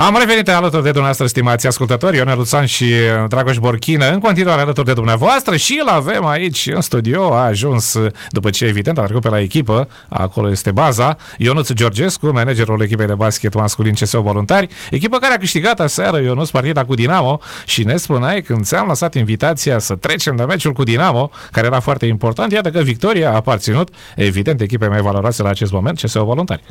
Am 0.00 0.16
revenit 0.18 0.48
alături 0.48 0.82
de 0.82 0.90
dumneavoastră, 0.90 1.26
stimați 1.26 1.66
ascultători, 1.66 2.16
Ionel 2.16 2.36
Luțan 2.36 2.66
și 2.66 2.84
uh, 2.84 3.28
Dragoș 3.28 3.58
Borchină, 3.58 4.10
în 4.10 4.18
continuare 4.20 4.60
alături 4.60 4.86
de 4.86 4.92
dumneavoastră 4.92 5.56
și 5.56 5.80
îl 5.82 5.88
avem 5.88 6.26
aici 6.26 6.68
în 6.74 6.80
studio, 6.80 7.34
a 7.34 7.44
ajuns 7.44 7.94
uh, 7.94 8.12
după 8.30 8.50
ce 8.50 8.64
evident 8.64 8.98
a 8.98 9.02
trecut 9.02 9.22
pe 9.22 9.28
la 9.28 9.40
echipă, 9.40 9.88
acolo 10.08 10.50
este 10.50 10.70
baza, 10.70 11.16
Ionuț 11.38 11.72
Georgescu, 11.72 12.26
managerul 12.26 12.82
echipei 12.82 13.06
de 13.06 13.14
basket 13.14 13.54
masculin 13.54 13.92
CSO 13.92 14.20
Voluntari, 14.20 14.68
echipă 14.90 15.18
care 15.18 15.34
a 15.34 15.38
câștigat 15.38 15.80
aseară 15.80 16.20
Ionuț 16.20 16.50
partida 16.50 16.84
cu 16.84 16.94
Dinamo 16.94 17.40
și 17.66 17.84
ne 17.84 17.96
spuneai 17.96 18.42
când 18.42 18.64
ți-am 18.64 18.86
lăsat 18.86 19.14
invitația 19.14 19.78
să 19.78 19.94
trecem 19.94 20.36
de 20.36 20.44
meciul 20.44 20.72
cu 20.72 20.82
Dinamo, 20.82 21.30
care 21.52 21.66
era 21.66 21.80
foarte 21.80 22.06
important, 22.06 22.52
iată 22.52 22.70
că 22.70 22.80
victoria 22.80 23.30
a 23.30 23.34
aparținut 23.34 23.88
evident 24.16 24.60
echipei 24.60 24.88
mai 24.88 25.00
valoroase 25.00 25.42
la 25.42 25.48
acest 25.48 25.72
moment, 25.72 26.00
CSO 26.00 26.24
Voluntari. 26.24 26.62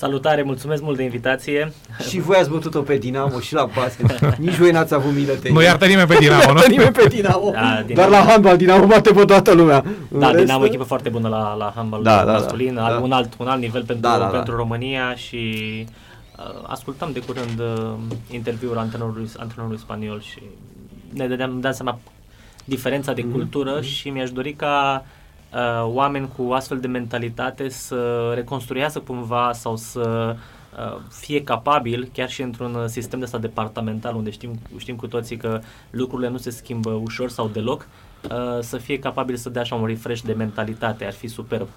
Salutare, 0.00 0.42
mulțumesc 0.42 0.82
mult 0.82 0.96
de 0.96 1.02
invitație. 1.02 1.72
Și 2.08 2.20
voi 2.20 2.36
ați 2.36 2.50
bătut-o 2.50 2.80
pe 2.80 2.96
Dinamo 2.96 3.40
și 3.40 3.54
la 3.54 3.68
basket. 3.74 4.20
Nici 4.46 4.56
voi 4.56 4.70
n-ați 4.70 4.94
avut 4.94 5.12
milă 5.14 5.32
de 5.42 5.50
Nu 5.50 5.62
iartă 5.62 5.86
nimeni 5.86 6.06
pe 6.06 6.14
Dinamo, 6.20 6.42
nu? 6.52 6.58
iartă 6.58 6.68
nimeni 6.70 6.90
pe 6.92 7.06
Dinamo. 7.08 7.50
Da, 7.50 7.82
Dinamo. 7.86 8.08
Dar 8.10 8.20
la 8.20 8.30
handball 8.30 8.56
Dinamo 8.56 8.86
bate 8.86 9.12
pe 9.12 9.24
toată 9.24 9.52
lumea. 9.52 9.84
În 10.10 10.18
Da, 10.18 10.30
rest, 10.30 10.44
Dinamo 10.44 10.60
e 10.60 10.62
o 10.62 10.66
echipă 10.66 10.84
foarte 10.84 11.08
bună 11.08 11.28
la, 11.28 11.54
la 11.54 11.72
handball 11.74 12.02
Da, 12.02 12.24
da, 12.24 12.32
masculin, 12.32 12.74
da, 12.74 12.84
are 12.84 12.94
da. 12.94 13.00
un 13.00 13.12
alt, 13.12 13.32
un 13.38 13.46
alt 13.46 13.60
nivel 13.60 13.84
pentru, 13.84 14.08
Da, 14.08 14.12
da, 14.18 14.18
da. 14.18 14.24
pentru 14.26 14.56
România 14.56 15.14
și 15.14 15.36
uh, 16.38 16.62
ascultam 16.66 17.10
de 17.12 17.20
curând 17.20 17.58
uh, 17.60 17.92
interviul 18.30 18.78
antrenorului, 18.78 19.28
antrenorului 19.36 19.78
spaniol 19.80 20.20
și 20.20 20.42
ne 21.12 21.26
dădeam, 21.28 21.50
îmi 21.50 21.60
dăm 21.60 21.72
seama 21.72 21.98
diferența 22.64 23.12
Mhm, 23.12 23.20
de 23.20 23.26
cultură 23.26 23.80
și 23.80 24.08
mi-aș 24.08 24.30
dori 24.30 24.52
ca 24.52 25.04
uh, 25.56 25.92
oameni 25.92 26.28
cu 26.36 26.52
astfel 26.52 26.78
de 26.78 26.86
mentalitate 26.86 27.68
să 27.68 28.32
reconstruiască 28.34 28.98
cumva 28.98 29.52
sau 29.52 29.76
să 29.76 30.36
uh, 30.78 30.96
fie 31.10 31.42
capabil, 31.42 32.10
chiar 32.12 32.30
și 32.30 32.42
într-un 32.42 32.74
uh, 32.74 32.84
sistem 32.86 33.18
de 33.18 33.24
ăsta 33.24 33.38
departamental, 33.38 34.14
unde 34.14 34.30
știm, 34.30 34.60
știm 34.76 34.96
cu 34.96 35.06
toții 35.06 35.36
că 35.36 35.60
lucrurile 35.90 36.28
nu 36.28 36.36
se 36.36 36.50
schimbă 36.50 36.90
ușor 36.90 37.28
sau 37.28 37.48
deloc, 37.48 37.86
uh, 38.30 38.60
să 38.60 38.76
fie 38.76 38.98
capabil 38.98 39.36
să 39.36 39.50
dea 39.50 39.62
așa 39.62 39.74
un 39.74 39.86
refresh 39.86 40.22
de 40.22 40.32
mentalitate, 40.32 41.04
ar 41.04 41.12
fi 41.12 41.26
superb. 41.26 41.68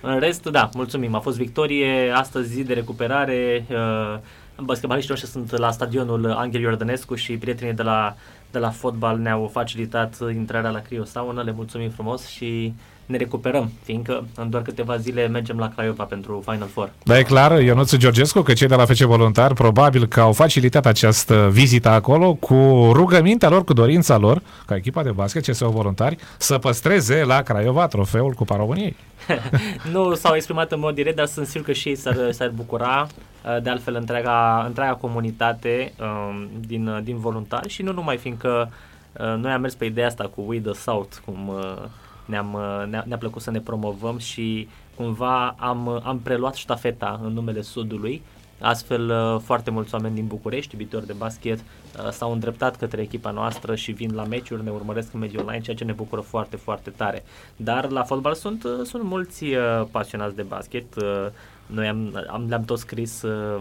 În 0.00 0.18
rest, 0.18 0.46
da, 0.48 0.68
mulțumim, 0.74 1.14
a 1.14 1.18
fost 1.18 1.36
victorie, 1.36 2.10
astăzi 2.14 2.52
zi 2.52 2.62
de 2.62 2.74
recuperare, 2.74 3.66
uh, 3.70 4.18
basketbaliștii 4.64 5.12
noștri 5.12 5.30
sunt 5.30 5.56
la 5.56 5.70
stadionul 5.70 6.30
Angel 6.30 6.60
Iordănescu 6.60 7.14
și 7.14 7.36
prietenii 7.36 7.74
de 7.74 7.82
la, 7.82 8.16
de 8.50 8.58
la 8.58 8.70
fotbal 8.70 9.18
ne-au 9.18 9.50
facilitat 9.52 10.18
intrarea 10.32 10.70
la 10.70 10.80
Crio 10.80 11.04
Sauna, 11.04 11.42
le 11.42 11.52
mulțumim 11.52 11.90
frumos 11.90 12.26
și 12.26 12.72
ne 13.08 13.16
recuperăm, 13.16 13.70
fiindcă 13.82 14.24
în 14.34 14.50
doar 14.50 14.62
câteva 14.62 14.96
zile 14.96 15.26
mergem 15.26 15.58
la 15.58 15.68
Craiova 15.68 16.04
pentru 16.04 16.42
Final 16.44 16.68
Four. 16.72 16.90
Da, 17.02 17.18
e 17.18 17.22
clar, 17.22 17.62
Ionuț 17.62 17.96
Georgescu, 17.96 18.40
că 18.40 18.52
cei 18.52 18.68
de 18.68 18.74
la 18.74 18.84
FC 18.84 18.96
Voluntar 18.96 19.52
probabil 19.52 20.06
că 20.06 20.20
au 20.20 20.32
facilitat 20.32 20.86
această 20.86 21.48
vizită 21.52 21.88
acolo 21.88 22.34
cu 22.34 22.90
rugămintea 22.92 23.48
lor, 23.48 23.64
cu 23.64 23.72
dorința 23.72 24.16
lor, 24.16 24.42
ca 24.66 24.76
echipa 24.76 25.02
de 25.02 25.10
basket, 25.10 25.44
CSO 25.44 25.68
Voluntari, 25.68 26.16
să 26.36 26.58
păstreze 26.58 27.24
la 27.24 27.42
Craiova 27.42 27.86
trofeul 27.86 28.32
Cupa 28.32 28.56
României. 28.56 28.96
nu 29.92 30.14
s-au 30.14 30.34
exprimat 30.34 30.72
în 30.72 30.78
mod 30.78 30.94
direct, 30.94 31.16
dar 31.16 31.26
sunt 31.26 31.46
sigur 31.46 31.66
că 31.66 31.72
și 31.72 31.88
ei 31.88 31.96
s-ar, 31.96 32.16
s-ar 32.30 32.52
bucura. 32.54 33.06
Uh, 33.44 33.62
De 33.62 33.70
altfel, 33.70 33.94
întreaga, 33.94 34.64
întreaga 34.66 34.94
comunitate 34.94 35.92
um, 36.00 36.48
din, 36.66 37.00
din 37.04 37.18
voluntari 37.18 37.68
și 37.68 37.82
nu 37.82 37.92
numai, 37.92 38.16
fiindcă 38.16 38.70
uh, 39.12 39.34
noi 39.40 39.52
am 39.52 39.60
mers 39.60 39.74
pe 39.74 39.84
ideea 39.84 40.06
asta 40.06 40.30
cu 40.34 40.44
We 40.46 40.60
the 40.60 40.72
South, 40.72 41.16
cum 41.24 41.48
uh, 41.48 41.88
ne-am, 42.28 42.54
uh, 42.54 42.86
ne-a, 42.90 43.04
ne-a 43.06 43.18
plăcut 43.18 43.42
să 43.42 43.50
ne 43.50 43.60
promovăm 43.60 44.18
și 44.18 44.68
cumva 44.94 45.54
am, 45.58 45.86
uh, 45.86 46.00
am 46.02 46.18
preluat 46.18 46.54
ștafeta 46.54 47.20
în 47.22 47.32
numele 47.32 47.60
Sudului. 47.60 48.22
Astfel, 48.60 49.10
uh, 49.10 49.40
foarte 49.44 49.70
mulți 49.70 49.94
oameni 49.94 50.14
din 50.14 50.26
București, 50.26 50.74
iubitori 50.74 51.06
de 51.06 51.12
basket, 51.12 51.58
uh, 51.58 52.10
s-au 52.10 52.32
îndreptat 52.32 52.76
către 52.76 53.02
echipa 53.02 53.30
noastră 53.30 53.74
și 53.74 53.92
vin 53.92 54.14
la 54.14 54.24
meciuri, 54.24 54.64
ne 54.64 54.70
urmăresc 54.70 55.12
în 55.12 55.20
mediul 55.20 55.42
online, 55.42 55.62
ceea 55.62 55.76
ce 55.76 55.84
ne 55.84 55.92
bucură 55.92 56.20
foarte, 56.20 56.56
foarte 56.56 56.90
tare. 56.90 57.24
Dar 57.56 57.90
la 57.90 58.02
fotbal 58.02 58.34
sunt, 58.34 58.64
uh, 58.64 58.70
sunt 58.82 59.02
mulți 59.02 59.44
uh, 59.44 59.86
pasionați 59.90 60.36
de 60.36 60.42
basket. 60.42 60.94
Uh, 60.96 61.26
Noi 61.66 61.88
am, 61.88 62.24
am, 62.30 62.46
le-am 62.48 62.64
tot 62.64 62.78
scris 62.78 63.22
uh, 63.22 63.60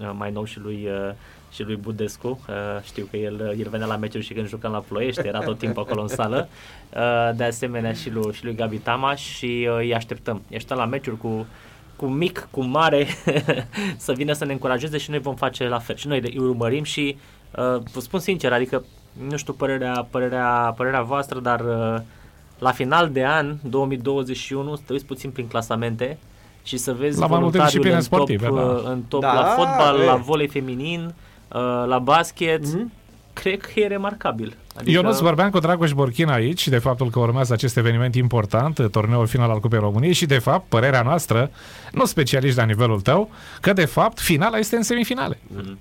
uh, 0.00 0.10
mai 0.16 0.30
nou 0.30 0.44
și 0.44 0.60
lui, 0.60 0.86
uh, 0.86 1.14
și 1.54 1.62
lui 1.62 1.76
Budescu. 1.76 2.40
Uh, 2.48 2.54
știu 2.82 3.08
că 3.10 3.16
el, 3.16 3.34
uh, 3.34 3.58
el 3.58 3.68
venea 3.70 3.86
la 3.86 3.96
meciuri 3.96 4.24
și 4.24 4.32
când 4.32 4.48
jucam 4.48 4.72
la 4.72 4.78
Ploiești, 4.78 5.26
era 5.26 5.38
tot 5.38 5.58
timpul 5.58 5.82
acolo 5.82 6.02
în 6.02 6.08
sală. 6.08 6.48
Uh, 6.96 7.36
De 7.36 7.44
asemenea 7.44 7.92
și 7.92 8.10
lui, 8.10 8.32
și 8.32 8.44
lui 8.44 8.54
Gabi 8.54 8.76
Tamaș 8.76 9.22
și 9.22 9.68
uh, 9.70 9.76
îi 9.76 9.94
așteptăm. 9.94 10.42
Îi 10.50 10.56
așteptăm 10.56 10.78
la 10.78 10.84
meciuri 10.84 11.16
cu, 11.16 11.46
cu 11.96 12.06
mic, 12.06 12.48
cu 12.50 12.62
mare, 12.62 13.06
să 13.96 14.12
vină 14.12 14.32
să 14.32 14.44
ne 14.44 14.52
încurajeze 14.52 14.98
și 14.98 15.10
noi 15.10 15.18
vom 15.18 15.34
face 15.34 15.68
la 15.68 15.78
fel. 15.78 15.96
Și 15.96 16.06
noi 16.06 16.20
îi 16.20 16.38
urmărim 16.38 16.82
și 16.82 17.16
uh, 17.50 17.80
vă 17.92 18.00
spun 18.00 18.20
sincer, 18.20 18.52
adică 18.52 18.84
nu 19.28 19.36
știu 19.36 19.52
părerea, 19.52 20.06
părerea, 20.10 20.74
părerea 20.76 21.02
voastră, 21.02 21.40
dar 21.40 21.60
uh, 21.60 22.00
la 22.58 22.70
final 22.70 23.10
de 23.10 23.24
an 23.26 23.56
2021 23.62 24.76
să 24.76 24.82
te 24.86 24.92
uiți 24.92 25.04
puțin 25.04 25.30
prin 25.30 25.48
clasamente 25.48 26.18
și 26.62 26.76
să 26.76 26.92
vezi 26.92 27.18
La 27.18 27.26
mai 27.26 27.38
multe 27.40 27.56
voluntariul 27.56 27.82
discipline 27.82 27.96
în 27.96 28.02
top, 28.02 28.12
sportive, 28.12 28.46
da. 28.46 28.60
uh, 28.60 28.82
în 28.84 29.02
top 29.08 29.20
Da, 29.20 29.34
la 29.34 29.44
fotbal, 29.44 30.00
e. 30.00 30.04
la 30.04 30.14
volei 30.14 30.48
feminin, 30.48 31.04
uh, 31.04 31.12
la 31.86 31.98
basket. 31.98 32.66
Mhm. 32.66 32.92
Cred 33.32 33.60
că 33.60 33.80
e 33.80 33.86
remarcabil. 33.86 34.56
Adică... 34.76 34.90
Ionuț 34.90 35.18
vorbeam 35.18 35.50
cu 35.50 35.58
Dragoș 35.58 35.92
Borchin 35.92 36.28
aici 36.28 36.68
de 36.68 36.78
faptul 36.78 37.10
că 37.10 37.18
urmează 37.18 37.52
acest 37.52 37.76
eveniment 37.76 38.14
important, 38.14 38.88
turneul 38.90 39.26
final 39.26 39.50
al 39.50 39.60
Cupei 39.60 39.78
României 39.78 40.12
și 40.12 40.26
de 40.26 40.38
fapt, 40.38 40.68
părerea 40.68 41.02
noastră, 41.02 41.50
nu 41.92 42.04
specialiști 42.04 42.58
la 42.58 42.64
nivelul 42.64 43.00
tău, 43.00 43.30
că 43.60 43.72
de 43.72 43.84
fapt 43.84 44.20
finala 44.20 44.58
este 44.58 44.76
în 44.76 44.82
semifinale. 44.82 45.38
Mhm. 45.56 45.78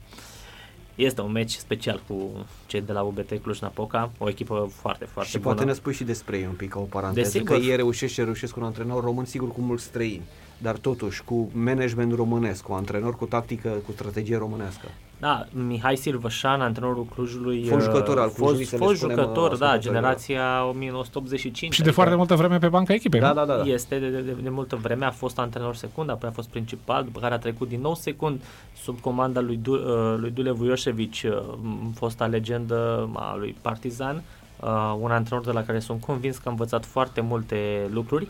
Este 0.96 1.22
un 1.22 1.31
meci 1.31 1.51
special 1.51 2.01
cu 2.07 2.45
cei 2.66 2.81
de 2.81 2.91
la 2.91 3.01
UBT 3.01 3.31
Cluj-Napoca, 3.41 4.12
o 4.18 4.30
echipă 4.30 4.69
foarte, 4.81 5.06
foarte 5.06 5.31
Și 5.31 5.38
bună. 5.38 5.53
poate 5.53 5.69
ne 5.69 5.74
spui 5.75 5.94
și 5.94 6.03
despre 6.03 6.38
ei 6.38 6.45
un 6.45 6.56
pic 6.56 6.69
ca 6.69 6.80
o 6.80 6.84
paranteză, 6.84 7.31
Desigur. 7.31 7.57
că 7.57 7.63
ei 7.63 7.75
reușesc 7.75 8.13
și 8.13 8.24
reușesc 8.24 8.53
cu 8.53 8.59
un 8.59 8.66
antrenor 8.66 9.03
român, 9.03 9.25
sigur 9.25 9.51
cu 9.51 9.62
mulți 9.62 9.84
străini, 9.84 10.22
dar 10.57 10.75
totuși 10.75 11.24
cu 11.24 11.50
management 11.53 12.13
românesc, 12.16 12.63
cu 12.63 12.74
antrenor 12.74 13.16
cu 13.16 13.25
tactică, 13.25 13.69
cu 13.69 13.91
strategie 13.91 14.38
românească. 14.38 14.88
Da, 15.19 15.46
Mihai 15.51 15.96
Silvășan, 15.97 16.62
antrenorul 16.62 17.06
Clujului. 17.16 17.66
Fost 17.68 17.85
jucător 17.85 18.19
al 18.19 18.28
uh, 18.28 18.34
Clujului, 18.35 18.57
fost, 18.66 18.69
să 18.69 18.75
le 18.78 18.84
fost 18.85 18.97
spunem, 18.97 19.16
jucător, 19.16 19.34
da, 19.35 19.66
ascultătorilor. 19.69 19.79
generația 19.94 20.66
1985. 20.66 21.74
Și 21.74 21.81
de 21.81 21.91
foarte 21.91 22.16
multă 22.16 22.35
vreme 22.35 22.57
pe 22.57 22.68
banca 22.68 22.94
echipei, 22.94 23.19
Da, 23.19 23.28
nu? 23.28 23.34
da, 23.34 23.46
da. 23.46 23.56
da. 23.56 23.63
Este 23.63 24.00
de, 24.00 24.07
de, 24.09 24.19
de, 24.19 24.31
de 24.41 24.50
multă 24.50 24.75
vreme, 24.75 25.06
a 25.06 25.12
fost 25.12 25.40
antrenor 25.40 25.75
secund, 25.75 26.09
apoi 26.09 26.29
a 26.29 26.31
fost 26.31 26.50
principal, 26.50 27.03
după 27.03 27.19
care 27.19 27.34
a 27.34 27.38
trecut 27.38 27.68
din 27.68 27.81
nou 27.81 27.96
secund 27.96 28.41
sub 28.84 29.00
comanda 29.00 29.40
lui, 29.41 29.59
du, 29.62 29.74
uh, 29.74 30.16
lui 30.18 30.29
Dule 30.31 30.51
Vujoșevici, 30.51 31.24
uh, 31.24 31.38
m- 31.40 31.94
fosta 31.95 32.25
legendă 32.25 33.09
a 33.16 33.35
lui 33.38 33.56
Partizan, 33.62 34.24
uh, 34.59 34.95
un 35.00 35.12
antrenor 35.12 35.45
de 35.45 35.51
la 35.51 35.63
care 35.63 35.80
sunt 35.80 36.01
convins 36.01 36.35
că 36.38 36.44
a 36.45 36.50
învățat 36.51 36.85
foarte 36.85 37.22
multe 37.22 37.88
lucruri 37.91 38.28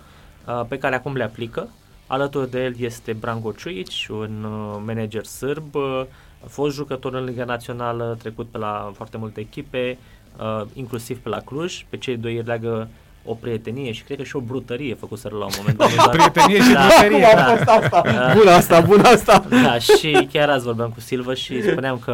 uh, 0.47 0.61
pe 0.67 0.77
care 0.77 0.95
acum 0.95 1.15
le 1.15 1.23
aplică. 1.23 1.67
Alături 2.07 2.49
de 2.51 2.63
el 2.63 2.73
este 2.79 3.13
Branko 3.13 3.51
Ciuici, 3.51 4.07
un 4.07 4.43
uh, 4.43 4.81
manager 4.85 5.23
sârb, 5.25 5.75
uh, 5.75 6.01
a 6.43 6.47
fost 6.47 6.75
jucător 6.75 7.13
în 7.13 7.23
Liga 7.23 7.43
Națională, 7.45 8.15
trecut 8.19 8.47
pe 8.51 8.57
la 8.57 8.91
foarte 8.95 9.17
multe 9.17 9.39
echipe, 9.39 9.97
uh, 10.39 10.61
inclusiv 10.73 11.17
pe 11.19 11.29
la 11.29 11.39
Cluj. 11.39 11.85
Pe 11.89 11.97
cei 11.97 12.17
doi 12.17 12.35
îi 12.35 12.43
leagă 12.45 12.87
o 13.25 13.33
prietenie 13.33 13.91
și 13.91 14.03
cred 14.03 14.17
că 14.17 14.23
și 14.23 14.35
o 14.35 14.39
brutărie 14.39 14.93
făcuseră 14.95 15.35
la 15.37 15.45
un 15.45 15.51
moment 15.57 15.77
dat. 15.77 15.89
nu 15.95 15.95
doar- 15.95 16.09
Prietenie 16.09 16.61
și 16.61 16.73
Da. 16.73 16.79
brutărie. 16.87 17.27
Cum 17.27 17.37
a 17.39 17.43
fost 17.55 17.67
asta? 17.69 18.33
Bună 18.37 18.49
asta, 18.51 18.79
bună 18.81 19.07
asta! 19.07 19.45
Da, 19.49 19.77
și 19.79 20.27
chiar 20.31 20.49
azi 20.49 20.65
vorbeam 20.65 20.89
cu 20.89 20.99
Silva 20.99 21.33
și 21.33 21.61
spuneam 21.61 21.99
că 21.99 22.11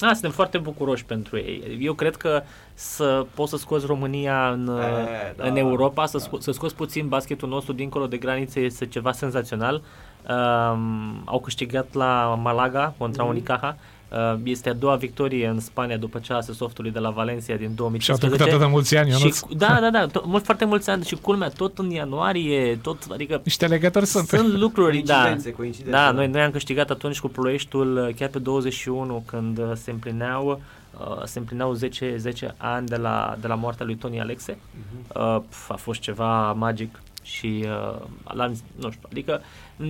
a, 0.00 0.12
suntem 0.12 0.30
foarte 0.30 0.58
bucuroși 0.58 1.04
pentru 1.04 1.36
ei. 1.36 1.78
Eu 1.80 1.92
cred 1.92 2.16
că 2.16 2.42
să 2.74 3.26
poți 3.34 3.50
să 3.50 3.56
scoți 3.56 3.86
România 3.86 4.48
în, 4.50 4.68
E, 4.82 5.34
da, 5.36 5.46
în 5.46 5.56
Europa, 5.56 6.06
să, 6.06 6.18
sco- 6.28 6.38
să 6.38 6.50
scoți 6.52 6.74
puțin 6.74 7.08
basketul 7.08 7.48
nostru 7.48 7.72
dincolo 7.72 8.06
de 8.06 8.16
granițe 8.16 8.60
este 8.60 8.86
ceva 8.86 9.12
senzațional. 9.12 9.82
Um, 10.28 11.22
au 11.24 11.40
câștigat 11.40 11.86
la 11.94 12.38
Malaga 12.42 12.94
contra 12.98 13.22
Mhm. 13.22 13.32
Unicaja. 13.32 13.76
Uh, 14.08 14.34
este 14.42 14.68
a 14.68 14.72
doua 14.72 14.94
victorie 14.96 15.46
în 15.46 15.60
Spania 15.60 15.96
după 15.96 16.18
cealaltă 16.18 16.52
softului 16.52 16.90
de 16.90 16.98
la 16.98 17.10
Valencia 17.10 17.54
din 17.54 17.62
Și 17.64 17.68
au 17.68 17.74
2015. 17.74 18.26
trecut 18.26 18.46
atât 18.54 18.66
de 18.66 18.72
mulți 18.72 18.96
ani, 18.96 19.10
și, 19.10 19.18
Ionuț. 19.20 19.38
cu- 19.40 19.54
da, 19.54 19.78
da, 19.80 19.90
da, 19.90 20.06
to- 20.06 20.24
mult, 20.24 20.44
foarte 20.44 20.64
mulți 20.64 20.90
ani 20.90 21.04
și 21.04 21.14
culmea, 21.14 21.48
tot 21.48 21.78
în 21.78 21.90
ianuarie, 21.90 22.76
tot, 22.76 22.98
adică 23.12 23.40
Niște 23.44 23.66
legători 23.66 24.06
sunt. 24.06 24.28
sunt 24.28 24.58
lucruri, 24.58 24.98
da. 24.98 25.14
Coincidențe, 25.14 25.50
coincidențe. 25.52 25.96
Da, 25.98 26.10
noi, 26.10 26.26
noi 26.26 26.40
am 26.42 26.50
câștigat 26.50 26.90
atunci 26.90 27.20
cu 27.20 27.28
Ploieștiul 27.28 27.96
uh, 28.08 28.14
chiar 28.14 28.28
pe 28.28 28.38
21 28.38 29.22
când 29.26 29.58
uh, 29.58 29.64
se 29.74 29.90
împlineau 29.90 30.60
uh, 31.00 31.22
se 31.24 31.38
împlineau 31.38 31.72
10, 31.72 32.14
10 32.16 32.54
ani 32.56 32.86
de 32.86 32.96
la, 32.96 33.36
de 33.40 33.46
la 33.46 33.54
moartea 33.54 33.86
lui 33.86 33.94
Tony 33.96 34.20
Alexe. 34.20 34.58
Mhm. 34.70 35.20
Uh, 35.36 35.40
pf, 35.48 35.70
a 35.70 35.74
fost 35.76 36.00
ceva 36.00 36.52
magic 36.52 37.02
și 37.24 37.64
uh, 37.66 38.00
l-am, 38.32 38.56
nu 38.80 38.90
știu, 38.90 39.08
adică 39.10 39.40
m, 39.76 39.84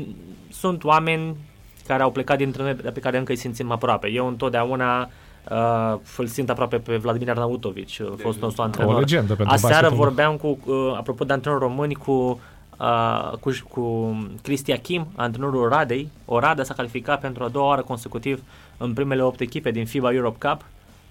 sunt 0.50 0.84
oameni 0.84 1.36
care 1.86 2.02
au 2.02 2.10
plecat 2.10 2.36
dintre 2.36 2.62
noi 2.62 2.74
pe 2.74 3.00
care 3.00 3.18
încă 3.18 3.32
îi 3.32 3.38
simțim 3.38 3.70
aproape. 3.70 4.10
Eu 4.10 4.26
întotdeauna 4.26 5.08
uh, 5.50 5.98
îl 6.16 6.26
simt 6.26 6.50
aproape 6.50 6.76
pe 6.76 6.96
Vladimir 6.96 7.30
Arnautovici, 7.30 7.98
uh, 7.98 8.08
fostul 8.16 8.42
nostru 8.42 8.62
O 8.62 8.64
antrenor. 8.64 8.98
legendă 8.98 9.34
pentru 9.34 9.54
Aseară 9.54 9.74
basketul. 9.74 9.96
vorbeam 10.04 10.36
cu, 10.36 10.58
uh, 10.64 10.94
apropo 10.96 11.24
de 11.24 11.32
antrenori 11.32 11.62
români, 11.62 11.94
cu 11.94 12.40
uh, 12.78 13.30
cu, 13.40 13.50
cu 13.68 14.16
Cristi 14.42 14.72
Achim, 14.72 15.06
antrenorul 15.14 15.62
Oradei. 15.62 16.08
Oradea 16.24 16.64
s-a 16.64 16.74
calificat 16.74 17.20
pentru 17.20 17.44
a 17.44 17.48
doua 17.48 17.66
oară 17.66 17.82
consecutiv 17.82 18.42
în 18.76 18.92
primele 18.92 19.22
8 19.22 19.40
echipe 19.40 19.70
din 19.70 19.86
FIBA 19.86 20.12
Europe 20.12 20.48
Cup. 20.48 20.64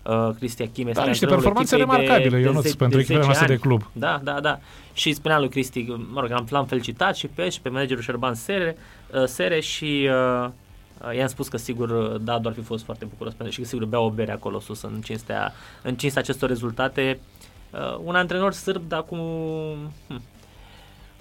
Uh, 0.03 0.29
Cristi 0.37 0.63
Achim 0.63 0.87
este 0.87 1.01
da, 1.01 1.07
niște 1.07 1.25
performanțe 1.25 1.75
remarcabile, 1.75 2.37
de, 2.37 2.43
Ionuț, 2.43 2.63
de, 2.63 2.75
pentru 2.77 2.99
echipele 2.99 3.23
noastre 3.23 3.47
de 3.47 3.57
club. 3.57 3.89
Da, 3.91 4.19
da, 4.23 4.39
da. 4.39 4.59
Și 4.93 5.13
spunea 5.13 5.39
lui 5.39 5.49
Cristi, 5.49 5.85
mă 6.11 6.19
rog, 6.19 6.31
am, 6.31 6.47
l-am 6.49 6.65
felicitat 6.65 7.15
și 7.15 7.27
pe 7.27 7.49
și 7.49 7.61
pe 7.61 7.69
managerul 7.69 8.01
Șerban 8.01 8.33
Sere, 8.33 8.77
uh, 9.13 9.23
Sere 9.25 9.59
și 9.59 10.09
uh, 10.43 10.49
uh, 11.07 11.15
i-am 11.15 11.27
spus 11.27 11.47
că 11.47 11.57
sigur, 11.57 11.89
uh, 11.89 12.21
da, 12.21 12.39
doar 12.39 12.53
fi 12.53 12.61
fost 12.61 12.83
foarte 12.83 13.05
bucuros 13.05 13.33
pentru 13.33 13.53
și 13.53 13.61
că 13.61 13.67
sigur 13.67 13.85
bea 13.85 13.99
o 13.99 14.09
bere 14.09 14.31
acolo 14.31 14.59
sus 14.59 14.81
în 14.81 15.01
cinstea, 15.03 15.53
în 15.81 15.95
cinstea 15.95 16.21
acestor 16.21 16.49
rezultate. 16.49 17.19
Uh, 17.71 17.99
un 18.03 18.15
antrenor 18.15 18.53
sârb, 18.53 18.81
dar 18.87 19.03
cu... 19.03 19.15
Hm, 20.07 20.21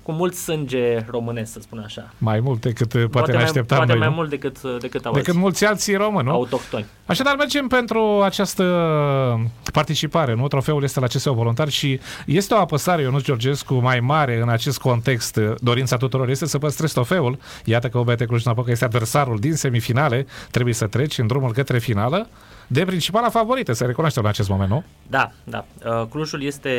cu 0.02 0.12
mult 0.12 0.34
sânge 0.34 1.04
românesc, 1.10 1.52
să 1.52 1.60
spun 1.60 1.78
așa. 1.84 2.12
Mai 2.19 2.40
mult 2.40 2.60
decât 2.60 2.88
poate, 2.88 3.06
poate 3.06 3.32
ne 3.32 3.43
așteptam 3.43 3.76
Poate 3.76 3.93
noi, 3.93 4.00
mai 4.00 4.08
nu? 4.08 4.14
mult 4.14 4.31
decât, 4.31 4.81
decât 4.81 5.04
auzi. 5.04 5.19
Decât 5.19 5.34
mulți 5.34 5.64
alții 5.64 5.94
români, 5.94 6.26
nu? 6.26 6.32
Autohtoni. 6.32 6.87
Așadar, 7.06 7.37
mergem 7.37 7.66
pentru 7.66 8.20
această 8.25 8.64
participare, 9.72 10.34
nu? 10.34 10.49
Trofeul 10.49 10.82
este 10.82 11.00
la 11.00 11.06
CSO 11.06 11.32
Voluntar 11.32 11.69
și 11.69 12.00
este 12.26 12.54
o 12.54 12.56
apăsare, 12.56 13.02
Ionuț 13.02 13.22
Georgescu, 13.22 13.75
mai 13.75 14.00
mare 14.00 14.40
în 14.40 14.49
acest 14.49 14.78
context. 14.78 15.40
Dorința 15.60 15.96
tuturor 15.96 16.28
este 16.28 16.46
să 16.46 16.58
păstrezi 16.58 16.93
trofeul. 16.93 17.38
Iată 17.64 17.88
că 17.88 17.99
OBT 17.99 18.25
Cluj-Napoca 18.25 18.70
este 18.70 18.84
adversarul 18.84 19.38
din 19.38 19.54
semifinale. 19.54 20.26
Trebuie 20.50 20.75
să 20.75 20.87
treci 20.87 21.19
în 21.19 21.26
drumul 21.26 21.52
către 21.52 21.78
finală 21.78 22.28
de 22.66 22.84
principala 22.84 23.28
favorită, 23.28 23.72
să 23.72 23.84
recunoaștem 23.84 24.22
în 24.22 24.28
acest 24.28 24.49
moment, 24.49 24.70
nu? 24.70 24.84
Da, 25.06 25.32
da. 25.44 25.64
Uh, 25.84 26.06
Clujul 26.10 26.43
este, 26.43 26.70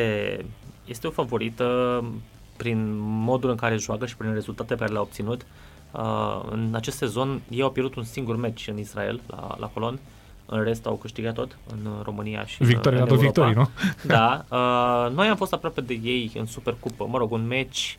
este 0.86 1.08
o 1.08 1.12
favorită 1.12 1.66
prin 2.64 2.98
modul 3.00 3.50
în 3.50 3.56
care 3.56 3.78
joacă 3.78 4.06
și 4.06 4.18
prin 4.18 4.34
rezultatele 4.34 4.76
pe 4.76 4.82
care 4.82 4.94
le-a 4.94 5.02
obținut. 5.02 5.46
Uh, 5.92 6.42
în 6.52 6.72
acest 6.74 6.98
sezon 6.98 7.42
ei 7.50 7.62
au 7.62 7.72
pierdut 7.72 7.96
un 7.96 8.04
singur 8.04 8.36
meci 8.36 8.68
în 8.68 8.78
Israel, 8.78 9.22
la, 9.28 9.56
la 9.60 9.68
Colon. 9.68 10.00
În 10.46 10.64
rest 10.64 10.86
au 10.86 10.96
câștigat 10.96 11.34
tot 11.34 11.58
în 11.72 11.92
România 12.04 12.46
și 12.46 12.64
Victoria 12.64 13.02
în, 13.02 13.08
în 13.12 13.18
victorii, 13.18 13.54
nu? 13.54 13.70
Da. 14.16 14.46
Uh, 14.50 15.16
noi 15.16 15.28
am 15.28 15.36
fost 15.36 15.54
aproape 15.54 15.82
de 15.82 16.00
ei 16.04 16.32
în 16.36 16.46
Supercupă. 16.46 17.08
Mă 17.10 17.18
rog, 17.18 17.32
un 17.32 17.48
meci 17.48 17.98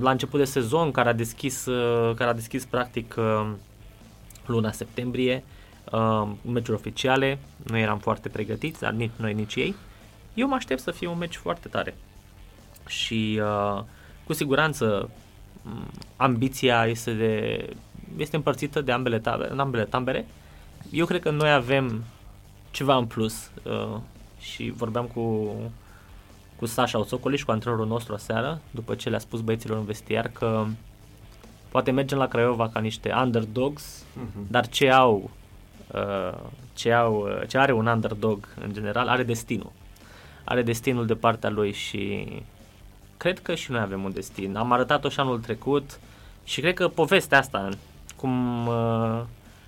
la 0.00 0.10
început 0.10 0.38
de 0.38 0.44
sezon 0.44 0.90
care 0.90 1.08
a 1.08 1.12
deschis, 1.12 1.66
uh, 1.66 2.14
care 2.14 2.30
a 2.30 2.34
deschis 2.34 2.64
practic 2.64 3.14
uh, 3.18 3.50
luna 4.46 4.72
septembrie 4.72 5.44
uh, 5.92 6.28
meciuri 6.52 6.78
oficiale. 6.78 7.38
Noi 7.66 7.82
eram 7.82 7.98
foarte 7.98 8.28
pregătiți, 8.28 8.80
dar 8.80 8.92
nici 8.92 9.10
noi, 9.16 9.34
nici 9.34 9.54
ei. 9.54 9.74
Eu 10.34 10.48
mă 10.48 10.54
aștept 10.54 10.80
să 10.80 10.90
fie 10.90 11.06
un 11.08 11.18
meci 11.18 11.36
foarte 11.36 11.68
tare 11.68 11.94
și 12.86 13.40
uh, 13.42 13.82
cu 14.24 14.32
siguranță 14.32 15.10
ambiția 16.16 16.86
este, 16.86 17.12
de, 17.12 17.66
este 18.16 18.36
împărțită 18.36 18.80
de 18.80 18.92
ambele 18.92 19.18
tabere, 19.18 19.52
în 19.52 19.58
ambele 19.58 19.84
tambere. 19.84 20.26
Eu 20.90 21.06
cred 21.06 21.20
că 21.20 21.30
noi 21.30 21.52
avem 21.52 22.04
ceva 22.70 22.96
în 22.96 23.06
plus 23.06 23.50
uh, 23.62 23.96
și 24.40 24.70
vorbeam 24.76 25.06
cu, 25.06 25.54
cu 26.56 26.66
Sasha 26.66 26.98
Osocoli 26.98 27.36
și 27.36 27.44
cu 27.44 27.50
antrenorul 27.50 27.86
nostru 27.86 28.14
aseară, 28.14 28.60
după 28.70 28.94
ce 28.94 29.08
le-a 29.08 29.18
spus 29.18 29.40
băieților 29.40 29.78
în 29.78 29.84
vestiar 29.84 30.28
că 30.28 30.66
poate 31.68 31.90
mergem 31.90 32.18
la 32.18 32.26
Craiova 32.26 32.68
ca 32.68 32.80
niște 32.80 33.12
underdogs, 33.22 34.04
uh-huh. 34.04 34.50
dar 34.50 34.68
ce 34.68 34.90
au, 34.90 35.30
uh, 35.94 36.38
ce 36.74 36.92
au, 36.92 37.14
uh, 37.14 37.48
ce 37.48 37.58
are 37.58 37.72
un 37.72 37.86
underdog 37.86 38.48
în 38.60 38.72
general, 38.72 39.08
are 39.08 39.22
destinul. 39.22 39.72
Are 40.44 40.62
destinul 40.62 41.06
de 41.06 41.14
partea 41.14 41.50
lui 41.50 41.72
și 41.72 42.26
cred 43.22 43.38
că 43.38 43.54
și 43.54 43.70
noi 43.70 43.80
avem 43.80 44.04
un 44.04 44.12
destin. 44.12 44.56
Am 44.56 44.72
arătat-o 44.72 45.08
și 45.08 45.20
anul 45.20 45.38
trecut 45.38 46.00
și 46.44 46.60
cred 46.60 46.74
că 46.74 46.88
povestea 46.88 47.38
asta, 47.38 47.68
cum, 48.16 48.66
uh, 48.66 49.20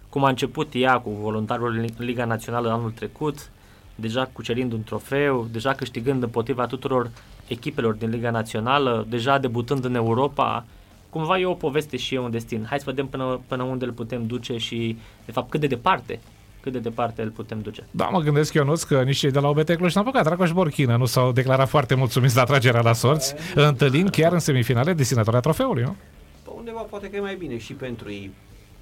cum 0.08 0.24
a 0.24 0.28
început 0.28 0.68
ea 0.72 0.98
cu 0.98 1.10
voluntarul 1.10 1.76
în 1.76 1.86
Liga 2.04 2.24
Națională 2.24 2.70
anul 2.70 2.90
trecut, 2.90 3.50
deja 3.94 4.30
cucerind 4.32 4.72
un 4.72 4.82
trofeu, 4.82 5.48
deja 5.52 5.72
câștigând 5.72 6.22
împotriva 6.22 6.66
tuturor 6.66 7.10
echipelor 7.46 7.94
din 7.94 8.10
Liga 8.10 8.30
Națională, 8.30 9.06
deja 9.08 9.38
debutând 9.38 9.84
în 9.84 9.94
Europa, 9.94 10.64
cumva 11.10 11.38
e 11.38 11.46
o 11.46 11.54
poveste 11.54 11.96
și 11.96 12.14
e 12.14 12.18
un 12.18 12.30
destin. 12.30 12.66
Hai 12.68 12.78
să 12.78 12.84
vedem 12.86 13.06
până, 13.06 13.40
până 13.46 13.62
unde 13.62 13.84
îl 13.84 13.92
putem 13.92 14.26
duce 14.26 14.56
și, 14.56 14.98
de 15.24 15.32
fapt, 15.32 15.50
cât 15.50 15.60
de 15.60 15.66
departe 15.66 16.20
cât 16.64 16.72
de 16.72 16.78
departe 16.78 17.22
îl 17.22 17.30
putem 17.30 17.60
duce. 17.60 17.86
Da, 17.90 18.04
mă 18.04 18.20
gândesc 18.20 18.54
eu, 18.54 18.64
nu 18.64 18.74
că 18.88 19.02
nici 19.02 19.16
cei 19.16 19.30
de 19.30 19.38
la 19.38 19.48
OBT 19.48 19.74
Cluj 19.74 19.94
n-au 19.94 20.04
păcat. 20.04 20.24
Dragoș 20.24 20.52
Borchină 20.52 20.96
nu 20.96 21.04
s-au 21.04 21.32
declarat 21.32 21.68
foarte 21.68 21.94
mulțumiți 21.94 22.34
de 22.34 22.40
atragerea 22.40 22.80
la 22.80 22.92
sorți, 22.92 23.34
întâlnind 23.54 24.10
chiar 24.10 24.32
în 24.32 24.38
semifinale 24.38 24.92
deținătoarea 24.92 25.40
trofeului, 25.40 25.82
nu? 25.82 25.96
Pe 26.42 26.50
undeva 26.56 26.80
poate 26.80 27.10
că 27.10 27.16
e 27.16 27.20
mai 27.20 27.36
bine 27.36 27.58
și 27.58 27.72
pentru 27.72 28.10
ei 28.10 28.30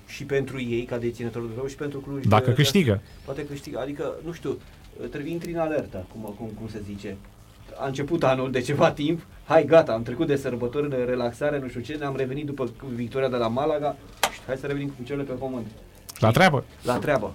și 0.06 0.25
pentru 0.25 0.61
ei 0.61 0.84
ca 0.84 0.99
deținător 0.99 1.43
de 1.43 1.49
trofeu 1.49 1.69
și 1.69 1.76
pentru 1.76 1.99
Cluj. 1.99 2.25
Dacă 2.25 2.50
de, 2.50 2.52
câștigă. 2.52 3.00
Poate 3.25 3.46
câștigă, 3.46 3.79
adică, 3.81 4.14
nu 4.25 4.32
știu, 4.32 4.58
trebuie 5.11 5.32
intri 5.32 5.52
în 5.52 5.58
alertă, 5.58 6.06
cum, 6.12 6.34
cum, 6.38 6.50
cum 6.58 6.69
se 6.69 6.82
zice. 6.87 7.17
A 7.81 7.87
început 7.87 8.23
anul 8.25 8.50
de 8.50 8.61
ceva 8.61 8.90
timp, 8.90 9.20
hai 9.44 9.64
gata, 9.64 9.93
am 9.93 10.02
trecut 10.02 10.26
de 10.26 10.37
sărbători, 10.37 10.90
de 10.90 10.96
relaxare, 10.96 11.58
nu 11.58 11.69
știu 11.69 11.81
ce, 11.81 11.94
ne-am 11.94 12.17
revenit 12.17 12.46
după 12.46 12.70
victoria 12.94 13.29
de 13.29 13.37
la 13.37 13.49
Malaga 13.49 13.96
și 14.32 14.40
hai 14.46 14.56
să 14.56 14.67
revenim 14.67 14.88
cu 14.88 14.94
picioarele 14.99 15.29
pe 15.29 15.34
pământ. 15.34 15.67
La 16.19 16.31
treabă. 16.31 16.64
La 16.82 16.99
treabă. 16.99 17.34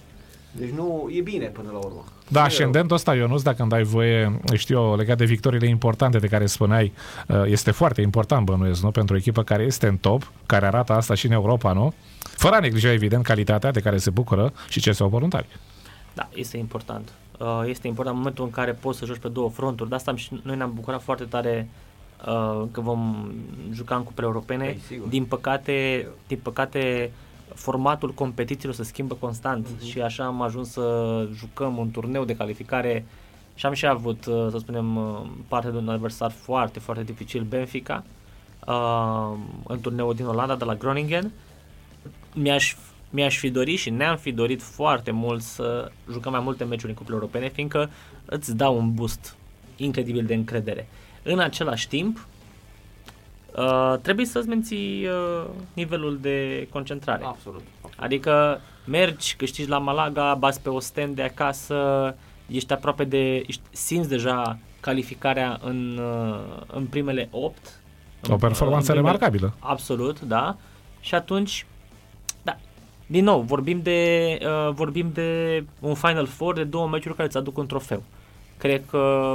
Deci 0.58 0.70
nu, 0.70 1.08
e 1.12 1.20
bine 1.20 1.46
până 1.46 1.68
la 1.72 1.78
urmă. 1.78 2.04
Da, 2.28 2.44
e 2.44 2.48
și 2.48 2.62
îndemnul 2.62 2.94
ăsta, 2.94 3.14
Ionuț, 3.14 3.42
dacă 3.42 3.60
îmi 3.60 3.70
dai 3.70 3.82
voie, 3.82 4.40
știu 4.54 4.78
eu, 4.78 4.96
legat 4.96 5.16
de 5.16 5.24
victoriile 5.24 5.66
importante 5.68 6.18
de 6.18 6.26
care 6.26 6.46
spuneai, 6.46 6.92
uh, 7.28 7.42
este 7.46 7.70
foarte 7.70 8.00
important, 8.00 8.44
bănuiesc, 8.44 8.82
nu? 8.82 8.90
Pentru 8.90 9.14
o 9.14 9.18
echipă 9.18 9.42
care 9.42 9.62
este 9.62 9.86
în 9.86 9.96
top, 9.96 10.32
care 10.46 10.66
arată 10.66 10.92
asta 10.92 11.14
și 11.14 11.26
în 11.26 11.32
Europa, 11.32 11.72
nu? 11.72 11.92
Fără 12.18 12.54
a 12.54 12.60
neglija, 12.60 12.92
evident, 12.92 13.24
calitatea 13.24 13.70
de 13.70 13.80
care 13.80 13.96
se 13.96 14.10
bucură 14.10 14.52
și 14.68 14.80
ce 14.80 14.96
au 15.00 15.08
voluntari. 15.08 15.46
Da, 16.14 16.28
este 16.34 16.56
important. 16.56 17.12
Uh, 17.38 17.62
este 17.66 17.86
important 17.86 18.14
în 18.14 18.20
momentul 18.20 18.44
în 18.44 18.50
care 18.50 18.72
poți 18.72 18.98
să 18.98 19.04
joci 19.04 19.18
pe 19.18 19.28
două 19.28 19.48
fronturi. 19.48 19.88
De 19.88 19.94
asta 19.94 20.16
și 20.16 20.40
noi 20.42 20.56
ne-am 20.56 20.72
bucurat 20.74 21.02
foarte 21.02 21.24
tare 21.24 21.68
uh, 22.26 22.64
că 22.70 22.80
vom 22.80 23.30
juca 23.72 23.94
în 23.94 24.02
cupele 24.02 24.26
europene. 24.26 24.64
Ei, 24.64 25.02
din 25.08 25.24
păcate, 25.24 26.06
din 26.26 26.38
păcate 26.42 27.10
formatul 27.58 28.12
competițiilor 28.12 28.74
se 28.74 28.82
schimbă 28.82 29.14
constant 29.14 29.66
uh-huh. 29.66 29.90
și 29.90 30.00
așa 30.00 30.24
am 30.24 30.42
ajuns 30.42 30.70
să 30.70 31.28
jucăm 31.34 31.76
un 31.76 31.90
turneu 31.90 32.24
de 32.24 32.36
calificare 32.36 33.06
și 33.54 33.66
am 33.66 33.72
și 33.72 33.86
avut, 33.86 34.26
uh, 34.26 34.46
să 34.50 34.58
spunem, 34.58 34.96
uh, 34.96 35.20
parte 35.48 35.70
de 35.70 35.76
un 35.76 35.88
adversar 35.88 36.30
foarte, 36.30 36.78
foarte 36.78 37.02
dificil, 37.02 37.42
Benfica, 37.42 38.04
uh, 38.66 39.38
în 39.66 39.80
turneul 39.80 40.14
din 40.14 40.26
Olanda, 40.26 40.56
de 40.56 40.64
la 40.64 40.74
Groningen. 40.74 41.30
Mi-aș, 42.34 42.76
mi-aș 43.10 43.38
fi 43.38 43.50
dorit 43.50 43.78
și 43.78 43.90
ne-am 43.90 44.16
fi 44.16 44.32
dorit 44.32 44.62
foarte 44.62 45.10
mult 45.10 45.42
să 45.42 45.90
jucăm 46.10 46.32
mai 46.32 46.40
multe 46.40 46.64
meciuri 46.64 46.90
în 46.90 46.96
cupele 46.96 47.14
europene, 47.14 47.48
fiindcă 47.48 47.90
îți 48.24 48.56
dau 48.56 48.76
un 48.78 48.94
boost 48.94 49.36
incredibil 49.76 50.24
de 50.24 50.34
încredere. 50.34 50.88
În 51.22 51.38
același 51.38 51.88
timp, 51.88 52.26
Uh, 53.56 53.94
trebuie 54.02 54.26
să-ți 54.26 54.48
menții 54.48 55.06
uh, 55.06 55.46
nivelul 55.72 56.18
de 56.20 56.68
concentrare. 56.72 57.24
Absolut, 57.24 57.62
absolut. 57.74 58.04
Adică 58.04 58.60
mergi, 58.84 59.36
câștigi 59.36 59.68
la 59.68 59.78
Malaga, 59.78 60.34
bați 60.34 60.60
pe 60.62 60.70
stand 60.78 61.14
de 61.14 61.22
acasă, 61.22 62.14
ești 62.46 62.72
aproape 62.72 63.04
de, 63.04 63.36
ești, 63.36 63.62
simți 63.70 64.08
deja 64.08 64.58
calificarea 64.80 65.58
în, 65.62 65.98
uh, 65.98 66.62
în 66.66 66.84
primele 66.84 67.28
8. 67.30 67.80
O 68.30 68.36
performanță 68.36 68.92
primele, 68.92 69.06
remarcabilă. 69.06 69.54
Absolut, 69.58 70.20
da. 70.20 70.56
Și 71.00 71.14
atunci, 71.14 71.66
da, 72.42 72.56
din 73.06 73.24
nou, 73.24 73.40
vorbim 73.40 73.80
de, 73.82 74.38
uh, 74.42 74.72
vorbim 74.72 75.10
de 75.12 75.64
un 75.80 75.94
Final 75.94 76.26
Four 76.26 76.54
de 76.54 76.64
două 76.64 76.88
meciuri 76.88 77.14
care 77.14 77.28
îți 77.28 77.36
aduc 77.36 77.58
un 77.58 77.66
trofeu. 77.66 77.98
Uh, 77.98 78.17
Cred 78.58 78.82
că 78.90 79.34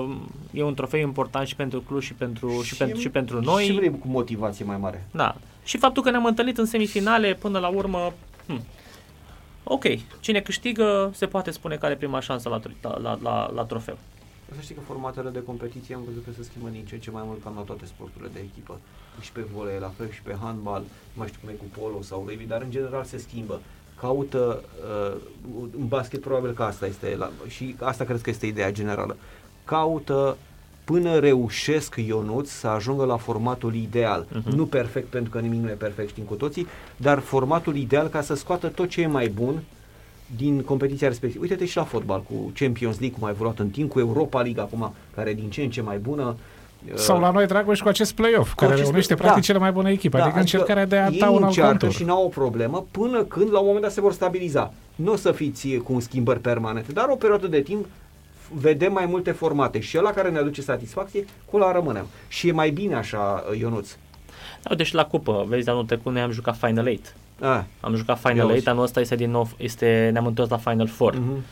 e 0.51 0.63
un 0.63 0.74
trofeu 0.74 1.00
important 1.00 1.48
și 1.48 1.56
pentru 1.56 1.82
Cluj 1.82 2.06
și 2.06 2.13
pentru, 2.13 2.62
și, 2.62 2.68
și, 2.68 2.75
pentru, 2.77 3.00
și 3.00 3.10
pentru 3.10 3.42
noi. 3.42 3.63
Și 3.63 3.72
vrem 3.72 3.94
cu 3.94 4.08
motivație 4.08 4.65
mai 4.65 4.77
mare. 4.77 5.08
Da. 5.12 5.36
Și 5.63 5.77
faptul 5.77 6.03
că 6.03 6.10
ne-am 6.10 6.25
întâlnit 6.25 6.58
în 6.58 6.65
semifinale 6.65 7.34
până 7.34 7.60
la 7.60 7.68
urmă, 7.68 8.13
hm. 8.48 8.62
ok, 9.63 9.84
cine 10.20 10.39
câștigă 10.39 11.12
se 11.13 11.25
poate 11.25 11.51
spune 11.51 11.75
că 11.75 11.86
are 11.86 11.96
prima 11.96 12.20
șansă 12.20 12.50
la, 12.50 12.60
la, 12.82 12.98
la, 12.98 13.20
la, 13.22 13.51
la 13.56 13.63
trofeu. 13.63 13.98
Să 14.56 14.62
știi 14.62 14.75
că 14.75 14.82
formatele 14.88 15.30
de 15.30 15.44
competiție 15.44 15.96
am 15.96 16.01
văzut 16.06 16.24
că 16.25 16.32
se 16.38 16.44
schimbă 16.44 16.70
din 16.70 16.86
ce 16.86 16.98
ce 16.98 17.12
mai 17.12 17.24
mult 17.25 17.44
cam 17.44 17.53
la 17.56 17.62
toate 17.62 17.86
sporturile 17.86 18.30
de 18.34 18.39
echipă. 18.39 18.80
Și 19.22 19.32
pe 19.32 19.42
volei, 19.53 19.80
la 19.80 19.92
fel 19.98 20.12
și 20.12 20.22
pe 20.22 20.36
handbal, 20.42 20.82
nu 20.82 20.88
mai 21.13 21.27
știu 21.27 21.39
cum 21.42 21.50
e 21.50 21.53
cu 21.53 21.80
polo 21.80 22.01
sau 22.01 22.25
rugby, 22.27 22.44
dar 22.44 22.62
în 22.62 22.72
general 22.72 23.03
se 23.03 23.18
schimbă 23.18 23.62
caută, 24.03 24.63
uh, 25.12 25.15
în 25.79 25.88
basket 25.88 26.22
probabil 26.22 26.51
că 26.51 26.63
asta 26.63 26.86
este, 26.86 27.15
la, 27.17 27.31
și 27.48 27.75
asta 27.79 28.03
cred 28.03 28.22
că 28.22 28.29
este 28.29 28.45
ideea 28.45 28.72
generală, 28.72 29.17
caută 29.65 30.38
până 30.83 31.19
reușesc 31.19 31.95
Ionuț 31.95 32.50
să 32.50 32.67
ajungă 32.67 33.05
la 33.05 33.17
formatul 33.17 33.75
ideal. 33.75 34.25
Uh-huh. 34.25 34.53
Nu 34.55 34.65
perfect, 34.65 35.07
pentru 35.07 35.31
că 35.31 35.39
nimic 35.39 35.60
nu 35.60 35.69
e 35.69 35.74
perfect, 35.74 36.10
știm 36.10 36.24
cu 36.24 36.33
toții, 36.33 36.67
dar 36.98 37.19
formatul 37.19 37.75
ideal 37.75 38.07
ca 38.07 38.22
să 38.22 38.36
scoată 38.36 38.67
tot 38.67 38.89
ce 38.89 39.01
e 39.01 39.07
mai 39.07 39.27
bun 39.27 39.63
din 40.36 40.62
competiția 40.62 41.07
respectivă. 41.07 41.43
Uite-te 41.43 41.65
și 41.65 41.77
la 41.77 41.83
fotbal, 41.83 42.22
cu 42.22 42.51
Champions 42.55 43.00
League, 43.00 43.17
cum 43.17 43.27
a 43.27 43.29
evoluat 43.29 43.60
în 43.60 43.69
timp, 43.69 43.91
cu 43.91 44.00
Europa 44.00 44.41
League 44.41 44.62
acum, 44.62 44.93
care 45.15 45.29
e 45.29 45.33
din 45.33 45.50
ce 45.50 45.62
în 45.62 45.69
ce 45.69 45.81
mai 45.81 45.98
bună, 45.98 46.36
Sau 46.94 47.20
la 47.20 47.32
noi, 47.32 47.46
Dragoș, 47.46 47.80
cu 47.80 47.88
acest 47.88 48.13
play-off, 48.13 48.50
Cu 48.50 48.56
care 48.56 48.72
acest 48.72 48.88
reunește 48.88 49.13
play- 49.16 49.25
practic 49.25 49.42
da. 49.48 49.54
cele 49.54 49.63
mai 49.63 49.72
bune 49.72 49.92
echipe, 49.92 50.18
Da, 50.18 50.24
adică 50.24 50.40
încercarea 50.40 50.86
de 50.86 50.98
a 50.98 51.08
ei 51.08 51.18
ta 51.18 51.30
un 51.30 51.36
alt 51.36 51.44
încearcă 51.46 51.70
contur. 51.70 51.92
și 51.92 52.04
n-au 52.04 52.24
o 52.25 52.28
problemă 52.28 52.86
până 52.92 53.24
când 53.24 53.52
la 53.52 53.60
un 53.60 53.66
moment 53.66 53.84
dat 53.84 53.92
se 53.94 54.02
vor 54.02 54.13
stabiliza. 54.13 54.74
Nu 54.96 55.12
o 55.12 55.16
să 55.16 55.32
fiți 55.32 55.68
cu 55.70 56.00
schimbări 56.00 56.40
permanente, 56.40 56.92
dar 56.92 57.06
o 57.10 57.16
perioadă 57.16 57.48
de 57.48 57.62
timp 57.62 57.86
vedem 58.56 58.92
mai 58.94 59.06
multe 59.06 59.32
formate 59.32 59.80
și 59.80 59.98
ăla 59.98 60.12
care 60.12 60.30
ne 60.30 60.38
aduce 60.38 60.62
satisfacție, 60.62 61.25
cu 61.46 61.56
ăla 61.56 61.72
rămânem. 61.72 62.06
Și 62.28 62.48
e 62.48 62.52
mai 62.52 62.70
bine 62.70 62.96
așa, 62.96 63.44
Ionuț. 63.60 63.90
Da, 64.62 64.70
uite 64.70 64.84
și 64.84 64.96
la 64.96 65.06
cupă, 65.06 65.46
vezi, 65.48 65.70
anul 65.70 65.86
trecut 65.86 66.12
noi 66.12 66.22
am 66.22 66.32
jucat 66.32 66.58
Final 66.58 66.88
8. 66.88 67.16
Ah, 67.42 67.62
Am 67.80 67.96
jucat 67.96 68.20
Final 68.20 68.36
Ia 68.38 68.44
8, 68.46 68.56
uzi. 68.56 68.68
anul 68.68 68.84
ăsta 68.84 69.00
este 69.00 69.16
din 69.16 69.32
nou, 69.32 69.50
este, 69.58 70.10
ne-am 70.12 70.25
întors 70.25 70.50
la 70.50 70.58
Final 70.58 70.90
4. 70.98 71.20
mhm. 71.20 71.44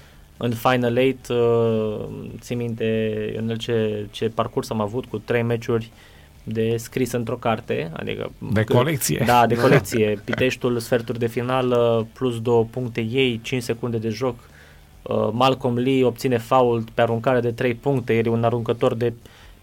În 0.43 0.51
Final 0.51 0.97
8, 0.97 1.27
uh, 1.27 2.05
țin 2.39 2.57
minte, 2.57 2.85
Ionel, 3.33 3.57
ce, 3.57 4.07
ce 4.11 4.29
parcurs 4.29 4.69
am 4.69 4.81
avut 4.81 5.05
cu 5.05 5.17
trei 5.17 5.41
meciuri 5.41 5.91
de 6.43 6.77
scris 6.77 7.11
într-o 7.11 7.35
carte, 7.35 7.91
adică... 7.93 8.31
De 8.51 8.63
colecție. 8.63 9.23
Da, 9.25 9.45
de 9.47 9.55
colecție. 9.55 10.19
Piteștul, 10.25 10.79
sferturi 10.79 11.19
de 11.19 11.27
finală, 11.27 12.07
plus 12.13 12.41
două 12.41 12.63
puncte 12.63 13.01
ei, 13.01 13.39
5 13.43 13.61
secunde 13.61 13.97
de 13.97 14.09
joc. 14.09 14.35
Uh, 15.01 15.29
Malcolm 15.31 15.77
Lee 15.77 16.05
obține 16.05 16.37
foul 16.37 16.83
pe 16.93 17.01
aruncare 17.01 17.39
de 17.39 17.51
3 17.51 17.73
puncte, 17.73 18.17
el 18.17 18.25
e 18.25 18.29
un 18.29 18.43
aruncător 18.43 18.93
de 18.93 19.13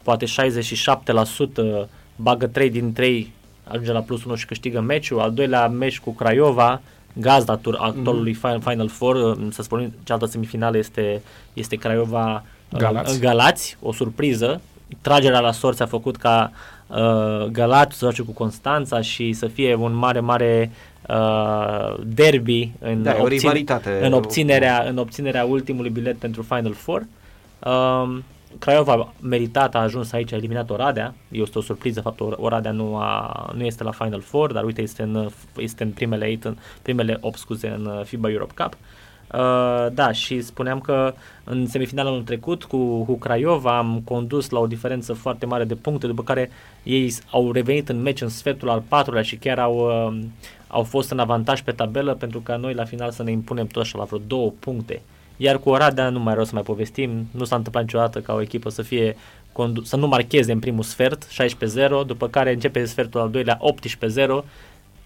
poate 0.02 0.26
67%, 0.26 1.88
bagă 2.16 2.46
3 2.46 2.70
din 2.70 2.92
3, 2.92 3.32
ajunge 3.64 3.92
la 3.92 4.00
plus 4.00 4.24
1 4.24 4.34
și 4.34 4.46
câștigă 4.46 4.80
meciul. 4.80 5.20
Al 5.20 5.32
doilea 5.32 5.68
meci 5.68 6.00
cu 6.00 6.14
Craiova, 6.14 6.80
gazda 7.12 7.56
tur 7.56 7.76
actualului 7.80 8.34
Final, 8.34 8.60
Final 8.60 8.88
Four, 8.88 9.14
uh, 9.16 9.46
să 9.50 9.62
spunem, 9.62 9.92
cealaltă 10.04 10.30
semifinală 10.30 10.78
este, 10.78 11.22
este 11.52 11.76
Craiova 11.76 12.44
uh, 12.72 12.78
Galați. 12.78 13.20
Galați, 13.20 13.76
o 13.82 13.92
surpriză. 13.92 14.60
Tragerea 15.00 15.40
la 15.40 15.52
sorți 15.52 15.82
a 15.82 15.86
făcut 15.86 16.16
ca 16.16 16.52
uh, 16.86 17.44
Galați 17.44 17.96
să 17.96 18.04
joace 18.04 18.22
cu 18.22 18.32
Constanța 18.32 19.00
și 19.00 19.32
să 19.32 19.46
fie 19.46 19.74
un 19.74 19.94
mare, 19.94 20.20
mare 20.20 20.70
uh, 21.08 21.94
derby 22.04 22.70
în, 22.78 23.02
Da, 23.02 23.16
e 23.16 23.20
o 23.20 23.26
rivalitate. 23.26 24.00
în, 24.02 24.12
obținerea, 24.12 24.84
în 24.88 24.98
obținerea 24.98 25.44
ultimului 25.44 25.90
bilet 25.90 26.16
pentru 26.16 26.42
Final 26.42 26.72
Four. 26.72 27.06
Um, 27.58 28.24
Craiova 28.58 29.12
meritat 29.20 29.74
a 29.74 29.78
ajuns 29.78 30.12
aici, 30.12 30.32
a 30.32 30.36
eliminat 30.36 30.70
Oradea. 30.70 31.14
Este 31.28 31.58
o 31.58 31.60
surpriză 31.62 32.00
faptul 32.00 32.28
că 32.28 32.40
Oradea 32.40 32.70
nu, 32.72 32.96
a, 32.96 33.50
nu 33.56 33.64
este 33.64 33.82
la 33.82 33.90
Final 33.90 34.20
Four, 34.20 34.52
dar 34.52 34.64
uite, 34.64 34.82
este 34.82 35.02
în, 35.02 35.28
este 35.56 35.82
în 35.82 35.90
primele, 35.90 36.30
8, 36.34 36.44
în 36.44 36.56
primele 36.82 37.18
8 37.20 37.38
scuze, 37.38 37.68
în 37.68 37.84
uh, 37.84 38.04
FIBA 38.04 38.30
Europe 38.30 38.52
Cup. 38.62 38.72
Uh, 39.34 39.86
da, 39.92 40.12
și 40.12 40.40
spuneam 40.40 40.80
că 40.80 41.14
în 41.44 41.66
semifinalul 41.66 42.10
anul 42.10 42.22
trecut 42.22 42.64
cu, 42.64 43.04
cu 43.04 43.18
Craiova 43.18 43.78
am 43.78 44.00
condus 44.04 44.50
la 44.50 44.58
o 44.58 44.66
diferență 44.66 45.12
foarte 45.12 45.46
mare 45.46 45.64
de 45.64 45.74
puncte, 45.74 46.06
după 46.06 46.22
care 46.22 46.50
ei 46.82 47.08
s- 47.08 47.22
au 47.30 47.52
revenit 47.52 47.88
în 47.88 48.02
meci 48.02 48.20
în 48.20 48.28
sfertul 48.28 48.68
al 48.68 48.82
patrulea 48.88 49.22
și 49.22 49.36
chiar 49.36 49.58
au, 49.58 50.06
uh, 50.08 50.18
au 50.68 50.82
fost 50.82 51.10
în 51.10 51.18
avantaj 51.18 51.62
pe 51.62 51.72
tabelă 51.72 52.14
pentru 52.14 52.40
ca 52.40 52.56
noi 52.56 52.74
la 52.74 52.84
final 52.84 53.10
să 53.10 53.22
ne 53.22 53.30
impunem 53.30 53.66
tot 53.66 53.82
așa 53.82 53.98
la 53.98 54.04
vreo 54.04 54.20
două 54.26 54.52
puncte. 54.58 55.02
Iar 55.40 55.58
cu 55.58 55.70
Oradea 55.70 56.08
nu 56.08 56.18
mai 56.20 56.34
rău 56.34 56.44
să 56.44 56.50
mai 56.54 56.62
povestim, 56.62 57.28
nu 57.30 57.44
s-a 57.44 57.56
întâmplat 57.56 57.82
niciodată 57.84 58.18
ca 58.18 58.32
o 58.32 58.40
echipă 58.40 58.68
să 58.70 58.82
fie 58.82 59.16
condu- 59.52 59.82
să 59.84 59.96
nu 59.96 60.06
marcheze 60.06 60.52
în 60.52 60.58
primul 60.58 60.82
sfert, 60.82 61.26
16-0, 61.26 62.06
după 62.06 62.28
care 62.28 62.52
începe 62.52 62.84
sfertul 62.84 63.20
al 63.20 63.30
doilea 63.30 63.58
18-0 63.60 64.44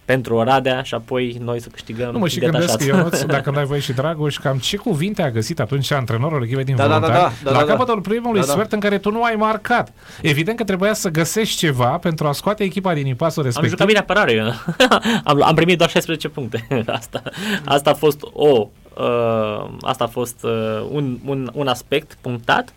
pentru 0.04 0.34
Oradea 0.34 0.82
și 0.82 0.94
apoi 0.94 1.36
noi 1.44 1.60
să 1.60 1.68
câștigăm 1.72 2.12
Nu 2.12 2.18
mă 2.18 2.28
și 2.28 2.38
detașat. 2.38 2.66
gândesc, 2.76 2.88
Ionuț, 2.90 3.22
dacă 3.36 3.50
nu 3.50 3.58
ai 3.58 3.64
voie 3.64 3.80
și 3.80 3.92
Dragoș, 3.92 4.36
cam 4.38 4.58
ce 4.58 4.76
cuvinte 4.76 5.22
a 5.22 5.30
găsit 5.30 5.60
atunci 5.60 5.90
antrenorul 5.90 6.42
echipei 6.44 6.64
din 6.64 6.76
Da, 6.76 6.82
da, 6.86 6.88
da, 6.88 6.98
voluntari 6.98 7.32
da, 7.44 7.50
da, 7.50 7.50
la 7.50 7.58
da, 7.60 7.64
da. 7.66 7.72
capătul 7.72 8.00
primului 8.00 8.40
Da, 8.40 8.46
da. 8.46 8.52
sfert 8.52 8.72
în 8.72 8.80
care 8.80 8.98
tu 8.98 9.10
nu 9.10 9.22
ai 9.22 9.34
marcat. 9.34 9.92
Evident 10.22 10.56
că 10.56 10.64
trebuia 10.64 10.92
să 10.92 11.08
găsești 11.08 11.56
ceva 11.56 11.86
pentru 11.98 12.26
a 12.26 12.32
scoate 12.32 12.62
echipa 12.64 12.94
din 12.94 13.06
impasul 13.06 13.38
Am 13.38 13.44
respectiv. 13.44 13.70
jucat 13.72 13.86
bine 13.86 13.98
apărare, 13.98 14.32
eu. 14.32 14.46
am, 15.24 15.42
am 15.42 15.54
primit 15.54 15.78
doar 15.78 15.90
16 15.90 16.28
puncte. 16.28 16.66
asta, 16.86 17.22
asta 17.64 17.90
a 17.90 17.94
fost 17.94 18.20
o 18.32 18.68
uh, 18.96 19.76
asta 19.80 20.04
a 20.04 20.06
fost 20.06 20.42
uh, 20.42 20.86
un, 20.90 21.18
un, 21.24 21.50
un 21.54 21.66
aspect 21.66 22.18
punctat 22.20 22.74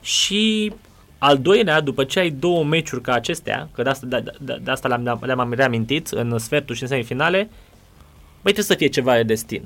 și 0.00 0.72
al 1.18 1.38
doilea, 1.38 1.80
după 1.80 2.04
ce 2.04 2.18
ai 2.18 2.30
două 2.30 2.64
meciuri 2.64 3.02
ca 3.02 3.12
acestea, 3.12 3.68
că 3.74 3.82
de 3.82 3.88
asta, 3.88 4.06
de, 4.06 4.22
de, 4.40 4.58
de 4.62 4.70
asta 4.70 4.88
le-am, 4.88 5.20
le-am 5.22 5.52
reamintit 5.52 6.08
în 6.08 6.38
sfertul 6.38 6.74
și 6.74 6.82
în 6.82 6.88
semifinale, 6.88 7.50
băi, 8.42 8.52
trebuie 8.52 8.64
să 8.64 8.74
fie 8.74 8.86
ceva 8.86 9.14
de 9.14 9.22
destin. 9.22 9.62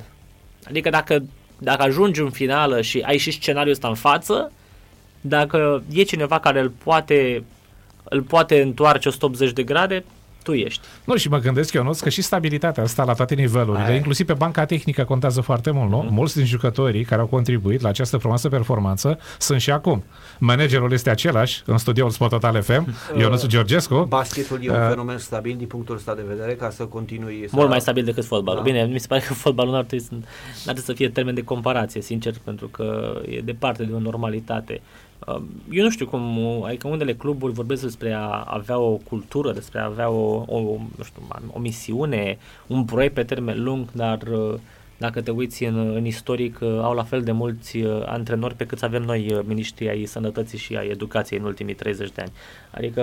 Adică 0.69 0.91
dacă, 0.91 1.23
dacă 1.59 1.83
ajungi 1.83 2.21
în 2.21 2.31
finală 2.31 2.81
și 2.81 3.01
ai 3.01 3.17
și 3.17 3.31
scenariul 3.31 3.73
ăsta 3.73 3.89
în 3.89 3.95
față, 3.95 4.53
dacă 5.21 5.83
e 5.93 6.03
cineva 6.03 6.39
care 6.41 6.61
îl 6.61 6.69
poate, 6.85 7.45
îl 8.05 8.23
poate 8.23 8.61
întoarce 8.61 9.09
180 9.09 9.53
de 9.53 9.63
grade, 9.63 10.05
tu 10.43 10.53
ești. 10.53 10.81
Nu, 11.05 11.17
și 11.17 11.29
mă 11.29 11.39
gândesc, 11.39 11.73
Ionuț, 11.73 12.01
că 12.01 12.09
și 12.09 12.23
stabilitatea 12.23 12.83
asta 12.83 13.05
la 13.05 13.13
toate 13.13 13.35
nivelurile, 13.35 13.85
Aia 13.85 13.93
e. 13.95 13.97
inclusiv 13.97 14.27
pe 14.27 14.33
banca 14.33 14.65
tehnică 14.65 15.05
contează 15.05 15.41
foarte 15.41 15.71
mult, 15.71 15.91
nu? 15.91 15.99
Mhm. 16.03 16.15
Mulți 16.15 16.37
din 16.37 16.47
jucătorii 16.47 17.05
care 17.05 17.21
au 17.21 17.27
contribuit 17.27 17.81
la 17.81 17.89
această 17.89 18.17
frumoasă 18.17 18.49
performanță 18.49 19.19
sunt 19.39 19.61
și 19.61 19.71
acum. 19.71 20.05
Managerul 20.39 20.93
este 20.93 21.11
același 21.11 21.63
în 21.67 21.79
studioul 21.79 22.11
Sport 22.11 22.31
Total 22.31 22.63
FM, 22.63 22.95
Ionuț 23.19 23.47
Georgescu. 23.47 24.07
Basketul 24.09 24.59
e 24.63 24.71
un 24.71 24.77
Uh, 24.83 24.89
fenomen 24.89 25.19
stabil 25.19 25.55
din 25.57 25.67
punctul 25.67 25.95
ăsta 25.95 26.15
de 26.15 26.23
vedere 26.29 26.55
ca 26.55 26.71
să 26.71 26.85
continui 26.85 27.45
să... 27.49 27.57
Mult 27.57 27.69
mai 27.69 27.81
stabil 27.81 28.05
decât 28.05 28.25
fotbalul. 28.25 28.63
Da. 28.63 28.71
Bine, 28.71 28.85
mi 28.85 28.99
se 29.01 29.07
pare 29.07 29.21
că 29.27 29.35
fotbalul 29.35 29.71
nu 29.73 29.79
ar 29.79 29.85
trebui 29.85 30.05
să, 30.05 30.13
n-ar 30.13 30.25
trebui 30.63 30.83
să 30.83 30.93
fie 30.93 31.09
termen 31.09 31.35
de 31.35 31.43
comparație, 31.43 32.01
sincer, 32.01 32.35
pentru 32.45 32.67
că 32.69 33.17
e 33.29 33.41
departe 33.41 33.85
de 33.85 33.93
o 33.93 33.99
normalitate. 33.99 34.81
Uh, 35.27 35.43
Eu 35.71 35.83
nu 35.85 35.91
știu 35.91 36.07
cum, 36.07 36.39
adică 36.67 36.89
unele 36.89 37.15
cluburi 37.15 37.53
vorbesc 37.53 37.83
despre 37.83 38.13
a 38.13 38.45
avea 38.47 38.79
o 38.79 38.97
cultură, 38.97 39.53
despre 39.53 39.81
a 39.81 39.85
avea 39.85 40.11
o, 40.11 40.45
o, 40.47 40.59
nu 40.97 41.05
știu, 41.05 41.23
o 41.53 41.59
misiune, 41.59 42.39
un 42.67 42.85
proiect 42.85 43.15
pe 43.15 43.23
termen 43.23 43.63
lung, 43.63 43.91
dar 43.93 44.23
uh, 44.23 44.55
dacă 44.99 45.21
te 45.23 45.31
uiți 45.31 45.65
în, 45.65 45.77
în 45.95 46.07
istoric, 46.07 46.59
uh, 46.61 46.69
au 46.83 46.95
la 46.95 47.03
fel 47.03 47.23
de 47.23 47.33
mulți 47.33 47.77
uh, 47.79 48.03
antrenori 48.07 48.55
pe 48.55 48.67
cât 48.67 48.83
avem 48.83 49.03
noi 49.03 49.33
uh, 49.33 49.41
miniștrii 49.45 49.89
ai 49.89 50.05
sănătății 50.05 50.59
și 50.59 50.77
ai 50.77 50.89
educației 50.89 51.39
în 51.39 51.45
ultimii 51.45 51.75
30 51.75 52.11
de 52.11 52.21
ani. 52.21 52.33
Adică 52.71 53.03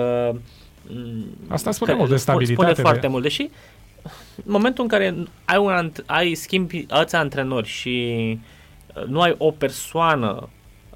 mm, 0.88 1.24
Asta 1.48 1.70
spune 1.70 1.90
că- 1.90 1.96
mult 1.96 2.10
de 2.10 2.16
spune- 2.16 2.32
stabilitate 2.44 2.68
Spune 2.72 2.82
foarte 2.82 3.00
de- 3.06 3.12
mult, 3.12 3.22
deși 3.22 3.48
în 4.36 4.52
momentul 4.52 4.82
în 4.82 4.88
care 4.90 5.14
ai, 5.44 5.56
un, 5.58 5.72
ant- 5.90 6.06
ai 6.06 6.34
schimbi 6.34 6.84
alți 6.88 7.14
antrenori 7.14 7.66
și 7.68 8.16
uh, 8.96 9.04
nu 9.04 9.20
ai 9.20 9.34
o 9.38 9.50
persoană 9.50 10.48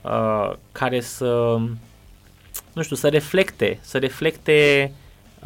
uh, 0.05 0.53
care 0.73 1.01
să, 1.01 1.59
nu 2.73 2.83
știu, 2.83 2.97
să 2.97 3.09
reflecte, 3.09 3.79
să 3.81 3.99
reflecte 3.99 4.93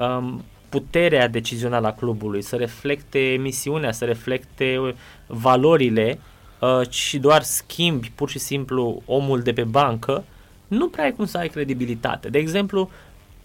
um, 0.00 0.44
puterea 0.68 1.28
decizională 1.28 1.86
a 1.86 1.92
clubului, 1.92 2.42
să 2.42 2.56
reflecte 2.56 3.36
misiunea, 3.40 3.92
să 3.92 4.04
reflecte 4.04 4.94
valorile 5.26 6.18
uh, 6.58 6.88
și 6.88 7.18
doar 7.18 7.42
schimbi 7.42 8.12
pur 8.14 8.30
și 8.30 8.38
simplu 8.38 9.02
omul 9.04 9.40
de 9.40 9.52
pe 9.52 9.64
bancă, 9.64 10.24
nu 10.68 10.88
prea 10.88 11.04
ai 11.04 11.12
cum 11.12 11.26
să 11.26 11.38
ai 11.38 11.48
credibilitate. 11.48 12.28
De 12.28 12.38
exemplu, 12.38 12.90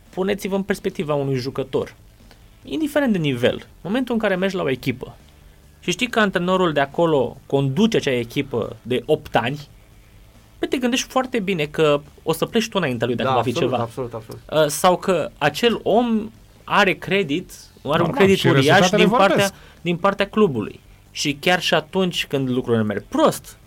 puneți-vă 0.10 0.56
în 0.56 0.64
perspectiva 0.64 1.14
unui 1.14 1.36
jucător. 1.36 1.96
Indiferent 2.64 3.12
de 3.12 3.18
nivel, 3.18 3.56
în 3.56 3.80
momentul 3.82 4.14
în 4.14 4.20
care 4.20 4.36
mergi 4.36 4.56
la 4.56 4.64
o 4.64 4.70
echipă. 4.70 5.16
Și 5.80 5.92
știi 5.92 6.08
că 6.08 6.20
antrenorul 6.20 6.74
de 6.74 6.80
acolo 6.80 7.38
conduce 7.46 7.98
acea 7.98 8.12
echipă 8.12 8.76
de 8.82 9.04
8 9.06 9.36
ani, 9.36 9.68
bă, 10.64 10.70
te 10.70 10.78
gândești 10.78 11.08
foarte 11.08 11.40
bine 11.40 11.66
că 11.66 12.02
o 12.24 12.34
să 12.34 12.46
pleci 12.46 12.70
tu 12.70 12.78
înaintea 12.78 13.08
lui 13.08 13.16
dacă 13.16 13.30
da, 13.30 13.36
va 13.36 13.42
fi 13.42 13.50
absolut, 13.50 13.72
ceva. 13.72 13.84
absolut, 13.84 14.14
absolut. 14.14 14.42
Uh, 14.52 14.68
sau 14.68 14.98
că 14.98 15.30
acel 15.38 15.80
om 15.84 16.32
are 16.64 16.94
credit, 16.94 17.52
are 17.52 17.68
un 17.84 17.92
Normal, 17.92 18.16
credit 18.16 18.38
și 18.38 18.48
uriaș 18.48 18.66
rezultatele 18.66 19.02
din 19.02 19.10
partea, 19.10 19.28
vorbesc. 19.28 19.54
din 19.82 19.98
partea 19.98 20.28
clubului. 20.28 20.80
Și 21.12 21.38
chiar 21.40 21.62
și 21.62 21.74
atunci 21.74 22.28
când 22.28 22.50
lucrurile 22.50 22.84
merg 22.84 23.04
prost, 23.10 23.58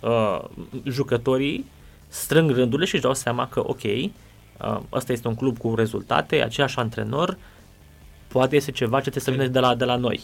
uh, 0.00 0.40
jucătorii 0.84 1.64
strâng 2.08 2.50
rândurile 2.50 2.86
și 2.86 2.94
își 2.94 3.02
dau 3.02 3.14
seama 3.14 3.48
că, 3.48 3.60
ok, 3.66 3.82
uh, 3.82 4.10
ăsta 4.92 5.12
este 5.12 5.28
un 5.28 5.34
club 5.34 5.58
cu 5.58 5.74
rezultate, 5.74 6.42
același 6.42 6.78
antrenor, 6.78 7.36
poate 8.28 8.56
este 8.56 8.70
ceva 8.70 9.00
ce 9.00 9.10
trebuie 9.10 9.22
să 9.22 9.30
vină 9.30 9.46
de 9.46 9.58
la, 9.58 9.74
de 9.74 9.84
la 9.84 9.96
noi. 9.96 10.20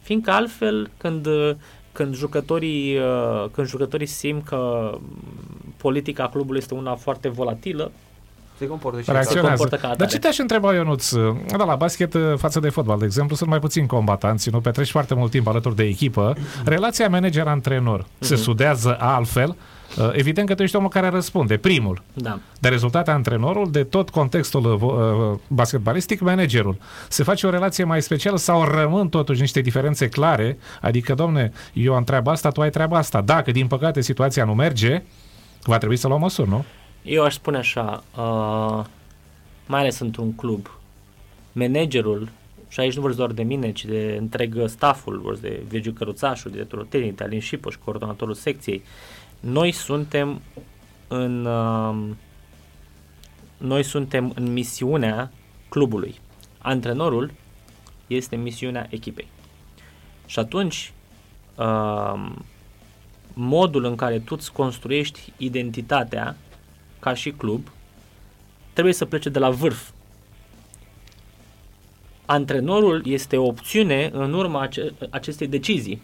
Fiindcă 0.00 0.30
altfel, 0.30 0.90
când, 0.96 1.26
uh, 1.26 1.54
când 1.92 2.14
jucătorii, 2.14 2.98
uh, 2.98 3.48
când 3.52 3.66
jucătorii 3.66 4.06
simt 4.06 4.44
că 4.44 4.90
mm, 5.00 5.55
politica 5.76 6.28
clubului 6.28 6.58
este 6.60 6.74
una 6.74 6.94
foarte 6.94 7.28
volatilă, 7.28 7.90
Se 8.58 8.66
comportă 8.66 8.98
și 8.98 9.04
Se 9.04 9.12
Reacționează. 9.12 9.48
comportă 9.48 9.74
ca 9.76 9.82
Dar 9.82 9.90
atare. 9.92 10.10
ce 10.10 10.18
te-aș 10.18 10.38
întreba, 10.38 10.74
Ionuț? 10.74 11.10
Da, 11.56 11.64
la 11.64 11.74
basket 11.74 12.14
față 12.36 12.60
de 12.60 12.68
fotbal, 12.68 12.98
de 12.98 13.04
exemplu, 13.04 13.36
sunt 13.36 13.50
mai 13.50 13.58
puțini 13.58 13.86
combatanți, 13.86 14.50
nu 14.50 14.60
petreci 14.60 14.90
foarte 14.90 15.14
mult 15.14 15.30
timp 15.30 15.46
alături 15.46 15.76
de 15.76 15.82
echipă. 15.82 16.36
Relația 16.64 17.08
manager-antrenor 17.08 18.06
se 18.18 18.34
Mhm. 18.34 18.42
sudează 18.42 18.96
altfel. 19.00 19.56
Uh, 19.98 20.10
Evident 20.12 20.48
că 20.48 20.54
tu 20.54 20.62
ești 20.62 20.76
omul 20.76 20.88
care 20.88 21.08
răspunde, 21.08 21.56
primul. 21.56 22.02
da. 22.14 22.38
De 22.60 22.68
rezultate 22.68 23.10
antrenorul, 23.10 23.70
de 23.70 23.84
tot 23.84 24.10
contextul 24.10 24.64
uh, 24.72 25.38
basketbalistic, 25.48 26.20
managerul. 26.20 26.76
Se 27.08 27.22
face 27.22 27.46
o 27.46 27.50
relație 27.50 27.84
mai 27.84 28.02
specială 28.02 28.36
sau 28.36 28.64
rămân 28.64 29.08
totuși 29.08 29.40
niște 29.40 29.60
diferențe 29.60 30.08
clare? 30.08 30.58
Adică, 30.80 31.14
domne, 31.14 31.52
eu 31.72 31.94
am 31.94 32.04
treaba 32.04 32.32
asta, 32.32 32.48
tu 32.50 32.60
ai 32.60 32.70
treaba 32.70 32.98
asta. 32.98 33.20
Dacă, 33.20 33.50
din 33.50 33.66
păcate, 33.66 34.00
situația 34.00 34.44
nu 34.44 34.54
merge, 34.54 35.02
va 35.70 35.78
trebui 35.78 35.96
să 35.96 36.08
luăm 36.08 36.20
măsuri, 36.20 36.48
nu? 36.48 36.64
Eu 37.02 37.24
aș 37.24 37.34
spune 37.34 37.56
așa, 37.56 38.04
uh, 38.16 38.84
mai 39.66 39.80
ales 39.80 39.98
într-un 39.98 40.34
club, 40.34 40.70
managerul, 41.52 42.28
și 42.68 42.80
aici 42.80 42.94
nu 42.94 43.00
vorbesc 43.00 43.18
doar 43.18 43.32
de 43.32 43.42
mine, 43.42 43.72
ci 43.72 43.84
de 43.84 44.16
întreg 44.18 44.62
stafful, 44.66 45.18
vorbesc 45.18 45.42
de 45.42 45.62
Virgiu 45.68 45.92
Căruțașul, 45.92 46.50
directorul 46.50 46.86
tehnic, 46.88 47.20
Alin 47.22 47.40
Șipoș, 47.40 47.74
coordonatorul 47.84 48.34
secției. 48.34 48.82
Noi 49.40 49.72
suntem 49.72 50.40
în 51.08 51.44
uh, 51.44 51.96
noi 53.56 53.82
suntem 53.82 54.32
în 54.34 54.52
misiunea 54.52 55.30
clubului. 55.68 56.14
Antrenorul 56.58 57.30
este 58.06 58.36
misiunea 58.36 58.86
echipei. 58.90 59.26
Și 60.26 60.38
atunci, 60.38 60.92
uh, 61.54 62.30
modul 63.38 63.84
în 63.84 63.94
care 63.94 64.18
tu 64.18 64.34
îți 64.38 64.52
construiești 64.52 65.32
identitatea 65.36 66.36
ca 66.98 67.14
și 67.14 67.30
club 67.30 67.70
trebuie 68.72 68.94
să 68.94 69.04
plece 69.04 69.28
de 69.28 69.38
la 69.38 69.50
vârf. 69.50 69.90
Antrenorul 72.26 73.02
este 73.06 73.36
o 73.36 73.46
opțiune 73.46 74.10
în 74.12 74.32
urma 74.32 74.60
ace- 74.60 74.92
acestei 75.10 75.46
decizii. 75.46 76.02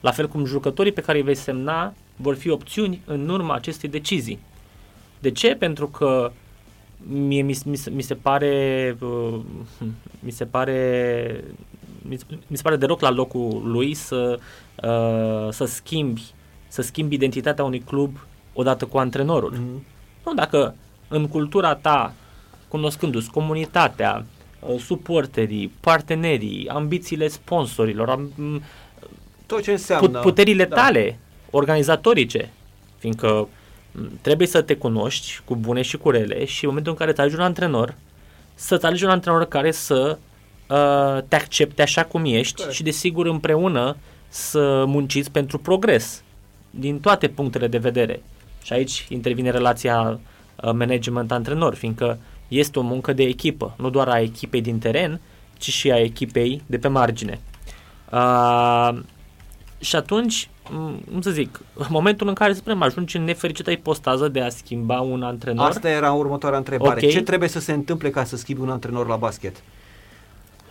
La 0.00 0.10
fel 0.10 0.28
cum 0.28 0.44
jucătorii 0.44 0.92
pe 0.92 1.00
care 1.00 1.18
îi 1.18 1.24
vei 1.24 1.34
semna 1.34 1.94
vor 2.16 2.34
fi 2.34 2.48
opțiuni 2.50 3.00
în 3.04 3.28
urma 3.28 3.54
acestei 3.54 3.88
decizii. 3.88 4.38
De 5.18 5.30
ce? 5.30 5.54
Pentru 5.54 5.88
că 5.88 6.32
mie 7.08 7.42
mi, 7.42 7.58
mi, 7.64 7.82
mi 7.90 8.02
se 8.02 8.14
pare 8.14 8.96
uh, 9.00 9.40
mi 10.20 10.30
se 10.30 10.44
pare 10.44 11.44
mi, 12.02 12.18
mi 12.46 12.56
se 12.56 12.62
pare 12.62 12.76
deloc 12.76 13.00
la 13.00 13.10
locul 13.10 13.62
lui 13.64 13.94
să 13.94 14.38
uh, 14.82 15.52
să 15.52 15.64
schimbi 15.64 16.34
să 16.74 16.82
schimbi 16.82 17.14
identitatea 17.14 17.64
unui 17.64 17.80
club 17.80 18.26
odată 18.52 18.84
cu 18.84 18.98
antrenorul. 18.98 19.52
Mm-hmm. 19.54 19.82
Nu, 20.24 20.34
dacă 20.34 20.74
în 21.08 21.28
cultura 21.28 21.74
ta, 21.74 22.14
cunoscându-ți 22.68 23.30
comunitatea, 23.30 24.24
uh, 24.60 24.80
suporterii, 24.80 25.72
partenerii, 25.80 26.68
ambițiile 26.68 27.28
sponsorilor, 27.28 28.08
am, 28.08 28.30
tot 29.46 29.62
ce 29.62 29.70
înseamnă 29.70 30.20
puterile 30.20 30.64
da. 30.64 30.76
tale 30.76 31.18
organizatorice, 31.50 32.52
fiindcă 32.98 33.48
trebuie 34.20 34.46
să 34.46 34.62
te 34.62 34.76
cunoști 34.76 35.40
cu 35.44 35.56
bune 35.56 35.82
și 35.82 35.96
cu 35.96 36.10
rele 36.10 36.44
și 36.44 36.62
în 36.62 36.68
momentul 36.68 36.92
în 36.92 36.98
care 36.98 37.10
îți 37.10 37.20
alegi 37.20 37.36
un 37.36 37.42
antrenor, 37.42 37.94
să-ți 38.54 38.84
alegi 38.84 39.04
un 39.04 39.10
antrenor 39.10 39.44
care 39.44 39.70
să 39.70 40.18
uh, 40.68 41.22
te 41.28 41.36
accepte 41.36 41.82
așa 41.82 42.04
cum 42.04 42.24
ești 42.24 42.54
Corect. 42.54 42.74
și 42.74 42.82
desigur 42.82 43.26
împreună 43.26 43.96
să 44.28 44.84
munciți 44.86 45.30
pentru 45.30 45.58
progres 45.58 46.24
din 46.78 47.00
toate 47.00 47.28
punctele 47.28 47.66
de 47.66 47.78
vedere. 47.78 48.22
Și 48.62 48.72
aici 48.72 49.06
intervine 49.08 49.50
relația 49.50 50.00
uh, 50.10 50.72
management-antrenor, 50.72 51.74
fiindcă 51.74 52.18
este 52.48 52.78
o 52.78 52.82
muncă 52.82 53.12
de 53.12 53.22
echipă, 53.22 53.74
nu 53.78 53.90
doar 53.90 54.08
a 54.08 54.20
echipei 54.20 54.60
din 54.60 54.78
teren, 54.78 55.20
ci 55.58 55.68
și 55.70 55.90
a 55.90 56.00
echipei 56.00 56.62
de 56.66 56.78
pe 56.78 56.88
margine. 56.88 57.40
Uh, 58.12 58.98
și 59.78 59.96
atunci, 59.96 60.48
cum 61.10 61.20
să 61.20 61.30
zic, 61.30 61.60
în 61.74 61.86
momentul 61.88 62.28
în 62.28 62.34
care, 62.34 62.52
să 62.52 62.58
spunem, 62.58 62.82
ajungi 62.82 63.16
în 63.16 63.24
nefericită 63.24 63.70
ipostază 63.70 64.28
de 64.28 64.40
a 64.40 64.48
schimba 64.48 65.00
un 65.00 65.22
antrenor... 65.22 65.68
Asta 65.68 65.88
era 65.88 66.12
următoarea 66.12 66.58
întrebare. 66.58 66.96
Okay. 66.96 67.08
Ce 67.08 67.22
trebuie 67.22 67.48
să 67.48 67.60
se 67.60 67.72
întâmple 67.72 68.10
ca 68.10 68.24
să 68.24 68.36
schimbi 68.36 68.62
un 68.62 68.70
antrenor 68.70 69.06
la 69.06 69.16
basket? 69.16 69.62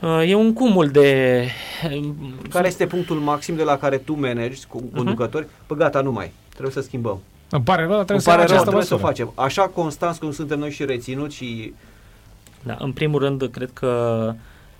Uh, 0.03 0.29
e 0.29 0.35
un 0.35 0.53
cumul 0.53 0.87
de... 0.87 1.47
Care 2.49 2.67
este 2.67 2.85
punctul 2.85 3.19
maxim 3.19 3.55
de 3.55 3.63
la 3.63 3.77
care 3.77 3.97
tu 3.97 4.19
managi 4.19 4.65
cu 4.67 4.77
mhm. 4.77 4.95
conducători? 4.95 5.45
Uh-huh. 5.45 5.65
Păi 5.65 5.77
gata, 5.77 6.01
nu 6.01 6.11
mai. 6.11 6.31
Trebuie 6.49 6.71
să 6.71 6.81
schimbăm. 6.81 7.21
Îmi 7.49 7.63
pare 7.63 7.81
rău, 7.81 8.03
trebuie, 8.03 8.19
pare 8.25 8.47
să, 8.47 8.53
rău, 8.53 8.61
trebuie 8.61 8.83
să 8.83 8.93
o 8.93 8.97
facem. 8.97 9.31
Așa 9.35 9.61
constant 9.67 10.17
cum 10.17 10.31
suntem 10.31 10.59
noi 10.59 10.71
și 10.71 10.85
reținuți 10.85 11.35
și... 11.35 11.73
Da, 12.63 12.77
în 12.79 12.91
primul 12.91 13.19
rând, 13.19 13.49
cred 13.51 13.69
că 13.73 14.33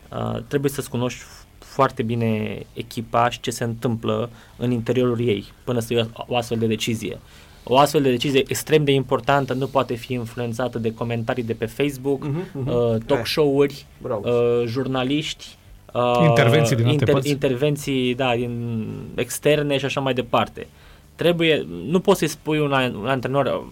uh, 0.10 0.40
trebuie 0.48 0.72
să-ți 0.72 0.90
cunoști 0.90 1.24
foarte 1.58 2.04
bine 2.04 2.62
echipa 2.74 3.30
și 3.30 3.40
ce 3.40 3.52
se 3.52 3.64
întâmplă 3.64 4.30
în 4.58 4.72
interiorul 4.72 5.20
ei 5.20 5.46
până 5.64 5.80
să 5.80 5.94
iei 5.94 6.10
o 6.28 6.38
astfel 6.38 6.58
de 6.58 6.66
decizie. 6.66 7.20
O 7.64 7.78
astfel 7.78 8.02
de 8.02 8.10
decizie 8.10 8.44
extrem 8.48 8.84
de 8.84 8.92
importantă 8.92 9.54
nu 9.54 9.68
poate 9.68 9.94
fi 9.94 10.14
influențată 10.14 10.80
de 10.80 10.94
comentarii 10.94 11.44
de 11.44 11.54
pe 11.54 11.66
Facebook, 11.66 12.26
uh-huh, 12.26 12.48
uh-huh. 12.48 12.74
Uh, 12.74 12.96
talk 13.06 13.20
eh, 13.20 13.26
show-uri, 13.26 13.86
uh, 14.02 14.64
jurnaliști, 14.66 15.46
uh, 15.94 16.26
intervenții 16.28 16.76
din 16.76 16.88
inter- 16.88 17.12
părți. 17.12 17.30
intervenții 17.30 18.16
da, 18.16 18.36
din 18.36 18.86
externe 19.16 19.78
și 19.78 19.86
așa 19.86 20.00
mai 20.00 20.14
departe. 20.14 20.68
Trebuie, 21.16 21.68
nu 21.88 22.00
poți 22.00 22.20
să-i 22.20 22.28
spui 22.28 22.60
un, 22.60 22.72
un 23.02 23.08
antrenor 23.08 23.64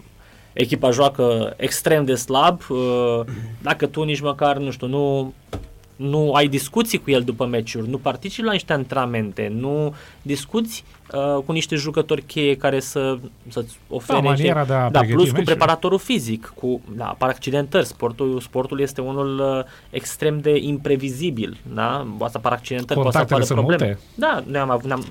echipa 0.52 0.90
joacă 0.90 1.54
extrem 1.56 2.04
de 2.04 2.14
slab, 2.14 2.60
uh, 2.68 3.20
dacă 3.62 3.86
tu 3.86 4.02
nici 4.02 4.20
măcar, 4.20 4.56
nu 4.56 4.70
știu, 4.70 4.86
nu 4.86 5.34
nu 6.02 6.32
ai 6.32 6.48
discuții 6.48 6.98
cu 6.98 7.10
el 7.10 7.22
după 7.22 7.46
meciuri, 7.46 7.88
nu 7.88 7.98
participi 7.98 8.46
la 8.46 8.52
niște 8.52 8.72
antrenamente, 8.72 9.52
nu 9.54 9.94
discuți 10.22 10.84
uh, 11.12 11.42
cu 11.44 11.52
niște 11.52 11.76
jucători 11.76 12.22
cheie 12.22 12.56
care 12.56 12.80
să, 12.80 13.18
să-ți 13.48 13.78
ofere 13.88 14.20
da, 14.20 14.30
niște, 14.30 14.64
de 14.66 14.72
a 14.72 14.90
da, 14.90 15.00
plus 15.00 15.10
meciuri. 15.10 15.32
cu 15.32 15.42
preparatorul 15.44 15.98
fizic, 15.98 16.52
cu 16.56 16.80
da, 16.96 17.08
apar 17.08 17.28
accidentări, 17.28 17.86
sportul, 17.86 18.40
sportul 18.40 18.80
este 18.80 19.00
unul 19.00 19.38
uh, 19.38 19.64
extrem 19.90 20.40
de 20.40 20.56
imprevizibil, 20.56 21.56
da? 21.74 22.06
Poate 22.18 22.32
să 22.32 22.38
apar 22.38 22.52
accidentări, 22.52 23.00
poate 23.00 23.16
să 23.16 23.22
apară 23.22 23.44
probleme. 23.44 23.84
Multe. 23.84 23.98
Da, 24.14 24.44
ne-am 24.46 24.70
avut, 24.70 24.86
ne-am, 24.86 25.04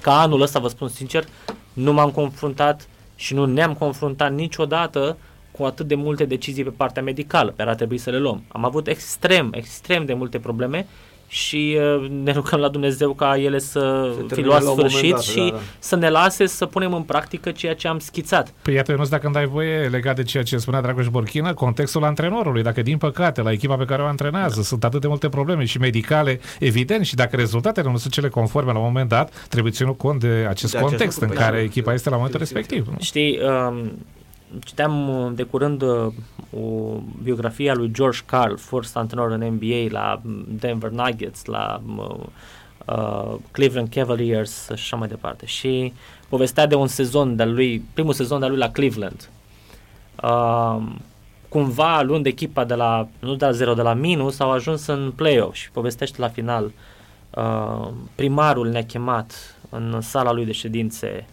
ca 0.00 0.20
anul 0.20 0.40
ăsta, 0.40 0.58
vă 0.58 0.68
spun 0.68 0.88
sincer, 0.88 1.24
nu 1.72 1.92
m-am 1.92 2.10
confruntat 2.10 2.88
și 3.14 3.34
nu 3.34 3.44
ne-am 3.44 3.74
confruntat 3.74 4.32
niciodată 4.32 5.16
cu 5.60 5.66
atât 5.66 5.86
de 5.86 5.94
multe 5.94 6.24
decizii 6.24 6.64
pe 6.64 6.72
partea 6.76 7.02
medicală, 7.02 7.50
pe 7.50 7.56
care 7.56 7.70
a 7.70 7.74
trebuit 7.74 8.00
să 8.00 8.10
le 8.10 8.18
luăm. 8.18 8.42
Am 8.48 8.64
avut 8.64 8.86
extrem, 8.86 9.50
extrem 9.54 10.04
de 10.04 10.14
multe 10.14 10.38
probleme 10.38 10.86
și 11.26 11.78
uh, 11.78 12.10
ne 12.24 12.32
rugăm 12.32 12.60
la 12.60 12.68
Dumnezeu 12.68 13.12
ca 13.12 13.36
ele 13.36 13.58
să 13.58 14.12
Se 14.28 14.34
fi 14.34 14.42
luat 14.42 14.62
sfârșit 14.62 15.10
dat, 15.10 15.22
și 15.22 15.36
da, 15.36 15.50
da. 15.50 15.58
să 15.78 15.96
ne 15.96 16.10
lase 16.10 16.46
să 16.46 16.66
punem 16.66 16.94
în 16.94 17.02
practică 17.02 17.50
ceea 17.50 17.74
ce 17.74 17.88
am 17.88 17.98
schițat. 17.98 18.52
Păi 18.62 18.74
iată, 18.74 18.94
nu 18.94 19.04
dacă 19.04 19.24
îmi 19.24 19.34
dai 19.34 19.46
voie 19.46 19.88
legat 19.88 20.16
de 20.16 20.22
ceea 20.22 20.42
ce 20.42 20.56
spunea 20.56 20.80
Dragoș 20.80 21.08
Borchină, 21.08 21.54
contextul 21.54 22.04
antrenorului, 22.04 22.62
dacă 22.62 22.82
din 22.82 22.98
păcate 22.98 23.42
la 23.42 23.52
echipa 23.52 23.76
pe 23.76 23.84
care 23.84 24.02
o 24.02 24.06
antrenează 24.06 24.56
da. 24.56 24.62
sunt 24.62 24.84
atât 24.84 25.00
de 25.00 25.06
multe 25.06 25.28
probleme 25.28 25.64
și 25.64 25.78
medicale, 25.78 26.40
evident, 26.58 27.04
și 27.04 27.14
dacă 27.14 27.36
rezultatele 27.36 27.90
nu 27.90 27.96
sunt 27.96 28.12
cele 28.12 28.28
conforme 28.28 28.72
la 28.72 28.78
un 28.78 28.84
moment 28.84 29.08
dat, 29.08 29.46
trebuie 29.48 29.72
ținut 29.72 29.98
cont 29.98 30.20
de 30.20 30.46
acest 30.48 30.72
de 30.72 30.78
context 30.78 31.22
acest 31.22 31.22
în 31.22 31.44
care 31.44 31.58
echipa 31.58 31.92
este 31.92 32.08
la 32.10 32.16
momentul 32.16 32.38
respectiv. 32.38 32.86
Nu? 32.86 32.96
Știi, 33.00 33.38
um, 33.68 33.92
citeam 34.64 35.08
uh, 35.08 35.32
de 35.34 35.42
curând 35.42 35.82
uh, 35.82 36.12
o 36.60 36.98
biografie 37.22 37.70
a 37.70 37.74
lui 37.74 37.90
George 37.92 38.18
Carl, 38.26 38.54
fost 38.54 38.96
antrenor 38.96 39.30
în 39.30 39.44
NBA 39.44 39.86
la 39.88 40.20
mm, 40.22 40.44
Denver 40.48 40.90
Nuggets, 40.90 41.44
la 41.44 41.80
mm, 41.84 42.32
uh, 42.86 43.34
Cleveland 43.50 43.88
Cavaliers 43.88 44.64
și 44.64 44.72
așa 44.72 44.96
mai 44.96 45.08
departe. 45.08 45.46
Și 45.46 45.92
povestea 46.28 46.66
de 46.66 46.74
un 46.74 46.86
sezon 46.86 47.36
de 47.36 47.44
lui, 47.44 47.84
primul 47.92 48.12
sezon 48.12 48.40
de 48.40 48.46
lui 48.46 48.58
la 48.58 48.70
Cleveland. 48.70 49.28
Uh, 50.22 50.82
cumva, 51.48 52.02
luând 52.02 52.26
echipa 52.26 52.64
de 52.64 52.74
la, 52.74 53.08
nu 53.18 53.34
de 53.34 53.44
la 53.44 53.50
zero, 53.50 53.74
de 53.74 53.82
la 53.82 53.94
minus, 53.94 54.38
au 54.38 54.50
ajuns 54.50 54.86
în 54.86 55.12
play-off 55.16 55.54
și 55.54 55.70
povestește 55.70 56.20
la 56.20 56.28
final. 56.28 56.72
Uh, 57.36 57.88
primarul 58.14 58.68
ne-a 58.68 58.84
chemat 58.84 59.58
în 59.68 60.00
sala 60.00 60.32
lui 60.32 60.44
de 60.44 60.52
ședințe 60.52 61.26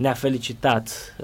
ne-a 0.00 0.12
felicitat, 0.12 1.16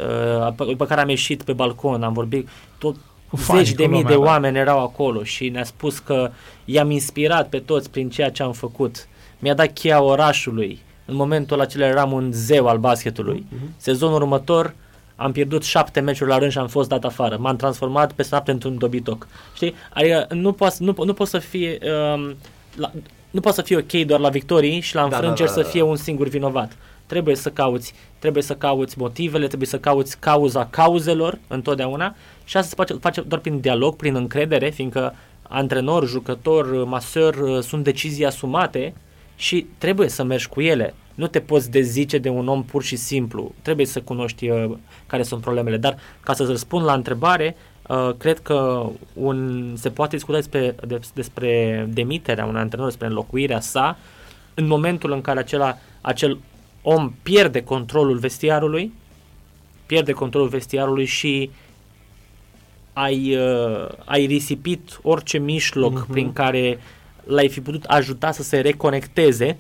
uh, 0.49 0.67
după 0.67 0.87
care 0.87 1.01
am 1.01 1.09
ieșit 1.09 1.43
pe 1.43 1.53
balcon, 1.53 2.03
am 2.03 2.13
vorbit, 2.13 2.49
tot 2.79 2.97
Fani 3.37 3.65
zeci 3.65 3.75
de 3.75 3.87
mii 3.87 4.05
de 4.05 4.15
oameni 4.15 4.59
erau 4.59 4.83
acolo 4.83 5.23
și 5.23 5.49
ne-a 5.49 5.65
spus 5.65 5.99
că 5.99 6.31
i-am 6.65 6.91
inspirat 6.91 7.49
pe 7.49 7.59
toți 7.59 7.91
prin 7.91 8.11
ceea 8.11 8.31
ce 8.31 8.43
am 8.43 8.53
făcut. 8.53 9.09
Mi-a 9.39 9.55
dat 9.55 9.73
cheia 9.73 10.03
orașului. 10.03 10.83
În 11.05 11.15
momentul 11.15 11.61
acela 11.61 11.87
eram 11.87 12.13
un 12.13 12.31
zeu 12.33 12.67
al 12.67 12.79
basketului. 12.79 13.47
Uh-huh. 13.47 13.77
Sezonul 13.77 14.21
următor 14.21 14.75
am 15.17 15.33
pierdut 15.33 15.65
șapte 15.65 16.01
meciuri 16.01 16.31
la 16.31 16.39
rând 16.39 16.51
și 16.51 16.59
am 16.59 16.69
fost 16.69 16.89
dat 16.89 17.05
afară. 17.05 17.37
M-am 17.37 17.57
transformat 17.57 18.13
pe 18.13 18.27
noapte 18.31 18.51
într-un 18.51 18.79
dobitoc. 18.79 19.27
Știi? 19.55 19.75
Adică 19.93 20.27
nu 20.31 20.53
poți 20.53 20.83
nu, 20.83 20.95
nu 21.05 21.13
poți 21.13 21.31
să 21.31 21.39
fie 21.39 21.79
um, 22.15 22.37
la, 22.75 22.93
nu 23.31 23.41
poți 23.41 23.55
să 23.55 23.63
fie 23.63 23.77
ok 23.77 24.07
doar 24.07 24.21
la 24.21 24.29
victorii 24.29 24.81
și 24.81 24.95
la 24.95 25.03
înfrângeri 25.03 25.49
da, 25.49 25.55
da, 25.55 25.55
da, 25.55 25.61
da. 25.61 25.63
să 25.63 25.71
fie 25.71 25.83
un 25.83 25.97
singur 25.97 26.29
vinovat 26.29 26.77
trebuie 27.07 27.37
să 27.37 27.51
cauți, 27.51 27.95
trebuie 28.19 28.43
să 28.43 28.55
cauți 28.55 28.99
motivele, 28.99 29.47
trebuie 29.47 29.69
să 29.69 29.79
cauți 29.79 30.19
cauza 30.19 30.67
cauzelor 30.67 31.39
întotdeauna 31.49 32.15
și 32.45 32.57
asta 32.57 32.69
se 32.69 32.75
face, 32.75 32.95
face 32.95 33.21
doar 33.21 33.41
prin 33.41 33.61
dialog, 33.61 33.97
prin 33.97 34.15
încredere, 34.15 34.71
fiindcă 34.71 35.15
antrenor, 35.49 36.07
jucător, 36.07 36.85
maseur 36.85 37.35
uh, 37.35 37.63
sunt 37.63 37.85
decizii 37.85 38.27
asumate 38.27 38.95
și 39.37 39.67
trebuie 39.79 40.09
să 40.09 40.23
mergi 40.23 40.49
cu 40.49 40.61
ele. 40.61 40.95
Nu 41.15 41.27
te 41.27 41.41
poți 41.41 41.71
dezice 41.71 42.19
de 42.19 42.29
un 42.29 42.49
om 42.49 42.65
pur 42.65 42.83
și 42.83 42.97
simplu. 42.97 43.55
Trebuie 43.63 43.87
să 43.87 44.01
cunoști 44.01 44.49
uh, 44.49 44.77
care 45.07 45.23
sunt 45.23 45.41
problemele. 45.41 45.77
Dar 45.77 45.97
ca 46.21 46.33
să 46.33 46.45
răspund 46.45 46.85
la 46.85 46.93
întrebare, 46.93 47.57
uh, 47.89 48.11
cred 48.19 48.39
că 48.39 48.87
un, 49.13 49.73
se 49.77 49.91
poate 49.91 50.17
discuta 50.17 50.37
despre, 50.39 50.75
despre 51.15 51.87
demiterea 51.93 52.45
unui 52.45 52.61
antrenor, 52.61 52.87
despre 52.87 53.07
înlocuirea 53.07 53.61
sa, 53.61 53.99
în 54.55 54.67
momentul 54.67 55.13
în 55.13 55.21
care 55.21 55.39
acela, 55.39 55.79
acel 56.01 56.39
om 56.89 57.13
pierde 57.23 57.63
controlul 57.63 58.19
vestiarului, 58.19 58.93
pierde 59.87 60.13
controlul 60.13 60.49
vestiarului 60.49 61.05
și 61.05 61.51
ai, 62.93 63.37
uh, 63.37 63.89
ai 64.05 64.27
risipit 64.27 64.99
orice 65.03 65.39
mijloc 65.39 66.05
uh-huh. 66.05 66.11
prin 66.11 66.33
care 66.33 66.79
l-ai 67.25 67.49
fi 67.49 67.61
putut 67.61 67.85
ajuta 67.85 68.31
să 68.31 68.43
se 68.43 68.61
reconecteze. 68.61 69.57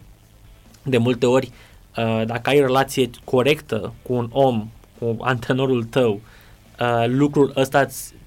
De 0.83 0.99
multe 0.99 1.27
ori, 1.27 1.51
uh, 1.97 2.23
dacă 2.27 2.51
ai 2.51 2.61
relație 2.61 3.11
corectă 3.25 3.93
cu 4.03 4.13
un 4.13 4.29
om, 4.33 4.69
cu 4.99 5.17
antrenorul 5.21 5.85
tău, 5.85 6.21
uh, 6.81 7.05
lucrul 7.07 7.53
ăsta 7.57 7.87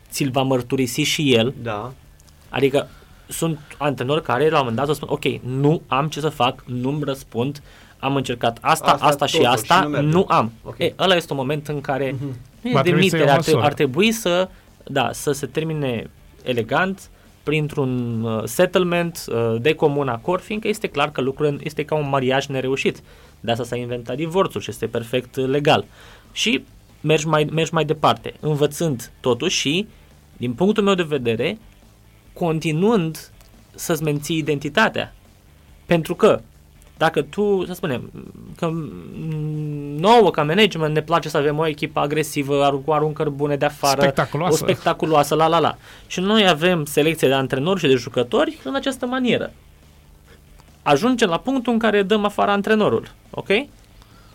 ți-l 0.10 0.32
va 0.32 0.42
mărturisi 0.42 1.02
și 1.02 1.34
el. 1.34 1.54
Da. 1.62 1.94
Adică 2.50 2.88
sunt 3.28 3.60
antrenori 3.78 4.24
care 4.24 4.50
la 4.50 4.60
un 4.60 4.66
moment 4.66 4.76
dat 4.76 4.90
o 4.90 4.94
spun, 4.94 5.08
ok, 5.12 5.26
nu 5.42 5.82
am 5.88 6.08
ce 6.08 6.20
să 6.20 6.30
fac, 6.30 6.64
nu-mi 6.66 7.04
răspund, 7.04 7.62
am 8.00 8.16
încercat 8.16 8.58
asta, 8.62 8.92
asta, 8.92 9.06
asta 9.06 9.26
și 9.26 9.42
asta, 9.42 9.82
și 9.82 9.88
nu, 9.88 10.02
nu 10.02 10.26
am. 10.28 10.52
Okay. 10.64 10.88
E, 10.88 10.94
ăla 11.00 11.16
este 11.16 11.34
un 11.34 11.40
moment 11.40 11.68
în 11.68 11.82
care 11.82 12.14
uh-huh. 12.14 12.62
nu 12.62 12.70
e 12.70 12.82
demitere, 12.84 13.30
ar, 13.30 13.44
ar 13.56 13.74
trebui 13.74 14.12
să, 14.12 14.50
da, 14.84 15.10
să 15.12 15.32
se 15.32 15.46
termine 15.46 16.10
elegant, 16.44 17.10
printr-un 17.44 18.24
uh, 18.24 18.44
settlement 18.46 19.26
uh, 19.28 19.56
de 19.62 19.74
comun 19.74 20.08
acord, 20.08 20.44
fiindcă 20.44 20.68
este 20.68 20.88
clar 20.88 21.12
că 21.12 21.22
lucrurile 21.22 21.58
este 21.64 21.86
ca 21.86 21.96
un 21.96 22.10
mariaj 22.10 22.48
nereușit. 22.48 23.02
De 23.40 23.52
asta 23.52 23.64
s-a 23.64 23.76
inventat 23.76 24.16
divorțul 24.16 24.62
și 24.62 24.70
este 24.70 24.88
perfect 24.88 25.36
uh, 25.36 25.48
legal. 25.48 25.86
Și 26.32 26.64
mergi 27.02 27.28
mai, 27.28 27.44
mergi 27.52 27.74
mai 27.74 27.86
departe, 27.86 28.34
învățând 28.40 29.12
totuși 29.20 29.60
și, 29.60 29.88
din 30.38 30.54
punctul 30.54 30.84
meu 30.84 30.94
de 30.94 31.04
vedere, 31.04 31.58
continuând 32.34 33.32
să-ți 33.76 34.04
menții 34.04 34.38
identitatea. 34.38 35.16
Pentru 35.86 36.16
că 36.16 36.42
dacă 37.00 37.22
tu, 37.22 37.66
să 37.66 37.74
spunem, 37.74 38.12
că 38.56 38.72
nouă 40.00 40.32
ca 40.32 40.44
management 40.44 40.94
ne 40.94 41.02
place 41.02 41.30
să 41.30 41.38
avem 41.38 41.58
o 41.58 41.68
echipă 41.68 42.00
agresivă, 42.00 42.82
cu 42.86 42.92
aruncări 42.92 43.32
bune 43.32 43.56
de 43.56 43.66
afară, 43.66 44.02
spectaculoasă. 44.02 44.54
o 44.54 44.58
spectaculoasă, 44.58 45.36
la 45.36 45.48
la 45.48 45.60
la. 45.60 45.78
Și 46.08 46.20
noi 46.20 46.48
avem 46.48 46.86
selecție 46.86 47.28
de 47.28 47.34
antrenori 47.34 47.80
și 47.80 47.88
de 47.88 47.96
jucători 47.96 48.58
în 48.64 48.76
această 48.76 49.06
manieră. 49.06 49.52
Ajungem 50.82 51.30
la 51.30 51.38
punctul 51.38 51.74
în 51.74 51.80
care 51.80 52.04
dăm 52.04 52.26
afară 52.26 52.52
antrenorul, 52.52 53.12
ok? 53.30 53.48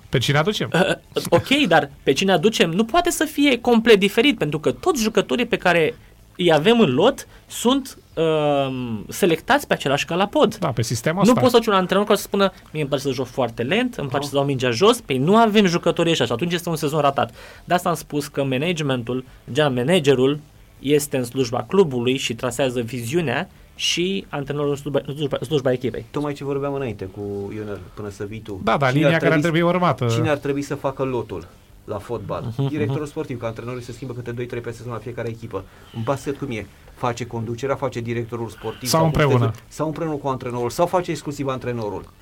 Pe 0.08 0.18
cine 0.18 0.38
aducem? 0.38 0.70
Uh, 0.72 0.94
ok, 1.28 1.48
dar 1.68 1.90
pe 2.02 2.12
cine 2.12 2.32
aducem 2.32 2.70
nu 2.70 2.84
poate 2.84 3.10
să 3.10 3.24
fie 3.24 3.60
complet 3.60 3.98
diferit, 3.98 4.38
pentru 4.38 4.58
că 4.58 4.72
toți 4.72 5.02
jucătorii 5.02 5.46
pe 5.46 5.56
care 5.56 5.94
îi 6.36 6.52
avem 6.52 6.80
în 6.80 6.94
lot 6.94 7.26
sunt 7.46 7.98
uh, 8.14 9.02
selectați 9.08 9.66
pe 9.66 9.72
același 9.72 10.04
calapod. 10.04 10.56
Da, 10.56 10.68
pe 10.68 10.82
sistemul 10.82 11.22
Nu 11.24 11.28
ăsta. 11.28 11.40
poți 11.40 11.64
să 11.64 11.70
un 11.70 11.76
antrenor 11.76 12.04
care 12.04 12.16
să 12.16 12.22
spună 12.22 12.52
mie 12.72 12.80
îmi 12.80 12.88
place 12.88 13.02
să 13.02 13.10
joc 13.10 13.26
foarte 13.26 13.62
lent, 13.62 13.94
îmi 13.94 14.08
place 14.08 14.24
oh. 14.24 14.30
să 14.30 14.36
dau 14.36 14.44
mingea 14.44 14.70
jos, 14.70 15.00
pe 15.00 15.16
nu 15.16 15.36
avem 15.36 15.66
jucători 15.66 16.10
ăștia 16.10 16.26
și 16.26 16.32
atunci 16.32 16.52
este 16.52 16.68
un 16.68 16.76
sezon 16.76 17.00
ratat. 17.00 17.34
De 17.64 17.74
asta 17.74 17.88
am 17.88 17.94
spus 17.94 18.26
că 18.26 18.44
managementul, 18.44 19.24
general 19.52 19.74
managerul, 19.74 20.38
este 20.78 21.16
în 21.16 21.24
slujba 21.24 21.64
clubului 21.68 22.16
și 22.16 22.34
trasează 22.34 22.80
viziunea 22.80 23.48
și 23.74 24.26
antrenorul 24.28 24.70
în 24.70 24.76
slujba, 24.76 25.00
în 25.06 25.14
slujba, 25.14 25.36
în 25.40 25.46
slujba 25.46 25.72
echipei. 25.72 26.04
Tocmai 26.10 26.32
ce 26.32 26.44
vorbeam 26.44 26.74
înainte 26.74 27.04
cu 27.04 27.52
Ionel 27.54 27.80
până 27.94 28.08
să 28.08 28.24
vii 28.24 28.40
tu. 28.40 28.60
Da, 28.64 28.76
da, 28.76 28.88
cine 28.88 29.00
linia 29.00 29.18
care 29.18 29.34
ar 29.34 29.40
trebui 29.40 29.60
urmată. 29.60 30.06
Cine 30.06 30.28
ar 30.28 30.36
trebui 30.36 30.62
să 30.62 30.74
facă 30.74 31.02
lotul? 31.02 31.46
La 31.84 31.98
fotbal. 31.98 32.52
Uh-huh, 32.52 32.68
Directorul 32.68 33.06
uh-huh. 33.06 33.10
sportiv, 33.10 33.38
că 33.38 33.46
antrenorii 33.46 33.82
se 33.82 33.92
schimbă 33.92 34.14
câte 34.14 34.58
2-3 34.58 34.62
pe 34.62 34.70
sezon 34.70 34.92
la 34.92 34.98
fiecare 34.98 35.28
echipă. 35.28 35.64
În 35.94 36.02
basket 36.02 36.38
cum 36.38 36.50
e? 36.50 36.66
Face 36.94 37.26
conducerea, 37.26 37.74
face 37.74 38.00
directorul 38.00 38.48
sportiv 38.48 38.88
sau, 38.88 38.98
sau 38.98 39.04
împreună. 39.06 39.52
Sau 39.68 39.86
împreună 39.86 40.14
cu 40.14 40.28
antrenorul 40.28 40.70
sau 40.70 40.86
face 40.86 41.10
exclusiv 41.10 41.46
antrenorul. 41.46 42.12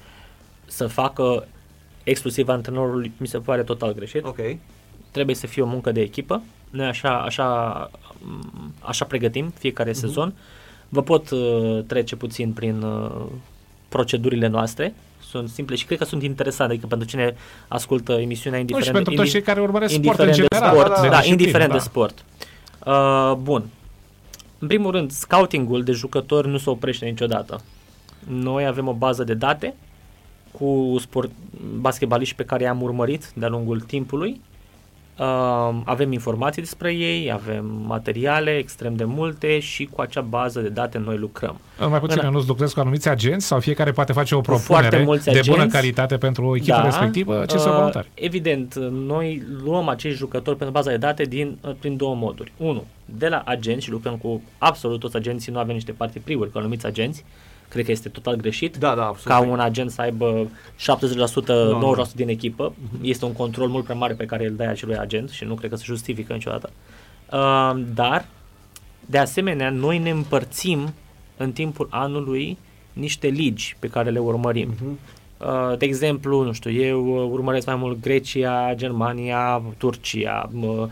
Să 0.67 0.87
facă 0.87 1.47
exclusiv 2.03 2.49
antrenorul 2.49 3.11
mi 3.17 3.27
se 3.27 3.39
pare 3.39 3.63
total 3.63 3.95
greșit. 3.95 4.25
Ok. 4.25 4.39
Trebuie 5.11 5.35
să 5.35 5.47
fie 5.47 5.63
o 5.63 5.67
muncă 5.67 5.93
de 5.93 6.01
echipă. 6.01 6.43
Noi 6.71 6.87
așa, 6.87 7.19
așa, 7.19 7.91
așa 8.81 9.05
pregătim 9.05 9.53
fiecare 9.59 9.91
uh-huh. 9.91 9.95
sezon. 9.95 10.35
Vă 10.89 11.03
pot 11.03 11.31
uh, 11.31 11.83
trece 11.87 12.17
puțin 12.17 12.53
prin 12.53 12.83
uh, 12.83 13.27
procedurile 13.89 14.47
noastre 14.47 14.95
sunt 15.33 15.49
simple 15.49 15.77
și 15.77 15.85
cred 15.85 15.99
că 15.99 16.05
sunt 16.05 16.23
interesante, 16.23 16.73
adică 16.73 16.87
pentru 16.87 17.09
cine 17.09 17.35
ascultă 17.69 18.13
emisiunea 18.13 18.59
indiferent, 18.59 18.93
nu, 18.93 18.99
și 18.99 19.05
pentru 19.05 19.23
toți 19.23 19.31
cei 19.31 19.43
care 19.43 19.61
urmăresc 19.61 19.95
sport 19.95 20.19
în 20.19 20.33
general. 20.33 20.75
Sport, 20.75 20.95
da, 20.95 21.01
da, 21.03 21.09
da, 21.09 21.25
indiferent 21.25 21.71
da. 21.71 21.77
de 21.77 21.83
sport. 21.83 22.25
Uh, 22.87 23.33
bun. 23.43 23.65
În 24.59 24.69
primul 24.69 24.91
rând, 24.91 25.11
scoutingul 25.11 25.83
de 25.83 25.93
jucători 25.93 26.49
nu 26.49 26.59
se 26.59 26.71
oprește 26.71 27.05
niciodată. 27.05 27.61
Noi 28.29 28.67
avem 28.67 28.89
o 28.89 28.93
bază 28.93 29.25
de 29.25 29.35
date 29.35 29.75
cu 30.51 30.97
sport, 31.01 31.31
basketbaliști 31.81 32.35
pe 32.35 32.45
care 32.45 32.63
i-am 32.63 32.83
urmărit 32.83 33.31
de-a 33.35 33.49
lungul 33.49 33.81
timpului 33.81 34.31
Uh, 34.31 34.52
avem 35.85 36.13
informații 36.13 36.63
despre 36.63 36.93
ei, 36.95 37.33
avem 37.33 37.67
materiale 37.87 38.51
extrem 38.51 38.95
de 38.95 39.05
multe 39.05 39.59
și 39.59 39.85
cu 39.85 40.01
acea 40.01 40.21
bază 40.21 40.61
de 40.61 40.69
date 40.69 40.99
noi 40.99 41.17
lucrăm. 41.17 41.61
Mai 41.89 42.01
puțin, 42.01 42.21
în... 42.23 42.31
nu 42.31 42.45
lucrez 42.47 42.73
cu 42.73 42.81
anumiți 42.81 43.09
agenți 43.09 43.47
sau 43.47 43.61
fiecare 43.61 43.91
poate 43.91 44.13
face 44.13 44.35
o 44.35 44.41
propunere 44.41 45.05
de 45.05 45.31
agenți. 45.31 45.51
bună 45.51 45.67
calitate 45.67 46.17
pentru 46.17 46.47
o 46.47 46.57
echipă 46.57 46.77
da, 46.77 46.85
respectivă? 46.85 47.45
Ce 47.49 47.55
uh, 47.55 47.61
sunt 47.61 47.75
voluntari? 47.75 48.11
Evident, 48.15 48.75
noi 48.91 49.43
luăm 49.65 49.89
acești 49.89 50.19
jucători 50.19 50.57
pentru 50.57 50.75
baza 50.75 50.91
de 50.91 50.97
date 50.97 51.23
din, 51.23 51.59
uh, 51.61 51.71
prin 51.79 51.97
două 51.97 52.15
moduri. 52.15 52.53
Unu, 52.57 52.85
de 53.05 53.29
la 53.29 53.43
agenți 53.47 53.85
și 53.85 53.91
lucrăm 53.91 54.17
cu 54.17 54.43
absolut 54.59 55.01
toți 55.01 55.17
agenții, 55.17 55.53
nu 55.53 55.59
avem 55.59 55.75
niște 55.75 55.93
partii 55.93 56.21
priuri 56.21 56.51
cu 56.51 56.59
anumiți 56.59 56.87
agenți, 56.87 57.25
cred 57.73 57.85
că 57.85 57.91
este 57.91 58.09
total 58.09 58.37
greșit. 58.37 58.77
Da, 58.77 58.95
da, 58.95 59.07
absolut. 59.07 59.39
Ca 59.39 59.51
un 59.51 59.61
agent 59.61 59.91
să 59.91 60.01
aibă 60.01 60.47
70%, 60.47 61.47
no, 61.47 61.93
90% 61.95 61.97
no. 61.97 62.05
din 62.15 62.29
echipă. 62.29 62.73
Uh-huh. 62.73 63.01
Este 63.01 63.25
un 63.25 63.33
control 63.33 63.69
mult 63.69 63.85
prea 63.85 63.97
mare 63.97 64.15
pe 64.15 64.25
care 64.25 64.47
îl 64.47 64.55
dai 64.55 64.67
acelui 64.67 64.97
agent 64.97 65.31
și 65.31 65.45
nu 65.45 65.55
cred 65.55 65.71
că 65.71 65.77
se 65.77 65.83
justifică 65.87 66.33
niciodată. 66.33 66.71
Uh, 67.33 67.83
dar, 67.95 68.27
de 69.07 69.19
asemenea, 69.19 69.71
noi 69.71 69.99
ne 69.99 70.11
împărțim 70.11 70.95
în 71.37 71.53
timpul 71.53 71.89
anului 71.91 72.59
niște 72.93 73.27
ligi 73.27 73.77
pe 73.79 73.89
care 73.89 74.11
le 74.11 74.19
urmărim. 74.19 74.75
Uh-huh. 74.75 75.21
Uh, 75.39 75.79
de 75.79 75.85
exemplu, 75.85 76.43
nu 76.43 76.53
știu, 76.53 76.71
eu 76.71 77.29
urmăresc 77.31 77.67
mai 77.67 77.77
mult 77.77 78.01
Grecia, 78.01 78.75
Germania, 78.75 79.63
Turcia, 79.79 80.51
uh, 80.61 80.71
Uh, 80.71 80.89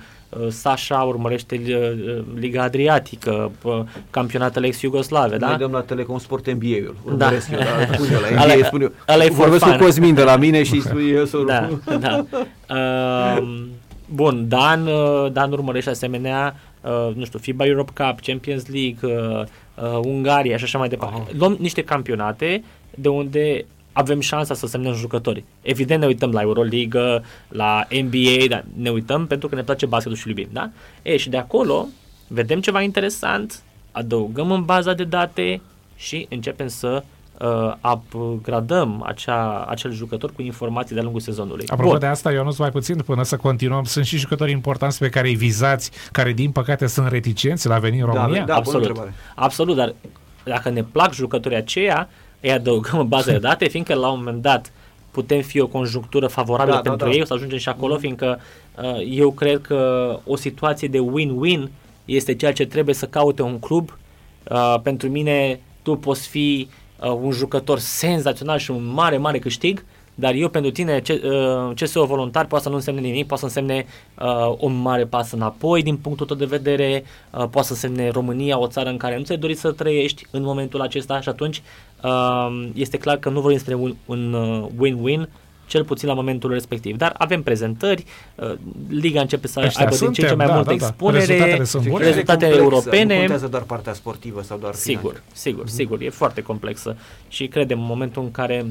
Sasha 0.49 1.03
urmărește 1.03 1.61
uh, 1.67 2.25
Liga 2.35 2.63
Adriatică, 2.63 3.51
uh, 3.63 3.81
campionatele 4.11 4.67
ex-Iugoslave, 4.67 5.37
da? 5.37 5.49
Noi 5.49 5.57
dăm 5.57 5.71
la 5.71 5.81
Telecom 5.81 6.19
Sport 6.19 6.51
NBA-ul. 6.51 7.17
Da. 7.17 7.33
Eu, 7.33 7.39
da, 7.39 7.41
spun 7.41 8.07
eu, 8.13 8.21
la 8.21 8.55
NBA, 8.55 8.67
spun 8.67 8.83
eu. 8.83 8.93
Ăla 9.09 9.25
e 9.25 9.29
Vorbesc 9.29 9.65
cu 9.65 9.77
Cosmin 9.85 10.15
de 10.15 10.23
la 10.23 10.37
mine 10.37 10.63
și 10.63 10.81
spun 10.81 11.01
eu 11.15 11.25
să 11.25 11.39
Da, 11.47 11.69
da. 11.99 12.25
Uh, 12.71 13.63
bun, 14.07 14.49
Dan, 14.49 14.89
Dan 15.33 15.53
urmărește 15.53 15.91
asemenea, 15.91 16.57
uh, 16.81 17.15
nu 17.15 17.25
știu, 17.25 17.39
FIBA 17.39 17.67
Europe 17.67 17.93
Cup, 17.95 18.21
Champions 18.21 18.67
League, 18.69 19.17
uh, 19.17 19.43
uh, 19.75 20.01
Ungaria 20.05 20.57
și 20.57 20.65
așa 20.65 20.79
mai 20.79 20.89
departe. 20.89 21.21
Uh-huh. 21.21 21.37
Luăm 21.39 21.57
niște 21.61 21.83
campionate 21.83 22.65
de 22.95 23.09
unde 23.09 23.65
avem 23.93 24.21
șansa 24.21 24.55
să 24.55 24.67
semnăm 24.67 24.95
jucători. 24.95 25.45
Evident 25.63 26.01
ne 26.01 26.07
uităm 26.07 26.31
la 26.31 26.41
Euroliga, 26.41 27.23
la 27.49 27.87
NBA, 28.03 28.47
dar 28.49 28.65
ne 28.77 28.91
uităm 28.91 29.27
pentru 29.27 29.49
că 29.49 29.55
ne 29.55 29.63
place 29.63 29.87
basketul 29.87 30.17
și 30.17 30.29
iubim, 30.29 30.49
da? 30.53 30.71
E, 31.03 31.17
și 31.17 31.29
de 31.29 31.37
acolo 31.37 31.89
vedem 32.27 32.61
ceva 32.61 32.81
interesant, 32.83 33.63
adăugăm 33.93 34.51
în 34.51 34.65
baza 34.65 34.95
de 34.95 35.05
date 35.05 35.61
și 35.97 36.27
începem 36.31 36.69
să 36.69 37.03
uh, 37.83 37.97
upgradăm 38.13 39.03
acea, 39.07 39.65
acel 39.69 39.93
jucător 39.93 40.33
cu 40.33 40.43
informații 40.43 40.95
de-a 40.95 41.03
lungul 41.03 41.21
sezonului. 41.21 41.65
Apropo 41.69 41.91
Bun. 41.91 41.99
de 41.99 42.07
asta, 42.07 42.33
eu 42.33 42.45
nu 42.45 42.55
mai 42.59 42.71
puțin 42.71 42.97
până 42.97 43.23
să 43.23 43.37
continuăm. 43.37 43.85
Sunt 43.85 44.05
și 44.05 44.19
jucători 44.19 44.51
importanți 44.51 44.99
pe 44.99 45.09
care 45.09 45.29
îi 45.29 45.35
vizați, 45.35 45.91
care 46.13 46.33
din 46.33 46.51
păcate 46.51 46.87
sunt 46.87 47.09
reticenți 47.09 47.69
la 47.69 47.79
veni 47.79 48.01
în 48.01 48.07
da, 48.07 48.13
România? 48.13 48.41
Da, 48.41 48.47
da 48.47 48.55
absolut. 48.55 49.13
Absolut, 49.35 49.77
dar 49.77 49.95
dacă 50.45 50.71
ne 50.71 50.83
plac 50.83 51.13
jucătorii 51.13 51.57
aceia, 51.57 52.09
îi 52.41 52.53
adăugăm 52.53 52.99
în 52.99 53.09
bază 53.09 53.31
de 53.31 53.39
date, 53.39 53.69
fiindcă 53.69 53.95
la 53.95 54.11
un 54.11 54.19
moment 54.19 54.43
dat 54.43 54.73
putem 55.11 55.41
fi 55.43 55.61
o 55.61 55.67
conjunctură 55.67 56.27
favorabilă 56.27 56.77
da, 56.77 56.83
da 56.83 56.89
pentru 56.89 57.07
da, 57.07 57.11
da. 57.11 57.17
ei, 57.17 57.23
o 57.23 57.25
să 57.27 57.35
ajungem 57.35 57.59
și 57.59 57.69
acolo, 57.69 57.93
mm. 57.93 57.99
fiindcă 57.99 58.41
uh, 58.83 59.01
eu 59.11 59.31
cred 59.31 59.61
că 59.61 60.19
o 60.25 60.37
situație 60.37 60.89
de 60.89 60.99
win-win 60.99 61.69
este 62.05 62.35
ceea 62.35 62.53
ce 62.53 62.67
trebuie 62.67 62.95
să 62.95 63.07
caute 63.07 63.43
un 63.43 63.59
club. 63.59 63.99
Uh, 64.51 64.77
pentru 64.83 65.09
mine, 65.09 65.61
tu 65.83 65.97
poți 65.97 66.29
fi 66.29 66.69
uh, 67.01 67.19
un 67.23 67.31
jucător 67.31 67.79
senzațional 67.79 68.59
și 68.59 68.71
un 68.71 68.85
mare, 68.85 69.17
mare 69.17 69.39
câștig, 69.39 69.85
dar 70.15 70.35
eu 70.35 70.49
pentru 70.49 70.71
tine, 70.71 71.01
ce, 71.01 71.23
uh, 71.25 71.75
CSO 71.75 72.05
voluntar 72.05 72.47
poate 72.47 72.65
să 72.65 72.71
nu 72.71 72.77
însemne 72.77 73.01
nimic, 73.01 73.27
poate 73.27 73.49
să 73.49 73.49
însemne 73.49 73.87
uh, 74.19 74.55
o 74.57 74.69
mare 74.69 75.05
pas 75.05 75.33
înapoi 75.33 75.83
din 75.83 75.97
punctul 75.97 76.27
tău 76.27 76.37
de 76.37 76.45
vedere, 76.45 77.05
uh, 77.31 77.45
poate 77.51 77.67
să 77.67 77.73
însemne 77.73 78.11
România, 78.11 78.59
o 78.59 78.67
țară 78.67 78.89
în 78.89 78.97
care 78.97 79.17
nu 79.17 79.23
ți-ai 79.23 79.39
dorit 79.39 79.59
să 79.59 79.73
trăiești 79.73 80.27
în 80.31 80.43
momentul 80.43 80.81
acesta 80.81 81.21
și 81.21 81.29
atunci 81.29 81.63
uh, 82.03 82.69
este 82.75 82.99
clar 82.99 83.17
că 83.17 83.29
nu 83.29 83.41
vorbim 83.41 83.57
despre 83.57 83.75
un, 83.75 83.95
un 84.07 84.33
uh, 84.33 84.67
win-win, 84.81 85.29
cel 85.71 85.85
puțin 85.85 86.09
la 86.09 86.15
momentul 86.15 86.53
respectiv. 86.53 86.97
Dar 86.97 87.15
avem 87.19 87.43
prezentări, 87.43 88.05
uh, 88.35 88.53
Liga 88.89 89.21
începe 89.21 89.47
să 89.47 89.61
Ăștia 89.65 89.85
aibă 89.85 89.97
din 89.97 90.13
ce 90.13 90.23
în 90.23 90.29
ce 90.29 90.35
mai 90.35 90.47
da, 90.47 90.55
multă 90.55 90.71
da, 90.71 90.77
da. 90.77 90.87
expunere, 90.87 91.25
rezultatele, 91.25 91.65
sunt 91.65 91.89
bune. 91.89 92.05
rezultate 92.05 92.47
europene. 92.47 93.15
Nu 93.15 93.19
contează 93.19 93.47
doar 93.47 93.63
partea 93.63 93.93
sportivă 93.93 94.43
sau 94.43 94.59
doar 94.59 94.75
Sigur, 94.75 95.01
finanțe. 95.01 95.23
sigur, 95.33 95.65
mm-hmm. 95.65 95.75
sigur, 95.75 96.01
e 96.01 96.09
foarte 96.11 96.43
complexă 96.43 96.97
și 97.29 97.47
credem 97.47 97.81
în 97.81 97.87
momentul 97.87 98.23
în 98.23 98.31
care 98.31 98.67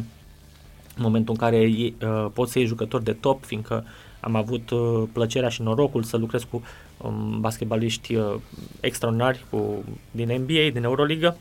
în 1.00 1.06
momentul 1.06 1.34
în 1.34 1.40
care 1.40 1.58
uh, 1.68 2.32
poți 2.34 2.52
să 2.52 2.60
iei 2.60 2.68
jucători 2.68 3.04
de 3.04 3.14
top, 3.14 3.44
fiindcă 3.44 3.86
am 4.20 4.36
avut 4.36 4.70
uh, 4.70 5.04
plăcerea 5.14 5.50
și 5.50 5.62
norocul 5.62 6.04
să 6.04 6.18
lucrez 6.18 6.44
cu 6.44 6.64
um, 6.98 7.38
basketbaliști 7.40 8.16
uh, 8.16 8.36
extraordinari 8.80 9.46
cu, 9.50 9.84
din 10.12 10.28
NBA, 10.28 10.70
din 10.74 10.84
Euroliga. 10.84 11.36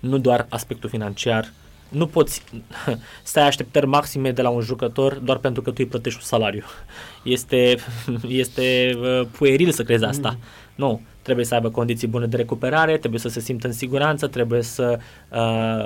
Nu 0.00 0.18
doar 0.18 0.46
aspectul 0.48 0.88
financiar, 0.88 1.52
nu 1.88 2.06
poți 2.06 2.42
să 3.22 3.40
ai 3.40 3.46
așteptări 3.46 3.86
maxime 3.86 4.32
de 4.32 4.42
la 4.42 4.48
un 4.48 4.60
jucător 4.60 5.14
doar 5.14 5.36
pentru 5.36 5.62
că 5.62 5.70
tu 5.70 5.76
îi 5.78 5.86
plătești 5.86 6.18
un 6.18 6.26
salariu. 6.26 6.64
Este, 7.22 7.76
este 8.44 8.96
uh, 9.00 9.26
pueril 9.38 9.70
să 9.70 9.82
crezi 9.82 10.04
asta. 10.04 10.30
Mm. 10.30 10.38
Nu, 10.74 11.00
trebuie 11.28 11.46
să 11.46 11.54
aibă 11.54 11.68
condiții 11.68 12.08
bune 12.08 12.26
de 12.26 12.36
recuperare, 12.36 12.96
trebuie 12.96 13.20
să 13.20 13.28
se 13.28 13.40
simtă 13.40 13.66
în 13.66 13.72
siguranță, 13.72 14.26
trebuie 14.26 14.62
să 14.62 14.98
uh, 15.28 15.38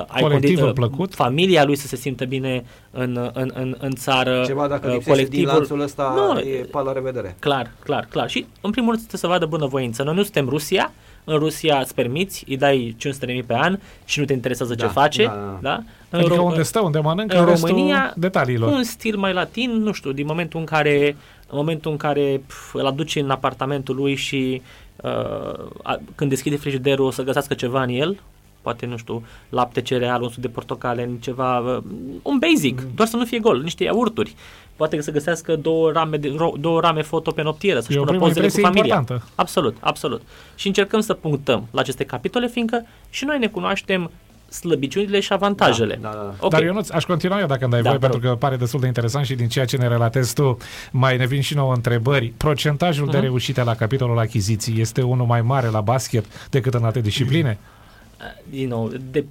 ai 0.07 0.22
condiții, 0.22 0.72
plăcut. 0.72 1.14
familia 1.14 1.64
lui 1.64 1.76
să 1.76 1.87
se 1.87 1.96
simtă 1.96 2.24
bine 2.24 2.64
în, 2.90 3.31
în, 3.33 3.50
în, 3.55 3.76
în 3.78 3.90
țară. 3.94 4.42
Ceva 4.46 4.68
dacă 4.68 4.90
uh, 4.90 5.05
colectivul. 5.05 5.46
din 5.46 5.46
lanțul 5.46 5.81
ăsta 5.81 6.12
nu, 6.16 6.38
e 6.38 6.66
pa 6.70 6.81
la 6.81 6.92
revedere. 6.92 7.37
Clar, 7.38 7.70
clar, 7.85 8.07
clar. 8.11 8.28
Și 8.31 8.46
în 8.61 8.70
primul 8.70 8.94
rând 8.94 9.11
să 9.12 9.26
vadă 9.26 9.46
bunăvoință. 9.46 10.02
Noi 10.02 10.14
nu 10.14 10.22
suntem 10.22 10.48
Rusia, 10.48 10.92
în 11.24 11.38
Rusia 11.38 11.78
îți 11.78 11.94
permiți, 11.94 12.44
îi 12.48 12.57
dai 12.57 12.96
500.000 12.98 13.46
pe 13.46 13.55
an 13.55 13.78
și 14.05 14.18
nu 14.18 14.24
te 14.24 14.33
interesează 14.33 14.74
da, 14.74 14.87
ce 14.87 14.92
face. 14.92 15.24
Da, 15.24 15.31
da. 15.31 15.59
da? 15.61 15.83
În 16.11 16.18
adică 16.18 16.35
Ro- 16.35 16.44
unde 16.44 16.62
stă, 16.62 16.81
unde 16.81 16.98
mănâncă, 16.98 17.38
în 17.38 17.44
România, 17.44 18.12
detaliilor. 18.16 18.72
un 18.72 18.83
stil 18.83 19.16
mai 19.16 19.33
latin, 19.33 19.70
nu 19.70 19.92
știu, 19.92 20.12
din 20.12 20.26
momentul 20.26 20.61
în 20.61 20.66
care, 20.66 21.16
în 21.48 21.57
momentul 21.59 21.90
în 21.90 21.96
care 21.96 22.42
pf, 22.46 22.74
îl 22.74 22.87
aduce 22.87 23.20
în 23.20 23.31
apartamentul 23.31 23.96
lui 23.96 24.14
și 24.14 24.62
uh, 25.02 25.66
a, 25.82 26.00
când 26.14 26.30
deschide 26.30 26.56
frigiderul 26.56 27.06
o 27.06 27.10
să 27.10 27.22
găsească 27.22 27.54
ceva 27.54 27.82
în 27.82 27.88
el, 27.88 28.20
poate, 28.62 28.86
nu 28.86 28.96
știu, 28.96 29.22
lapte, 29.48 29.80
cereal, 29.80 30.22
un 30.22 30.28
suc 30.28 30.40
de 30.40 30.48
portocale, 30.48 31.10
ceva, 31.20 31.58
uh, 31.58 31.82
un 32.22 32.38
basic, 32.38 32.80
mm. 32.80 32.90
doar 32.94 33.08
să 33.08 33.16
nu 33.16 33.24
fie 33.24 33.38
gol, 33.38 33.62
niște 33.62 33.84
iaurturi. 33.84 34.34
Poate 34.76 35.00
să 35.00 35.10
găsească 35.10 35.56
două 35.56 35.90
rame, 35.90 36.16
de, 36.16 36.32
ro, 36.36 36.52
două 36.60 36.80
rame 36.80 37.02
foto 37.02 37.30
pe 37.30 37.42
noptieră, 37.42 37.80
să-și 37.80 37.98
pună 37.98 38.18
pozele 38.18 38.48
cu 38.48 38.60
familia. 38.60 38.96
Importantă. 38.96 39.26
Absolut, 39.34 39.76
absolut. 39.80 40.22
Și 40.54 40.66
încercăm 40.66 41.00
să 41.00 41.14
punctăm 41.14 41.66
la 41.70 41.80
aceste 41.80 42.04
capitole, 42.04 42.48
fiindcă 42.48 42.86
și 43.10 43.24
noi 43.24 43.38
ne 43.38 43.46
cunoaștem 43.46 44.10
slăbiciunile 44.52 45.20
și 45.20 45.32
avantajele. 45.32 45.98
Da, 46.00 46.08
da, 46.08 46.14
da. 46.14 46.34
Okay. 46.36 46.48
Dar 46.48 46.62
eu 46.62 46.72
nu 46.72 46.80
aș 46.90 47.04
continua 47.04 47.40
eu 47.40 47.46
dacă 47.46 47.62
îmi 47.62 47.72
dai 47.72 47.82
da, 47.82 47.88
voie, 47.88 48.00
pentru 48.00 48.20
că 48.20 48.34
pare 48.34 48.56
destul 48.56 48.80
de 48.80 48.86
interesant 48.86 49.26
și 49.26 49.34
din 49.34 49.48
ceea 49.48 49.64
ce 49.64 49.76
ne 49.76 49.88
relatezi 49.88 50.34
tu, 50.34 50.56
mai 50.90 51.16
ne 51.16 51.26
vin 51.26 51.40
și 51.40 51.54
nouă 51.54 51.74
întrebări. 51.74 52.32
Procentajul 52.36 53.08
uh-huh. 53.08 53.10
de 53.10 53.16
mhm. 53.16 53.26
reușite 53.26 53.62
la 53.62 53.74
capitolul 53.74 54.18
achiziții 54.18 54.80
este 54.80 55.02
unul 55.02 55.26
mai 55.26 55.42
mare 55.42 55.68
la 55.68 55.80
basket 55.80 56.24
decât 56.50 56.74
în 56.74 56.84
alte 56.84 57.00
discipline? 57.00 57.58
Din 58.50 58.68
nou, 58.68 58.90
de, 59.10 59.24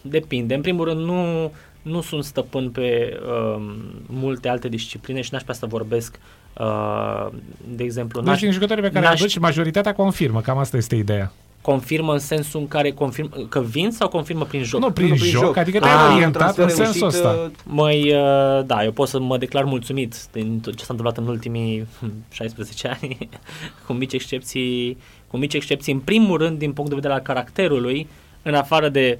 depinde. 0.00 0.54
În 0.54 0.60
primul 0.60 0.84
rând, 0.84 1.00
nu, 1.00 1.52
nu 1.82 2.00
sunt 2.00 2.24
stăpân 2.24 2.70
pe 2.70 3.18
uh, 3.26 3.62
multe 4.06 4.48
alte 4.48 4.68
discipline 4.68 5.20
și 5.20 5.28
n-aș 5.32 5.40
putea 5.40 5.54
să 5.54 5.66
vorbesc 5.66 6.18
uh, 6.58 7.26
de 7.68 7.84
exemplu... 7.84 8.20
Deci 8.20 8.40
din 8.40 8.52
jucătorii 8.52 8.82
pe 8.82 8.90
care 8.90 9.06
aduci, 9.06 9.38
majoritatea 9.38 9.94
confirmă, 9.94 10.40
cam 10.40 10.58
asta 10.58 10.76
este 10.76 10.96
ideea 10.96 11.32
confirmă 11.70 12.12
în 12.12 12.18
sensul 12.18 12.60
în 12.60 12.68
care 12.68 12.90
confirmă 12.90 13.36
că 13.48 13.60
vin 13.60 13.90
sau 13.90 14.08
confirmă 14.08 14.44
prin 14.44 14.62
joc? 14.62 14.80
Nu, 14.80 14.90
prin, 14.90 15.08
nu, 15.08 15.14
prin 15.14 15.26
joc, 15.30 15.42
joc, 15.42 15.56
adică 15.56 15.78
te-ai 15.78 15.92
ah, 15.92 16.12
orientat 16.14 16.58
în 16.58 16.68
sensul 16.68 17.06
ăsta. 17.06 17.50
Măi, 17.64 18.14
uh, 18.14 18.66
da, 18.66 18.84
eu 18.84 18.92
pot 18.92 19.08
să 19.08 19.20
mă 19.20 19.38
declar 19.38 19.64
mulțumit 19.64 20.26
din 20.32 20.60
tot 20.60 20.74
ce 20.74 20.84
s-a 20.84 20.94
întâmplat 20.94 21.18
în 21.18 21.26
ultimii 21.26 21.86
16 22.30 22.88
ani, 22.88 23.28
cu 23.86 23.92
mici 23.92 24.12
excepții, 24.12 24.98
cu 25.26 25.36
mici 25.36 25.54
excepții, 25.54 25.92
în 25.92 25.98
primul 25.98 26.38
rând 26.38 26.58
din 26.58 26.72
punct 26.72 26.90
de 26.90 26.96
vedere 26.96 27.14
al 27.14 27.20
caracterului, 27.20 28.08
în 28.42 28.54
afară 28.54 28.88
de, 28.88 29.18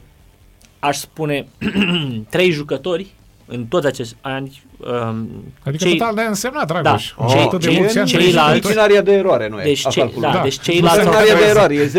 aș 0.79 0.97
spune, 0.97 1.47
trei 2.35 2.51
jucători 2.51 3.07
în 3.51 3.65
toți 3.65 3.87
acești 3.87 4.17
ani. 4.21 4.63
Um, 4.79 5.29
adică 5.65 5.85
cei, 5.85 5.97
total 5.97 6.15
de 6.15 6.23
însemnat, 6.23 6.67
Dragoș. 6.67 7.15
Da, 7.17 7.25
oh, 7.25 7.31
cei, 7.31 7.59
cei, 7.61 7.89
cei, 7.89 8.05
ceilalți... 8.05 8.77
În 8.77 9.05
de 9.05 9.13
eroare, 9.13 9.49
nu 9.49 9.57
deci, 9.57 9.85
e 9.85 9.89
cei, 9.89 10.15
da, 10.21 10.33
da. 10.33 10.41
deci 10.43 10.61
ceilalți... 10.61 11.07
În 11.07 11.13
de 11.39 11.45
eroare, 11.49 11.75
e 11.75 11.91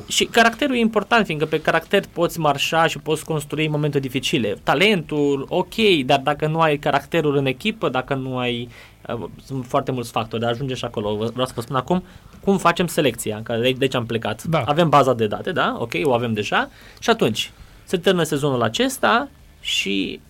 0,0001. 0.00 0.06
și 0.16 0.24
caracterul 0.24 0.76
e 0.76 0.78
important, 0.78 1.26
fiindcă 1.26 1.46
pe 1.46 1.60
caracter 1.60 2.02
poți 2.12 2.38
marșa 2.38 2.86
și 2.86 2.98
poți 2.98 3.24
construi 3.24 3.68
momente 3.68 3.98
dificile. 3.98 4.58
Talentul, 4.62 5.46
ok, 5.48 5.74
dar 6.06 6.20
dacă 6.24 6.46
nu 6.46 6.60
ai 6.60 6.76
caracterul 6.76 7.36
în 7.36 7.46
echipă, 7.46 7.88
dacă 7.88 8.14
nu 8.14 8.38
ai... 8.38 8.68
Uh, 9.08 9.24
sunt 9.44 9.64
foarte 9.66 9.92
mulți 9.92 10.10
factori, 10.10 10.42
dar 10.42 10.50
ajunge 10.50 10.74
și 10.74 10.84
acolo. 10.84 11.14
Vreau 11.14 11.46
să 11.46 11.52
vă 11.54 11.60
spun 11.60 11.76
acum 11.76 12.02
cum 12.44 12.58
facem 12.58 12.86
selecția, 12.86 13.40
că 13.42 13.56
de 13.56 13.76
aici 13.80 13.94
am 13.94 14.06
plecat. 14.06 14.42
Da. 14.42 14.62
Avem 14.66 14.88
baza 14.88 15.14
de 15.14 15.26
date, 15.26 15.52
da? 15.52 15.76
Ok, 15.78 15.92
o 16.02 16.12
avem 16.12 16.32
deja. 16.32 16.70
Și 16.98 17.10
atunci, 17.10 17.50
se 17.84 17.96
termină 17.96 18.24
sezonul 18.24 18.62
acesta, 18.62 19.28
și 19.62 20.20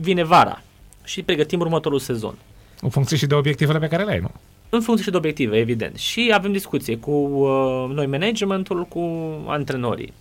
vine 0.00 0.24
vara 0.24 0.62
și 1.04 1.22
pregătim 1.22 1.60
următorul 1.60 1.98
sezon. 1.98 2.34
În 2.80 2.88
funcție 2.88 3.16
și 3.16 3.26
de 3.26 3.34
obiectivele 3.34 3.78
pe 3.78 3.88
care 3.88 4.04
le 4.04 4.10
ai, 4.10 4.18
nu? 4.18 4.30
În 4.68 4.80
funcție 4.80 5.04
și 5.04 5.10
de 5.10 5.16
obiective, 5.16 5.56
evident. 5.56 5.96
Și 5.96 6.30
avem 6.34 6.52
discuție 6.52 6.96
cu 6.98 7.10
uh, 7.10 7.94
noi 7.94 8.06
managementul, 8.06 8.84
cu 8.84 9.00
antrenorii. 9.46 10.12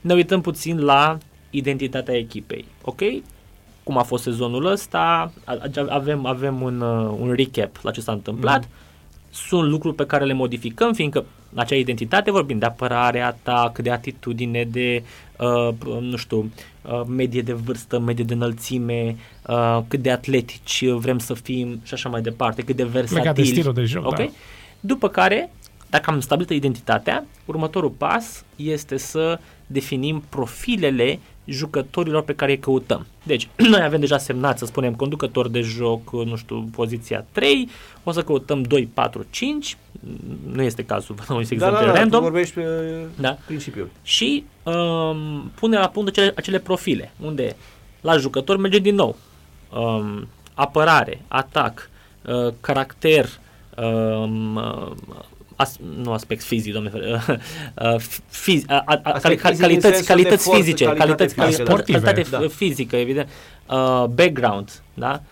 Ne 0.00 0.14
uităm 0.14 0.40
puțin 0.40 0.78
la 0.80 1.18
identitatea 1.50 2.16
echipei, 2.16 2.64
ok? 2.82 3.00
Cum 3.82 3.98
a 3.98 4.02
fost 4.02 4.22
sezonul 4.22 4.64
ăsta, 4.64 5.32
avem, 5.88 6.26
avem 6.26 6.62
un, 6.62 6.80
uh, 6.80 7.16
un 7.20 7.32
recap 7.32 7.78
la 7.82 7.90
ce 7.90 8.00
s-a 8.00 8.12
întâmplat. 8.12 8.60
Mm. 8.60 8.68
Sunt 9.34 9.68
lucruri 9.68 9.94
pe 9.94 10.06
care 10.06 10.24
le 10.24 10.32
modificăm, 10.32 10.92
fiindcă 10.92 11.24
acea 11.54 11.76
identitate 11.76 12.30
vorbim 12.30 12.58
de 12.58 12.66
apărare, 12.66 13.20
atac, 13.20 13.78
de 13.78 13.90
atitudine, 13.90 14.64
de, 14.64 15.02
uh, 15.38 16.00
nu 16.00 16.16
știu, 16.16 16.50
uh, 16.82 17.02
medie 17.06 17.42
de 17.42 17.52
vârstă, 17.52 17.98
medie 17.98 18.24
de 18.24 18.34
înălțime, 18.34 19.16
uh, 19.46 19.80
cât 19.88 20.02
de 20.02 20.10
atletici 20.10 20.84
vrem 20.88 21.18
să 21.18 21.34
fim 21.34 21.80
și 21.82 21.94
așa 21.94 22.08
mai 22.08 22.20
departe, 22.20 22.62
cât 22.62 22.76
de 22.76 22.84
versatili. 22.84 23.18
Legat 23.18 23.34
de 23.34 23.42
stilul 23.42 23.74
de 23.74 23.84
joc, 23.84 24.06
okay? 24.06 24.26
da. 24.26 24.32
După 24.80 25.08
care, 25.08 25.50
dacă 25.90 26.10
am 26.10 26.20
stabilit 26.20 26.50
identitatea, 26.50 27.24
următorul 27.44 27.90
pas 27.90 28.44
este 28.56 28.96
să 28.96 29.38
definim 29.66 30.22
profilele 30.28 31.18
jucătorilor 31.44 32.22
pe 32.22 32.34
care 32.34 32.50
îi 32.50 32.58
căutăm. 32.58 33.06
Deci, 33.22 33.48
noi 33.70 33.82
avem 33.82 34.00
deja 34.00 34.18
semnat, 34.18 34.58
să 34.58 34.66
spunem, 34.66 34.94
conducător 34.94 35.48
de 35.48 35.60
joc, 35.60 36.12
nu 36.12 36.36
știu, 36.36 36.68
poziția 36.76 37.24
3, 37.32 37.68
o 38.04 38.10
să 38.10 38.22
căutăm 38.22 38.62
2, 38.62 38.88
4, 38.94 39.26
5, 39.30 39.76
nu 40.52 40.62
este 40.62 40.84
cazul, 40.84 41.14
vă 41.18 41.22
dau 41.26 41.36
un 41.36 41.42
exemplu 41.42 41.66
da, 41.66 41.72
da, 41.72 41.84
da, 41.86 41.92
random. 41.92 42.22
vorbești 42.22 42.54
pe 42.54 42.64
da. 43.16 43.36
principiul. 43.46 43.88
Și 44.02 44.44
um, 44.62 45.50
pune 45.54 45.78
la 45.78 45.88
punct 45.88 46.08
acele, 46.08 46.32
acele 46.36 46.58
profile, 46.58 47.12
unde 47.20 47.56
la 48.00 48.16
jucător 48.16 48.56
merge 48.56 48.78
din 48.78 48.94
nou 48.94 49.16
um, 49.70 50.28
apărare, 50.54 51.20
atac, 51.28 51.90
uh, 52.22 52.52
caracter, 52.60 53.28
um, 53.76 54.60
as, 55.56 55.76
nu 56.02 56.12
aspect 56.12 56.42
fizic, 56.42 56.72
domnule, 56.72 57.20
uh, 57.82 58.00
fiz, 58.28 58.62
a, 58.66 58.82
a, 58.86 59.00
a, 59.02 59.18
cali, 59.18 59.36
calități, 59.36 60.04
calități 60.04 60.50
fizice, 60.50 60.84
calități, 60.84 61.34
calitate, 61.34 61.62
sportive, 61.62 61.98
calitate 62.00 62.30
da. 62.30 62.48
fizică, 62.48 62.96
evident, 62.96 63.28
uh, 63.68 64.04
background, 64.04 64.82
da? 64.94 65.22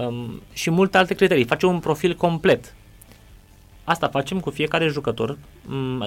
Um, 0.00 0.42
și 0.52 0.70
multe 0.70 0.98
alte 0.98 1.14
criterii. 1.14 1.44
Face 1.44 1.66
un 1.66 1.78
profil 1.78 2.14
complet. 2.14 2.74
Asta 3.84 4.08
facem 4.08 4.40
cu 4.40 4.50
fiecare 4.50 4.88
jucător, 4.88 5.36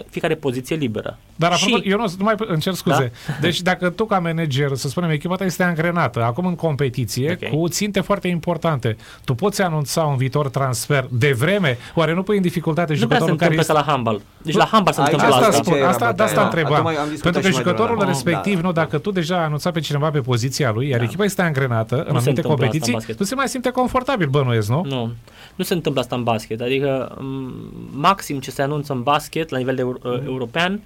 fiecare 0.09 0.35
poziție 0.35 0.75
liberă. 0.75 1.17
Dar 1.35 1.51
apropo, 1.51 1.77
și... 1.77 1.89
eu 1.89 1.97
nu, 1.97 2.05
nu 2.17 2.23
mai 2.23 2.35
încerc 2.37 2.75
scuze. 2.75 3.11
Da? 3.27 3.33
Deci 3.41 3.61
dacă 3.61 3.89
tu 3.89 4.05
ca 4.05 4.19
manager, 4.19 4.73
să 4.73 4.87
spunem, 4.87 5.09
echipa 5.09 5.35
ta 5.35 5.43
este 5.43 5.63
angrenată, 5.63 6.23
acum 6.23 6.45
în 6.45 6.55
competiție, 6.55 7.31
okay. 7.31 7.49
cu 7.49 7.67
ținte 7.67 7.99
foarte 7.99 8.27
importante, 8.27 8.97
tu 9.23 9.33
poți 9.33 9.61
anunța 9.61 10.01
un 10.03 10.17
viitor 10.17 10.49
transfer 10.49 11.07
de 11.11 11.31
vreme? 11.31 11.77
Oare 11.95 12.13
nu 12.13 12.23
pui 12.23 12.35
în 12.35 12.41
dificultate 12.41 12.93
jucătorul 12.93 13.35
care 13.35 13.55
este... 13.55 13.71
la 13.71 13.83
handball. 13.87 14.21
Deci 14.41 14.55
la 14.55 14.65
handball 14.65 14.95
se 14.95 15.01
întâmplă 15.01 15.27
asta. 15.27 15.47
Asta, 15.47 15.63
spun, 15.63 15.83
asta, 15.83 16.11
de 16.11 16.23
asta 16.23 16.43
întrebam. 16.43 16.89
Pentru 17.21 17.41
că 17.41 17.49
jucătorul 17.49 17.97
da. 17.97 18.05
respectiv, 18.05 18.59
nu, 18.59 18.71
dacă 18.71 18.97
tu 18.97 19.11
deja 19.11 19.37
ai 19.37 19.43
anunțat 19.43 19.73
pe 19.73 19.79
cineva 19.79 20.09
pe 20.09 20.19
poziția 20.19 20.71
lui, 20.71 20.87
iar 20.87 20.99
da. 20.99 21.05
echipa 21.05 21.23
este 21.23 21.41
angrenată 21.41 22.03
în 22.07 22.15
anumite 22.15 22.41
competiții, 22.41 22.97
nu 23.17 23.25
se 23.25 23.35
mai 23.35 23.47
simte 23.47 23.69
confortabil, 23.69 24.27
bănuiesc, 24.27 24.69
nu? 24.69 24.83
Nu. 24.85 25.11
Nu 25.55 25.63
se 25.63 25.73
întâmplă 25.73 26.01
asta 26.01 26.15
în 26.15 26.23
basket. 26.23 26.61
Adică 26.61 27.17
maxim 27.91 28.39
ce 28.39 28.51
se 28.51 28.61
anunță 28.61 28.93
în 28.93 29.03
basket 29.03 29.49
la 29.49 29.57
nivel 29.57 29.75
de 29.75 29.83
uh, 29.83 29.95
mm-hmm. 29.95 30.25
european 30.25 30.81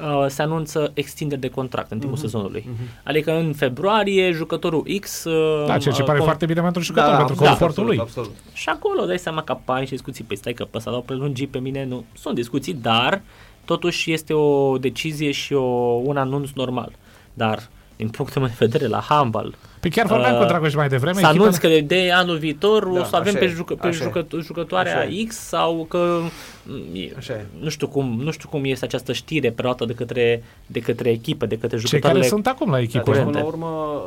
uh, 0.00 0.26
se 0.28 0.42
anunță 0.42 0.90
extindere 0.94 1.40
de 1.40 1.48
contract 1.48 1.90
în 1.90 1.98
timpul 1.98 2.18
mm-hmm. 2.18 2.20
sezonului. 2.20 2.68
Mm-hmm. 2.68 3.02
Adică 3.02 3.32
în 3.32 3.52
februarie 3.52 4.32
jucătorul 4.32 4.82
X... 5.00 5.24
Uh, 5.24 5.66
da, 5.66 5.78
ceea 5.78 5.94
ce 5.94 6.00
uh, 6.00 6.06
pare 6.06 6.18
com- 6.20 6.24
foarte 6.24 6.46
bine 6.46 6.60
pentru 6.60 6.82
jucător, 6.82 7.10
da, 7.10 7.16
pentru 7.16 7.34
da, 7.34 7.48
confortul 7.48 7.66
absolut, 7.66 7.88
lui. 7.88 7.98
Absolut. 7.98 8.30
Și 8.52 8.68
acolo 8.68 9.04
dai 9.04 9.18
seama 9.18 9.42
că 9.42 9.52
apare 9.52 9.84
și 9.84 9.90
discuții, 9.90 10.24
păi 10.24 10.36
stai 10.36 10.52
că 10.52 10.64
pe 10.64 10.76
ăsta 10.76 10.90
l-au 10.90 11.02
prelungit 11.02 11.48
pe 11.48 11.58
mine, 11.58 11.84
nu. 11.84 12.04
Sunt 12.12 12.34
discuții, 12.34 12.74
dar 12.74 13.22
totuși 13.64 14.12
este 14.12 14.32
o 14.32 14.78
decizie 14.78 15.30
și 15.30 15.52
o, 15.52 15.62
un 16.04 16.16
anunț 16.16 16.50
normal. 16.50 16.92
Dar 17.34 17.68
din 17.96 18.08
punctul 18.08 18.40
meu 18.40 18.50
de 18.50 18.66
vedere, 18.66 18.86
la 18.86 19.00
handball, 19.00 19.54
Pe 19.84 19.90
chiar 19.90 20.06
vorbeam 20.06 20.34
Uh, 20.34 20.40
cu 20.40 20.46
Dragoș 20.46 20.74
mai 20.74 20.88
devreme. 20.88 21.20
Să 21.20 21.26
echipa- 21.26 21.28
anunț 21.40 21.56
că 21.56 21.68
de 21.84 22.10
anul 22.14 22.36
viitor 22.36 22.84
Da, 22.84 23.00
o 23.00 23.04
să 23.04 23.16
avem 23.16 23.28
așa 23.28 23.38
pe, 23.38 23.44
e, 23.44 23.48
jucă, 23.48 23.74
pe 23.74 23.86
așa 23.86 24.00
e. 24.00 24.02
jucă, 24.02 24.26
jucătoarea 24.40 24.98
Așa 24.98 25.04
e. 25.08 25.24
X 25.24 25.36
sau 25.36 25.86
că 25.88 26.18
m, 26.62 26.72
e- 26.92 27.12
Așa 27.16 27.32
e. 27.32 27.44
nu 27.60 27.68
știu 27.68 27.86
cum, 27.88 28.20
nu 28.22 28.30
știu 28.30 28.48
cum 28.48 28.64
este 28.64 28.84
această 28.84 29.12
știre 29.12 29.50
preluată 29.50 29.84
de 29.84 29.92
către 29.92 30.42
de 30.66 30.80
către 30.80 31.10
echipă, 31.10 31.46
de 31.46 31.58
către 31.58 31.76
Cei 31.78 31.86
jucătoarele. 31.86 32.20
care 32.20 32.32
sunt 32.32 32.46
acum 32.46 32.66
la 32.66 32.72
Dar 32.72 32.82
echipă. 32.82 33.02
deci, 33.04 33.12
curente. 33.22 33.30
până 33.30 33.42
la 33.42 33.48
urmă 33.48 34.02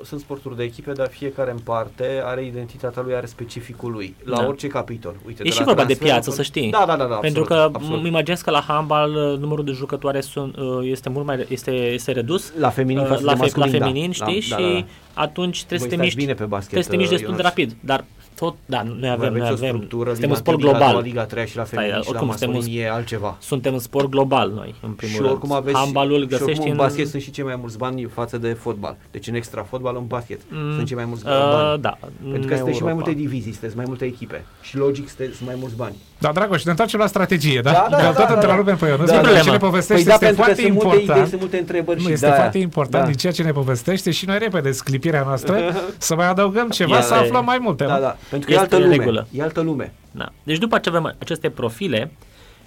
uh, 0.00 0.04
sunt 0.06 0.20
sporturi 0.20 0.56
de 0.56 0.62
echipe, 0.62 0.92
dar 0.92 1.08
fiecare 1.10 1.50
în 1.50 1.58
parte 1.58 2.04
are 2.24 2.44
identitatea 2.44 3.02
lui, 3.02 3.14
are 3.14 3.26
specificul 3.26 3.90
lui, 3.92 4.14
la 4.24 4.36
Da. 4.36 4.46
orice 4.46 4.66
capitol. 4.66 5.14
Uite, 5.26 5.40
E 5.40 5.44
de 5.44 5.50
și 5.50 5.58
la 5.58 5.64
vorba 5.64 5.84
de 5.84 5.94
transferul 5.94 6.12
piață, 6.12 6.30
până- 6.30 6.36
să 6.36 6.42
știi. 6.42 6.70
Da, 6.70 6.84
da, 6.86 6.96
da, 6.96 7.04
da 7.04 7.14
Pentru 7.14 7.40
absolut, 7.40 7.48
că 7.70 7.76
absolut. 7.76 7.98
îmi 7.98 8.08
imaginez 8.08 8.40
că 8.40 8.50
la 8.50 8.60
handbal 8.66 9.10
uh, 9.14 9.38
numărul 9.38 9.64
de 9.64 9.72
jucătoare 9.72 10.20
sunt, 10.20 10.56
uh, 10.56 10.64
este 10.82 11.08
mult 11.08 11.26
mai 11.26 11.46
este, 11.48 11.70
este 11.70 12.12
redus 12.12 12.52
la 12.58 12.68
feminin 12.68 13.02
uh, 13.02 13.08
față 13.08 13.24
la, 13.24 13.30
de 13.32 13.36
fe- 13.36 13.42
masculin, 13.42 13.72
la 13.72 13.78
da. 13.78 13.84
feminin, 13.86 14.12
Da, 14.18 14.26
știi, 14.26 14.48
da, 14.50 14.56
și 14.56 14.62
da, 14.62 14.78
da. 14.78 14.84
Atunci 15.14 15.58
trebuie 15.64 15.78
să 15.78 15.86
te 15.86 15.94
Voi 15.96 16.04
miști 16.04 16.20
stați 16.20 16.26
bine 16.26 16.34
pe 16.38 16.44
basket, 16.44 16.68
trebuie 16.68 16.84
să 16.84 16.90
te 16.90 16.96
miști 16.96 17.12
uh, 17.14 17.18
destul 17.18 17.36
de 17.36 17.42
Ionuț. 17.42 17.56
rapid, 17.56 17.76
dar 17.84 18.04
tot, 18.36 18.54
da, 18.66 18.82
noi 18.82 18.98
Voi 19.00 19.08
avem, 19.08 19.32
noi 19.32 19.40
aveți 19.46 19.62
o 19.62 19.66
avem, 19.66 19.76
structură 19.76 20.10
suntem 20.10 20.20
din 20.28 20.30
un 20.30 20.36
sport 20.36 20.58
Liga, 20.58 20.70
global. 20.70 20.94
La 20.94 21.00
Liga 21.00 21.24
3 21.24 21.46
și 21.46 21.56
la 21.56 21.64
Stai, 21.64 21.76
feminin 21.84 22.02
și 22.02 22.06
la 22.06 22.10
oricum 22.18 22.28
suntem 22.36 22.50
masculin 22.54 22.80
e 22.82 22.90
altceva. 22.90 23.36
Suntem 23.40 23.72
un 23.72 23.78
sport 23.78 24.08
global 24.08 24.50
noi, 24.50 24.74
în 24.82 24.90
primul 24.92 25.14
și 25.14 25.20
rând. 25.20 25.30
oricum 25.30 25.52
aveți 25.52 25.76
Handbalul 25.76 26.20
și 26.20 26.26
găsești 26.26 26.48
oricum 26.50 26.64
în 26.64 26.70
în 26.70 26.76
basket 26.76 27.08
sunt 27.08 27.22
și 27.22 27.30
cei 27.30 27.44
mai 27.44 27.56
mulți 27.56 27.78
bani 27.78 28.04
față 28.04 28.38
de 28.38 28.52
fotbal. 28.52 28.96
Deci 29.10 29.26
în 29.26 29.34
extra 29.34 29.62
fotbal 29.62 29.96
în 29.96 30.06
basket 30.06 30.40
Mm, 30.50 30.74
sunt 30.74 30.86
cei 30.86 30.96
mai 30.96 31.04
mulți 31.04 31.26
uh, 31.26 31.30
bani. 31.32 31.80
da, 31.82 31.98
Pentru 32.30 32.46
că 32.46 32.52
în 32.52 32.56
sunteți 32.56 32.76
și 32.76 32.82
mai 32.82 32.90
Europa. 32.92 32.92
multe 32.94 33.12
divizii, 33.12 33.52
sunteți 33.52 33.76
mai 33.76 33.84
multe 33.88 34.04
echipe. 34.04 34.44
Și 34.62 34.76
logic 34.76 35.08
sunteți- 35.08 35.36
sunt 35.36 35.48
mai 35.48 35.56
mulți 35.60 35.76
bani. 35.76 35.96
Da, 36.20 36.32
Dragoș, 36.32 36.62
ne 36.64 36.70
întoarcem 36.70 37.00
la 37.00 37.06
strategie, 37.06 37.60
da? 37.60 37.70
Da, 37.72 37.86
da, 37.90 37.96
Că 37.96 38.02
da, 38.02 38.12
tot 38.12 38.26
da, 38.26 38.34
întrerupem 38.34 38.64
da. 38.78 38.84
pe 38.84 38.86
Ionuț, 38.90 39.06
Da, 39.08 39.12
pentru 39.14 39.32
da. 39.32 39.38
că 39.38 39.44
ce 39.44 39.50
ne 39.50 39.56
Păi 39.58 39.68
povestește 39.68 40.04
da, 40.08 40.12
este 40.12 40.24
pentru 40.24 40.42
că 40.42 40.44
foarte 40.46 40.62
sunt 40.62 40.74
multe 40.74 40.88
idei, 40.88 41.00
important. 41.00 41.28
sunt 41.28 41.40
multe 41.40 41.58
întrebări 41.58 41.98
Nu, 42.00 42.06
și 42.06 42.12
este 42.12 42.24
de-aia. 42.26 42.40
foarte 42.40 42.58
important 42.58 43.02
Da. 43.04 43.08
din 43.08 43.16
ceea 43.18 43.32
ce 43.32 43.42
ne 43.42 43.52
povestește 43.52 44.10
și 44.10 44.26
noi 44.26 44.38
repede 44.38 44.70
sclipirea 44.72 45.22
noastră 45.22 45.58
să 45.98 46.14
mai 46.14 46.26
adăugăm 46.28 46.68
ceva, 46.68 46.94
Este- 46.98 47.06
să 47.06 47.14
aflăm 47.14 47.44
mai 47.44 47.58
multe. 47.60 47.84
Da, 47.84 47.94
nu? 47.94 48.00
da, 48.00 48.16
pentru 48.30 48.48
că 48.48 48.54
e 48.54 48.58
Este 48.60 48.74
altă 48.74 48.76
în 48.76 48.82
lume. 48.82 48.96
regulă. 48.96 49.26
E 49.32 49.42
altă 49.42 49.60
lume. 49.60 49.92
Da. 50.10 50.28
Deci 50.42 50.58
după 50.58 50.78
ce 50.78 50.88
avem 50.88 51.14
aceste 51.18 51.50
profile, 51.50 52.10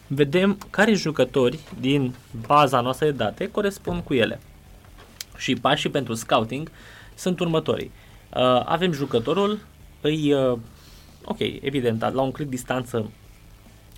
vedem 0.07 0.57
care 0.69 0.93
jucători 0.93 1.59
din 1.79 2.13
baza 2.47 2.81
noastră 2.81 3.05
de 3.05 3.11
date 3.11 3.49
corespund 3.51 4.01
cu 4.03 4.13
ele. 4.13 4.39
Și 5.37 5.53
pașii 5.53 5.89
pentru 5.89 6.13
scouting 6.13 6.71
sunt 7.15 7.39
următorii. 7.39 7.91
Uh, 8.35 8.61
avem 8.65 8.91
jucătorul, 8.91 9.59
îi, 10.01 10.33
uh, 10.33 10.57
ok, 11.25 11.39
evident, 11.61 12.11
la 12.13 12.21
un 12.21 12.31
click 12.31 12.49
distanță 12.49 13.09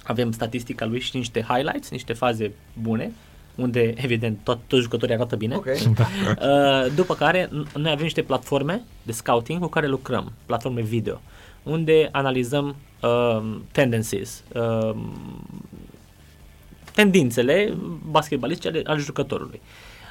avem 0.08 0.32
statistica 0.32 0.86
lui 0.86 1.00
și 1.00 1.16
niște 1.18 1.46
highlights, 1.50 1.90
niște 1.90 2.14
faze 2.14 2.52
bune, 2.82 3.12
unde, 3.56 3.94
evident, 3.98 4.40
tot, 4.44 4.60
toți 4.68 4.82
jucătorii 4.82 5.16
arată 5.16 5.36
bine. 5.36 5.56
Ok. 5.56 5.66
Uh, 6.42 6.92
după 6.96 7.16
care, 7.16 7.46
n- 7.48 7.72
noi 7.74 7.92
avem 7.92 8.04
niște 8.04 8.22
platforme 8.22 8.82
de 9.04 9.12
scouting 9.12 9.60
cu 9.62 9.68
care 9.68 9.88
lucrăm, 9.88 10.32
platforme 10.46 10.82
video, 10.82 11.22
unde 11.64 12.10
analizăm 12.12 12.76
uh, 13.02 13.58
tendencies, 13.72 14.44
uh, 14.54 14.96
tendințele 16.94 17.74
basketbalistice 18.10 18.68
ale, 18.68 18.82
ale 18.86 19.00
jucătorului. 19.00 19.62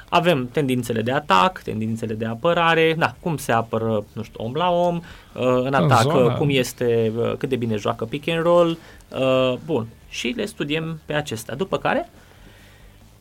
Avem 0.09 0.49
tendințele 0.51 1.01
de 1.01 1.11
atac, 1.11 1.61
tendințele 1.61 2.13
de 2.13 2.25
apărare, 2.25 2.95
da, 2.97 3.15
cum 3.19 3.37
se 3.37 3.51
apără, 3.51 4.05
nu 4.13 4.23
știu, 4.23 4.43
om 4.43 4.53
la 4.53 4.69
om, 4.69 4.95
uh, 4.95 5.01
în 5.43 5.73
atac, 5.73 6.01
zonă. 6.01 6.23
uh, 6.23 6.33
cum 6.33 6.47
este, 6.49 7.11
uh, 7.17 7.33
cât 7.37 7.49
de 7.49 7.55
bine 7.55 7.75
joacă 7.75 8.05
pick 8.05 8.27
and 8.29 8.41
roll, 8.43 8.77
uh, 9.09 9.53
bun, 9.65 9.87
și 10.09 10.27
le 10.27 10.45
studiem 10.45 10.99
pe 11.05 11.13
acestea. 11.13 11.55
După 11.55 11.77
care, 11.77 12.09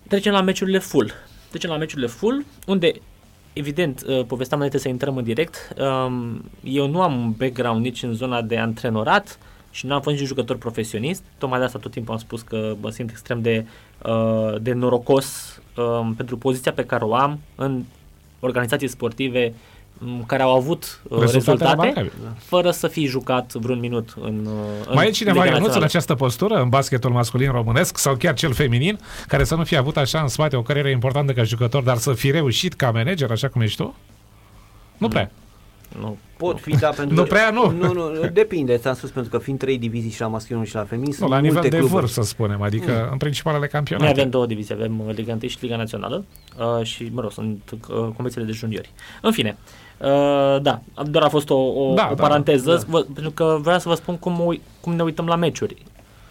trecem 0.08 0.32
la 0.32 0.40
meciurile 0.40 0.78
full. 0.78 1.12
Trecem 1.50 1.70
la 1.70 1.76
meciurile 1.76 2.06
full, 2.06 2.44
unde, 2.66 2.92
evident, 3.52 4.02
uh, 4.06 4.24
povesteam 4.26 4.60
înainte 4.60 4.78
să 4.78 4.88
intrăm 4.88 5.16
în 5.16 5.24
direct, 5.24 5.74
um, 5.78 6.44
eu 6.62 6.88
nu 6.88 7.02
am 7.02 7.16
un 7.20 7.30
background 7.30 7.84
nici 7.84 8.02
în 8.02 8.12
zona 8.12 8.42
de 8.42 8.58
antrenorat 8.58 9.38
și 9.70 9.86
nu 9.86 9.94
am 9.94 10.00
fost 10.00 10.16
nici 10.16 10.26
jucător 10.26 10.56
profesionist, 10.56 11.22
tocmai 11.38 11.58
de 11.58 11.64
asta 11.64 11.78
tot 11.78 11.90
timpul 11.90 12.12
am 12.14 12.20
spus 12.20 12.42
că 12.42 12.76
mă 12.80 12.90
simt 12.90 13.10
extrem 13.10 13.42
de, 13.42 13.66
uh, 14.04 14.54
de 14.60 14.72
norocos 14.72 15.58
um, 15.76 16.14
pentru 16.14 16.36
poziția 16.36 16.72
pe 16.72 16.84
care 16.84 17.04
o 17.04 17.14
am 17.14 17.38
în 17.54 17.82
organizații 18.40 18.88
sportive 18.88 19.54
um, 20.04 20.24
care 20.26 20.42
au 20.42 20.54
avut 20.56 21.02
uh, 21.02 21.20
Rezultate 21.20 21.50
rezultate, 21.50 21.70
remarcabile. 21.70 22.12
fără 22.38 22.70
să 22.70 22.88
fi 22.88 23.06
jucat 23.06 23.52
vreun 23.52 23.78
minut 23.78 24.14
în, 24.20 24.46
uh, 24.46 24.86
în 24.86 24.94
Mai 24.94 25.06
e 25.06 25.10
cineva, 25.10 25.42
Liga 25.42 25.44
Ionuț, 25.44 25.58
în 25.58 25.62
Națională. 25.62 25.84
această 25.84 26.14
postură, 26.14 26.60
în 26.60 26.68
basketul 26.68 27.10
masculin 27.10 27.50
românesc 27.50 27.98
sau 27.98 28.14
chiar 28.14 28.34
cel 28.34 28.52
feminin, 28.52 28.98
care 29.26 29.44
să 29.44 29.54
nu 29.54 29.64
fie 29.64 29.76
avut 29.76 29.96
așa 29.96 30.20
în 30.20 30.28
spate 30.28 30.56
o 30.56 30.62
carieră 30.62 30.88
importantă 30.88 31.32
ca 31.32 31.42
jucător, 31.42 31.82
dar 31.82 31.96
să 31.96 32.12
fi 32.12 32.30
reușit 32.30 32.74
ca 32.74 32.90
manager, 32.90 33.30
așa 33.30 33.48
cum 33.48 33.60
ești 33.60 33.82
tu? 33.82 33.94
Nu 34.98 35.08
prea. 35.08 35.30
Nu. 36.00 36.16
Pot 36.36 36.60
fi, 36.60 36.76
da, 36.76 36.88
pentru 36.88 37.14
Nu 37.14 37.22
că- 37.22 37.28
prea, 37.28 37.50
nu. 37.50 37.70
Nu, 37.70 37.92
nu, 37.92 38.26
depinde, 38.32 38.76
ți-am 38.76 38.94
spus, 38.94 39.10
pentru 39.10 39.30
că 39.30 39.38
fiind 39.38 39.58
trei 39.58 39.78
divizii 39.78 40.10
și 40.10 40.20
la 40.20 40.26
masculin 40.26 40.64
și 40.64 40.74
la 40.74 40.84
feminin, 40.84 41.08
Nu, 41.10 41.16
sunt 41.16 41.30
la 41.30 41.36
nivel 41.38 41.52
multe 41.54 41.68
de 41.68 41.76
cluburi. 41.76 42.00
vârf, 42.00 42.12
să 42.12 42.22
spunem, 42.22 42.62
adică 42.62 43.08
în 43.12 43.16
principalele 43.18 43.60
Noi 43.60 43.68
campionate. 43.72 44.10
avem 44.20 44.30
două 44.30 44.46
divizii, 44.46 44.74
avem 44.74 45.00
uh, 45.06 45.14
Liga 45.14 45.32
1 45.32 45.48
și 45.48 45.56
Liga 45.60 45.76
Națională 45.76 46.24
uh, 46.78 46.84
și, 46.84 47.10
mă 47.12 47.20
rog, 47.20 47.32
sunt 47.32 47.70
uh, 47.70 47.96
competițiile 47.96 48.46
de 48.46 48.52
juniori. 48.52 48.90
În 49.22 49.32
fine, 49.32 49.56
uh, 49.98 50.56
da, 50.62 50.80
doar 51.04 51.24
a 51.24 51.28
fost 51.28 51.50
o, 51.50 51.54
o, 51.56 51.94
Da, 51.94 52.08
o 52.10 52.14
da, 52.14 52.22
paranteză, 52.22 52.70
da. 52.74 52.82
Vă, 52.88 53.00
pentru 53.14 53.30
că 53.30 53.58
vreau 53.60 53.78
să 53.78 53.88
vă 53.88 53.94
spun 53.94 54.16
cum, 54.18 54.38
ui- 54.46 54.60
cum 54.80 54.94
ne 54.94 55.02
uităm 55.02 55.26
la 55.26 55.36
meciuri. 55.36 55.76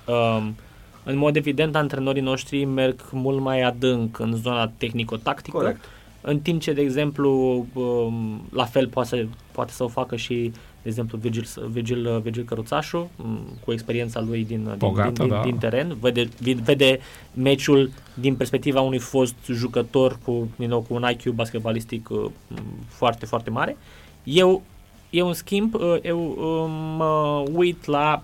Um, 0.05 0.55
în 1.03 1.17
mod 1.17 1.35
evident, 1.35 1.75
antrenorii 1.75 2.21
noștri 2.21 2.65
merg 2.65 3.01
mult 3.11 3.39
mai 3.41 3.61
adânc 3.61 4.19
în 4.19 4.35
zona 4.41 4.71
tehnico-tactică, 4.77 5.57
Corect. 5.57 5.83
În 6.25 6.39
timp 6.39 6.61
ce, 6.61 6.73
de 6.73 6.81
exemplu, 6.81 7.65
um, 7.73 8.41
la 8.51 8.65
fel 8.65 8.87
poate 8.87 9.07
să, 9.07 9.25
poate 9.51 9.71
să 9.71 9.83
o 9.83 9.87
facă 9.87 10.15
și, 10.15 10.51
de 10.81 10.89
exemplu, 10.89 11.17
Virgil, 11.17 11.47
Virgil, 11.71 12.19
Virgil 12.21 12.43
Căruțașu, 12.43 13.09
um, 13.23 13.39
cu 13.65 13.71
experiența 13.71 14.19
lui 14.21 14.45
din, 14.45 14.63
din, 14.63 14.75
Bogată, 14.77 15.11
din, 15.11 15.27
din, 15.27 15.35
da. 15.35 15.41
din 15.43 15.57
teren, 15.57 15.97
vede, 15.99 16.29
vi- 16.39 16.53
vede 16.53 16.99
meciul 17.33 17.91
din 18.13 18.35
perspectiva 18.35 18.81
unui 18.81 18.99
fost 18.99 19.35
jucător 19.51 20.17
cu, 20.23 20.49
din 20.55 20.69
nou, 20.69 20.81
cu 20.81 20.93
un 20.93 21.05
IQ 21.09 21.29
basketbalistic 21.33 22.09
uh, 22.09 22.25
m, 22.47 22.55
foarte, 22.87 23.25
foarte 23.25 23.49
mare. 23.49 23.77
Eu, 24.23 24.61
eu 25.09 25.27
în 25.27 25.33
schimb, 25.33 25.73
uh, 25.73 25.95
eu 26.01 26.19
uh, 26.27 26.71
mă 26.97 27.43
uit 27.53 27.85
la 27.85 28.23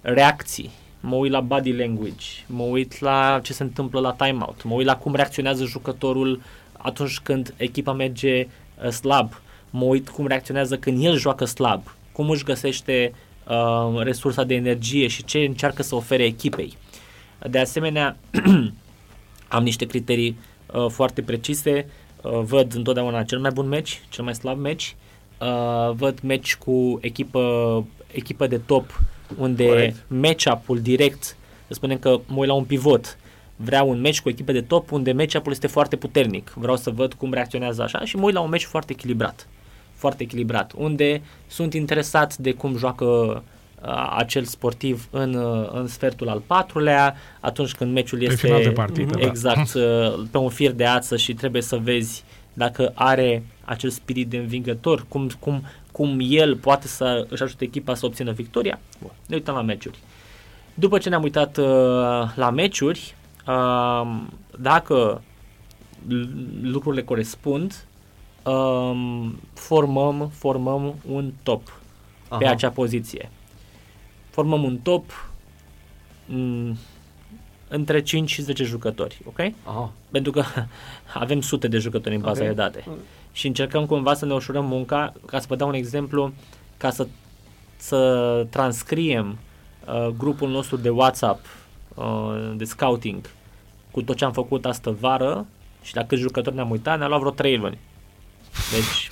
reacții, 0.00 0.70
mă 1.00 1.14
uit 1.14 1.30
la 1.30 1.40
body 1.40 1.72
language, 1.72 2.26
mă 2.46 2.62
uit 2.62 3.00
la 3.00 3.40
ce 3.42 3.52
se 3.52 3.62
întâmplă 3.62 4.00
la 4.00 4.12
timeout, 4.12 4.62
mă 4.64 4.74
uit 4.74 4.86
la 4.86 4.96
cum 4.96 5.14
reacționează 5.14 5.64
jucătorul 5.64 6.40
atunci 6.82 7.18
când 7.18 7.54
echipa 7.56 7.92
merge 7.92 8.46
uh, 8.84 8.90
slab, 8.90 9.40
mă 9.70 9.84
uit 9.84 10.08
cum 10.08 10.26
reacționează 10.26 10.76
când 10.76 11.04
el 11.04 11.16
joacă 11.16 11.44
slab, 11.44 11.82
cum 12.12 12.30
își 12.30 12.44
găsește 12.44 13.12
uh, 13.48 14.02
resursa 14.02 14.44
de 14.44 14.54
energie 14.54 15.06
și 15.06 15.24
ce 15.24 15.38
încearcă 15.38 15.82
să 15.82 15.94
ofere 15.94 16.24
echipei. 16.24 16.76
De 17.50 17.58
asemenea, 17.58 18.16
am 19.48 19.62
niște 19.62 19.86
criterii 19.86 20.38
uh, 20.72 20.86
foarte 20.88 21.22
precise, 21.22 21.86
uh, 22.22 22.40
văd 22.44 22.74
întotdeauna 22.74 23.22
cel 23.22 23.38
mai 23.38 23.50
bun 23.50 23.68
meci, 23.68 24.02
cel 24.08 24.24
mai 24.24 24.34
slab 24.34 24.58
meci, 24.58 24.96
uh, 25.40 25.94
văd 25.94 26.20
meci 26.20 26.56
cu 26.56 26.98
echipă, 27.02 27.84
echipă 28.12 28.46
de 28.46 28.58
top, 28.58 29.00
unde 29.38 29.66
Corect. 29.66 29.96
match-up-ul 30.06 30.80
direct, 30.80 31.36
să 31.66 31.74
spunem 31.74 31.98
că 31.98 32.20
mă 32.26 32.36
uit 32.36 32.48
la 32.48 32.54
un 32.54 32.64
pivot, 32.64 33.18
vreau 33.64 33.90
un 33.90 34.00
meci 34.00 34.20
cu 34.20 34.28
echipă 34.28 34.52
de 34.52 34.60
top 34.60 34.90
unde 34.90 35.12
match-up-ul 35.12 35.52
este 35.52 35.66
foarte 35.66 35.96
puternic, 35.96 36.52
vreau 36.54 36.76
să 36.76 36.90
văd 36.90 37.14
cum 37.14 37.32
reacționează 37.32 37.82
așa 37.82 38.04
și 38.04 38.16
mă 38.16 38.24
uit 38.24 38.34
la 38.34 38.40
un 38.40 38.48
meci 38.48 38.64
foarte 38.64 38.92
echilibrat, 38.92 39.48
foarte 39.94 40.22
echilibrat, 40.22 40.72
unde 40.76 41.22
sunt 41.46 41.74
interesat 41.74 42.36
de 42.36 42.52
cum 42.52 42.76
joacă 42.76 43.04
uh, 43.04 44.14
acel 44.16 44.44
sportiv 44.44 45.08
în, 45.10 45.34
uh, 45.34 45.68
în 45.72 45.86
sfertul 45.86 46.28
al 46.28 46.42
patrulea, 46.46 47.16
atunci 47.40 47.74
când 47.74 47.92
meciul 47.92 48.18
Pe 48.18 48.24
este 48.24 48.46
final 48.46 48.62
de 48.62 48.70
partidă, 48.70 49.18
da. 49.18 49.26
exact 49.26 49.74
uh, 49.74 49.82
pe 50.30 50.38
un 50.38 50.48
fir 50.48 50.70
de 50.70 50.86
ață 50.86 51.16
și 51.16 51.34
trebuie 51.34 51.62
să 51.62 51.76
vezi 51.76 52.24
dacă 52.52 52.92
are 52.94 53.42
acel 53.64 53.90
spirit 53.90 54.28
de 54.28 54.36
învingător, 54.36 55.04
cum, 55.08 55.30
cum, 55.38 55.64
cum 55.92 56.18
el 56.22 56.56
poate 56.56 56.86
să 56.86 57.26
își 57.28 57.42
ajute 57.42 57.64
echipa 57.64 57.94
să 57.94 58.06
obțină 58.06 58.32
victoria. 58.32 58.80
Bun, 59.00 59.10
ne 59.26 59.34
uităm 59.34 59.54
la 59.54 59.62
meciuri. 59.62 59.98
După 60.74 60.98
ce 60.98 61.08
ne-am 61.08 61.22
uitat 61.22 61.56
uh, 61.56 61.64
la 62.34 62.50
meciuri, 62.54 63.14
uh, 63.14 63.21
dacă 64.58 65.22
l- 66.08 66.24
lucrurile 66.62 67.02
corespund, 67.02 67.84
um, 68.44 69.40
formăm, 69.54 70.30
formăm 70.34 70.94
un 71.08 71.32
top 71.42 71.62
pe 72.38 72.44
Aha. 72.44 72.50
acea 72.52 72.70
poziție. 72.70 73.30
Formăm 74.30 74.62
un 74.62 74.76
top 74.78 75.30
m, 76.26 76.76
între 77.68 78.02
5 78.02 78.30
și 78.30 78.42
10 78.42 78.64
jucători, 78.64 79.20
ok? 79.24 79.38
Aha. 79.64 79.92
Pentru 80.10 80.32
că 80.32 80.44
avem 81.14 81.40
sute 81.40 81.68
de 81.68 81.78
jucători 81.78 82.14
în 82.14 82.20
baza 82.20 82.40
Ok. 82.42 82.46
de 82.48 82.54
date 82.54 82.84
și 83.32 83.46
încercăm 83.46 83.86
cumva 83.86 84.14
să 84.14 84.26
ne 84.26 84.32
ușurăm 84.34 84.64
munca, 84.66 85.12
ca 85.26 85.38
să 85.38 85.46
vă 85.48 85.56
dau 85.56 85.68
un 85.68 85.74
exemplu, 85.74 86.32
ca 86.76 86.90
să, 86.90 87.06
să 87.76 88.46
transcriem 88.50 89.38
uh, 89.86 90.06
grupul 90.16 90.48
nostru 90.50 90.76
de 90.76 90.88
WhatsApp 90.88 91.46
uh, 91.94 92.52
de 92.56 92.64
scouting 92.64 93.20
cu 93.92 94.02
tot 94.02 94.16
ce 94.16 94.24
am 94.24 94.32
făcut 94.32 94.64
astă 94.64 94.96
vară 95.00 95.46
și 95.82 95.96
la 95.96 96.04
câți 96.04 96.20
jucători 96.20 96.54
ne-am 96.54 96.70
uitat, 96.70 96.98
ne-a 96.98 97.08
luat 97.08 97.20
vreo 97.20 97.32
3 97.32 97.56
luni. 97.56 97.78
Deci 98.72 99.08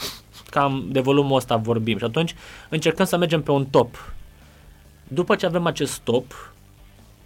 cam 0.51 0.85
de 0.89 1.01
volumul 1.01 1.37
ăsta 1.37 1.57
vorbim 1.57 1.99
și 1.99 2.05
atunci 2.05 2.35
încercăm 2.69 3.05
să 3.05 3.17
mergem 3.17 3.43
pe 3.43 3.51
un 3.51 3.67
top. 3.67 4.13
După 5.09 5.37
ce 5.37 5.47
avem 5.47 5.67
acest 5.67 6.01
top, 6.01 6.53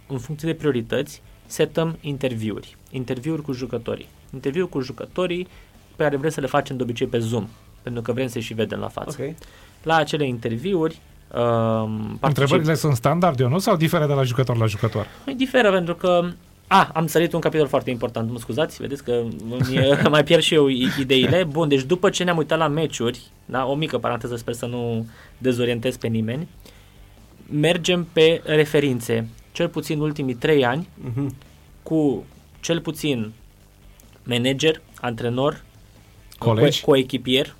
în 0.07 0.17
funcție 0.17 0.47
de 0.47 0.57
priorități, 0.57 1.21
setăm 1.45 1.97
interviuri. 2.01 2.75
Interviuri 2.91 3.41
cu 3.41 3.51
jucătorii. 3.51 4.07
Interviuri 4.33 4.69
cu 4.69 4.79
jucătorii 4.79 5.47
pe 5.95 6.03
care 6.03 6.17
vrem 6.17 6.31
să 6.31 6.41
le 6.41 6.47
facem 6.47 6.77
de 6.77 6.83
obicei 6.83 7.07
pe 7.07 7.19
Zoom, 7.19 7.47
pentru 7.81 8.01
că 8.01 8.11
vrem 8.11 8.27
să 8.27 8.39
și 8.39 8.53
vedem 8.53 8.79
la 8.79 8.87
față. 8.87 9.17
Ok. 9.21 9.35
La 9.83 9.95
acele 9.95 10.27
interviuri, 10.27 10.99
um, 11.35 12.17
Întrebările 12.21 12.75
sunt 12.75 12.95
standard, 12.95 13.39
eu 13.39 13.49
nu, 13.49 13.59
sau 13.59 13.75
diferă 13.75 14.05
de 14.05 14.13
la 14.13 14.23
jucător 14.23 14.57
la 14.57 14.65
jucător? 14.65 15.07
Păi 15.23 15.35
diferă 15.35 15.71
pentru 15.71 15.95
că 15.95 16.29
a, 16.67 16.89
am 16.93 17.07
sărit 17.07 17.33
un 17.33 17.39
capitol 17.39 17.67
foarte 17.67 17.89
important, 17.89 18.31
mă 18.31 18.39
scuzați, 18.39 18.81
vedeți 18.81 19.03
că 19.03 19.23
mi- 19.45 19.97
mai 20.09 20.23
pierd 20.23 20.41
și 20.41 20.53
eu 20.53 20.67
i- 20.67 20.87
ideile. 20.99 21.43
Bun, 21.43 21.67
deci 21.67 21.81
după 21.83 22.09
ce 22.09 22.23
ne-am 22.23 22.37
uitat 22.37 22.57
la 22.57 22.67
meciuri, 22.67 23.19
da, 23.45 23.65
o 23.65 23.75
mică 23.75 23.97
paranteză, 23.97 24.35
sper 24.35 24.53
să 24.53 24.65
nu 24.65 25.07
dezorientez 25.37 25.97
pe 25.97 26.07
nimeni, 26.07 26.47
mergem 27.49 28.07
pe 28.13 28.41
referințe, 28.45 29.27
cel 29.51 29.67
puțin 29.69 29.99
ultimii 29.99 30.33
trei 30.35 30.65
ani, 30.65 30.87
Mhm. 31.03 31.35
cu 31.83 32.23
cel 32.59 32.81
puțin 32.81 33.31
manager, 34.23 34.81
antrenor, 35.01 35.63
Colegi? 36.37 36.79
co- 36.81 36.83
coechipier 36.83 37.55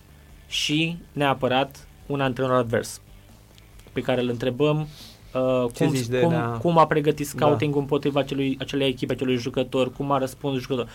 și 0.47 0.97
neapărat 1.11 1.87
un 2.05 2.21
antrenor 2.21 2.53
advers 2.55 3.01
pe 3.93 4.01
care 4.01 4.21
îl 4.21 4.29
întrebăm 4.29 4.87
uh, 5.35 5.65
Ce 5.73 5.83
cum, 5.85 5.93
zici 5.93 6.07
de 6.07 6.19
cum, 6.19 6.31
la- 6.31 6.57
cum 6.61 6.77
a 6.77 6.85
pregătit 6.85 7.27
scouting 7.27 7.73
da. 7.73 7.79
împotriva 7.79 8.19
acelui, 8.19 8.57
acelei 8.61 8.87
echipe, 8.87 9.13
acelui 9.13 9.35
jucător, 9.37 9.91
cum 9.93 10.11
a 10.11 10.17
răspuns 10.17 10.61
jucător. 10.61 10.87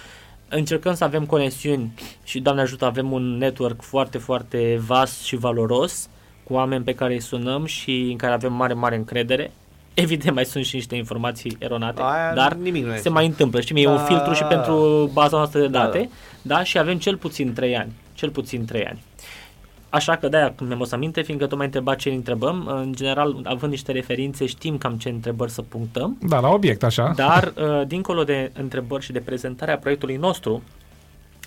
Încercăm 0.49 0.95
să 0.95 1.05
avem 1.05 1.24
conexiuni 1.26 1.93
și, 2.24 2.41
Doamne 2.41 2.61
ajută, 2.62 2.84
avem 2.84 3.12
un 3.12 3.36
network 3.38 3.82
foarte, 3.82 4.18
foarte 4.18 4.80
vast 4.86 5.22
și 5.22 5.36
valoros 5.36 6.09
cu 6.45 6.53
oameni 6.53 6.84
pe 6.84 6.95
care 6.95 7.12
îi 7.12 7.20
sunăm 7.20 7.64
și 7.64 8.09
în 8.11 8.16
care 8.16 8.32
avem 8.32 8.53
mare, 8.53 8.72
mare 8.74 8.97
încredere. 8.97 9.51
Evident, 9.95 10.34
mai 10.34 10.45
sunt 10.45 10.64
și 10.64 10.74
niște 10.74 10.97
informații 10.97 11.57
eronate, 11.59 12.03
Aia 12.03 12.34
dar 12.34 12.53
nimic 12.55 12.82
nu 12.84 12.91
se 12.91 12.97
este. 12.97 13.09
mai 13.09 13.26
întâmplă. 13.26 13.61
Știi, 13.61 13.82
e 13.82 13.88
un 13.88 13.97
Da. 13.97 14.03
filtru 14.03 14.32
și 14.32 14.43
pentru 14.45 15.11
baza 15.12 15.36
noastră 15.36 15.61
de 15.61 15.66
Da, 15.66 15.78
date, 15.78 16.09
da, 16.43 16.55
da 16.55 16.62
și 16.64 16.78
avem 16.78 16.99
cel 16.99 17.16
puțin 17.16 17.53
3 17.53 17.76
ani. 17.76 17.93
Cel 18.14 18.30
puțin 18.30 18.64
3 18.64 18.84
ani. 18.86 18.99
Așa 19.91 20.16
că 20.16 20.28
de-aia 20.28 20.53
când 20.57 20.68
mi-am 20.68 20.80
o 20.80 20.84
să 20.84 20.95
aminte, 20.95 21.22
fiindcă 21.22 21.47
tu 21.47 21.57
m-ai 21.57 21.64
întrebat 21.66 21.97
ce 21.99 22.11
întrebăm, 22.11 22.66
în 22.66 22.93
general, 22.93 23.41
având 23.45 23.70
niște 23.72 23.93
referințe, 23.93 24.47
știm 24.47 24.78
cam 24.78 24.97
ce 24.97 25.09
întrebări 25.09 25.51
să 25.51 25.62
punctăm, 25.62 26.18
Da, 26.28 26.41
la 26.41 26.49
obiect, 26.49 26.82
așa. 26.82 27.12
dar 27.16 27.53
uh, 27.57 27.86
dincolo 27.86 28.24
de 28.24 28.51
întrebări 28.55 29.05
și 29.05 29.12
de 29.12 29.20
prezentarea 29.20 29.78
proiectului 29.78 30.16
nostru, 30.16 30.62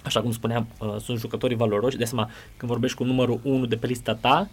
așa 0.03 0.21
cum 0.21 0.31
spuneam, 0.31 0.67
uh, 0.79 0.95
sunt 1.03 1.19
jucătorii 1.19 1.55
valoroși, 1.57 1.97
de 1.97 2.03
seama, 2.03 2.29
când 2.57 2.71
vorbești 2.71 2.97
cu 2.97 3.03
numărul 3.03 3.39
1 3.43 3.65
de 3.65 3.75
pe 3.75 3.87
lista 3.87 4.17
ta, 4.21 4.47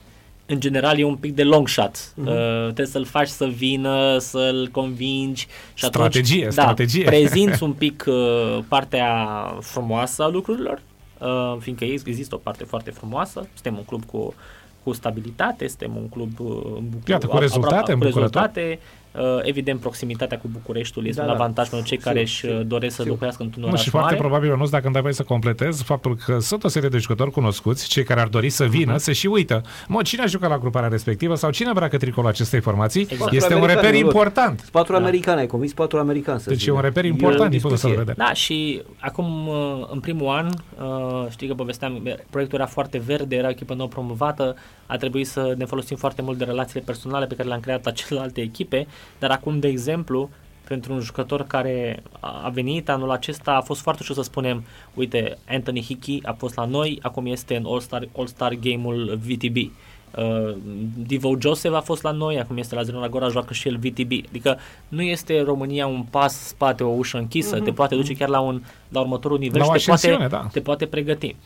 în 0.47 0.61
general 0.61 0.99
e 0.99 1.05
un 1.05 1.17
pic 1.17 1.35
de 1.35 1.43
long 1.43 1.69
shot. 1.69 2.13
Uh, 2.15 2.25
trebuie 2.63 2.87
să-l 2.87 3.05
faci 3.05 3.29
să 3.29 3.47
vină, 3.47 4.19
să-l 4.19 4.69
convingi 4.73 5.47
și 5.75 5.85
Strategie, 5.85 6.39
atunci, 6.39 6.53
strategie. 6.53 7.05
Da, 7.05 7.11
prezinți 7.11 7.63
un 7.69 7.73
pic 7.73 8.05
uh, 8.09 8.59
partea 8.69 9.27
frumoasă 9.61 10.23
a 10.23 10.29
lucrurilor, 10.29 10.81
uh, 11.21 11.57
fiindcă 11.61 11.85
ex- 11.85 12.05
există 12.07 12.35
o 12.35 12.39
parte 12.39 12.65
foarte 12.65 12.91
frumoasă. 12.91 13.47
Suntem 13.55 13.77
un 13.77 13.85
club 13.85 14.05
cu, 14.05 14.35
cu 14.83 14.93
stabilitate, 14.93 15.67
suntem 15.67 15.97
un 15.97 16.09
club 16.09 16.41
uh, 16.41 16.83
Iată, 17.07 17.27
cu 17.27 17.37
a- 17.37 17.39
rezultate 17.39 17.75
a- 17.77 17.83
cu 17.83 17.91
îmbucurătoare. 18.03 18.51
rezultate. 18.55 18.79
Uh, 19.15 19.39
evident, 19.43 19.81
proximitatea 19.81 20.39
cu 20.39 20.49
Bucureștiul 20.53 21.07
este 21.07 21.21
Da, 21.21 21.27
un 21.27 21.33
da. 21.37 21.43
avantaj 21.43 21.69
pentru 21.69 21.89
cei 21.89 21.97
Sigur, 21.97 22.13
care 22.13 22.25
își 22.25 22.37
sigur, 22.41 22.63
doresc 22.63 22.95
să 22.95 23.03
sigur. 23.03 23.11
locuiască 23.17 23.43
într-un 23.43 23.63
Nu, 23.63 23.69
oraș 23.69 23.83
și 23.83 23.91
foarte 23.91 24.15
mare. 24.15 24.21
probabil, 24.29 24.57
nu 24.57 24.67
dacă 24.67 24.85
îmi 24.85 24.93
dai 24.93 25.03
voie 25.03 25.15
să 25.15 25.23
completez 25.23 25.83
faptul 25.83 26.17
că 26.25 26.39
sunt 26.39 26.65
o 26.65 26.69
serie 26.69 26.89
de 26.89 26.99
jucători 26.99 27.31
cunoscuți, 27.31 27.89
cei 27.89 28.03
care 28.05 28.21
ar 28.21 28.29
dori 28.29 28.51
să 28.51 28.63
Mhm. 28.63 28.73
vină, 28.73 28.97
se 28.97 29.13
și 29.13 29.27
uită. 29.27 29.63
Mă, 29.89 30.03
cine 30.03 30.23
a 30.23 30.27
jucat 30.27 30.51
la 30.51 30.59
gruparea 30.59 30.89
respectivă 30.89 31.35
sau 31.35 31.51
cine 31.51 31.69
îmbracă 31.69 31.97
tricolul 31.97 32.29
acestei 32.31 32.61
formații? 32.61 33.01
Exact. 33.11 33.33
Este 33.33 33.55
un 33.55 33.61
Americani, 33.61 33.83
reper 33.87 34.01
lor. 34.01 34.07
important. 34.07 34.69
Patru 34.73 34.93
Da. 34.93 34.99
americane, 34.99 35.41
ai 35.41 35.47
convins 35.47 35.73
patru 35.73 35.99
americani 35.99 36.41
să 36.41 36.49
Deci 36.49 36.61
e 36.61 36.65
vină. 36.65 36.77
un 36.77 36.81
reper 36.83 37.05
o 37.05 37.07
important 37.07 37.51
din 37.51 37.61
punctul 37.61 37.73
ăsta 37.73 37.89
de 37.89 37.95
discuție. 37.95 38.15
vedere. 38.15 38.29
Da, 38.29 38.33
și 38.35 38.83
acum, 39.01 39.49
uh, 39.49 39.87
în 39.93 40.01
primul 40.01 40.29
an, 40.29 40.47
uh, 40.47 41.27
știi 41.31 41.49
că 41.49 41.55
povesteam, 41.55 42.03
proiectul 42.31 42.59
era 42.59 42.67
foarte 42.69 42.99
verde, 42.99 43.37
era 43.37 43.47
o 43.47 43.51
echipă 43.51 43.75
nouă 43.75 43.89
promovată, 43.89 44.57
a 44.87 44.97
trebuit 44.97 45.27
să 45.27 45.55
ne 45.57 45.65
folosim 45.65 45.97
foarte 45.97 46.23
mult 46.23 46.39
de 46.39 46.45
relațiile 46.45 46.83
personale 46.87 47.27
pe 47.27 47.35
care 47.35 47.49
le-am 47.49 47.61
creat 47.61 47.85
la 47.85 47.91
celelalte 47.91 48.41
echipe, 48.41 48.87
dar 49.19 49.31
acum, 49.31 49.59
de 49.59 49.69
exemplu, 49.69 50.31
pentru 50.69 50.93
un 50.93 51.01
jucător 51.01 51.47
care 51.47 52.03
a 52.21 52.41
a 52.45 52.49
venit 52.49 52.89
anul 52.89 53.11
acesta, 53.11 53.53
a 53.53 53.61
fost 53.61 53.81
foarte 53.81 54.01
ușor 54.03 54.17
să 54.17 54.23
spunem, 54.23 54.65
uite, 54.95 55.39
Anthony 55.49 55.83
Hickey 55.83 56.23
a 56.25 56.33
fost 56.33 56.57
la 56.57 56.65
noi, 56.65 56.99
acum 57.03 57.27
este 57.27 57.57
în 57.57 57.65
All-Star, 57.67 58.09
All-Star 58.17 58.55
Game-ul 58.55 59.19
VTB. 59.27 59.57
Uh, 59.57 60.55
Divo 60.97 61.37
Joseph 61.41 61.75
a 61.75 61.81
fost 61.81 62.03
la 62.03 62.11
noi, 62.11 62.39
acum 62.39 62.57
este 62.57 62.75
la 62.75 62.83
Zerona 62.83 63.09
Gora, 63.09 63.29
joacă 63.29 63.53
și 63.53 63.69
el 63.69 63.77
VTB. 63.77 64.13
Adică 64.29 64.59
nu 64.89 65.03
este 65.03 65.43
România 65.43 65.87
un 65.87 66.03
pas 66.03 66.47
spate, 66.47 66.85
o 66.85 66.89
ușă 66.89 67.19
închisă, 67.19 67.61
te 67.61 67.73
poate 67.73 67.95
duce 67.95 68.15
chiar 68.15 68.29
la, 68.29 68.41
un, 68.41 68.63
la 68.89 69.01
următorul 69.01 69.39
nivel 69.39 69.61
La 69.61 69.67
o 69.67 69.77
și 69.77 69.79
te 69.79 69.91
poate, 69.91 70.07
ascensiune, 70.07 70.29
da. 70.29 70.49
te 70.53 70.61
poate 70.61 70.87
pregăti. 70.87 71.37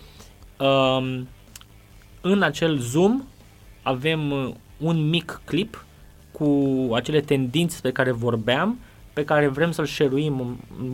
Um, 0.58 1.28
în 2.20 2.42
acel 2.42 2.78
Zoom 2.78 3.22
avem 3.82 4.30
uh, 4.30 4.50
un 4.78 5.08
mic 5.08 5.40
clip 5.44 5.83
cu 6.38 6.88
acele 6.94 7.20
tendințe 7.20 7.78
pe 7.82 7.92
care 7.92 8.12
vorbeam, 8.12 8.78
pe 9.12 9.24
care 9.24 9.48
vrem 9.48 9.70
să-l 9.70 9.86
share 9.86 10.32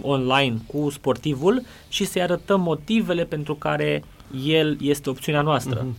online 0.03 0.57
cu 0.67 0.91
sportivul 0.91 1.63
și 1.89 2.05
să-i 2.05 2.23
arătăm 2.23 2.61
motivele 2.61 3.25
pentru 3.25 3.55
care 3.55 4.05
el 4.45 4.77
este 4.81 5.11
opțiunea 5.11 5.41
noastră. 5.41 5.81
Mhm. 5.85 5.97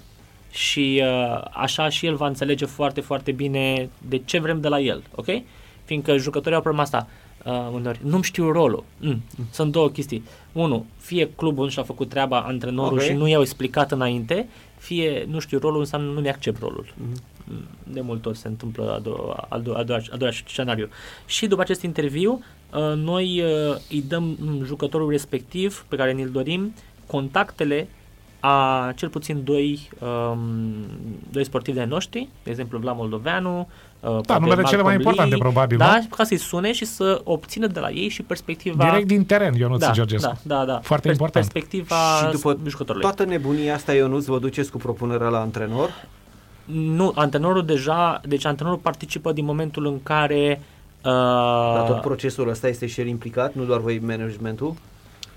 Și 0.52 1.04
uh, 1.04 1.44
așa 1.52 1.89
și 1.89 2.06
el 2.06 2.16
va 2.16 2.28
înțelege 2.28 2.66
foarte, 2.66 3.02
foarte 3.02 3.32
bine 3.32 3.89
de 4.08 4.18
ce 4.26 4.39
vrem 4.39 4.62
de 4.62 4.68
la 4.68 4.80
el, 4.80 5.04
ok? 5.16 5.28
Fiindcă 5.84 6.18
jucătorii 6.18 6.56
au 6.56 6.62
problema 6.62 6.84
asta. 6.84 7.08
Uh, 7.46 7.70
uneori, 7.74 8.00
nu-mi 8.04 8.24
știu 8.24 8.52
rolul. 8.52 8.84
Mm. 9.00 9.22
Sunt 9.52 9.72
două 9.72 9.89
chestii. 9.89 10.24
Unu, 10.52 10.86
fie 10.98 11.30
clubul 11.36 11.64
nu 11.64 11.70
și-a 11.70 11.84
făcut 11.84 12.10
treaba 12.10 12.39
antrenorul 12.42 12.98
Ok. 12.98 13.04
și 13.04 13.14
nu 13.14 13.28
i-au 13.28 13.42
explicat 13.42 13.92
înainte, 13.92 14.48
fie 14.78 15.26
nu 15.30 15.39
știu 15.39 15.60
rolul, 15.60 15.80
înseamnă 15.80 16.12
nu 16.12 16.20
mi 16.20 16.30
accept 16.30 16.60
rolul. 16.60 16.94
Mhm. 16.98 17.22
Mm, 17.46 17.94
De 17.94 18.02
multe 18.02 18.28
ori 18.30 18.38
se 18.38 18.48
întâmplă 18.48 18.94
a 18.96 19.00
doua, 19.00 19.46
a 19.50 19.58
doua, 19.58 19.78
a 19.78 19.84
doua, 19.84 20.00
a 20.12 20.16
doua 20.18 20.32
scenariu. 20.32 20.89
Și 21.26 21.48
după 21.48 21.62
acest 21.62 21.82
interviu, 21.82 22.44
uh, 22.74 22.94
noi 22.96 23.42
uh, 23.42 23.76
îi 23.89 24.04
dăm 24.08 24.38
mm, 24.39 24.64
jucătorul 24.64 25.10
respectiv 25.10 25.86
pe 25.88 25.96
care 25.96 26.12
ni-l 26.12 26.30
dorim 26.30 26.74
contactele 27.08 27.88
a 28.39 28.92
cel 28.96 29.10
puțin 29.10 29.44
doi, 29.44 29.89
um, 30.00 30.39
doi 31.32 31.44
sportivi 31.46 31.78
de 31.78 31.84
noștri, 31.84 32.30
de 32.44 32.50
exemplu 32.50 32.80
Vlad 32.80 32.96
Moldoveanu, 32.96 33.60
uh, 33.60 33.66
poate 33.66 33.91
Da, 34.26 34.38
numele 34.38 34.64
cele 34.64 34.82
mai 34.82 34.95
Malcolm 34.95 34.99
importante, 34.99 35.30
Lee, 35.30 35.38
probabil, 35.39 35.78
Da, 35.78 35.97
nu? 35.97 36.16
ca 36.16 36.24
să-i 36.24 36.38
sune 36.38 36.72
și 36.72 36.86
să 36.86 37.22
obțină 37.24 37.68
de 37.68 37.80
la 37.80 37.89
ei 37.89 38.08
și 38.10 38.22
perspectiva... 38.24 38.84
Direct 38.84 39.08
din 39.08 39.26
teren, 39.26 39.54
Ionuț 39.54 39.80
da, 39.80 39.91
Georgescu. 39.91 40.39
da, 40.43 40.56
da, 40.58 40.66
da. 40.66 40.80
Foarte 40.84 41.08
important. 41.10 41.45
Perspectiva 41.52 41.95
Și 42.26 42.32
după 42.32 42.58
jucătorului. 42.68 43.08
toată 43.08 43.24
nebunia 43.26 43.74
asta, 43.76 43.93
Ionuț, 43.93 44.26
vă 44.26 44.39
duceți 44.39 44.72
cu 44.72 44.78
propunerea 44.78 45.28
la 45.28 45.39
antrenor? 45.39 45.89
Nu, 46.66 47.12
antrenorul 47.16 47.66
deja, 47.66 48.22
deci 48.26 48.45
antrenorul 48.45 48.80
participă 48.80 49.32
din 49.32 49.45
momentul 49.45 49.86
în 49.86 50.04
care 50.04 50.62
uh, 51.04 51.12
La 51.76 51.84
tot 51.88 52.02
procesul 52.02 52.49
ăsta 52.49 52.68
este 52.68 52.86
și 52.88 52.99
el 53.02 53.08
implicat, 53.08 53.54
nu 53.54 53.64
doar 53.64 53.80
voi 53.80 53.99
managementul? 53.99 54.74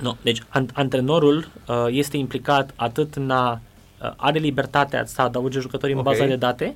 Nu, 0.01 0.17
deci 0.23 0.43
an- 0.49 0.69
antrenorul 0.73 1.49
uh, 1.69 1.75
este 1.89 2.17
implicat 2.17 2.71
atât 2.77 3.15
în 3.15 3.31
a 3.31 3.61
uh, 4.03 4.11
are 4.17 4.39
libertatea 4.39 5.05
să 5.07 5.23
adauge 5.23 5.59
jucătorii 5.61 5.95
Ok. 5.95 6.07
în 6.07 6.13
baza 6.13 6.25
de 6.27 6.37
date, 6.37 6.75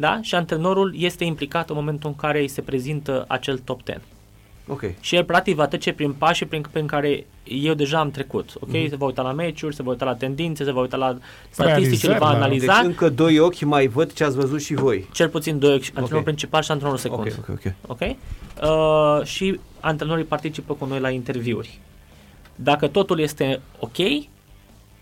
da? 0.00 0.18
Și 0.22 0.34
antrenorul 0.34 0.94
este 0.96 1.24
implicat 1.24 1.68
în 1.70 1.76
momentul 1.76 2.08
în 2.08 2.16
care 2.16 2.40
îi 2.40 2.48
se 2.48 2.60
prezintă 2.60 3.24
acel 3.28 3.58
top 3.58 3.80
10. 3.84 4.00
Ok. 4.70 4.82
Și 5.00 5.16
el 5.16 5.24
practic 5.24 5.54
va 5.54 5.66
trece 5.66 5.92
prin 5.92 6.12
pașii 6.12 6.46
prin, 6.46 6.64
prin 6.72 6.86
care 6.86 7.26
eu 7.44 7.74
deja 7.74 7.98
am 7.98 8.10
trecut, 8.10 8.50
ok? 8.60 8.68
Mhm. 8.72 8.88
Se 8.88 8.96
va 8.96 9.06
uita 9.06 9.22
la 9.22 9.32
meciuri, 9.32 9.74
se 9.74 9.82
va 9.82 9.90
uita 9.90 10.04
la 10.04 10.14
tendințe, 10.14 10.64
se 10.64 10.72
va 10.72 10.80
uita 10.80 10.96
la 10.96 11.18
statistici, 11.50 12.02
le 12.02 12.08
Realizări, 12.08 12.18
va 12.18 12.30
da. 12.30 12.36
analiza. 12.36 12.74
Deci 12.76 12.84
încă 12.84 13.08
doi 13.08 13.38
ochi 13.38 13.60
mai 13.60 13.86
văd 13.86 14.12
ce 14.12 14.24
ați 14.24 14.36
văzut 14.36 14.62
și 14.62 14.74
voi. 14.74 15.08
Cel 15.12 15.28
puțin 15.28 15.58
doi, 15.58 15.72
antrenorul 15.74 16.16
Ok. 16.16 16.22
principal 16.24 16.62
și 16.62 16.70
antrenorul 16.70 17.00
secund. 17.00 17.26
Ok, 17.38 17.48
ok, 17.48 17.58
ok. 17.66 17.72
Ok? 17.86 18.00
Uh, 19.20 19.24
și 19.26 19.60
antrenorii 19.80 20.24
participă 20.24 20.74
cu 20.74 20.84
noi 20.84 21.00
la 21.00 21.10
interviuri. 21.10 21.78
Dacă 22.54 22.86
totul 22.86 23.20
este 23.20 23.60
ok, 23.78 23.96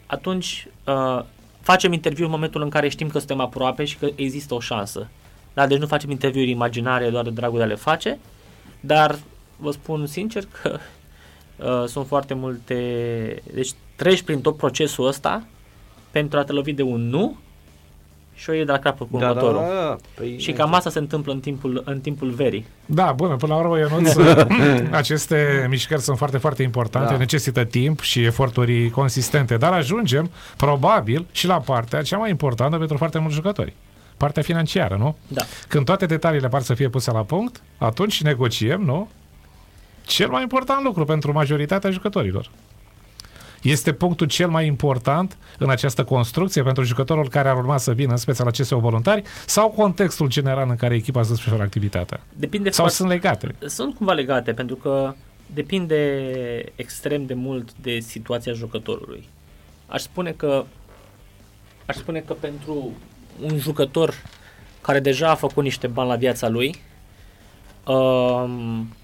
atunci 0.07 0.67
uh, 0.87 1.23
facem 1.67 1.93
interviu 1.93 2.25
în 2.25 2.31
momentul 2.31 2.63
în 2.63 2.69
care 2.69 2.89
știm 2.89 3.09
că 3.09 3.19
suntem 3.19 3.41
aproape 3.41 3.85
și 3.85 3.97
că 3.97 4.09
există 4.15 4.55
o 4.55 4.61
șansă. 4.61 5.09
Da? 5.55 5.67
Deci 5.67 5.79
nu 5.79 5.87
facem 5.87 6.11
interviuri 6.11 6.51
imaginare 6.51 7.11
doar 7.11 7.25
de 7.25 7.31
dragul 7.31 7.59
de 7.59 7.65
a 7.65 7.67
le 7.67 7.75
face, 7.75 8.19
dar 8.81 9.19
vă 9.57 9.71
spun 9.71 10.07
sincer 10.07 10.45
că 10.61 10.79
uh, 11.57 11.85
sunt 11.87 12.07
foarte 12.07 12.35
multe... 12.35 12.75
Deci 13.53 13.71
treci 13.97 14.23
prin 14.23 14.41
tot 14.41 14.57
procesul 14.57 15.07
ăsta 15.07 15.47
pentru 16.11 16.39
a 16.39 16.45
te 16.45 16.53
lovi 16.53 16.73
de 16.73 16.83
un 16.83 17.09
nu 17.09 17.37
și 18.39 18.51
o 18.51 18.53
iei 18.53 18.65
de 18.65 18.73
la 18.73 18.79
capăt 18.79 19.07
cu 19.11 19.19
Da, 19.19 19.25
da, 19.25 19.29
următorul. 19.31 19.61
da, 19.61 19.81
da. 19.89 19.97
Păi, 20.15 20.39
Și 20.39 20.53
cam 20.53 20.75
asta 20.75 20.91
se 20.91 20.99
întâmplă 20.99 21.33
în 21.33 21.41
timpul, 21.41 21.83
în 21.85 22.01
timpul 22.01 22.31
verii. 22.31 22.67
Da, 22.87 23.13
bun, 23.17 23.37
până 23.37 23.55
la 23.55 23.61
urmă, 23.61 23.79
Ionuț, 23.79 24.13
aceste 24.91 25.67
mișcări 25.69 26.01
sunt 26.01 26.17
foarte, 26.19 26.39
foarte 26.39 26.63
importante, 26.63 27.13
Da. 27.13 27.19
necesită 27.19 27.65
timp 27.65 28.01
și 28.01 28.25
eforturi 28.25 28.91
consistente, 28.91 29.57
dar 29.57 29.73
ajungem, 29.73 30.31
probabil, 30.57 31.27
și 31.33 31.47
la 31.47 31.61
partea 31.61 32.03
cea 32.03 32.17
mai 32.17 32.31
importantă 32.31 32.77
pentru 32.77 32.97
foarte 32.97 33.19
mulți 33.19 33.35
jucători. 33.35 33.75
Partea 34.17 34.43
financiară, 34.43 34.97
nu? 34.99 35.17
Da. 35.29 35.43
Când 35.69 35.85
toate 35.85 36.07
detaliile 36.07 36.49
par 36.49 36.63
să 36.63 36.75
fie 36.75 36.89
puse 36.89 37.11
la 37.11 37.21
punct, 37.23 37.63
atunci 37.79 38.23
negociem, 38.23 38.81
nu? 38.81 39.09
Cel 40.07 40.29
mai 40.29 40.43
important 40.43 40.83
lucru 40.85 41.05
pentru 41.05 41.33
majoritatea 41.33 41.91
jucătorilor. 41.91 42.51
Este 43.63 43.93
punctul 43.93 44.27
cel 44.27 44.49
mai 44.49 44.67
important 44.67 45.37
în 45.59 45.71
această 45.71 46.05
construcție 46.05 46.63
pentru 46.63 46.83
jucătorul 46.83 47.29
care 47.29 47.49
ar 47.49 47.57
urma 47.57 47.77
să 47.77 47.93
vină, 47.93 48.11
în 48.11 48.17
special 48.17 48.45
la 48.45 48.51
CSO 48.51 48.79
voluntari, 48.79 49.23
sau 49.47 49.69
contextul 49.71 50.29
general 50.29 50.69
în 50.69 50.77
care 50.77 50.95
echipa 50.95 51.21
își 51.21 51.29
desfășoară 51.29 51.63
activitatea? 51.63 52.21
Depinde 52.33 52.71
Sau 52.71 52.85
foarte, 52.85 52.95
sunt 52.95 53.09
legate? 53.09 53.55
sunt 53.67 53.95
cumva 53.95 54.13
legate, 54.13 54.53
pentru 54.53 54.77
că 54.77 55.15
depinde 55.55 56.33
extrem 56.75 57.27
de 57.27 57.35
mult 57.35 57.71
de 57.83 57.99
situația 57.99 58.53
jucătorului. 58.53 59.29
Aș 59.87 60.03
spune 60.03 60.31
că 60.31 60.65
aș 61.87 61.97
spune 61.97 62.21
că 62.21 62.33
pentru 62.33 62.93
un 63.43 63.59
jucător 63.59 64.15
care 64.81 65.01
deja 65.01 65.31
a 65.31 65.35
făcut 65.35 65.63
niște 65.63 65.87
bani 65.87 66.09
la 66.09 66.17
viața 66.17 66.49
lui 66.49 66.75
um, 67.87 68.95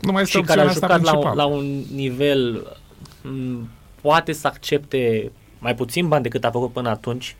Nu 0.00 0.12
mai 0.12 0.22
este 0.22 0.38
și 0.38 0.44
care 0.44 0.60
a 0.60 0.64
opțiunea 0.64 0.94
asta 0.94 0.96
jucat 0.96 1.02
la 1.02 1.12
un, 1.16 1.20
principală. 1.20 1.42
la 1.42 1.46
un 1.46 1.84
nivel 1.94 2.54
m, 2.54 2.87
poate 4.00 4.32
să 4.32 4.46
accepte 4.46 5.32
mai 5.58 5.74
puțin 5.74 6.08
bani 6.08 6.22
decât 6.22 6.44
a 6.44 6.50
făcut 6.50 6.72
până 6.72 6.88
atunci, 6.88 7.36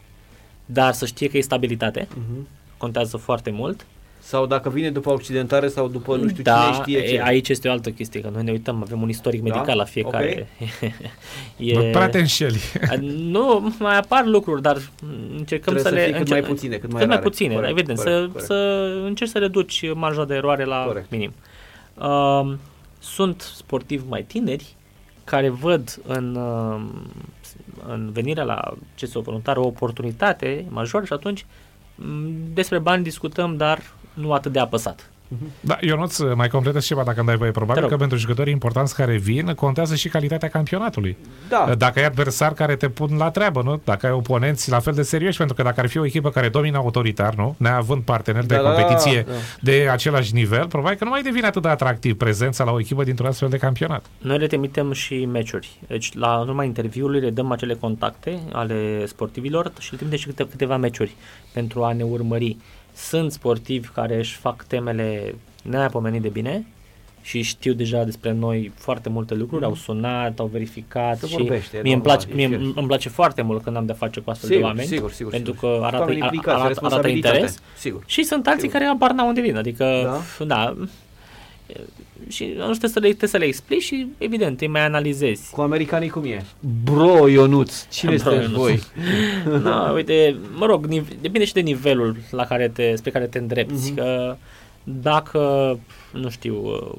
dar 0.64 0.92
să 0.92 1.06
știe 1.06 1.28
că 1.28 1.36
e 1.36 1.40
stabilitate, 1.40 2.08
Mhm. 2.14 2.48
contează 2.76 3.16
foarte 3.16 3.50
mult. 3.50 3.86
Sau 4.20 4.46
dacă 4.46 4.70
vine 4.70 4.90
după 4.90 5.10
accidentare 5.12 5.68
sau 5.68 5.88
după 5.88 6.16
nu 6.16 6.28
știu 6.28 6.42
da, 6.42 6.60
cine 6.70 6.74
știe 6.82 7.08
ce. 7.08 7.14
e, 7.14 7.22
aici 7.24 7.48
este 7.48 7.68
o 7.68 7.70
altă 7.70 7.90
chestie, 7.90 8.20
că 8.20 8.28
noi 8.32 8.42
ne 8.44 8.50
uităm, 8.50 8.82
avem 8.82 9.02
un 9.02 9.08
istoric 9.08 9.42
Da? 9.42 9.54
medical 9.54 9.76
la 9.76 9.84
fiecare. 9.84 10.48
Nu 11.56 11.80
Prea 11.90 12.08
te 12.08 12.18
înșeli. 12.18 12.58
nu, 13.06 13.74
mai 13.78 13.96
apar 13.98 14.24
lucruri, 14.26 14.62
dar 14.62 14.76
încercăm 15.36 15.74
Trebuie 15.74 15.82
să, 15.82 15.88
să 15.88 15.94
le... 15.94 16.00
fie 16.00 16.10
cât 16.12 16.20
încer- 16.20 16.40
mai 16.40 16.48
puține, 16.48 16.76
cât 16.76 16.90
mai 16.90 16.98
cât 17.00 17.08
mai 17.08 17.16
rare. 17.16 17.28
puține, 17.28 17.54
Corect, 17.54 17.70
evident, 17.70 17.98
corect, 17.98 18.16
să, 18.20 18.26
corect. 18.26 18.44
să 18.46 18.54
încerci 19.04 19.30
să 19.30 19.38
reduci 19.38 19.84
marja 19.94 20.24
de 20.24 20.34
eroare 20.34 20.64
la 20.64 20.82
Corect. 20.86 21.10
minim. 21.10 21.32
Uh, 21.94 22.54
sunt 22.98 23.40
sportivi 23.56 24.04
mai 24.08 24.22
tineri 24.22 24.74
care 25.28 25.48
văd 25.48 26.00
în, 26.06 26.34
uh, 26.34 26.80
în 27.88 28.10
venirea 28.12 28.44
la 28.44 28.74
CSO 29.00 29.20
voluntar 29.20 29.56
o 29.56 29.66
oportunitate 29.66 30.64
majoră 30.68 31.04
și 31.04 31.12
atunci 31.12 31.46
m, 31.94 32.28
despre 32.54 32.78
bani 32.78 33.02
discutăm, 33.02 33.56
dar 33.56 33.82
nu 34.14 34.32
atât 34.32 34.52
de 34.52 34.58
apăsat. 34.58 35.10
Da, 35.60 35.76
Ionuț, 35.80 36.18
mai 36.34 36.48
completez 36.48 36.84
ceva 36.84 37.02
dacă 37.02 37.18
îmi 37.18 37.26
dai 37.28 37.36
voie. 37.36 37.50
Te 37.50 37.56
Probabil 37.56 37.82
rog. 37.82 37.90
că 37.90 37.96
pentru 37.96 38.16
jucătorii 38.18 38.52
importanți 38.52 38.94
care 38.94 39.16
vin, 39.16 39.54
contează 39.54 39.94
și 39.94 40.08
calitatea 40.08 40.48
campionatului. 40.48 41.16
Da. 41.48 41.74
Dacă 41.78 41.98
ai 41.98 42.04
adversari 42.04 42.54
care 42.54 42.76
te 42.76 42.88
pun 42.88 43.16
la 43.16 43.30
treabă, 43.30 43.62
nu? 43.62 43.80
Dacă 43.84 44.06
ai 44.06 44.12
oponenți 44.12 44.70
la 44.70 44.78
fel 44.78 44.92
de 44.92 45.02
serioși, 45.02 45.36
pentru 45.36 45.54
că 45.54 45.62
dacă 45.62 45.80
ar 45.80 45.88
fi 45.88 45.98
o 45.98 46.04
echipă 46.04 46.30
care 46.30 46.48
domină 46.48 46.76
autoritar, 46.76 47.34
nu? 47.34 47.54
Neavând 47.58 48.02
parteneri 48.02 48.46
de 48.46 48.54
Da, 48.54 48.62
da, 48.62 48.70
competiție 48.72 49.22
da. 49.28 49.32
de 49.60 49.88
același 49.90 50.34
nivel, 50.34 50.66
probabil 50.66 50.96
că 50.98 51.04
nu 51.04 51.10
mai 51.10 51.22
devine 51.22 51.46
atât 51.46 51.62
de 51.62 51.68
atractiv 51.68 52.16
prezența 52.16 52.64
la 52.64 52.70
o 52.72 52.78
echipă 52.80 53.04
dintr-un 53.04 53.28
astfel 53.28 53.48
de 53.48 53.56
campionat. 53.56 54.04
Noi 54.18 54.38
le 54.38 54.46
trimitem 54.46 54.92
și 54.92 55.24
meciuri. 55.24 55.80
Deci, 55.86 56.14
la 56.14 56.38
în 56.42 56.48
urma 56.48 56.64
interviului 56.64 57.20
le 57.20 57.30
dăm 57.30 57.50
acele 57.52 57.74
contacte 57.74 58.38
ale 58.52 59.06
sportivilor 59.06 59.72
și 59.78 59.90
le 59.90 59.96
trimitem 59.96 60.18
și 60.18 60.26
câte, 60.26 60.46
câteva 60.50 60.76
meciuri 60.76 61.14
pentru 61.52 61.82
a 61.84 61.92
ne 61.92 62.02
urmări. 62.02 62.56
Sunt 62.98 63.32
sportivi 63.32 63.88
care 63.88 64.16
își 64.18 64.36
fac 64.36 64.64
temele 64.64 65.34
nemaipomenit 65.62 66.22
de 66.22 66.28
bine 66.28 66.66
și 67.22 67.42
știu 67.42 67.72
deja 67.72 68.04
despre 68.04 68.32
noi 68.32 68.72
foarte 68.74 69.08
multe 69.08 69.34
lucruri, 69.34 69.64
au 69.64 69.74
sunat, 69.74 70.38
au 70.38 70.46
verificat 70.46 71.18
Se 71.18 71.26
și 71.26 71.32
vorbește, 71.36 71.76
e 71.76 71.80
mie, 71.82 71.92
îmi 71.94 72.02
normal, 72.02 72.16
place, 72.24 72.32
e 72.42 72.46
mie 72.46 72.56
firesc. 72.56 72.76
îmi 72.76 72.86
place 72.86 73.08
foarte 73.08 73.42
mult 73.42 73.62
când 73.62 73.76
am 73.76 73.86
de 73.86 73.92
face 73.92 74.20
cu 74.20 74.30
astfel 74.30 74.48
de 74.48 74.54
Sigur, 74.54 74.68
oameni, 74.70 74.88
sigur, 74.88 75.10
sigur, 75.12 75.32
pentru 75.32 75.52
sigur. 75.52 75.70
că 75.78 75.84
arată, 75.84 75.98
Oamenii 76.02 76.20
implicați, 76.22 76.48
arată, 76.48 76.62
arată 76.64 76.80
responsabilitate. 76.80 77.34
interes 77.36 77.62
Sigur. 77.76 78.02
și 78.06 78.22
sunt 78.22 78.46
alții 78.46 78.60
Sigur. 78.62 78.78
care 78.78 78.90
abar 78.90 79.10
n-au 79.10 79.28
unde 79.28 79.40
vin, 79.40 79.56
adică, 79.56 79.84
Da. 80.38 80.44
da, 80.44 80.76
și 82.28 82.44
nu 82.56 82.64
trebuie 82.64 82.90
să 82.90 82.98
le, 82.98 83.06
trebuie 83.06 83.28
să 83.28 83.36
le 83.36 83.44
explici 83.44 83.82
și, 83.82 84.06
evident, 84.18 84.60
îi 84.60 84.66
mai 84.66 84.84
analizezi. 84.84 85.50
Cu 85.50 85.60
americanii 85.60 86.08
cum 86.08 86.24
e? 86.24 86.44
Bro, 86.84 87.28
Ionuț, 87.28 87.88
cine 87.90 88.10
Bro, 88.14 88.20
sunteți 88.20 88.42
Ionuț. 88.42 88.58
voi? 88.60 88.80
da, 89.62 89.90
uite, 89.94 90.36
mă 90.56 90.66
rog, 90.66 90.86
nive- 90.86 91.16
depinde 91.20 91.46
și 91.46 91.52
de 91.52 91.60
nivelul 91.60 92.16
la 92.30 92.44
care 92.44 92.68
te, 92.68 92.96
spre 92.96 93.10
care 93.10 93.26
te 93.26 93.38
îndrepți. 93.38 93.86
Mhm. 93.90 93.94
Că 93.94 94.36
dacă, 94.84 95.78
nu 96.12 96.28
știu, 96.28 96.56
uh, 96.64 96.90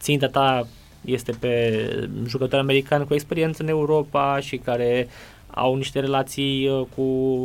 ținta 0.00 0.26
ta 0.26 0.66
este 1.04 1.32
pe 1.32 1.84
jucători 2.26 2.62
americani 2.62 3.06
cu 3.06 3.14
experiență 3.14 3.62
în 3.62 3.68
Europa 3.68 4.40
și 4.40 4.56
care 4.56 5.08
au 5.50 5.74
niște 5.76 6.00
relații 6.00 6.68
uh, 6.68 6.86
cu 6.96 7.02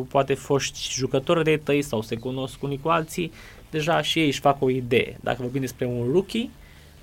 poate 0.09 0.33
foști 0.33 0.79
jucători 0.93 1.43
de 1.43 1.61
tăi 1.63 1.81
sau 1.81 2.01
se 2.01 2.15
cunosc 2.15 2.63
unii 2.63 2.79
cu 2.81 2.89
alții, 2.89 3.31
deja 3.69 4.01
și 4.01 4.19
ei 4.19 4.25
își 4.25 4.39
fac 4.39 4.61
o 4.61 4.69
idee. 4.69 5.17
Dacă 5.21 5.37
vorbim 5.41 5.61
despre 5.61 5.85
un 5.85 6.11
rookie, 6.11 6.49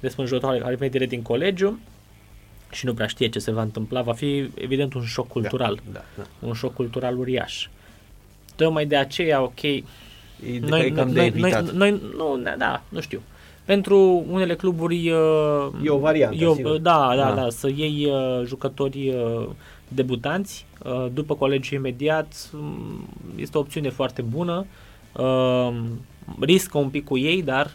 despre 0.03 0.23
un 0.23 0.29
jucător 0.29 0.57
care 0.59 0.75
vine 0.75 0.89
direct 0.89 1.11
din 1.11 1.23
colegiu 1.23 1.79
și 2.71 2.87
nu 2.87 2.95
prea 2.95 3.07
știe 3.07 3.29
ce 3.29 3.39
se 3.39 3.51
va 3.53 3.63
întâmpla, 3.63 4.03
va 4.03 4.13
fi 4.13 4.51
evident 4.55 4.95
un 4.95 5.05
șoc 5.05 5.29
cultural 5.29 5.81
Da, 5.93 6.01
da. 6.17 6.23
un 6.41 6.53
șoc 6.53 6.75
cultural 6.75 7.19
uriaș. 7.19 7.69
Tocmai 8.57 8.87
de 8.87 8.97
aceea, 8.97 9.43
ok, 9.43 9.63
E, 9.63 9.83
noi, 10.61 10.69
noi, 10.69 10.93
cam 10.93 11.09
de 11.13 11.19
noi, 11.19 11.27
evitat. 11.27 11.71
noi, 11.73 11.91
noi, 11.91 12.01
nu, 12.17 12.41
da, 12.43 12.55
da, 12.59 12.83
nu 12.89 13.01
știu. 13.01 13.21
Pentru 13.65 14.25
unele 14.31 14.55
cluburi 14.55 15.11
uh, 15.11 15.67
E 15.85 15.89
o 15.89 15.99
variantă, 15.99 16.37
e 16.45 16.47
o- 16.47 16.55
sigur. 16.55 16.77
da, 16.79 17.13
da, 17.17 17.25
Da. 17.25 17.35
da, 17.35 17.51
să 17.51 17.69
iei 17.75 18.07
uh, 18.07 18.43
jucători 18.47 19.09
uh, 19.09 19.49
debutanți 19.89 20.67
uh, 20.85 21.07
după 21.13 21.35
colegiul 21.35 21.79
imediat 21.79 22.51
um, 22.55 23.09
este 23.37 23.57
o 23.57 23.61
opțiune 23.61 23.91
foarte 23.91 24.23
bună. 24.23 24.67
Uh, 25.17 25.75
riscă 26.41 26.79
un 26.79 26.89
pic 26.89 27.05
cu 27.05 27.19
ei, 27.19 27.43
dar 27.43 27.71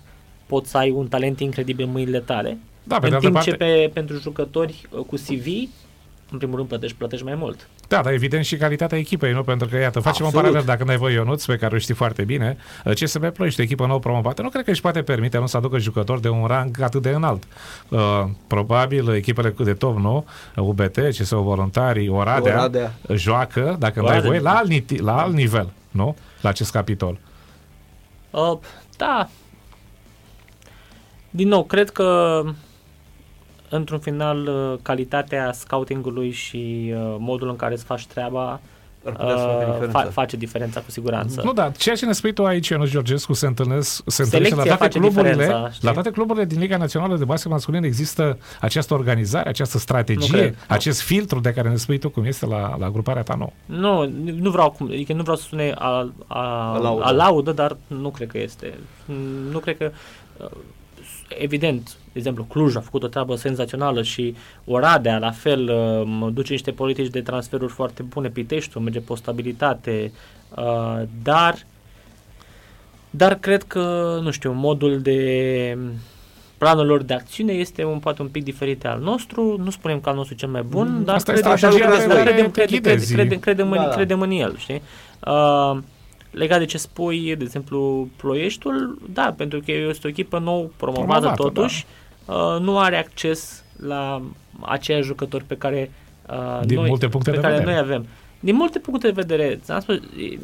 poți 0.48 0.70
să 0.70 0.78
ai 0.78 0.92
un 0.92 1.08
talent 1.08 1.40
incredibil 1.40 1.86
în 1.86 1.92
mâinile 1.92 2.20
tale. 2.20 2.58
Da, 2.84 3.00
pe 3.00 3.04
în 3.06 3.10
de 3.10 3.16
altă 3.16 3.28
timp 3.28 3.34
parte, 3.34 3.50
ce 3.50 3.56
pe, 3.58 3.92
pentru 3.94 4.20
jucători 4.20 4.88
uh, 4.90 5.00
cu 5.06 5.16
CV, 5.16 5.46
în 6.32 6.38
primul 6.38 6.56
rând 6.56 6.68
plătești, 6.68 6.98
plătești 6.98 7.26
mai 7.26 7.36
mult. 7.36 7.68
Da, 7.88 8.02
dar 8.02 8.14
evident 8.14 8.46
și 8.46 8.56
calitatea 8.58 8.98
echipei, 8.98 9.32
nu? 9.34 9.44
Pentru 9.44 9.68
că, 9.68 9.78
iată, 9.78 10.00
facem 10.00 10.26
Absolut. 10.26 10.34
un 10.34 10.40
paralel, 10.40 10.64
dacă 10.66 10.84
n-ai 10.84 10.98
voi 10.98 11.14
Ionuț, 11.14 11.46
pe 11.46 11.56
care 11.56 11.76
o 11.76 11.78
știi 11.78 11.94
foarte 11.94 12.24
bine, 12.24 12.58
CSB 12.94 13.30
Ploiești, 13.30 13.60
o 13.60 13.64
echipă 13.64 13.86
nou 13.86 14.00
promovată, 14.00 14.42
nu 14.42 14.50
cred 14.50 14.64
că 14.64 14.72
își 14.72 14.82
poate 14.82 15.02
permite, 15.02 15.38
nu 15.38 15.46
să 15.46 15.58
aducă 15.58 15.78
jucători 15.78 16.22
de 16.22 16.30
un 16.30 16.46
rang 16.46 16.82
atât 16.82 17.02
de 17.02 17.10
înalt. 17.10 17.44
Uh, 17.90 18.24
probabil 18.48 19.10
echipele 19.10 19.54
de 19.64 19.74
top, 19.74 19.98
nu? 19.98 20.26
UBT, 20.56 20.98
CSO 21.18 21.42
Voluntarii, 21.42 22.10
Oradea, 22.10 22.54
Oradea. 22.54 22.94
joacă, 23.14 23.76
dacă 23.80 24.00
n-ai 24.00 24.10
Oradea. 24.10 24.30
voie, 24.30 24.40
la 24.40 24.56
alt, 24.56 24.72
niti- 24.72 25.00
la 25.02 25.22
alt 25.22 25.34
nivel, 25.34 25.70
nu? 25.92 26.16
La 26.42 26.50
acest 26.50 26.72
capitol. 26.72 27.18
Uh, 28.32 28.58
da. 28.98 29.30
Din 31.38 31.48
nou, 31.48 31.64
cred 31.64 31.90
că 31.90 32.42
într-un 33.70 34.00
final 34.00 34.48
uh, 34.48 34.80
calitatea 34.82 35.52
scoutingului 35.52 36.32
și 36.32 36.94
uh, 36.94 37.16
modul 37.20 37.50
în 37.50 37.56
care 37.56 37.74
îți 37.74 37.84
faci 37.84 38.06
treaba 38.06 38.60
Ar 39.06 39.12
putea 39.14 39.38
să 39.38 39.44
facă 39.44 39.66
uh, 39.68 39.74
diferența. 39.74 40.06
fa- 40.08 40.12
face 40.12 40.36
diferența 40.38 40.80
cu 40.80 40.92
siguranță. 40.92 41.42
Nu, 41.44 41.54
da, 41.54 41.70
ceea 41.70 41.96
ce 41.96 42.06
ne 42.06 42.12
spui 42.12 42.34
tu 42.34 42.46
aici, 42.46 42.68
Ionuț 42.68 42.90
Georgescu, 42.90 43.34
se 43.34 43.46
întâlnesc, 43.48 44.02
se 44.06 44.22
întâlnește 44.24 44.56
la 44.56 44.62
Selecția 44.62 44.78
toate 44.78 44.84
face 44.84 45.00
cluburile, 45.00 45.44
diferența, 45.44 45.70
știi? 45.72 45.88
la 45.88 45.94
toate 45.94 46.10
cluburile 46.12 46.46
din 46.46 46.60
Liga 46.60 46.78
Națională 46.78 47.18
de 47.18 47.26
Basket 47.26 47.52
Masculin 47.52 47.84
există 47.84 48.38
această 48.62 48.94
organizare, 48.94 49.50
această 49.50 49.74
Nu 49.76 49.82
strategie, 49.82 50.38
cred, 50.38 50.50
nu. 50.52 50.58
acest 50.68 51.02
filtru 51.02 51.40
de 51.40 51.54
care 51.54 51.70
ne 51.70 51.76
spui 51.76 51.98
tu 51.98 52.10
cum 52.10 52.26
este 52.26 52.46
la, 52.46 52.76
la 52.80 52.90
gruparea 52.90 53.24
ta 53.24 53.36
nouă. 53.36 53.52
Nu, 53.66 54.10
nu 54.40 54.50
vreau, 54.52 54.68
acum- 54.76 54.88
adică 54.92 55.14
nu 55.14 55.22
vreau 55.22 55.38
să 55.38 55.44
sune 55.50 55.72
a, 55.76 56.12
a, 56.28 56.74
A 56.74 56.78
laudă. 56.78 57.04
a 57.04 57.12
laudă, 57.12 57.52
dar 57.52 57.78
nu 57.88 58.10
cred 58.10 58.28
că 58.28 58.38
este. 58.40 58.78
Nu 59.52 59.60
cred 59.60 59.78
că 59.78 59.92
uh, 60.38 60.48
evident, 61.28 61.84
de 61.86 62.18
exemplu, 62.20 62.44
Cluj 62.44 62.76
a 62.76 62.80
făcut 62.80 63.04
o 63.04 63.08
treabă 63.08 63.36
senzațională 63.36 64.04
și 64.04 64.36
Oradea, 64.66 65.18
la 65.18 65.32
fel, 65.32 65.70
uh, 66.24 66.30
duce 66.34 66.52
niște 66.52 66.72
politici 66.72 67.12
de 67.12 67.22
transferuri 67.22 67.74
foarte 67.74 68.04
bune, 68.04 68.30
Piteștiul 68.30 68.84
merge 68.84 69.00
pe 69.00 69.12
o 69.12 69.16
stabilitate, 69.16 70.12
uh, 70.56 71.02
dar 71.24 71.56
dar 73.10 73.36
cred 73.36 73.64
că, 73.64 74.18
nu 74.22 74.32
știu, 74.32 74.52
modul 74.52 75.00
de 75.02 75.78
planul 76.58 76.86
lor 76.86 77.02
de 77.04 77.14
acțiune 77.14 77.54
este 77.54 77.84
un 77.84 78.00
poate 78.00 78.22
un 78.22 78.28
pic 78.28 78.44
diferit 78.44 78.80
de 78.80 78.88
al 78.88 79.00
nostru, 79.00 79.62
nu 79.64 79.70
spunem 79.70 80.00
că 80.00 80.10
al 80.10 80.16
nostru 80.16 80.34
e 80.34 80.38
cel 80.38 80.50
mai 80.50 80.62
bun, 80.62 80.88
Mm, 80.88 81.04
dar 81.04 81.16
asta 81.16 81.32
e 81.32 81.36
credem, 81.36 81.58
strategia 81.58 81.86
credem, 81.86 82.08
pe 82.08 82.14
care 82.14 82.24
credem, 82.24 82.52
te 82.52 82.62
credem, 82.62 82.76
ghidezi. 82.82 83.14
credem, 83.14 83.40
credem, 83.40 83.72
în, 83.72 83.78
Da, 83.78 83.84
da. 83.84 83.96
credem 83.96 84.22
în 84.22 84.32
el, 84.32 84.56
știi? 84.58 84.82
Uh, 85.28 85.78
legat 86.32 86.60
de 86.60 86.66
ce 86.66 86.78
spui, 86.78 87.36
de 87.36 87.44
exemplu, 87.44 88.10
Ploieștiul, 88.16 88.98
da, 89.14 89.34
pentru 89.38 89.60
că 89.66 89.72
este 89.72 90.08
o 90.08 90.10
echipă 90.10 90.40
nou 90.40 90.72
promovată, 90.78 91.06
Promovată, 91.06 91.42
totuși, 91.42 91.86
uh, 92.26 92.58
nu 92.60 92.80
are 92.80 92.98
acces 92.98 93.64
la 93.86 94.22
aceiași 94.60 95.06
jucători 95.06 95.44
pe 95.44 95.58
care, 95.58 95.92
uh, 96.30 96.66
Din 96.66 96.78
noi, 96.78 96.88
multe 96.88 97.08
puncte 97.08 97.30
pe 97.30 97.36
de 97.36 97.42
care 97.42 97.54
vedere. 97.54 97.72
noi 97.72 97.82
avem. 97.82 98.06
din 98.40 98.56
multe 98.56 98.80
puncte 98.80 99.08
de 99.08 99.22
vedere, 99.22 99.60
ți-am 99.64 99.80
spus, 99.80 99.96
e, 99.96 100.38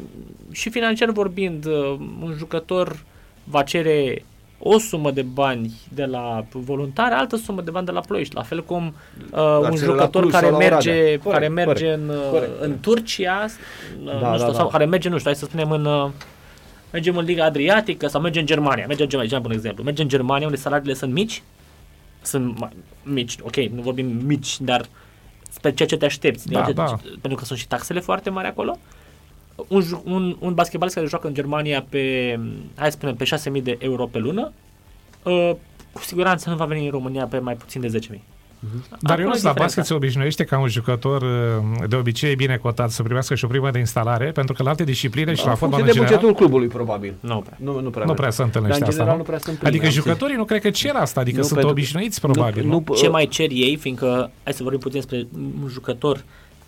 și 0.52 0.70
financiar 0.70 1.10
vorbind, 1.10 1.64
uh, 1.64 1.98
un 2.22 2.34
jucător 2.36 2.98
va 3.44 3.62
cere 3.62 4.24
o 4.66 4.78
sumă 4.78 5.10
de 5.10 5.22
bani 5.22 5.72
de 5.94 6.04
la 6.04 6.44
voluntari, 6.52 7.14
altă 7.14 7.36
sumă 7.36 7.60
de 7.60 7.70
bani 7.70 7.86
de 7.86 7.92
la 7.92 8.00
Ploiești. 8.00 8.34
La 8.34 8.42
fel 8.42 8.64
cum 8.64 8.94
uh, 9.30 9.40
un 9.60 9.70
cere 9.70 9.86
la 9.86 9.92
jucător 9.92 10.20
Cluj 10.20 10.32
care 10.32 10.44
sau 10.46 10.52
la 10.52 10.58
merge, 10.58 10.90
Oradea. 10.90 11.18
Corect, 11.18 11.32
care 11.32 11.48
merge 11.48 11.84
corect, 11.84 11.98
în, 12.02 12.08
uh, 12.08 12.22
corect, 12.30 12.50
în 12.52 12.58
corect. 12.58 12.82
Turcia, 12.82 13.44
uh, 14.04 14.20
Da, 14.20 14.30
nu 14.30 14.34
știu, 14.36 14.46
da, 14.50 14.54
sau 14.54 14.64
da. 14.64 14.70
care 14.70 14.84
merge, 14.84 15.08
nu 15.08 15.18
știu, 15.18 15.30
hai 15.30 15.38
să 15.38 15.44
spunem 15.44 15.70
în 15.70 15.84
uh, 15.84 16.10
mergem 16.92 17.16
în 17.16 17.24
Liga 17.24 17.44
Adriatică 17.44 18.06
sau 18.06 18.20
merge 18.20 18.40
în 18.40 18.46
Germania, 18.46 18.84
merge 18.86 19.02
în 19.02 19.08
Germania, 19.08 19.30
cel 19.30 19.38
mai 19.40 19.48
bun 19.48 19.56
exemplu. 19.56 19.84
Merge 19.84 20.02
în 20.02 20.08
Germania 20.08 20.46
unde 20.46 20.58
salariile 20.58 20.94
sunt 20.94 21.12
mici, 21.12 21.42
sunt 22.22 22.58
mai, 22.58 22.70
mici, 23.02 23.36
ok, 23.42 23.56
nu 23.56 23.82
vorbim 23.82 24.06
mici, 24.24 24.60
dar 24.60 24.86
spre 25.50 25.72
ceea 25.72 25.88
ce 25.88 25.96
te 25.96 26.04
aștepți, 26.04 26.46
Da, 26.48 26.62
de- 26.62 26.72
da. 26.72 26.96
pentru 27.20 27.34
că 27.38 27.44
sunt 27.44 27.58
și 27.58 27.66
taxele 27.68 28.00
foarte 28.00 28.30
mari 28.30 28.48
acolo. 28.48 28.78
Un, 29.68 29.80
ju- 29.80 30.02
un, 30.04 30.36
un 30.38 30.54
basketbalist 30.54 30.96
care 30.96 31.08
joacă 31.08 31.26
în 31.26 31.34
Germania 31.34 31.84
pe, 31.88 32.38
hai 32.74 32.90
să 32.90 32.96
spunem, 32.96 33.14
pe 33.14 33.24
6.000 33.58 33.62
de 33.62 33.76
euro 33.80 34.06
pe 34.06 34.18
lună, 34.18 34.52
uh, 35.22 35.50
cu 35.92 36.02
siguranță 36.02 36.50
nu 36.50 36.56
va 36.56 36.64
veni 36.64 36.84
în 36.84 36.90
România 36.90 37.26
pe 37.26 37.38
mai 37.38 37.54
puțin 37.54 37.80
de 37.80 37.98
10.000. 37.98 38.18
Dar 39.00 39.10
Acolo 39.10 39.12
eu 39.12 39.18
e 39.18 39.24
la 39.24 39.32
diferența. 39.32 39.52
basket 39.62 39.84
se 39.84 39.94
obișnuiește 39.94 40.44
ca 40.44 40.58
un 40.58 40.68
jucător 40.68 41.22
uh, 41.22 41.88
de 41.88 41.96
obicei 41.96 42.34
bine 42.34 42.56
cotat 42.56 42.90
să 42.90 43.02
primească 43.02 43.34
și 43.34 43.44
o 43.44 43.48
primă 43.48 43.70
de 43.70 43.78
instalare, 43.78 44.30
pentru 44.30 44.54
că 44.54 44.62
la 44.62 44.68
alte 44.70 44.84
discipline 44.84 45.34
și 45.34 45.44
la 45.44 45.50
în 45.50 45.56
fotbal 45.56 45.78
funcție 45.80 45.82
în 45.82 45.86
de 45.86 45.92
general, 45.92 46.16
bugetul 46.16 46.34
clubului, 46.46 46.68
probabil. 46.68 47.14
Nu 47.20 47.38
prea. 47.46 47.56
Nu, 47.60 47.80
nu 47.80 47.90
prea, 47.90 48.04
nu 48.04 48.12
merge. 48.12 48.14
prea 48.14 48.30
se 48.30 48.36
Dar 48.36 48.46
întâlnește 48.46 48.82
în 48.82 48.88
asta, 48.88 48.92
general 48.94 49.12
nu? 49.16 49.18
nu 49.22 49.26
prea 49.26 49.38
se 49.38 49.50
întâmplă. 49.50 49.68
Adică 49.68 49.84
Da. 49.84 49.90
jucătorii 49.90 50.36
nu 50.36 50.44
cred 50.44 50.60
că 50.60 50.70
cer 50.70 50.94
asta, 50.94 51.20
adică 51.20 51.36
Nu, 51.36 51.42
sunt 51.42 51.54
pentru- 51.54 51.70
obișnuiți 51.70 52.20
probabil, 52.20 52.64
nu? 52.66 52.84
Ce 52.96 53.08
mai 53.08 53.26
cer 53.26 53.48
ei, 53.50 53.76
fiindcă, 53.76 54.30
hai 54.42 54.52
să 54.52 54.62
vorbim 54.62 54.80
puțin 54.80 54.98
despre 55.00 55.26
un 55.62 55.68
jucător, 55.68 56.24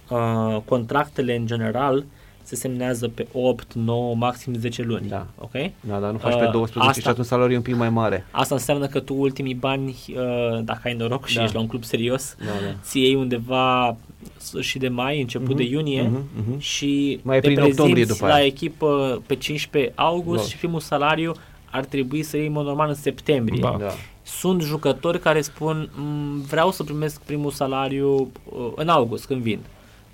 uh, 0.09 0.57
contractele 0.65 1.37
în 1.37 1.47
general 1.47 2.05
se 2.47 2.55
semnează 2.57 3.09
pe 3.09 3.27
8, 3.33 3.73
9, 3.75 4.15
maxim 4.15 4.55
10 4.55 4.83
luni. 4.83 5.09
Da. 5.09 5.27
Ok? 5.39 5.53
Da, 5.81 5.99
dar 5.99 6.11
nu 6.11 6.19
faci 6.19 6.35
pe 6.39 6.45
Uh, 6.45 6.51
12 6.53 6.79
asta- 6.91 7.01
și 7.01 7.09
atunci 7.09 7.27
salariul 7.27 7.53
e 7.55 7.57
un 7.57 7.63
pic 7.63 7.75
mai 7.77 7.91
mare. 7.91 8.27
Asta 8.31 8.55
înseamnă 8.55 8.87
că 8.87 9.01
tu 9.01 9.15
ultimii 9.15 9.55
bani, 9.55 9.89
uh, 10.09 10.61
dacă 10.65 10.81
ai 10.85 10.95
noroc 10.95 11.27
și 11.27 11.37
Da. 11.37 11.43
ești 11.43 11.55
la 11.55 11.61
un 11.61 11.67
club 11.67 11.85
serios, 11.85 12.37
Da, 12.39 12.45
da. 12.45 12.75
ți 12.83 12.99
iei 13.01 13.15
undeva 13.15 13.97
sfârșit 14.37 14.81
de 14.81 14.89
mai, 14.89 15.21
început 15.21 15.49
Mhm, 15.49 15.57
de 15.57 15.63
iunie 15.63 16.03
mhm, 16.03 16.23
mhm. 16.37 16.59
și 16.59 17.21
Mai 17.23 17.37
e 17.37 17.41
te 17.41 17.47
prin 17.47 17.59
octombrie 17.61 17.95
prezinți 17.95 18.19
după 18.21 18.31
la 18.31 18.35
aia. 18.37 18.45
echipă 18.45 19.23
pe 19.27 19.35
15 19.35 19.93
august 19.95 20.43
Da. 20.43 20.49
și 20.49 20.57
primul 20.57 20.81
salariu 20.81 21.33
ar 21.71 21.85
trebui 21.85 22.23
să 22.23 22.37
iei 22.37 22.47
în 22.47 22.53
mod 22.53 22.65
normal 22.65 22.89
în 22.89 22.95
septembrie. 22.95 23.61
Da. 23.61 23.77
Da. 23.79 23.87
Sunt 24.23 24.63
jucători 24.63 25.21
care 25.21 25.41
spun 25.41 25.91
"Mm, 25.97 26.41
vreau 26.41 26.71
să 26.71 26.83
primesc 26.83 27.21
primul 27.21 27.51
salariu 27.51 28.31
uh, 28.45 28.73
în 28.75 28.89
august 28.89 29.27
când 29.27 29.41
vin. 29.43 29.59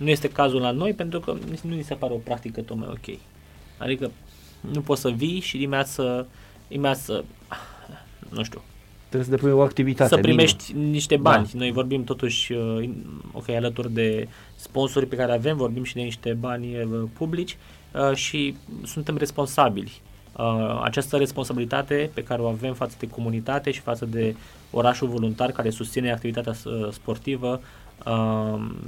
Nu 0.03 0.09
este 0.09 0.29
cazul 0.29 0.61
la 0.61 0.71
noi 0.71 0.93
pentru 0.93 1.21
că 1.21 1.37
nu 1.63 1.75
ni 1.75 1.83
se 1.83 1.95
pare 1.95 2.13
o 2.13 2.17
practică 2.17 2.61
tocmai 2.61 2.89
ok. 2.91 3.19
Adică 3.79 4.11
nu 4.73 4.81
poți 4.81 5.01
să 5.01 5.11
vii 5.11 5.41
și 5.41 5.57
dimineață, 5.57 6.27
dimineață 6.69 7.25
nu 8.29 8.43
știu, 8.43 8.63
Trebuie 9.09 9.31
să 9.31 9.37
depui 9.37 9.51
o 9.51 9.63
activitate. 9.63 10.15
să 10.15 10.21
primești 10.21 10.73
niște 10.73 11.17
bani. 11.17 11.49
Da. 11.53 11.59
Noi 11.59 11.71
vorbim 11.71 12.05
totuși, 12.05 12.53
uh, 12.53 12.91
ok, 13.33 13.49
alături 13.49 13.93
de 13.93 14.29
sponsorii 14.57 15.09
pe 15.09 15.17
care 15.17 15.33
avem, 15.33 15.57
vorbim 15.57 15.83
și 15.83 15.95
de 15.95 16.01
niște 16.01 16.33
bani 16.33 16.83
uh, 16.83 17.03
publici 17.13 17.57
uh, 17.95 18.15
și 18.15 18.57
suntem 18.85 19.17
responsabili. 19.17 20.01
Uh, 20.37 20.81
Această 20.83 21.17
responsabilitate 21.17 22.11
pe 22.15 22.23
care 22.23 22.43
o 22.43 22.47
avem 22.47 22.75
față 22.75 22.97
de 22.99 23.09
comunitate 23.09 23.71
și 23.71 23.81
față 23.81 24.05
de 24.05 24.35
orașul 24.71 25.09
voluntar 25.09 25.51
care 25.51 25.71
susține 25.71 26.13
activitatea 26.13 26.55
uh, 26.65 26.89
sportivă 26.91 27.61
uh, 27.63 27.82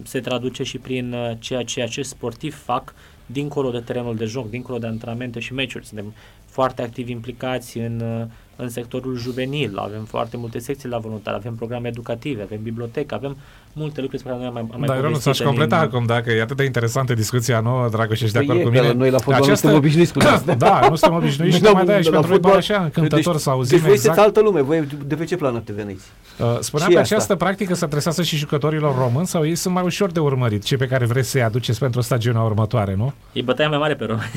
se 0.03 0.21
traduce 0.21 0.63
și 0.63 0.79
prin 0.79 1.13
uh, 1.13 1.31
ceea 1.39 1.65
ce 1.65 1.83
acești 1.83 2.13
sportivi 2.13 2.55
fac 2.55 2.95
dincolo 3.27 3.71
de 3.71 3.81
terenul 3.81 4.17
de 4.17 4.25
joc, 4.25 4.51
dincolo 4.51 4.79
de 4.79 4.87
antrenamente 4.87 5.41
și 5.41 5.55
meciuri. 5.55 5.87
Suntem 5.87 6.13
foarte 6.47 6.83
activi 6.83 7.11
implicați 7.11 7.79
în, 7.79 8.01
uh, 8.01 8.27
în 8.57 8.69
sectorul 8.69 9.17
juvenil, 9.17 9.77
avem 9.79 10.05
foarte 10.05 10.37
multe 10.37 10.59
secții 10.59 10.89
la 10.89 10.99
voluntar, 10.99 11.35
avem 11.35 11.55
programe 11.55 11.89
educative, 11.89 12.43
avem 12.43 12.59
bibliotecă, 12.63 13.15
avem 13.15 13.37
multe 13.73 14.01
lucruri 14.01 14.23
despre 14.23 14.31
care 14.31 14.39
noi 14.43 14.47
am 14.47 14.53
mai, 14.53 14.63
am 14.73 14.79
mai 14.79 14.89
Dar 14.89 14.97
eu 14.97 15.03
nu 15.03 15.09
povestit 15.09 15.35
ți-aș 15.35 15.47
completa 15.47 15.77
în- 15.77 15.83
acum, 15.83 16.07
dacă 16.07 16.31
e 16.33 16.41
atât 16.43 16.57
de 16.57 16.65
interesantă 16.65 17.15
discuția 17.15 17.61
nouă, 17.61 17.89
Dragoș, 17.89 18.21
ești 18.21 18.33
de 18.33 18.39
Păi 18.39 18.47
acord 18.49 18.61
e 18.61 18.63
cu 18.65 18.71
că 18.71 18.81
mine? 18.81 18.93
noi 18.93 19.11
la 19.11 19.19
fotbal 19.19 19.49
nu 19.49 19.55
suntem 19.55 19.79
obișnuiți 19.79 20.13
cu 20.13 20.19
asta. 20.19 20.55
da, 20.55 20.87
nu 20.89 20.95
suntem 20.97 21.19
obișnuiți 21.19 21.55
și 21.57 21.61
Deci, 21.63 21.69
tocmai 21.69 21.85
de-aia 21.87 22.01
și 22.03 22.11
la 22.11 22.13
pentru 22.13 22.31
noi 22.31 22.39
fotbal- 22.41 22.61
pare 22.61 22.73
așa 22.75 22.83
încântător 22.85 23.37
să 23.37 23.51
auzim 23.51 23.77
deci 23.77 23.85
voi 23.87 23.95
exact. 23.95 24.17
sunteți 24.17 24.37
altă 24.39 24.51
lume, 24.51 24.63
voi 24.63 24.89
de 25.07 25.15
pe 25.15 25.25
ce 25.25 25.37
planetă 25.37 25.73
veniți? 25.77 26.05
Uh, 26.39 26.57
Spuneam 26.61 26.89
Și 26.91 26.95
că 26.95 27.01
asta. 27.03 27.15
această 27.15 27.35
practică 27.37 27.75
se 27.75 27.85
adresează 27.85 28.23
și 28.23 28.37
jucătorilor 28.37 28.97
români 28.99 29.27
sau 29.27 29.47
ei 29.47 29.55
sunt 29.55 29.75
mai 29.75 29.83
ușor 29.85 30.11
de 30.11 30.21
urmărit, 30.21 30.63
cei 30.63 30.77
pe 30.79 30.87
care 30.87 31.05
vreți 31.07 31.31
să-i 31.31 31.43
aduceți 31.43 31.79
pentru 31.79 32.01
stagiunea 32.01 32.41
următoare, 32.43 32.95
nu? 32.95 33.13
E 33.33 33.43
bătaia 33.43 33.69
mai 33.69 33.79
mare 33.79 33.95
pe 33.95 34.05
români. 34.05 34.31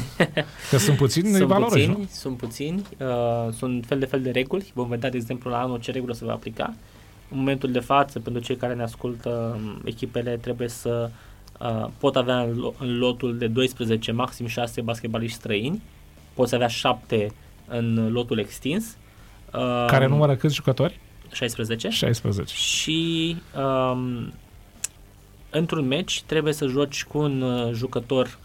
Că 0.69 0.77
sunt 0.77 0.97
puțini, 0.97 1.29
nu-i 1.29 1.37
sunt 1.43 1.47
valoroși, 1.49 1.85
nu? 1.87 1.93
puțini, 1.93 2.09
sunt 2.11 2.37
puțini, 2.37 2.81
uh, 2.99 3.53
sunt 3.57 3.85
fel 3.87 3.99
de 3.99 4.05
fel 4.07 4.21
de 4.21 4.31
reguli. 4.31 4.71
Vom 4.73 4.87
vedea, 4.87 5.09
de 5.09 5.17
exemplu, 5.17 5.49
la 5.49 5.61
anul 5.61 5.79
ce 5.79 5.91
regulă 5.91 6.13
se 6.13 6.25
va 6.25 6.31
aplica. 6.33 6.73
În 7.31 7.37
momentul 7.37 7.71
de 7.71 7.79
față, 7.79 8.19
pentru 8.19 8.41
cei 8.41 8.55
care 8.55 8.73
ne 8.73 8.83
ascultă, 8.83 9.59
um, 9.59 9.81
echipele 9.85 10.37
trebuie 10.37 10.67
să 10.67 11.09
uh, 11.59 11.87
pot 11.97 12.15
avea 12.15 12.39
în, 12.39 12.51
lo- 12.53 12.77
în 12.79 12.97
lotul 12.97 13.37
de 13.37 13.47
12, 13.47 14.11
maxim 14.11 14.47
6 14.47 14.81
basketbaliști 14.81 15.37
străini. 15.37 15.81
Poți 16.33 16.55
avea 16.55 16.67
7 16.67 17.31
în 17.67 18.11
lotul 18.11 18.39
extins. 18.39 18.85
Uh, 19.53 19.85
Care 19.87 20.07
numără 20.07 20.35
câți 20.35 20.55
jucători? 20.55 20.99
16. 21.31 21.89
16. 21.89 22.55
Și 22.55 23.35
um, 23.57 24.33
într-un 25.49 25.87
meci 25.87 26.21
trebuie 26.25 26.53
să 26.53 26.67
joci 26.67 27.03
cu 27.03 27.17
un 27.17 27.41
uh, 27.41 27.73
jucător 27.73 28.39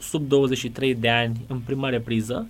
sub 0.00 0.28
23 0.28 0.94
de 0.94 1.08
ani 1.08 1.40
în 1.48 1.58
prima 1.58 1.88
repriză. 1.88 2.46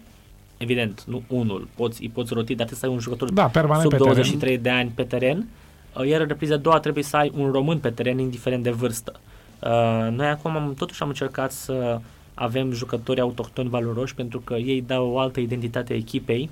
Evident, 0.62 1.04
nu 1.06 1.22
unul, 1.28 1.68
poți, 1.76 2.02
îi 2.02 2.08
poți 2.08 2.32
roti, 2.34 2.54
dar 2.54 2.66
trebuie 2.66 2.78
să 2.78 2.86
ai 2.86 2.92
un 2.92 2.98
jucător 2.98 3.32
Da, 3.32 3.46
permanent 3.46 3.82
sub 3.82 3.90
pe 3.90 3.96
23 3.96 4.40
teren. 4.40 4.62
de 4.62 4.70
ani 4.70 4.92
pe 4.94 5.02
teren. 5.02 5.46
Uh, 5.98 6.06
Iar 6.08 6.20
în 6.20 6.26
repriza 6.26 6.54
a 6.54 6.56
doua 6.56 6.78
trebuie 6.80 7.04
să 7.04 7.16
ai 7.16 7.32
un 7.36 7.50
român 7.50 7.78
pe 7.78 7.90
teren, 7.90 8.18
indiferent 8.18 8.62
de 8.62 8.70
vârstă. 8.70 9.12
Uh, 9.60 10.08
Noi 10.16 10.26
acum 10.26 10.56
am, 10.56 10.74
totuși 10.78 11.02
am 11.02 11.08
încercat 11.08 11.52
să 11.52 12.00
avem 12.34 12.72
jucători 12.72 13.20
autohtoni 13.20 13.68
valoroși 13.68 14.14
pentru 14.14 14.40
că 14.40 14.54
ei 14.54 14.84
dau 14.86 15.10
o 15.10 15.18
altă 15.18 15.40
identitate 15.40 15.94
echipei. 15.94 16.50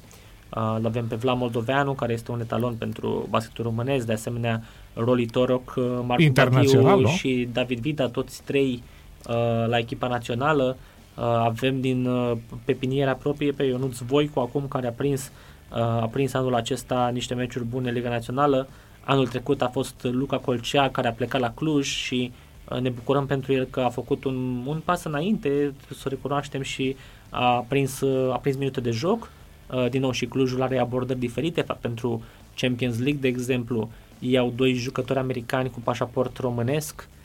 Uh, 0.57 0.75
Îl 0.79 0.87
avem 0.87 1.07
pe 1.07 1.15
Vlad 1.15 1.37
Moldoveanu, 1.37 1.93
care 1.93 2.13
este 2.13 2.31
un 2.31 2.41
etalon 2.41 2.75
pentru 2.75 3.27
basketul 3.31 3.65
românesc, 3.65 4.07
de 4.07 4.13
asemenea 4.13 4.63
Roli 4.95 5.27
Toroc, 5.27 5.75
uh, 5.77 5.85
Marcu 6.07 6.23
Internațional, 6.23 6.85
Batiu 6.85 7.07
nu? 7.09 7.09
și 7.09 7.49
David 7.53 7.79
Vida, 7.79 8.09
toți 8.09 8.43
trei 8.45 8.83
uh, 9.29 9.35
la 9.67 9.79
echipa 9.79 10.07
națională. 10.09 10.77
Uh, 10.79 10.89
avem 11.23 11.81
din 11.81 12.07
uh, 12.07 12.37
pepiniera 12.65 13.13
proprie 13.13 13.53
pe 13.53 13.63
Ionuț 13.63 13.99
Voicu 13.99 14.41
acum 14.41 14.69
care 14.69 14.87
a 14.87 14.93
prins, 14.93 15.33
uh, 15.71 15.79
a 15.79 16.09
prins 16.13 16.35
anul 16.35 16.55
acesta 16.55 17.11
niște 17.13 17.35
meciuri 17.35 17.65
bune 17.65 17.89
în 17.89 17.95
Liga 17.95 18.09
Națională. 18.09 18.69
Anul 19.05 19.27
trecut 19.27 19.63
a 19.63 19.69
fost 19.69 19.95
Luca 20.03 20.39
Colcea 20.39 20.89
care 20.89 21.09
a 21.09 21.13
plecat 21.13 21.41
la 21.41 21.51
Cluj 21.51 21.87
și 21.87 22.33
uh, 22.69 22.81
ne 22.81 22.89
bucurăm 22.89 23.27
pentru 23.27 23.53
el 23.53 23.65
că 23.65 23.81
a 23.81 23.89
făcut 23.89 24.25
un, 24.25 24.63
un 24.67 24.81
pas 24.85 25.05
înainte, 25.05 25.49
trebuie 25.49 25.99
să 25.99 26.03
o 26.07 26.09
recunoaștem 26.09 26.63
și 26.63 26.97
a 27.31 27.65
prins, 27.69 28.01
uh, 28.01 28.33
a 28.33 28.37
prins 28.37 28.57
minute 28.57 28.81
de 28.81 28.91
joc. 28.91 29.31
Uh, 29.73 29.89
din 29.91 30.01
nou 30.01 30.11
și 30.11 30.27
Clujul 30.27 30.63
are 30.63 30.79
abordări 30.79 31.19
diferite 31.19 31.63
fa- 31.63 31.81
pentru 31.81 32.23
Champions 32.57 32.99
League, 32.99 33.21
de 33.21 33.29
exemplu, 33.29 33.91
ei 34.19 34.39
au 34.39 34.53
doi 34.57 34.73
jucători 34.73 35.19
americani 35.19 35.71
cu 35.71 35.81
pașaport 35.81 36.37
românesc. 36.37 37.09
Uh, 37.09 37.20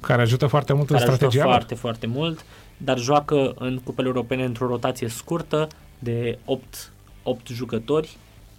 Care 0.00 0.22
ajută 0.22 0.46
foarte 0.46 0.72
mult 0.72 0.90
în 0.90 0.96
care 0.96 1.08
ajută 1.08 1.14
strategia 1.14 1.44
lor. 1.44 1.52
foarte, 1.52 1.74
foarte 1.74 2.06
mult, 2.06 2.44
dar 2.76 2.98
joacă 2.98 3.54
în 3.58 3.78
cupele 3.84 4.06
europene 4.06 4.44
într-o 4.44 4.66
rotație 4.66 5.08
scurtă 5.08 5.66
de 5.98 6.38
8, 6.44 6.92
8 7.22 7.46
jucători 7.46 8.16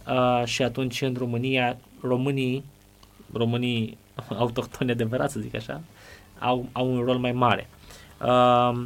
uh, 0.07 0.45
și 0.45 0.63
atunci 0.63 1.01
în 1.01 1.15
România, 1.17 1.77
românii, 2.01 2.63
românii 3.33 3.97
autohtoni 4.39 4.91
adevărat 4.91 5.31
să 5.31 5.39
zic 5.39 5.55
așa, 5.55 5.81
au, 6.39 6.65
au 6.71 6.93
un 6.93 7.03
rol 7.03 7.17
mai 7.17 7.31
mare. 7.31 7.69
Uh, 8.21 8.85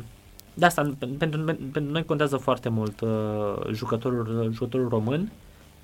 de 0.54 0.66
asta, 0.66 0.94
pen- 0.98 1.18
pentru, 1.18 1.44
pentru 1.72 1.92
noi 1.92 2.06
contează 2.06 2.38
foarte 2.38 2.70
mult 2.70 3.02
uh, 3.02 3.54
jucătorul, 3.72 4.50
jucătorul 4.52 4.90
român. 4.90 5.32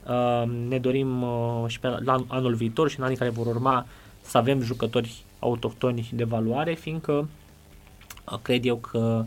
Uh, 0.07 0.43
ne 0.67 0.79
dorim 0.79 1.21
uh, 1.21 1.63
și 1.67 1.79
pe 1.79 1.87
la 1.87 2.25
anul 2.27 2.53
viitor 2.53 2.89
și 2.89 2.99
în 2.99 3.05
anii 3.05 3.17
care 3.17 3.29
vor 3.29 3.45
urma 3.45 3.85
să 4.21 4.37
avem 4.37 4.61
jucători 4.61 5.23
autohtoni 5.39 6.09
de 6.13 6.23
valoare, 6.23 6.73
fiindcă 6.73 7.29
uh, 8.31 8.39
cred 8.41 8.65
eu 8.65 8.77
că 8.77 9.25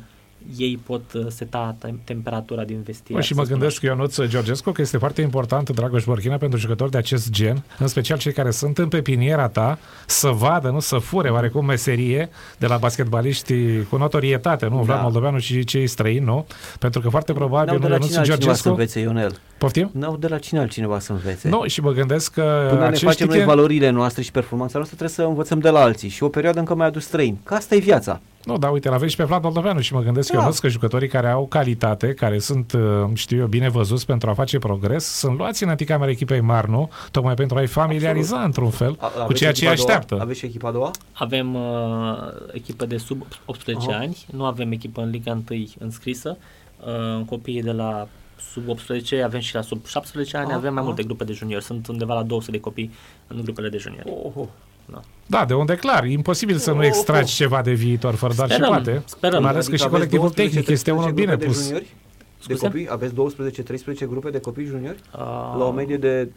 ei 0.56 0.78
pot 0.86 1.12
uh, 1.12 1.26
seta 1.28 1.76
tem- 1.86 2.04
temperatura 2.04 2.64
din 2.64 2.82
vestiar. 2.84 3.18
Bă, 3.18 3.24
și 3.24 3.28
să 3.32 3.34
mă 3.38 3.44
spun 3.44 3.58
gândesc, 3.58 3.82
Ionuț 3.82 4.20
Georgescu, 4.26 4.70
că 4.70 4.80
este 4.80 4.96
foarte 4.96 5.20
important, 5.22 5.70
Dragoș 5.70 6.04
Borchina, 6.04 6.36
pentru 6.36 6.58
jucători 6.58 6.90
de 6.90 6.98
acest 6.98 7.30
gen, 7.30 7.62
în 7.78 7.86
special 7.86 8.18
cei 8.18 8.32
care 8.32 8.50
sunt 8.50 8.78
în 8.78 8.88
pepiniera 8.88 9.48
ta, 9.48 9.78
să 10.06 10.28
vadă, 10.28 10.68
nu 10.68 10.80
să 10.80 10.96
fure 10.98 11.28
oarecum 11.30 11.64
meserie 11.64 12.28
de 12.58 12.66
la 12.66 12.76
basketbaliști 12.76 13.54
cu 13.82 13.96
notorietate, 13.96 14.66
nu? 14.66 14.76
Vlad 14.82 14.96
Da. 14.96 15.02
Moldoveanu 15.02 15.38
și 15.38 15.64
cei 15.64 15.86
străini, 15.86 16.24
nu? 16.24 16.46
Pentru 16.78 17.00
că 17.00 17.08
foarte 17.08 17.32
probabil, 17.32 17.66
N-au 17.66 17.76
nu, 17.76 17.82
de 17.82 17.88
la 17.88 17.94
Ionuț 17.94 18.08
cine 18.08 18.18
altcineva 18.18 18.54
să 18.54 18.62
Georgescu... 18.62 18.68
învețe, 18.68 19.00
Ionel. 19.00 19.40
Poftim? 19.58 19.90
N-au 19.92 20.16
de 20.16 20.28
la 20.28 20.38
cine 20.38 20.60
altcineva 20.60 20.98
să 20.98 21.12
învețe. 21.12 21.48
Nu, 21.48 21.64
și 21.66 21.80
mă 21.80 21.92
gândesc 21.92 22.32
că 22.32 22.66
Până 22.68 22.80
ne 22.80 22.86
acești 22.86 23.04
facem 23.04 23.26
noi 23.26 23.36
tineri- 23.36 23.44
valorile 23.46 23.90
noastre 23.90 24.22
și 24.22 24.30
performanța 24.30 24.78
noastră, 24.78 24.96
trebuie 24.96 25.16
să 25.26 25.30
învățăm 25.30 25.58
de 25.58 25.68
la 25.70 25.80
alții. 25.80 26.08
Și 26.08 26.22
o 26.22 26.28
perioadă 26.28 26.58
încă 26.58 26.74
mai 26.74 26.86
adus 26.86 27.04
străini. 27.04 27.40
Că 27.44 27.54
asta 27.54 27.74
e 27.74 27.78
viața. 27.78 28.20
Nu, 28.44 28.58
dar 28.58 28.70
uite, 28.72 28.88
l-avem 28.88 29.08
și 29.08 29.16
pe 29.16 29.24
Vlad 29.24 29.42
Moldoveanu 29.42 29.80
și 29.80 29.94
mă 29.94 30.00
gândesc 30.00 30.32
Da. 30.32 30.44
eu 30.44 30.52
că 30.60 30.68
jucătorii 30.68 31.08
care 31.08 31.28
au 31.28 31.46
calitate, 31.46 32.14
care 32.14 32.38
sunt, 32.38 32.72
uh, 32.72 32.80
știu 33.14 33.38
eu, 33.38 33.46
bine 33.46 33.68
văzuți 33.68 34.06
pentru 34.06 34.30
a 34.30 34.34
face 34.34 34.58
progres, 34.58 35.04
sunt 35.04 35.38
luați 35.38 35.62
în 35.62 35.68
anticamera 35.68 36.10
echipei 36.10 36.40
mari, 36.40 36.70
nu? 36.70 36.90
Tocmai 37.10 37.34
pentru 37.34 37.56
a-i 37.58 37.66
familiariza 37.66 38.42
într-un 38.42 38.70
fel 38.70 38.96
A- 39.00 39.06
cu 39.06 39.18
aveți 39.22 39.38
ceea 39.38 39.52
ce 39.52 39.64
îi 39.66 39.70
echipa 39.72 39.82
a 39.82 39.86
doua? 39.86 39.96
așteaptă. 39.98 40.22
Aveți 40.24 40.38
și 40.38 40.44
echipa 40.46 40.68
a 40.68 40.72
doua? 40.72 40.90
Avem 41.12 41.54
uh, 41.54 41.60
echipă 42.52 42.86
de 42.86 42.96
sub 42.96 43.22
18 43.44 43.90
Aha. 43.90 43.98
ani, 43.98 44.16
nu 44.32 44.44
avem 44.44 44.72
echipă 44.72 45.00
în 45.00 45.10
Liga 45.10 45.30
1 45.50 45.64
înscrisă. 45.78 46.36
Uh, 46.86 47.24
copiii 47.26 47.62
de 47.62 47.72
la 47.72 48.08
sub 48.52 48.68
18 48.68 49.22
avem 49.22 49.40
și 49.40 49.54
la 49.54 49.60
sub 49.60 49.86
17 49.86 50.36
ani, 50.36 50.46
Aha, 50.46 50.56
avem 50.56 50.68
mai 50.72 50.78
aha. 50.78 50.86
multe 50.86 51.02
grupe 51.02 51.24
de 51.24 51.32
juniori. 51.32 51.64
Sunt 51.64 51.86
undeva 51.86 52.14
la 52.14 52.22
200 52.22 52.50
de 52.50 52.60
copii 52.60 52.90
în 53.26 53.40
grupele 53.42 53.68
de 53.68 53.76
juniori. 53.78 54.08
Oh, 54.24 54.32
oh. 54.36 54.46
Da, 55.26 55.44
de 55.44 55.54
unde 55.54 55.74
clar, 55.76 56.04
e 56.04 56.10
imposibil 56.10 56.56
să 56.56 56.72
nu 56.72 56.84
extragi 56.84 57.34
ceva 57.34 57.62
de 57.62 57.72
viitor 57.72 58.14
fără 58.14 58.32
doar 58.34 58.48
și 58.48 58.54
Sperăm, 58.54 58.72
poate. 58.74 59.02
sperăm. 59.06 59.42
Mai 59.42 59.50
ales 59.50 59.66
că 59.68 59.76
și 59.76 59.82
Adică 59.82 59.96
aveți 59.96 60.10
colectivul 60.10 60.26
12, 60.34 60.54
tehnic 60.54 60.68
este 60.68 60.90
unul 60.90 61.02
13 61.12 61.20
bine 61.24 61.36
grupe 61.36 61.44
de 61.46 61.52
pus. 61.52 61.64
juniori? 61.66 61.86
De 62.46 62.54
Scuze? 62.54 62.66
copii? 62.66 62.86
Aveți 62.90 63.14
12-13 64.04 64.08
grupe 64.08 64.30
de 64.30 64.40
copii 64.40 64.64
juniori? 64.64 64.96
Uh, 65.14 65.18
La 65.58 65.64
o 65.64 65.70
medie 65.70 65.96
de 65.96 66.28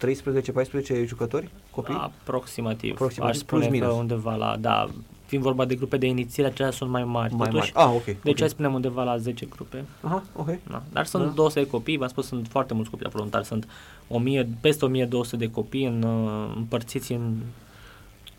13-14 1.03 1.05
jucători? 1.05 1.49
Copii? 1.71 1.95
Aproximativ. 1.99 2.91
Aproximativ, 2.91 3.35
Aș 3.35 3.41
spune 3.41 3.65
plus 3.67 3.79
că 3.79 3.85
minus. 3.85 3.99
undeva 3.99 4.35
la, 4.35 4.55
da, 4.59 4.87
fiind 5.25 5.43
vorba 5.43 5.65
de 5.65 5.75
grupe 5.75 5.97
de 5.97 6.05
inițiere, 6.05 6.49
acelea 6.49 6.71
sunt 6.71 6.89
mai 6.89 7.03
mari. 7.03 7.33
mai 7.33 7.49
totuși. 7.49 7.71
mari. 7.75 7.87
Ah, 7.89 7.95
ok. 7.95 8.03
Deci 8.05 8.15
ok. 8.33 8.39
hai 8.39 8.47
să 8.47 8.53
spunem 8.53 8.73
undeva 8.73 9.03
la 9.03 9.17
10 9.17 9.45
grupe. 9.45 9.83
Aha, 10.01 10.23
ok. 10.35 10.49
Da. 10.69 10.81
Dar 10.91 11.05
sunt 11.05 11.21
Da. 11.23 11.27
da. 11.29 11.33
200 11.35 11.59
de 11.59 11.67
copii, 11.67 11.97
v-am 11.97 12.07
spus, 12.07 12.27
sunt 12.27 12.47
foarte 12.47 12.73
mulți 12.73 12.89
copii 12.89 13.05
la 13.05 13.11
voluntari, 13.13 13.45
sunt 13.45 13.67
1000, 14.07 14.47
peste 14.61 14.85
1200 14.85 15.35
de 15.45 15.51
copii 15.51 15.85
în, 15.85 16.03
uh, 16.03 16.53
împărțiți 16.55 17.11
în 17.11 17.33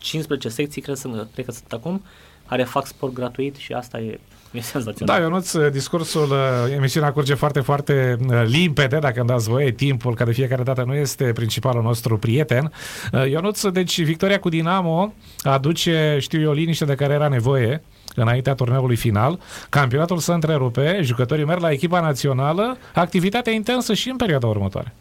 15 0.07 0.49
secții, 0.49 0.81
cred, 0.81 0.95
sunt, 0.95 1.27
cred 1.33 1.45
că 1.45 1.51
sunt 1.51 1.71
acum, 1.71 2.03
care 2.47 2.63
fac 2.63 2.85
sport 2.85 3.13
gratuit 3.13 3.55
și 3.55 3.73
asta 3.73 3.99
e, 3.99 4.19
e 4.51 4.61
senzațional. 4.61 5.17
Da, 5.17 5.23
Ionuț, 5.23 5.55
discursul, 5.71 6.31
uh, 6.31 6.73
emisiunea 6.75 7.11
curge 7.11 7.33
foarte, 7.33 7.59
foarte 7.59 8.17
uh, 8.29 8.43
limpede, 8.45 8.97
dacă 8.99 9.19
îmi 9.19 9.27
dați 9.27 9.49
voie, 9.49 9.71
timpul, 9.71 10.15
care 10.15 10.29
de 10.29 10.35
fiecare 10.35 10.63
dată 10.63 10.83
nu 10.83 10.93
este 10.93 11.31
principalul 11.33 11.83
nostru 11.83 12.17
prieten. 12.17 12.71
Uh, 13.11 13.29
Ionuț, 13.29 13.67
deci 13.67 14.01
victoria 14.01 14.39
cu 14.39 14.49
Dinamo 14.49 15.13
aduce, 15.41 16.17
știu 16.19 16.41
eu, 16.41 16.51
liniște 16.51 16.85
de 16.85 16.95
care 16.95 17.13
era 17.13 17.27
nevoie 17.27 17.83
înaintea 18.15 18.53
turneului 18.53 18.95
final. 18.95 19.39
Campionatul 19.69 20.17
se 20.17 20.33
întrerupe, 20.33 20.99
jucătorii 21.01 21.45
merg 21.45 21.61
la 21.61 21.71
echipa 21.71 22.01
națională, 22.01 22.77
activitatea 22.93 23.53
intensă 23.53 23.93
și 23.93 24.09
în 24.09 24.15
perioada 24.15 24.47
următoare. 24.47 24.93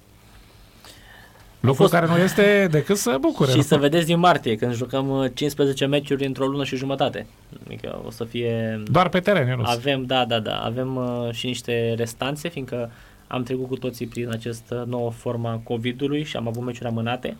Lucru 1.60 1.82
fost- 1.82 1.92
care 1.92 2.06
nu 2.06 2.16
este 2.18 2.68
decât 2.70 2.96
să 2.96 3.16
bucure. 3.20 3.50
și 3.50 3.56
nu? 3.56 3.62
să 3.62 3.76
vedeți 3.76 4.06
din 4.06 4.18
martie, 4.18 4.56
când 4.56 4.74
jucăm 4.74 5.10
uh, 5.10 5.30
15 5.34 5.86
meciuri 5.86 6.26
într-o 6.26 6.46
lună 6.46 6.64
și 6.64 6.76
jumătate. 6.76 7.26
Adică 7.66 8.00
o 8.06 8.10
să 8.10 8.24
fie... 8.24 8.82
Doar 8.90 9.08
pe 9.08 9.20
teren, 9.20 9.48
Ionuț. 9.48 9.68
Avem, 9.68 10.04
da, 10.04 10.24
da, 10.24 10.38
da, 10.38 10.56
avem 10.56 10.96
uh, 10.96 11.28
și 11.32 11.46
niște 11.46 11.94
restanțe, 11.96 12.48
fiindcă 12.48 12.90
am 13.26 13.42
trecut 13.42 13.68
cu 13.68 13.76
toții 13.76 14.06
prin 14.06 14.28
această 14.30 14.84
nouă 14.88 15.10
formă 15.10 15.48
a 15.48 15.60
COVID-ului 15.64 16.24
și 16.24 16.36
am 16.36 16.48
avut 16.48 16.62
meciuri 16.64 16.88
amânate. 16.88 17.36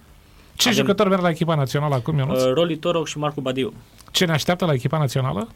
Ce 0.55 0.69
avem- 0.69 0.81
jucători 0.81 1.09
merg 1.09 1.23
la 1.23 1.29
echipa 1.29 1.55
națională 1.55 1.95
acum, 1.95 2.19
Ionuț? 2.19 2.43
Uh, 2.43 2.53
Roli 2.53 2.77
Toroc 2.77 3.07
și 3.07 3.19
Marcu 3.19 3.41
Badiu. 3.41 3.73
Ce 4.11 4.25
ne 4.25 4.33
așteaptă 4.33 4.65
la 4.65 4.73
echipa 4.73 4.99
națională? 4.99 5.49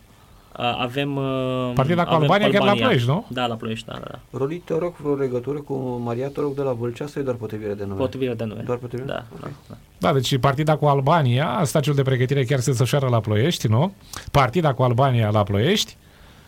Uh, 0.59 0.76
avem... 0.78 1.16
Uh, 1.16 1.72
Partida 1.74 2.05
cu 2.05 2.09
avem 2.14 2.20
Albania 2.30 2.51
chiar 2.51 2.62
la 2.66 2.72
Ploiești, 2.72 3.09
nu? 3.09 3.24
Da, 3.28 3.46
la 3.46 3.55
Ploiești, 3.55 3.86
da, 3.86 3.92
da, 3.92 4.05
da. 4.11 4.38
Roli, 4.38 4.57
te 4.57 4.78
rog 4.78 4.94
vreo 4.96 5.14
legătură 5.14 5.59
cu 5.59 6.01
Maria 6.05 6.28
Toroc 6.28 6.55
de 6.55 6.62
la 6.62 6.72
Vâlcea 6.72 7.07
sau 7.07 7.22
e 7.22 7.24
doar 7.24 7.36
potrivire 7.36 7.74
de 7.74 7.84
nume? 7.84 7.98
Potrivire 7.98 8.34
de 8.34 8.44
nume. 8.44 8.62
Doar 8.66 8.78
potrivire? 8.78 9.09
Da, 9.12 9.24
Ok. 9.34 9.40
da, 9.40 9.48
da. 9.68 9.76
Da, 9.98 10.12
deci 10.12 10.38
partida 10.38 10.76
cu 10.76 10.86
Albania, 10.86 11.61
stagiul 11.64 11.94
de 11.94 12.03
pregătire 12.03 12.44
chiar 12.44 12.59
se 12.59 12.70
desfășoară 12.70 13.09
la 13.09 13.20
Ploiești, 13.20 13.68
nu? 13.68 13.92
Partida 14.30 14.72
cu 14.74 14.82
Albania 14.82 15.30
la 15.30 15.42
Ploiești 15.42 15.96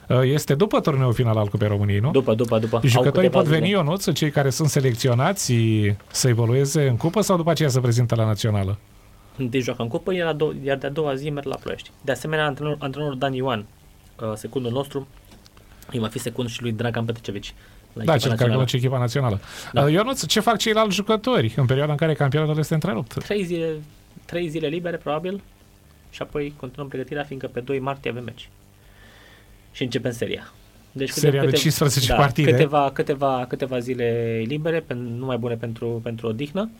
uh, 0.08 0.20
este 0.22 0.54
după 0.54 0.80
turneul 0.80 1.12
final 1.12 1.36
al 1.36 1.46
Cupei 1.48 1.68
României, 1.68 1.98
nu? 1.98 2.10
După, 2.10 2.34
după, 2.34 2.58
după. 2.58 2.76
Au 2.76 2.82
Jucătorii 2.84 3.28
câteva 3.28 3.38
pot 3.42 3.46
veni, 3.52 3.66
zile. 3.66 3.76
Ionuț, 3.76 4.12
cei 4.12 4.30
care 4.30 4.50
sunt 4.50 4.68
selecționați 4.68 5.52
să 6.10 6.28
evolueze 6.28 6.88
în 6.88 6.96
cupă 6.96 7.20
sau 7.20 7.36
după 7.36 7.50
aceea 7.50 7.68
să 7.68 7.80
prezintă 7.80 8.14
la 8.14 8.24
națională? 8.24 8.78
Întâi 9.36 9.60
joacă 9.60 9.82
în 9.82 9.88
cupă, 9.88 10.14
iar, 10.14 10.26
a 10.28 10.32
dou- 10.32 10.54
iar 10.64 10.76
de-a 10.76 10.90
doua 10.90 11.14
zi 11.14 11.30
merg 11.30 11.46
la 11.46 11.56
Ploiești. 11.62 11.90
De 12.00 12.12
asemenea, 12.12 12.46
antrenor, 12.46 12.76
antrenorul 12.78 13.18
Dan 13.18 13.32
Ioan, 13.32 13.64
uh, 14.20 14.32
secundul 14.34 14.72
nostru, 14.72 15.06
îi 15.90 15.98
va 15.98 16.08
fi 16.08 16.18
secund 16.18 16.48
și 16.48 16.62
lui 16.62 16.72
Dragan 16.72 17.04
Petrecevici. 17.04 17.54
La 17.92 18.04
Da, 18.04 18.14
echipa 18.14 18.16
cel 18.18 18.20
care 18.20 18.30
națională. 18.30 18.54
conduce 18.56 18.76
echipa 18.76 18.98
națională. 18.98 19.40
Da. 19.72 19.80
Da. 19.82 19.90
Ionuț, 19.90 20.26
ce 20.26 20.40
fac 20.40 20.56
ceilalți 20.56 20.94
jucători 20.94 21.54
în 21.56 21.66
perioada 21.66 21.92
în 21.92 21.98
care 21.98 22.14
campionatul 22.14 22.58
este 22.58 22.74
întrerupt? 22.74 23.24
Trei 23.24 23.44
zile, 23.44 23.72
trei 24.24 24.48
zile 24.48 24.66
libere, 24.66 24.96
probabil, 24.96 25.40
și 26.10 26.22
apoi 26.22 26.54
continuăm 26.56 26.88
pregătirea, 26.88 27.22
fiindcă 27.24 27.46
pe 27.46 27.60
2 27.60 27.78
martie 27.78 28.10
avem 28.10 28.24
meci. 28.24 28.48
Și 29.72 29.82
începem 29.82 30.12
seria. 30.12 30.52
Deci 30.92 31.10
Seria 31.10 31.44
de 31.44 31.50
15 31.50 32.12
partide. 32.12 32.50
Câteva, 32.50 32.90
câteva, 32.92 33.44
câteva 33.48 33.78
zile 33.78 34.42
libere, 34.46 34.80
pen, 34.80 35.16
numai 35.16 35.36
bune 35.36 35.54
pentru, 35.54 36.00
pentru 36.02 36.26
odihnă, 36.26 36.70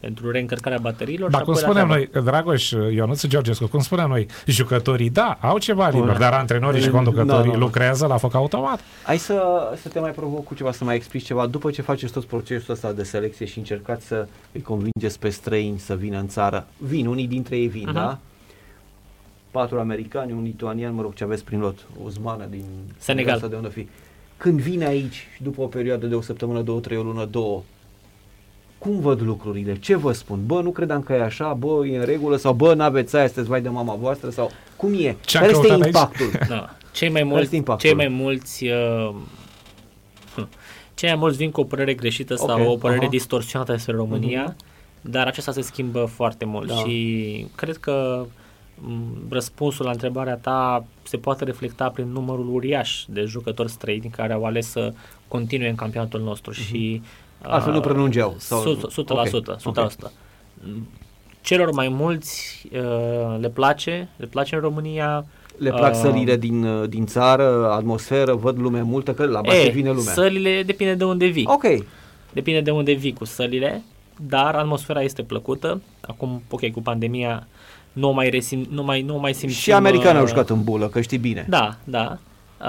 pentru 0.00 0.30
reîncărcarea 0.30 0.78
bateriilor. 0.78 1.30
Dar 1.30 1.40
și 1.40 1.44
cum 1.46 1.54
apoi 1.54 1.64
la 1.64 1.68
spunem 1.70 1.88
treabă. 1.88 2.08
noi, 2.14 2.24
Dragoș, 2.24 2.70
Ionuț 2.70 3.26
Georgescu, 3.26 3.66
cum 3.66 3.80
spunem 3.80 4.08
noi, 4.08 4.26
jucătorii, 4.46 5.10
da, 5.10 5.38
au 5.40 5.58
ceva 5.58 5.88
liber, 5.88 6.08
Bun. 6.08 6.16
dar 6.18 6.32
antrenorii 6.32 6.80
și 6.80 6.86
Da, 6.86 6.92
conducătorii 6.92 7.50
da. 7.52 7.58
lucrează 7.58 8.06
la 8.06 8.16
foc 8.16 8.34
automat. 8.34 8.80
Hai 9.04 9.18
să, 9.18 9.42
să 9.82 9.88
te 9.88 10.00
mai 10.00 10.10
provoc 10.10 10.44
cu 10.44 10.54
ceva, 10.54 10.72
să 10.72 10.84
mai 10.84 10.94
explici 10.94 11.24
ceva. 11.24 11.46
După 11.46 11.70
ce 11.70 11.82
faceți 11.82 12.12
tot 12.12 12.24
procesul 12.24 12.74
ăsta 12.74 12.92
de 12.92 13.02
selecție 13.02 13.46
și 13.46 13.58
încercați 13.58 14.06
să 14.06 14.26
îi 14.52 14.62
convingeți 14.62 15.18
pe 15.18 15.28
străini 15.28 15.78
să 15.78 15.94
vină 15.94 16.18
în 16.18 16.28
țară, 16.28 16.66
vin, 16.78 17.06
unii 17.06 17.26
dintre 17.26 17.56
ei 17.56 17.66
vin, 17.66 17.84
Mhm. 17.84 17.92
da? 17.94 18.18
Patru 19.50 19.78
americani, 19.78 20.32
un 20.32 20.42
lituanian, 20.42 20.94
mă 20.94 21.02
rog, 21.02 21.14
ce 21.14 21.24
aveți 21.24 21.44
prin 21.44 21.60
lot, 21.60 21.78
o 22.04 22.08
zmană 22.08 22.44
din 22.50 22.64
Senegal. 22.98 23.34
Asta 23.34 23.46
de 23.46 23.56
unde 23.56 23.68
fi. 23.68 23.88
Când 24.36 24.60
vine 24.60 24.84
aici 24.86 25.26
și 25.34 25.42
după 25.42 25.60
o 25.62 25.66
perioadă 25.66 26.06
de 26.06 26.14
o 26.14 26.20
săptămână, 26.20 26.60
două, 26.60 26.80
trei, 26.80 26.98
o 26.98 27.02
lună, 27.02 27.24
două, 27.24 27.62
cum 28.86 29.00
văd 29.00 29.20
lucrurile? 29.20 29.78
Ce 29.78 29.96
vă 29.96 30.12
spun? 30.12 30.40
Bă, 30.46 30.60
nu 30.60 30.70
credeam 30.70 31.02
că 31.02 31.12
e 31.12 31.22
așa, 31.22 31.52
bă, 31.52 31.86
e 31.86 31.98
în 31.98 32.04
regulă 32.04 32.36
sau 32.36 32.52
bă, 32.52 32.74
n-aveți 32.74 33.16
aia, 33.16 33.26
sunteți 33.26 33.48
vai 33.48 33.60
de 33.62 33.68
mama 33.68 33.94
voastră 33.94 34.30
sau 34.30 34.50
cum 34.76 34.92
e? 34.94 35.16
Ce-a 35.24 35.40
Care 35.40 35.52
este 35.52 35.66
căutat 35.66 35.80
aici? 35.84 35.94
impactul? 35.94 36.26
Da. 36.48 36.70
Cei 36.92 37.08
mai 37.08 37.20
este 37.20 37.34
mulți, 37.34 37.56
impactul? 37.56 37.88
cei 37.88 37.96
mai 37.96 38.08
mulți 38.08 38.64
uh, 38.66 39.14
hm, 40.34 40.48
cei 40.94 41.08
mai 41.08 41.18
mulți 41.18 41.36
vin 41.36 41.50
cu 41.50 41.60
o 41.60 41.64
părere 41.64 41.94
greșită 41.94 42.34
sau 42.34 42.62
Ok, 42.62 42.68
o 42.70 42.76
părere 42.76 43.00
aha. 43.00 43.08
distorsionată 43.10 43.72
despre 43.72 43.94
România, 43.96 44.56
dar 45.00 45.26
acesta 45.26 45.52
se 45.52 45.60
schimbă 45.60 46.04
foarte 46.04 46.44
mult 46.44 46.68
Da. 46.68 46.74
și 46.74 47.46
cred 47.54 47.76
că 47.76 48.26
m, 48.74 49.02
răspunsul 49.30 49.84
la 49.84 49.90
întrebarea 49.90 50.34
ta 50.36 50.84
se 51.02 51.16
poate 51.16 51.44
reflecta 51.44 51.88
prin 51.88 52.06
numărul 52.12 52.54
uriaș 52.54 53.04
de 53.08 53.20
jucători 53.24 53.70
străini 53.70 54.10
care 54.16 54.32
au 54.32 54.44
ales 54.44 54.70
să 54.70 54.92
continue 55.28 55.68
în 55.68 55.74
campionatul 55.74 56.20
nostru 56.20 56.52
și 56.52 57.00
Mhm. 57.02 57.06
Altfel 57.42 57.72
nu 57.72 57.78
uh, 57.78 57.84
prelungeau, 57.84 58.34
sau- 58.38 58.62
100%, 58.62 58.80
100%, 58.90 59.56
ok, 59.64 59.76
100%. 60.08 60.10
Celor 61.40 61.70
mai 61.72 61.88
mulți 61.88 62.62
uh, 62.72 63.36
le 63.40 63.48
place, 63.48 64.08
le 64.16 64.26
place 64.26 64.54
în 64.54 64.60
România, 64.60 65.24
Le 65.56 65.70
plac 65.70 65.92
Uh, 65.94 66.00
sălile 66.00 66.36
din, 66.36 66.64
uh, 66.64 66.88
din 66.88 67.06
țară, 67.06 67.70
atmosferă, 67.70 68.34
văd 68.34 68.58
lume 68.58 68.80
multă, 68.82 69.14
că 69.14 69.24
la 69.24 69.40
basket 69.40 69.72
vine 69.72 69.88
lumea. 69.88 70.12
Sălile 70.12 70.62
depinde 70.62 70.94
de 70.94 71.04
unde 71.04 71.26
vii. 71.26 71.46
Ok, 71.48 71.64
Depinde 72.32 72.60
de 72.60 72.70
unde 72.70 72.92
vii 72.92 73.12
cu 73.12 73.24
sălile, 73.24 73.82
dar 74.26 74.54
atmosfera 74.54 75.02
este 75.02 75.22
plăcută. 75.22 75.80
Acum, 76.00 76.42
ok, 76.50 76.70
cu 76.70 76.82
pandemia 76.82 77.46
nu 77.92 78.08
o 78.08 78.12
mai, 78.12 78.30
resim, 78.30 78.66
nu 78.70 78.82
mai, 78.82 79.02
nu 79.02 79.14
o 79.14 79.18
mai 79.18 79.32
simțim. 79.32 79.58
și 79.58 79.72
americanii 79.72 80.16
au 80.18 80.22
uh, 80.22 80.28
jucat 80.28 80.50
în 80.50 80.64
bulă, 80.64 80.88
că 80.88 81.00
știi 81.00 81.18
bine. 81.18 81.46
Da, 81.48 81.76
da. 81.84 82.18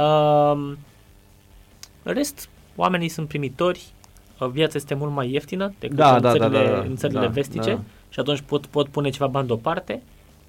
Uh, 0.01 0.73
în 2.03 2.13
rest, 2.13 2.49
oamenii 2.75 3.09
sunt 3.09 3.27
primitori, 3.27 3.79
uh, 3.79 3.96
viața 4.45 4.73
este 4.75 4.93
mult 4.93 5.11
mai 5.13 5.31
ieftină 5.31 5.73
decât 5.79 5.95
Da, 5.95 6.15
în, 6.15 6.21
da, 6.21 6.31
da, 6.31 6.37
țările, 6.39 6.63
da, 6.63 6.69
da. 6.75 6.79
în 6.79 6.95
țările 6.95 7.19
Da, 7.19 7.25
vestice 7.27 7.69
da. 7.71 7.79
și 8.09 8.19
atunci 8.19 8.43
pot, 8.45 8.65
pot 8.65 8.87
pune 8.87 9.09
ceva 9.09 9.27
bani 9.27 9.47
deoparte 9.47 10.01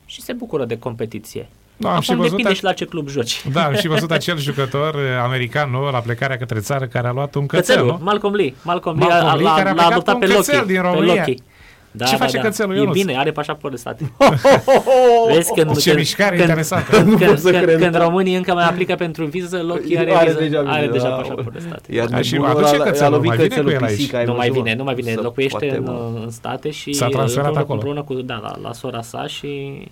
și 0.06 0.20
se 0.22 0.32
bucură 0.32 0.64
de 0.64 0.78
competiție. 0.78 1.48
Da, 1.76 1.94
am 1.94 2.00
și 2.00 2.10
Acum 2.10 2.22
văzut 2.22 2.30
depinde 2.36 2.50
a- 2.52 2.54
și 2.56 2.64
la 2.64 2.72
ce 2.72 2.84
club 2.84 3.08
joci. 3.08 3.44
Da, 3.52 3.64
am 3.64 3.74
și 3.74 3.88
văzut 3.94 4.10
acel 4.10 4.38
jucător 4.38 4.94
eh, 4.94 5.00
american, 5.22 5.70
nu, 5.70 5.90
la 5.90 5.98
plecarea 5.98 6.36
către 6.38 6.58
țară, 6.58 6.86
care 6.86 7.08
a 7.08 7.12
luat 7.12 7.34
un 7.34 7.46
cățel, 7.46 7.74
Cățelul, 7.76 7.96
nu? 7.98 8.04
Malcolm 8.04 8.34
Lee. 8.34 8.54
Malcolm 8.62 8.98
Lee, 8.98 9.08
Malcolm 9.08 9.28
a, 9.30 9.34
Lee, 9.34 9.42
l-a, 9.44 9.54
care 9.54 9.68
a 9.68 9.72
l-a 9.72 9.74
plecat 9.74 9.92
adoptat 9.92 10.14
cu 10.14 10.20
pe 10.20 10.26
un 10.26 10.32
Loki. 10.32 10.46
cățel 10.46 10.66
din 10.66 10.74
pe 10.80 10.80
România. 10.88 11.14
Loki. 11.14 11.42
Da, 11.90 12.04
Ce 12.04 12.16
da, 12.16 12.24
face 12.24 12.36
da. 12.36 12.42
cățelul, 12.42 12.74
E 12.74 12.78
Ionuț? 12.78 12.94
bine, 12.94 13.16
are 13.18 13.30
pașaport 13.32 13.72
de 13.72 13.78
stat. 13.78 14.00
Vezi 15.32 15.52
când, 15.52 15.76
Ce 15.78 15.88
când, 15.88 15.98
mișcare 15.98 16.36
când, 16.36 16.48
interesantă. 16.48 16.90
Când, 16.96 17.08
Nu 17.08 17.16
când, 17.16 17.30
pot 17.30 17.38
să 17.38 17.50
când, 17.50 17.62
cred. 17.62 17.78
când 17.80 17.96
românii 17.96 18.36
încă 18.36 18.52
mai 18.54 18.64
aplică 18.64 18.94
pentru 18.94 19.24
viză, 19.24 19.62
Loki 19.62 19.98
are, 19.98 20.12
Are 20.14 20.26
viză, 20.26 20.38
deja 20.38 20.60
viză, 20.60 20.72
are 20.72 20.86
deja 20.86 21.08
da. 21.08 21.14
pașaport 21.14 21.52
de 21.52 21.58
stat. 21.58 21.84
Iar 21.90 22.08
A, 22.12 22.20
și 22.20 22.32
nebunul 22.32 22.56
aduce 22.56 22.74
ăla 22.74 22.84
cățelul, 22.84 23.06
a 23.12 23.16
lovit 23.16 23.26
mai 23.28 23.36
vine 23.36 23.48
cățelul 23.48 23.70
cu 23.70 23.76
el 23.76 23.82
aici. 23.84 23.96
pisica, 23.96 24.18
ai 24.18 24.24
Nu 24.24 24.32
mai 24.34 24.48
văzut, 24.48 24.62
vine, 24.62 24.74
mă? 24.74 24.78
nu 24.78 24.84
mai 24.84 24.94
vine. 24.94 25.12
Să 25.12 25.20
Locuiește 25.20 25.58
poate, 25.66 25.76
în, 25.76 25.82
mă. 25.82 26.20
în 26.24 26.30
state 26.30 26.70
și 26.70 26.92
S-a 26.92 27.06
transferat 27.08 27.46
împreună, 27.46 27.58
acolo. 27.72 27.74
împreună 27.74 28.02
cu 28.02 28.14
da, 28.14 28.40
la, 28.42 28.68
la 28.68 28.72
sora 28.72 29.02
sa 29.02 29.26
și 29.26 29.82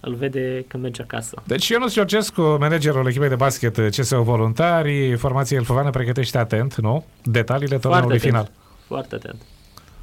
îl 0.00 0.14
vede 0.14 0.64
când 0.68 0.82
merge 0.82 1.02
acasă. 1.02 1.42
Deci 1.44 1.68
Ionuț 1.68 1.92
Georgescu, 1.92 2.56
managerul 2.60 3.06
echipei 3.08 3.28
de 3.28 3.34
basket 3.34 3.76
CSU 3.96 4.22
Voluntari, 4.22 5.14
formația 5.16 5.56
Elfovană 5.56 5.90
pregătește 5.90 6.38
atent, 6.38 6.74
nu? 6.76 7.04
Detaliile 7.22 7.76
turneului 7.78 8.06
atent. 8.16 8.20
final. 8.22 8.50
Foarte 8.86 9.14
atent. 9.14 9.36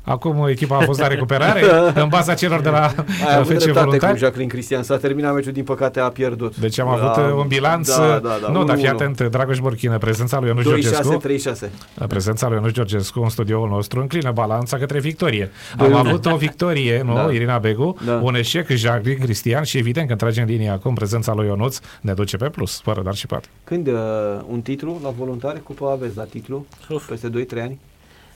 Acum 0.05 0.47
echipa 0.47 0.77
a 0.77 0.79
fost 0.79 0.99
la 0.99 1.07
recuperare 1.07 1.61
în 2.03 2.07
baza 2.07 2.33
celor 2.33 2.59
de 2.61 2.69
la 2.69 2.93
Ai 3.27 3.35
avut 3.35 3.45
FC 3.45 3.57
dreptate 3.63 3.71
cu 3.71 3.79
Voluntari. 3.85 4.17
Jacqueline 4.17 4.49
Cristian. 4.51 4.83
S-a 4.83 4.97
terminat 4.97 5.33
meciul, 5.33 5.51
din 5.51 5.63
păcate 5.63 5.99
a 5.99 6.09
pierdut. 6.09 6.57
Deci 6.57 6.79
am 6.79 6.87
avut 6.87 7.15
Da, 7.15 7.21
uh, 7.21 7.33
un 7.41 7.47
bilanț, 7.47 7.95
Da, 7.97 8.19
da, 8.23 8.37
da. 8.41 8.51
nu, 8.51 8.63
dar 8.63 8.75
fii 8.77 8.85
1-1. 8.85 8.89
atent, 8.89 9.21
Dragoș 9.21 9.59
Borchină, 9.59 9.97
prezența 9.97 10.39
lui 10.39 10.47
Ionuț 10.47 10.63
2-6, 10.63 10.67
Georgescu, 10.67 11.17
3-6. 11.17 12.07
prezența 12.07 12.47
lui 12.47 12.55
Ionuț 12.55 12.71
Georgescu 12.73 13.19
în 13.21 13.29
studioul 13.29 13.69
nostru 13.69 13.99
înclină 13.99 14.31
balanța 14.31 14.77
către 14.77 14.99
victorie. 14.99 15.51
Doi 15.77 15.87
Am 15.87 15.93
unu. 15.99 16.07
avut 16.09 16.25
o 16.25 16.35
victorie, 16.35 17.01
nu, 17.05 17.13
Da. 17.13 17.31
Irina 17.31 17.57
Begu, 17.57 17.97
Da. 18.05 18.19
un 18.23 18.35
eșec 18.35 18.67
Jacqueline 18.69 19.23
Cristian 19.23 19.63
și 19.63 19.77
evident 19.77 20.07
că 20.07 20.15
trage 20.15 20.41
în 20.41 20.47
linie 20.47 20.69
acum 20.69 20.93
prezența 20.93 21.33
lui 21.33 21.45
Ionuț 21.47 21.79
ne 22.01 22.13
duce 22.13 22.37
pe 22.37 22.49
plus, 22.49 22.81
fără 22.81 23.01
dar 23.01 23.13
și 23.15 23.25
pat. 23.25 23.43
Când 23.63 23.87
uh, 23.87 23.93
un 24.51 24.61
titlu 24.61 24.99
la 25.03 25.09
voluntare? 25.17 25.59
Cupa 25.63 25.91
aveți 25.91 26.17
la 26.17 26.23
titlu? 26.23 26.65
Uf, 26.89 27.07
Peste 27.09 27.29
2-3 27.29 27.61
ani? 27.61 27.79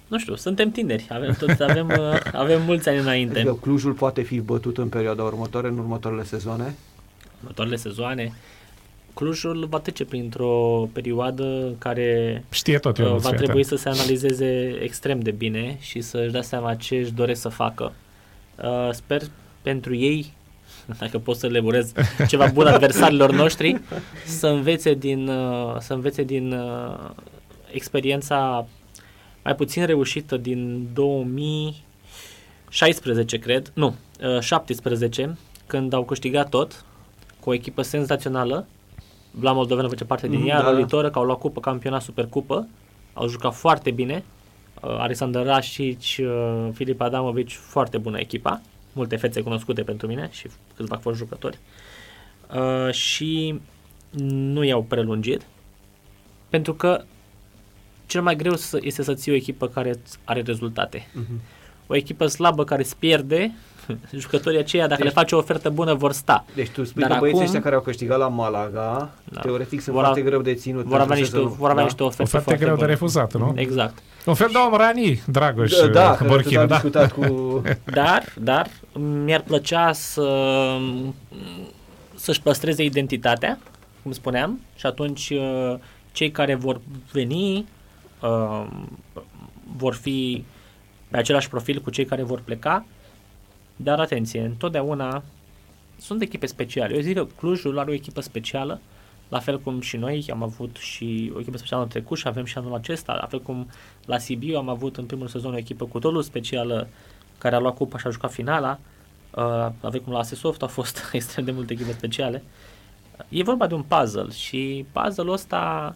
Nu 0.08 0.20
știu, 0.20 0.36
suntem 0.36 0.72
tineri, 0.72 1.08
avem, 1.10 1.36
toți, 1.40 1.64
avem, 1.64 1.88
uh, 1.88 2.20
avem 2.34 2.62
mulți 2.62 2.90
ani 2.90 2.98
înainte. 2.98 3.40
Adică 3.40 3.58
Clujul 3.62 3.94
poate 3.94 4.22
fi 4.22 4.40
bătut 4.40 4.78
în 4.78 4.88
perioada 4.88 5.24
următoare, 5.24 5.68
în 5.68 5.78
următoarele 5.78 6.24
sezoane? 6.24 6.76
următoarele 7.42 7.76
sezoane. 7.76 8.34
Clujul 9.14 9.66
va 9.70 9.80
trece 9.80 10.06
printr-o 10.06 10.88
perioadă 10.94 11.44
în 11.44 11.78
care 11.78 12.44
Știe 12.50 12.78
tot 12.80 12.98
uh, 12.98 13.06
Ionuț. 13.06 13.22
va 13.22 13.30
fii 13.30 13.38
trebui 13.38 13.62
atent. 13.64 13.80
să 13.80 13.90
se 13.90 13.90
analizeze 14.00 14.78
extrem 14.82 15.20
de 15.20 15.32
bine 15.32 15.78
și 15.80 16.02
să-și 16.02 16.32
dea 16.32 16.42
seama 16.42 16.76
ce 16.76 16.96
își 16.96 17.12
doresc 17.12 17.42
să 17.42 17.50
facă. 17.50 17.94
Uh, 18.64 18.90
sper 18.92 19.22
pentru 19.62 19.96
ei, 19.96 20.34
dacă 21.00 21.18
pot 21.18 21.36
să 21.38 21.48
le 21.48 21.60
urez 21.60 21.92
ceva 22.28 22.46
bun 22.54 22.68
adversarilor 22.68 23.32
noștri, 23.32 23.82
să 24.26 24.48
învețe 24.48 24.94
din, 24.94 25.28
uh, 25.28 25.76
să 25.80 25.94
învețe 25.94 26.24
din 26.24 26.52
uh, 26.52 27.10
experiența 27.72 28.68
mai 29.48 29.56
puțin 29.56 29.86
reușită 29.86 30.38
din 30.38 30.88
2016, 30.94 33.38
cred, 33.38 33.72
nu, 33.74 33.96
uh, 34.36 34.40
17, 34.40 35.38
când 35.68 35.94
au 35.94 36.04
câștigat 36.04 36.50
tot, 36.50 36.86
cu 37.40 37.50
o 37.50 37.54
echipă 37.54 37.82
senzațională. 37.82 38.68
Vla 39.32 39.52
Moldoveanu 39.52 39.90
face 39.90 40.06
parte 40.06 40.28
din 40.28 40.40
Mhm, 40.40 40.48
ea, 40.48 40.58
da, 40.58 40.64
da. 40.64 40.70
rolitoră, 40.70 41.10
că 41.10 41.20
au 41.20 41.26
luat 41.26 41.40
cupă, 41.40 41.60
campionat, 41.60 42.02
supercupă. 42.02 42.68
Au 43.14 43.28
jucat 43.28 43.56
foarte 43.56 43.92
bine. 43.92 44.24
Uh, 44.82 44.90
Alexander 44.90 45.46
Rașic, 45.46 46.00
uh, 46.20 46.68
Filip 46.74 47.02
Adamovici, 47.02 47.54
foarte 47.54 47.98
bună 47.98 48.20
echipa. 48.20 48.62
Multe 48.94 49.16
fețe 49.16 49.42
cunoscute 49.42 49.84
pentru 49.84 50.08
mine 50.08 50.30
și 50.32 50.48
câțiva 50.76 50.96
fost 50.96 51.18
jucători. 51.18 51.58
Uh, 52.56 52.92
și 52.92 53.60
nu 54.30 54.64
i-au 54.64 54.84
prelungit 54.84 55.46
pentru 56.50 56.74
că 56.74 57.04
cel 58.08 58.22
mai 58.22 58.36
greu 58.36 58.56
să- 58.56 58.80
este 58.82 59.04
să 59.04 59.14
ții 59.14 59.32
o 59.32 59.36
echipă 59.36 59.68
care 59.68 59.90
îți 59.90 60.18
are 60.24 60.42
rezultate. 60.46 61.08
Mhm. 61.14 61.42
O 61.88 61.96
echipă 61.96 62.28
slabă 62.28 62.64
care 62.64 62.82
îți 62.82 62.98
pierde, 62.98 63.52
jucătorii 64.20 64.60
aceia, 64.60 64.88
dacă 64.88 64.96
Deci- 65.04 65.08
le 65.14 65.20
faci 65.20 65.32
o 65.32 65.38
ofertă 65.38 65.70
bună, 65.70 65.94
vor 65.94 66.12
sta. 66.12 66.46
Deci 66.56 66.70
tu 66.70 66.84
spui 66.84 67.02
Dar 67.02 67.12
că 67.12 67.18
băieții 67.20 67.40
acum- 67.40 67.46
ăștia 67.46 67.62
care 67.62 67.76
au 67.76 67.82
câștigat 67.82 68.18
la 68.18 68.28
Malaga, 68.28 69.10
Da. 69.24 69.40
teoretic 69.42 69.82
sunt 69.82 69.96
Vor 69.96 70.04
foarte 70.04 70.20
a- 70.20 70.24
greu 70.24 70.42
de 70.42 70.54
ținut. 70.54 70.84
Vor 70.84 70.94
avea 70.94 70.98
pentru 71.06 71.20
niște, 71.20 71.36
sezonul. 71.36 71.56
vor 71.58 71.70
avea 71.70 71.82
Da? 71.82 71.88
niște 71.88 72.04
oferte, 72.04 72.22
Oferte 72.24 72.44
foarte 72.44 72.64
greu 72.64 72.76
de 72.76 72.80
bune. 72.82 72.92
refuzat, 72.92 73.34
nu? 73.38 73.54
Exact. 73.56 73.98
Un 74.26 74.34
fel 74.34 74.50
de 74.52 74.58
om 74.58 74.74
rani, 74.78 75.22
Dragoș 75.28 75.72
Da, 75.72 75.88
da, 75.88 76.16
că 76.16 76.24
Borchină, 76.24 76.60
tot 76.60 76.70
da. 76.70 76.76
am 76.76 76.82
discutat 76.82 77.12
cu... 77.12 77.62
Dar, 78.00 78.24
dar 78.42 78.68
mi-ar 79.24 79.42
plăcea 79.42 79.92
să 79.94 80.28
să-și 82.16 82.42
păstreze 82.42 82.84
identitatea, 82.84 83.60
cum 84.04 84.12
spuneam, 84.12 84.60
și 84.76 84.86
atunci 84.86 85.30
uh, 85.30 85.76
cei 86.12 86.32
care 86.32 86.56
vor 86.56 86.80
veni 87.12 87.66
uh, 88.22 88.68
vor 89.78 89.94
fi 89.94 90.44
pe 91.10 91.18
același 91.18 91.50
profil 91.50 91.80
cu 91.80 91.90
cei 91.90 92.06
care 92.06 92.24
vor 92.24 92.42
pleca, 92.42 92.86
dar 93.76 94.00
atenție, 94.00 94.42
întotdeauna 94.42 95.24
sunt 95.98 96.22
echipe 96.22 96.46
speciale. 96.46 96.96
Eu 96.96 97.02
zic 97.02 97.16
că 97.16 97.28
Clujul 97.36 97.80
are 97.80 97.90
o 97.90 97.94
echipă 97.94 98.22
specială, 98.22 98.80
la 99.30 99.40
fel 99.40 99.60
cum 99.60 99.82
și 99.82 99.98
noi 99.98 100.26
am 100.32 100.44
avut 100.44 100.76
și 100.76 101.32
o 101.36 101.40
echipă 101.40 101.58
specială 101.58 101.84
în 101.84 101.90
trecut 101.90 102.18
și 102.18 102.28
avem 102.28 102.46
și 102.46 102.58
anul 102.58 102.74
acesta, 102.74 103.14
la 103.14 103.28
fel 103.28 103.42
cum 103.42 103.68
la 104.06 104.18
Sibiu 104.18 104.58
am 104.58 104.70
avut 104.70 104.98
în 104.98 105.06
primul 105.06 105.28
sezon 105.28 105.54
o 105.54 105.58
echipă 105.58 105.86
cu 105.86 106.00
totul 106.00 106.22
specială 106.22 106.88
care 107.38 107.56
a 107.56 107.60
luat 107.60 107.76
cupa 107.76 107.98
și 107.98 108.08
a 108.08 108.10
jucat 108.10 108.32
finala, 108.32 108.80
uh, 109.36 109.44
la 109.82 109.90
fel 109.90 110.02
cum 110.02 110.14
la 110.14 110.20
Asesoft 110.20 110.62
au 110.62 110.68
fost 110.68 111.02
extrem 111.12 111.46
de 111.46 111.52
multe 111.52 111.74
echipe 111.74 111.92
speciale. 111.92 112.44
E 113.30 113.44
vorba 113.44 113.68
de 113.68 113.74
un 113.74 113.84
puzzle 113.84 114.30
și 114.32 114.86
puzzle-ul 114.92 115.34
ăsta 115.34 115.96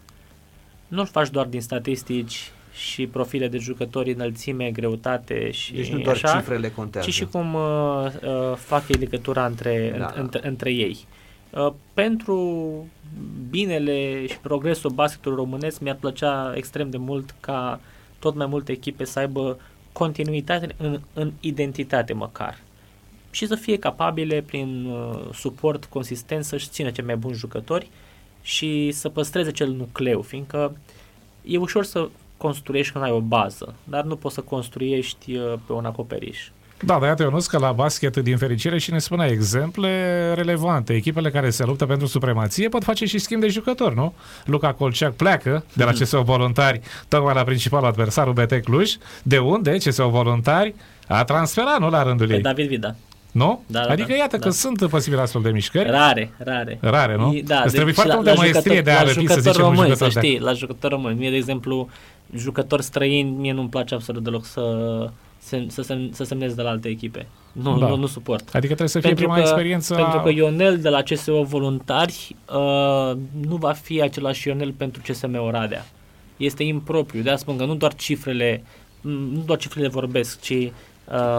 nu-l 0.92 1.06
faci 1.06 1.30
doar 1.30 1.46
din 1.46 1.62
statistici 1.62 2.52
și 2.74 3.08
profile 3.08 3.48
de 3.48 3.58
jucători, 3.58 4.14
înălțime, 4.14 4.72
greutate 4.72 5.52
și 5.52 5.74
Deci 5.74 5.90
nu 5.92 6.00
doar 6.00 6.16
așa, 6.16 6.38
cifrele 6.38 6.70
contează. 6.70 7.10
ci 7.10 7.14
și 7.14 7.26
cum 7.26 7.54
uh, 7.54 7.62
uh, 8.24 8.56
fac 8.56 8.90
ei 8.90 8.96
legătura 9.00 9.46
între, 9.46 9.96
Da. 9.98 9.98
da. 9.98 10.22
între, 10.22 10.48
între 10.48 10.72
ei. 10.72 10.98
Uh, 11.50 11.74
pentru 11.94 12.38
binele 13.50 14.26
și 14.28 14.38
progresul 14.38 14.90
basketului 14.90 15.38
românesc 15.38 15.80
mi-ar 15.80 15.98
plăcea 16.00 16.54
extrem 16.56 16.90
de 16.90 16.98
mult 16.98 17.36
ca 17.40 17.80
tot 18.20 18.36
mai 18.36 18.46
multe 18.46 18.72
echipe 18.72 19.04
să 19.06 19.20
aibă 19.20 19.60
continuitate 19.92 20.76
în, 20.78 21.00
în 21.14 21.32
identitate 21.40 22.14
măcar 22.14 22.58
și 23.32 23.48
să 23.48 23.56
fie 23.56 23.78
capabile 23.78 24.42
prin 24.42 24.86
uh, 24.86 25.30
suport 25.34 25.86
consistent 25.86 26.44
să-și 26.44 26.68
țină 26.70 26.90
cei 26.90 27.04
mai 27.06 27.16
buni 27.16 27.36
jucători 27.36 27.90
și 28.42 28.92
să 28.92 29.10
păstreze 29.10 29.52
cel 29.52 29.70
nucleu, 29.70 30.22
fiindcă 30.22 30.78
e 31.44 31.58
ușor 31.58 31.84
să 31.84 32.10
construiești 32.38 32.92
când 32.92 33.04
ai 33.04 33.12
o 33.12 33.20
bază, 33.20 33.76
dar 33.84 34.04
nu 34.04 34.16
poți 34.16 34.36
să 34.36 34.42
construiești 34.42 35.36
uh, 35.36 35.54
pe 35.66 35.74
un 35.74 35.86
acoperiș. 35.86 36.50
Da, 36.86 37.00
dar 37.00 37.08
iată, 37.08 37.24
Ionuț, 37.24 37.46
că 37.46 37.58
la 37.58 37.72
basket, 37.72 38.18
din 38.18 38.38
fericire, 38.38 38.78
și 38.78 38.92
ne 38.92 39.00
spunea 39.00 39.28
exemple 39.28 40.34
relevante. 40.34 40.94
Echipele 40.94 41.30
care 41.30 41.50
se 41.50 41.64
luptă 41.66 41.86
pentru 41.86 42.08
supremație 42.08 42.70
pot 42.70 42.84
face 42.84 43.06
și 43.06 43.18
schimb 43.18 43.42
de 43.42 43.48
jucători, 43.48 43.96
nu? 43.96 44.14
Luca 44.46 44.74
Colceac 44.74 45.14
pleacă 45.14 45.66
de 45.74 45.84
la 45.84 45.92
CSO 45.92 46.22
Voluntari 46.22 46.82
tocmai 47.08 47.34
la 47.34 47.44
principalul 47.44 47.88
adversar 47.88 48.28
UBT 48.28 48.54
Cluj, 48.64 48.96
de 49.24 49.38
unde 49.38 49.78
CSO 49.78 50.10
Voluntari 50.10 50.76
a 51.08 51.24
transferat, 51.24 51.80
nu, 51.80 51.90
la 51.90 52.04
rândul 52.04 52.28
Pe 52.28 52.34
ei. 52.34 52.42
David 52.42 52.68
Vida. 52.68 52.96
Nu? 53.32 53.62
Da, 53.68 53.80
da, 53.86 53.92
adică 53.92 54.08
da, 54.08 54.16
iată 54.16 54.38
da. 54.38 54.46
că 54.46 54.52
sunt 54.52 54.88
posibile 54.90 55.22
astfel 55.22 55.42
de 55.42 55.50
mișcări. 55.50 55.90
Rare, 55.90 56.32
rare. 56.38 56.78
Rare, 56.82 57.16
nu? 57.16 57.34
E- 57.34 57.42
Da, 57.42 57.62
Îți 57.66 57.74
trebuie 57.74 57.94
foarte 57.94 58.12
la- 58.12 58.18
multă 58.18 58.32
la 58.34 58.38
maestrie 58.40 58.76
jucător- 58.76 58.84
de 58.84 58.92
a 58.92 58.94
la 58.94 59.00
răpi, 59.02 59.14
să 59.14 59.20
jucător 59.22 59.42
zicem, 59.52 59.66
un 59.66 59.70
român, 59.72 59.86
jucător 59.88 60.12
să 60.12 60.20
de- 60.20 60.26
știi, 60.28 60.40
la 60.40 60.54
jucător 60.54 60.92
român. 60.92 61.16
Mie, 61.18 61.30
de 61.30 61.36
exemplu, 61.36 61.90
jucători 62.36 62.84
străini, 62.84 63.30
mie 63.30 63.54
nu-mi 63.54 63.70
place 63.70 63.94
absolut 63.94 64.24
deloc 64.24 64.46
să, 64.46 64.62
să, 65.38 65.64
să, 65.68 65.82
sem, 65.82 66.10
să 66.12 66.24
semnez 66.24 66.54
de 66.54 66.62
la 66.62 66.70
alte 66.70 66.88
echipe. 66.88 67.28
Nu, 67.52 67.78
Da. 67.80 67.88
nu, 67.88 67.96
nu 67.96 68.06
suport. 68.08 68.44
Adică 68.48 68.66
trebuie 68.66 68.88
să 68.88 69.00
fie 69.00 69.14
prima 69.14 69.40
experiență 69.40 69.94
pentru 69.96 70.18
a- 70.18 70.22
că 70.22 70.30
Ionel 70.30 70.80
de 70.80 70.90
la 70.90 71.02
CSO 71.02 71.44
Voluntari 71.44 72.36
uh, 72.54 73.12
nu 73.48 73.56
va 73.56 73.72
fi 73.72 74.02
același 74.02 74.48
Ionel 74.48 74.72
pentru 74.78 75.02
CSM 75.08 75.36
Oradea. 75.46 75.86
Este 76.38 76.64
impropriu, 76.64 77.22
de 77.22 77.30
asta 77.30 77.42
spun 77.42 77.58
că 77.58 77.66
nu 77.66 77.76
doar 77.76 77.94
cifrele, 77.94 78.64
nu 79.02 79.44
doar 79.46 79.58
cifrele 79.60 79.88
vorbesc, 79.88 80.42
ci 80.42 80.50
uh, 80.50 80.70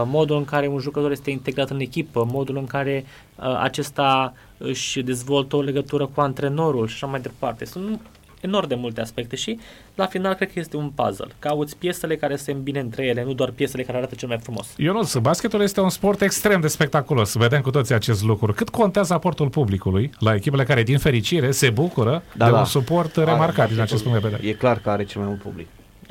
modul 0.06 0.36
în 0.36 0.44
care 0.44 0.66
un 0.66 0.78
jucător 0.78 1.10
este 1.10 1.30
integrat 1.30 1.70
în 1.70 1.80
echipă, 1.80 2.26
modul 2.30 2.56
în 2.56 2.66
care 2.66 3.04
uh, 3.36 3.58
acesta 3.62 4.34
își 4.58 5.02
dezvoltă 5.02 5.56
o 5.56 5.60
legătură 5.62 6.06
cu 6.06 6.20
antrenorul 6.20 6.86
și 6.86 6.94
așa 6.94 7.06
mai 7.06 7.20
departe. 7.20 7.64
Sunt 7.64 8.00
enorm 8.40 8.68
de 8.68 8.74
multe 8.74 9.00
aspecte 9.00 9.36
și 9.36 9.58
la 9.94 10.06
final 10.06 10.34
cred 10.34 10.52
că 10.52 10.58
este 10.58 10.76
un 10.76 10.90
puzzle. 10.94 11.26
Cauți 11.38 11.76
piesele 11.76 12.16
care 12.16 12.36
se 12.36 12.52
îmbine 12.52 12.80
între 12.80 13.04
ele, 13.06 13.24
nu 13.24 13.32
doar 13.32 13.50
piesele 13.50 13.82
care 13.82 13.96
arată 13.98 14.14
cel 14.14 14.28
mai 14.28 14.38
frumos. 14.42 14.74
Ionuț, 14.76 15.14
basketul 15.16 15.60
este 15.60 15.80
un 15.80 15.88
sport 15.90 16.20
extrem 16.20 16.60
de 16.60 16.68
spectaculos. 16.68 17.34
Vedem 17.34 17.60
cu 17.60 17.70
toții 17.70 17.94
acest 17.94 18.22
lucru. 18.22 18.52
Cât 18.52 18.68
contează 18.68 19.14
aportul 19.14 19.48
publicului 19.48 20.10
la 20.18 20.34
echipele 20.34 20.64
care, 20.64 20.82
din 20.82 20.98
fericire, 20.98 21.50
se 21.50 21.70
bucură 21.70 22.22
Da, 22.36 22.44
de 22.44 22.50
da. 22.50 22.58
un 22.58 22.64
suport 22.64 23.16
Are 23.16 23.30
remarcat 23.30 23.68
din 23.68 23.76
basketul. 23.76 23.82
acest 23.82 24.02
punct 24.02 24.20
de 24.22 24.28
vedere? 24.28 24.48
E 24.48 24.52
clar 24.52 24.78
că 24.78 24.90
are 24.90 25.04
cel 25.04 25.20
mai 25.20 25.28
mult 25.30 25.42
public. 25.42 25.66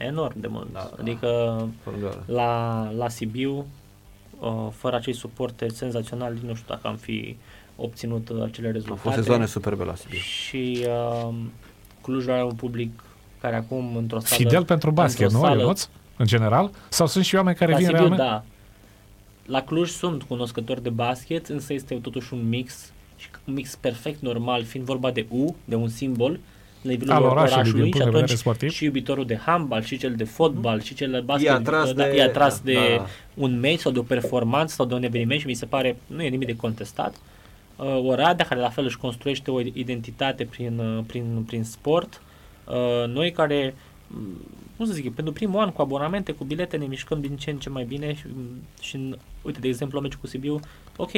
Enorm 0.05 0.39
de 0.39 0.47
mult. 0.47 0.73
Da, 0.73 0.79
da. 0.79 1.01
Adică 1.01 1.27
Fără 1.83 1.95
îndoială. 1.95 2.23
la, 2.27 2.91
la 2.97 3.09
Sibiu, 3.09 3.65
uh, 4.39 4.67
fără 4.75 4.95
acei 4.95 5.13
suporte 5.13 5.67
senzaționali, 5.69 6.39
nu 6.45 6.53
știu 6.53 6.65
dacă 6.67 6.87
am 6.87 6.95
fi 6.95 7.37
obținut 7.75 8.29
uh, 8.29 8.43
acele 8.43 8.67
Au 8.67 8.73
rezultate. 8.73 8.99
fost 9.01 9.15
sezoane 9.15 9.45
superbe 9.45 9.83
la 9.83 9.95
Sibiu. 9.95 10.17
Și 10.17 10.85
uh, 10.87 11.33
Clujul 12.01 12.31
are 12.31 12.43
un 12.43 12.53
public 12.55 13.03
care 13.41 13.55
acum 13.55 13.95
într-o 13.95 14.19
sală... 14.19 14.35
Fidel 14.41 14.65
pentru 14.65 14.91
basket, 14.91 15.21
într-o 15.25 15.39
nu, 15.39 15.45
sală- 15.45 15.59
Ionuț? 15.59 15.87
În 16.17 16.25
general? 16.25 16.71
Sau 16.89 17.07
sunt 17.07 17.25
și 17.25 17.35
oameni 17.35 17.55
care 17.57 17.71
la 17.71 17.77
vin 17.77 17.85
Sibiu, 17.85 17.99
realmente? 18.07 18.31
da. 18.31 18.43
La 19.45 19.61
Cluj 19.61 19.89
sunt 19.89 20.23
cunoscători 20.23 20.83
de 20.83 20.89
basket, 20.89 21.47
însă 21.47 21.73
este 21.73 21.95
totuși 21.95 22.33
un 22.33 22.49
mix, 22.49 22.91
și 23.15 23.29
un 23.47 23.53
mix 23.53 23.75
perfect 23.75 24.21
normal, 24.21 24.63
fiind 24.63 24.85
vorba 24.85 25.11
de 25.11 25.25
U, 25.29 25.55
de 25.65 25.75
un 25.75 25.87
simbol, 25.87 26.31
la 26.31 26.39
nivelul 26.82 27.13
Al 27.13 27.23
orașului, 27.23 27.53
orașului, 27.53 27.82
din 27.82 27.91
punct 27.91 27.95
și 27.95 27.99
de 27.99 28.03
vedere 28.05 28.23
atunci 28.23 28.39
sportiv. 28.39 28.69
și 28.69 28.84
iubitorul 28.84 29.25
de 29.25 29.38
handbal, 29.45 29.84
și 29.84 29.97
cel 29.97 30.13
de 30.15 30.23
fotbal, 30.23 30.82
și 30.82 30.93
cel 30.93 31.11
de 31.11 31.19
basket, 31.19 31.47
E 31.47 31.51
atras 31.51 31.93
da, 31.93 32.03
de- 32.03 32.15
e 32.15 32.23
atras 32.23 32.55
da, 32.59 32.71
de 32.71 32.95
da. 32.97 33.05
un 33.34 33.59
meci 33.59 33.79
sau 33.79 33.91
de 33.91 33.99
o 33.99 34.03
performanță 34.03 34.75
sau 34.75 34.86
de 34.86 34.93
un 34.93 35.03
eveniment 35.03 35.39
și 35.39 35.47
mi 35.47 35.53
se 35.53 35.65
pare, 35.65 35.97
nu 36.07 36.23
e 36.23 36.27
nimic 36.29 36.47
de 36.47 36.55
contestat. 36.55 37.15
Uh, 37.75 38.01
Oradea, 38.05 38.45
care 38.45 38.59
la 38.59 38.69
fel 38.69 38.86
își 38.86 38.97
construiește 38.97 39.51
o 39.51 39.59
identitate 39.61 40.43
prin, 40.45 40.79
uh, 40.79 41.03
prin, 41.07 41.43
prin 41.47 41.63
sport, 41.63 42.21
uh, 42.67 43.07
noi 43.07 43.32
care 43.32 43.75
mm, 44.07 44.38
cum 44.77 44.86
să 44.86 44.93
zic, 44.93 45.13
pentru 45.15 45.34
primul 45.34 45.59
an 45.59 45.69
cu 45.69 45.82
abonamente, 45.82 46.32
cu 46.32 46.43
bilete 46.43 46.77
ne 46.77 46.86
mișcăm 46.86 47.21
din 47.21 47.36
ce 47.38 47.49
în 47.49 47.57
ce 47.57 47.69
mai 47.69 47.84
bine 47.84 48.13
și, 48.15 48.23
și 48.79 49.15
uite, 49.41 49.59
de 49.59 49.67
exemplu, 49.67 49.97
la 49.97 50.03
meciul 50.03 50.19
cu 50.19 50.27
Sibiu, 50.27 50.59
ok, 50.97 51.11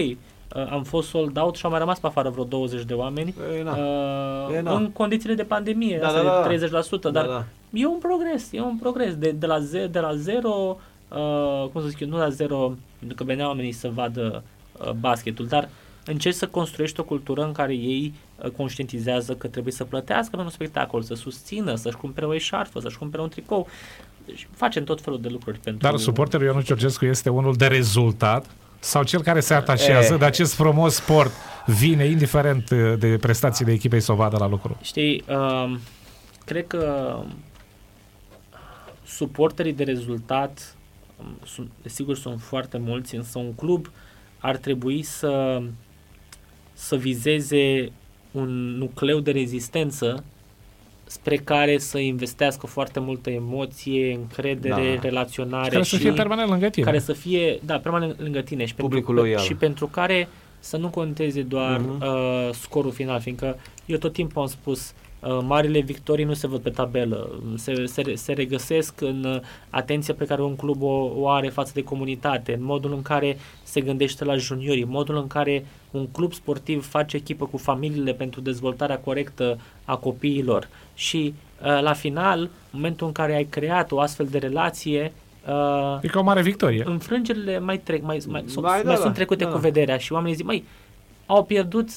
uh, 0.56 0.68
am 0.72 0.84
fost 0.84 1.10
sold 1.10 1.38
out 1.38 1.56
și 1.56 1.66
au 1.66 1.70
mai 1.72 1.80
rămas 1.80 2.00
pe 2.00 2.08
afară 2.08 2.30
vreo 2.30 2.44
20 2.44 2.84
de 2.84 2.94
oameni 2.94 3.34
E, 3.60 3.64
na. 3.64 3.72
uh, 3.72 4.56
E, 4.56 4.62
na. 4.62 4.74
în 4.76 4.92
condițiile 4.92 5.34
de 5.36 5.44
pandemie, 5.44 5.98
Da, 5.98 6.08
asta 6.08 6.24
da, 6.24 6.44
da. 6.48 6.54
e 6.54 6.58
30%, 6.58 7.02
dar 7.02 7.12
Da, 7.12 7.22
da. 7.32 7.44
e 7.74 7.86
un 7.86 7.98
progres, 7.98 8.50
e 8.52 8.62
un 8.62 8.78
progres 8.78 9.16
de, 9.16 9.32
de, 9.32 9.46
la, 9.46 9.60
ze, 9.60 9.88
de 9.88 10.00
la 10.00 10.16
zero, 10.16 10.78
uh, 11.10 11.68
cum 11.72 11.82
să 11.82 11.88
zic 11.88 12.00
eu, 12.00 12.08
nu 12.08 12.18
la 12.18 12.30
zero, 12.30 12.74
pentru 13.00 13.18
că 13.18 13.24
veneau 13.24 13.48
oamenii 13.48 13.72
să 13.72 13.90
vadă 13.94 14.44
uh, 14.86 14.92
basketul, 14.92 15.46
dar 15.46 15.70
încerci 16.06 16.36
să 16.36 16.48
construiești 16.48 17.00
o 17.00 17.04
cultură 17.04 17.44
în 17.44 17.52
care 17.52 17.74
ei 17.74 18.14
uh, 18.44 18.50
conștientizează 18.50 19.34
că 19.36 19.48
trebuie 19.48 19.74
să 19.74 19.84
plătească 19.84 20.30
pentru 20.30 20.46
un 20.46 20.50
spectacol, 20.54 21.02
să 21.02 21.14
susțină, 21.14 21.76
să-și 21.76 21.96
cumpere 21.98 22.26
o 22.26 22.34
eșarfă, 22.34 22.80
să-și 22.80 22.98
cumpere 22.98 23.22
un 23.22 23.30
tricou. 23.30 23.68
Deci 24.26 24.48
facem 24.56 24.84
tot 24.84 25.02
felul 25.02 25.22
de 25.22 25.28
lucruri 25.28 25.60
pentru... 25.60 25.90
Dar 25.90 25.98
suporterul 26.00 26.46
Ionut 26.46 26.64
Georgescu 26.64 27.06
este 27.06 27.30
unul 27.30 27.54
de 27.54 27.68
rezultat 27.68 28.46
sau 28.84 29.04
cel 29.04 29.22
care 29.22 29.40
se 29.40 29.54
atașează 29.54 30.14
E. 30.14 30.18
de 30.18 30.26
acest 30.26 30.54
frumos 30.54 30.94
sport 30.94 31.32
vine 31.66 32.06
indiferent 32.06 32.70
uh, 32.70 32.94
de 33.00 33.18
prestațiile 33.18 33.72
echipei 33.72 34.00
să 34.00 34.12
o 34.12 34.16
vadă 34.16 34.38
la 34.38 34.48
lucru. 34.48 34.78
Știi, 34.82 35.24
uh, 35.28 35.76
cred 36.46 36.68
că 36.68 37.18
suporterii 39.06 39.74
de 39.74 39.84
rezultat, 39.84 40.76
um, 41.20 41.38
sunt, 41.46 41.70
desigur 41.82 42.16
sunt 42.16 42.42
foarte 42.42 42.78
mulți, 42.78 43.16
însă 43.16 43.40
un 43.40 43.54
club 43.54 43.92
ar 44.40 44.58
trebui 44.58 45.04
să, 45.04 45.62
să 46.74 46.96
vizeze 46.96 47.92
un 48.32 48.78
nucleu 48.78 49.20
de 49.20 49.32
rezistență 49.32 50.24
spre 51.14 51.36
care 51.36 51.78
să 51.78 51.98
investească 51.98 52.68
foarte 52.68 53.00
multă 53.00 53.30
emoție, 53.30 54.14
încredere, 54.14 54.94
Da. 54.96 55.02
relaționare 55.02 55.70
Care 55.70 55.84
să 55.84 55.96
și 55.96 56.02
fie 56.02 56.12
permanent 56.12 56.50
lângă 56.50 56.70
tine. 56.70 56.86
care 56.86 57.00
să 57.00 57.14
fie, 57.14 57.60
da, 57.66 57.78
permanent 57.78 58.20
lângă 58.22 58.42
tine 58.42 58.66
și 58.66 58.74
pentru, 58.76 58.86
Publicul 58.88 59.16
loial. 59.16 59.40
și 59.40 59.54
pentru 59.56 59.88
care 59.88 60.28
să 60.60 60.78
nu 60.78 60.90
conteze 60.90 61.42
doar 61.42 61.78
Mhm. 61.80 62.02
uh, 62.02 62.50
scorul 62.52 62.92
final, 62.92 63.20
fiindcă 63.20 63.58
eu 63.86 63.98
tot 63.98 64.14
timpul 64.14 64.42
am 64.42 64.48
spus 64.48 64.80
uh, 64.90 65.03
marile 65.42 65.80
victorii 65.80 66.26
nu 66.26 66.34
se 66.34 66.48
văd 66.48 66.62
pe 66.62 66.70
tabelă, 66.70 67.30
se, 67.56 67.86
se, 67.86 68.16
se 68.16 68.34
regăsesc 68.34 69.02
în 69.02 69.24
uh, 69.24 69.40
atenția 69.70 70.14
pe 70.14 70.26
care 70.26 70.42
un 70.42 70.56
club 70.56 70.82
o, 70.82 71.12
o 71.16 71.30
are 71.30 71.50
față 71.50 71.72
de 71.76 71.84
comunitate, 71.84 72.54
în 72.54 72.64
modul 72.64 72.94
în 72.94 73.02
care 73.02 73.38
se 73.64 73.82
gândește 73.82 74.24
la 74.26 74.36
juniorii, 74.36 74.84
modul 74.84 75.16
în 75.18 75.28
care 75.28 75.66
un 75.92 76.08
club 76.08 76.34
sportiv 76.34 76.90
face 76.90 77.18
echipă 77.18 77.46
cu 77.46 77.58
familiile 77.58 78.14
pentru 78.14 78.42
dezvoltarea 78.42 78.98
corectă 78.98 79.60
a 79.86 79.96
copiilor 79.96 80.68
și 80.94 81.34
uh, 81.66 81.82
la 81.82 81.94
final, 81.94 82.40
în 82.40 82.50
momentul 82.72 83.08
în 83.08 83.14
care 83.14 83.36
ai 83.36 83.44
creat 83.46 83.92
o 83.92 84.00
astfel 84.00 84.26
de 84.26 84.38
relație, 84.38 85.14
uh, 85.48 85.98
E 86.02 86.08
ca 86.08 86.20
o 86.20 86.24
mare 86.24 86.42
victorie. 86.42 86.84
înfrângerile 86.88 87.60
mai 87.60 87.78
trec, 87.78 88.02
mai, 88.04 88.22
mai, 88.28 88.44
mai, 88.56 88.62
Mai, 88.62 88.82
da, 88.82 88.88
mai 88.88 88.96
da, 88.96 89.02
sunt 89.02 89.14
trecute 89.14 89.44
da. 89.44 89.50
cu 89.50 89.58
vederea 89.58 89.98
și 89.98 90.14
oamenii 90.14 90.36
zic, 90.36 90.46
măi, 90.46 90.64
au 91.26 91.44
pierdut, 91.44 91.90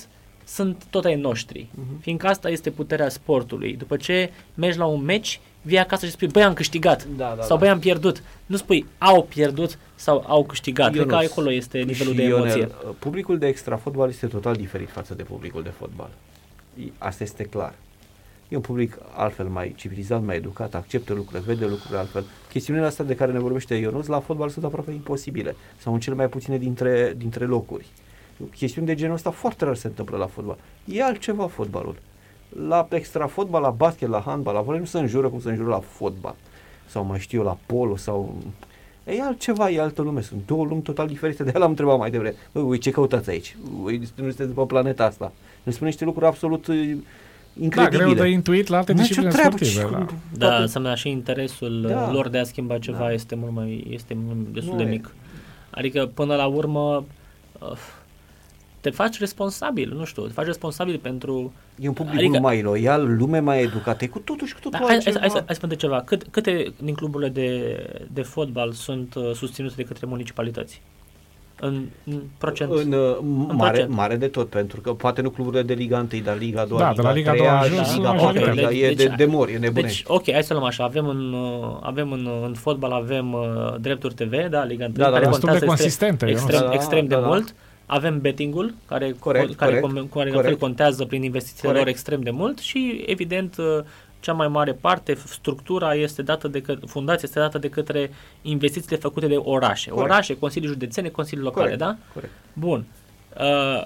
sunt 0.47 0.85
tot 0.91 1.05
ai 1.05 1.17
noștri. 1.17 1.67
Mhm. 1.75 2.01
Fiindcă 2.01 2.27
asta 2.27 2.49
este 2.51 2.71
puterea 2.71 3.09
sportului. 3.09 3.77
După 3.77 3.97
ce 3.97 4.31
mergi 4.55 4.79
la 4.79 4.85
un 4.85 5.03
meci, 5.05 5.41
vii 5.63 5.79
acasă 5.79 6.07
și 6.07 6.13
spui, 6.13 6.27
băi, 6.27 6.43
am 6.43 6.53
câștigat. 6.53 7.05
Da, 7.05 7.35
da, 7.37 7.43
sau 7.43 7.57
da. 7.57 7.57
băi, 7.57 7.69
am 7.69 7.79
pierdut. 7.79 8.23
Nu 8.47 8.57
spui, 8.57 8.87
au 8.99 9.23
pierdut 9.23 9.79
sau 9.95 10.25
au 10.27 10.45
câștigat. 10.45 10.93
Cred 10.93 11.07
că 11.07 11.15
Ionuț, 11.15 11.31
acolo 11.31 11.53
este 11.53 11.79
nivelul 11.79 12.13
și 12.13 12.19
de 12.19 12.23
emoție. 12.25 12.51
Ionel, 12.61 12.95
publicul 12.99 13.39
de 13.39 13.47
extra 13.47 13.77
fotbal 13.77 14.09
este 14.09 14.27
total 14.27 14.55
diferit 14.55 14.91
față 14.91 15.15
de 15.15 15.23
publicul 15.23 15.63
de 15.63 15.69
fotbal. 15.79 16.11
I- 16.75 16.93
Asta 16.99 17.23
este 17.25 17.43
clar. 17.43 17.75
E 18.49 18.57
un 18.57 18.63
public 18.63 18.99
altfel 19.15 19.47
mai 19.47 19.75
civilizat, 19.77 20.23
mai 20.23 20.37
educat, 20.37 20.75
acceptă 20.75 21.13
lucrurile, 21.13 21.53
vede 21.55 21.67
lucrurile 21.67 21.99
altfel. 21.99 22.25
Chestiunile 22.49 22.87
astea 22.87 23.05
de 23.05 23.15
care 23.15 23.33
ne 23.33 23.39
vorbește 23.39 23.75
Ionuț 23.75 24.07
la 24.07 24.21
fotbal 24.21 24.49
sunt 24.49 24.65
aproape 24.65 24.91
imposibile 24.91 25.57
sau 25.77 25.93
în 25.93 26.01
cele 26.01 26.17
mai 26.17 26.29
puține 26.29 26.59
dintre, 26.59 27.15
dintre 27.17 27.45
locuri. 27.45 27.87
Chestiuni 28.57 28.87
de 28.87 28.95
genul 28.95 29.15
ăsta 29.15 29.31
foarte 29.31 29.65
rar 29.65 29.77
se 29.77 29.87
întâmplă 29.87 30.17
la 30.17 30.27
fotbal. 30.27 30.57
E 30.85 31.03
altceva 31.05 31.47
fotbalul. 31.47 31.97
La 32.69 32.87
extra 32.91 33.27
fotbal, 33.27 33.63
la 33.63 33.71
basket, 33.71 34.09
la 34.09 34.21
handbal, 34.21 34.55
la 34.55 34.61
volei 34.61 34.81
nu 34.81 34.87
se 34.87 34.99
înjură 34.99 35.29
cum 35.29 35.41
se 35.41 35.49
înjură 35.49 35.69
la 35.69 35.81
fotbal. 35.81 36.35
Sau 36.87 37.05
mai 37.05 37.19
știu 37.19 37.39
eu, 37.39 37.45
la 37.45 37.57
polo 37.67 37.97
sau... 37.97 38.37
E 39.05 39.23
altceva, 39.23 39.71
e 39.71 39.81
altă 39.81 40.03
lume, 40.03 40.21
sunt 40.21 40.41
două 40.47 40.65
lumi 40.65 40.83
total 40.83 41.07
diferite. 41.07 41.43
De 41.43 41.49
aia 41.51 41.59
l-am 41.59 41.71
întrebat 41.71 41.99
mai 41.99 42.11
devreme. 42.11 42.35
Băi, 42.53 42.63
voi 42.63 42.79
ce 42.79 42.91
căutați 42.91 43.31
aici? 43.31 43.57
Voi 43.71 43.97
nu 43.99 44.05
sunteți 44.31 44.53
pe 44.53 44.63
planeta 44.67 45.05
asta. 45.05 45.33
Ne 45.63 45.73
spune 45.73 45.89
niște 45.89 46.05
lucruri 46.05 46.27
absolut 46.27 46.67
uh, 46.67 46.97
Da, 47.55 47.63
incredibile. 47.63 48.03
greu 48.13 48.15
de 48.25 48.29
intuit 48.29 48.67
la 48.69 48.77
alte 48.77 48.93
Nu 48.93 48.99
discipline 48.99 49.27
nicio 49.27 49.39
treabă, 49.39 49.57
sportive. 49.57 49.83
ce- 49.85 49.91
Da. 49.91 50.07
Da, 50.39 50.47
toate- 50.47 50.63
înseamnă 50.63 50.95
și 50.95 51.09
interesul 51.09 51.81
Da. 51.83 51.89
da. 51.89 52.13
lor 52.13 52.29
de 52.29 52.39
a 52.39 52.45
schimba 52.45 52.79
ceva 52.79 52.99
Da. 52.99 53.13
este 53.13 53.35
mult 53.35 53.53
mai 53.53 53.87
este 53.91 54.15
mult- 54.27 54.53
destul 54.53 54.73
Nu 54.73 54.79
de 54.83 54.85
e. 54.87 54.91
mic. 54.91 55.15
Adică 55.71 56.11
până 56.15 56.35
la 56.35 56.47
urmă 56.47 57.05
uh, 57.61 57.73
te 58.89 58.93
faci 58.95 59.19
responsabil, 59.19 59.93
nu 59.97 60.05
știu, 60.05 60.23
te 60.27 60.33
faci 60.33 60.45
responsabil 60.47 60.99
pentru 61.03 61.53
E 61.81 61.89
un 61.89 61.95
public 61.95 62.15
Adică- 62.15 62.29
mult 62.31 62.43
mai 62.43 62.63
loial, 62.63 63.17
lume 63.17 63.39
mai 63.39 63.63
educată, 63.63 64.05
e 64.05 64.07
cu 64.07 64.19
totul 64.19 64.47
și 64.47 64.55
cu 64.55 64.61
totul 64.61 64.79
Da, 64.81 64.87
hai, 64.87 64.87
hai, 64.87 64.97
altceva. 64.97 65.19
hai, 65.21 65.29
să, 65.31 65.37
hai 65.47 65.55
să 65.55 65.61
spun 65.65 65.77
ceva. 65.77 66.03
Cât, 66.07 66.27
câte 66.31 66.73
din 66.83 66.95
cluburile 66.95 67.29
de, 67.31 67.77
de 68.13 68.23
fotbal 68.23 68.73
sunt 68.73 69.15
uh, 69.15 69.31
susținute 69.35 69.75
de 69.77 69.83
către 69.83 70.07
municipalități? 70.09 70.83
În, 71.61 71.83
în 72.05 72.21
procent? 72.39 72.73
În, 72.73 72.93
uh, 72.93 73.17
mare, 73.49 73.71
procent. 73.73 73.91
mare 73.97 74.17
de 74.17 74.27
tot, 74.29 74.49
pentru 74.49 74.81
că 74.81 74.93
poate 74.93 75.21
nu 75.23 75.31
cluburile 75.31 75.63
de 75.63 75.75
Liga 75.75 76.07
1, 76.13 76.21
dar 76.23 76.39
Liga 76.39 76.65
2, 76.65 76.79
Da, 76.79 76.93
de 76.97 77.03
la 77.03 77.13
Liga 77.13 77.31
2 77.37 77.47
3, 77.61 77.69
în 77.71 77.77
jos, 77.85 77.95
Liga 77.97 78.13
majoritatea. 78.13 78.53
4, 78.55 78.71
Liga, 78.71 78.87
e 78.87 78.95
Deci- 78.95 79.07
de, 79.09 79.15
de 79.17 79.25
mor, 79.25 79.49
e 79.49 79.51
Deci, 79.53 79.61
nebunești. 79.61 80.05
ok, 80.07 80.31
hai 80.33 80.43
să 80.43 80.53
luăm 80.53 80.65
așa. 80.65 80.85
Avem 80.85 81.09
în, 81.09 81.33
uh, 81.33 81.77
avem 81.83 82.13
în, 82.13 82.29
în 82.45 82.55
fotbal 82.55 82.93
avem 82.93 83.33
uh, 83.33 83.75
drepturi 83.81 84.15
TV, 84.15 84.31
da, 84.51 84.65
Liga 84.65 84.85
1, 84.85 84.93
Da, 84.93 85.05
da, 85.05 85.11
care 85.11 85.25
da. 85.25 85.31
Destul 85.31 85.49
de 85.49 85.59
contează 85.59 85.65
consistentă. 85.67 86.27
extrem, 86.27 86.31
eu 86.31 86.37
nu 86.37 86.43
extrem, 86.43 86.61
Da, 86.61 86.67
da, 86.69 86.75
extrem 86.75 87.07
de 87.07 87.15
da, 87.15 87.21
da. 87.21 87.27
Mult. 87.89 88.05
Avem 88.05 88.21
bettingul, 88.21 88.75
care, 88.89 89.13
Corect, 89.19 89.55
care, 89.55 89.81
corect, 89.81 90.07
com- 90.07 90.11
care 90.13 90.31
corect. 90.31 90.59
contează 90.59 91.05
prin 91.05 91.23
investițiile 91.23 91.61
Corect. 91.69 91.85
lor 91.85 91.95
extrem 91.95 92.21
de 92.21 92.31
mult 92.31 92.59
și, 92.59 93.03
evident, 93.07 93.57
uh, 93.57 93.79
cea 94.21 94.33
mai 94.33 94.49
mare 94.49 94.73
parte, 94.73 95.15
f- 95.15 95.25
structura 95.25 95.95
este 95.95 96.23
dată 96.23 96.49
de 96.49 96.61
către, 96.63 96.87
fundația 96.87 97.23
este 97.29 97.39
dată 97.39 97.59
de 97.59 97.69
către 97.69 98.11
investițiile 98.43 98.97
făcute 98.97 99.27
de 99.27 99.37
orașe. 99.37 99.91
Corect. 99.91 100.11
Orașe, 100.11 100.39
consilii 100.39 100.69
județene, 100.69 101.09
consilii 101.09 101.45
locale, 101.45 101.63
Corect, 101.65 101.83
da? 101.83 101.97
corect. 102.13 102.33
Bun. 102.53 102.85
Uh, 103.41 103.85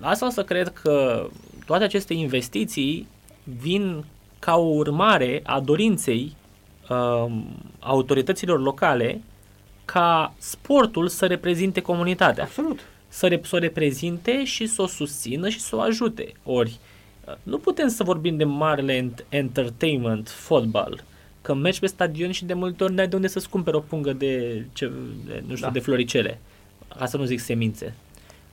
asta 0.00 0.26
o 0.26 0.30
să 0.30 0.42
cred 0.42 0.68
că 0.82 1.26
toate 1.66 1.84
aceste 1.84 2.14
investiții 2.14 3.08
vin 3.60 4.04
ca 4.38 4.56
o 4.56 4.64
urmare 4.74 5.40
a 5.44 5.60
dorinței 5.60 6.36
uh, 6.88 7.26
autorităților 7.78 8.60
locale 8.60 9.20
ca 9.86 10.34
sportul 10.38 11.08
să 11.08 11.26
reprezinte 11.26 11.80
comunitatea 11.80 12.44
Absolut. 12.44 12.80
să, 13.08 13.28
rep- 13.28 13.44
să 13.44 13.56
o 13.56 13.58
reprezinte 13.58 14.44
și 14.44 14.66
să 14.66 14.82
o 14.82 14.86
susțină 14.86 15.48
și 15.48 15.60
să 15.60 15.76
o 15.76 15.80
ajute. 15.80 16.32
Ori, 16.44 16.76
uh, 17.24 17.34
nu 17.42 17.58
putem 17.58 17.88
să 17.88 18.04
vorbim 18.04 18.36
de 18.36 18.44
marele 18.44 18.96
ent- 19.10 19.24
entertainment, 19.28 20.28
fotbal, 20.28 21.04
că 21.42 21.54
mergi 21.54 21.80
pe 21.80 21.86
stadion 21.86 22.30
și 22.30 22.44
de 22.44 22.54
multe 22.54 22.84
ori 22.84 22.94
n-ai 22.94 23.08
de 23.08 23.16
unde 23.16 23.28
să-ți 23.28 23.48
cumperi 23.48 23.76
o 23.76 23.80
pungă 23.80 24.12
de, 24.12 24.64
ce, 24.72 24.90
de 25.26 25.42
nu 25.46 25.54
știu, 25.54 25.66
Da. 25.66 25.72
de 25.72 25.78
floricele, 25.80 26.40
ca 26.98 27.06
să 27.06 27.16
nu 27.16 27.24
zic 27.24 27.40
semințe. 27.40 27.94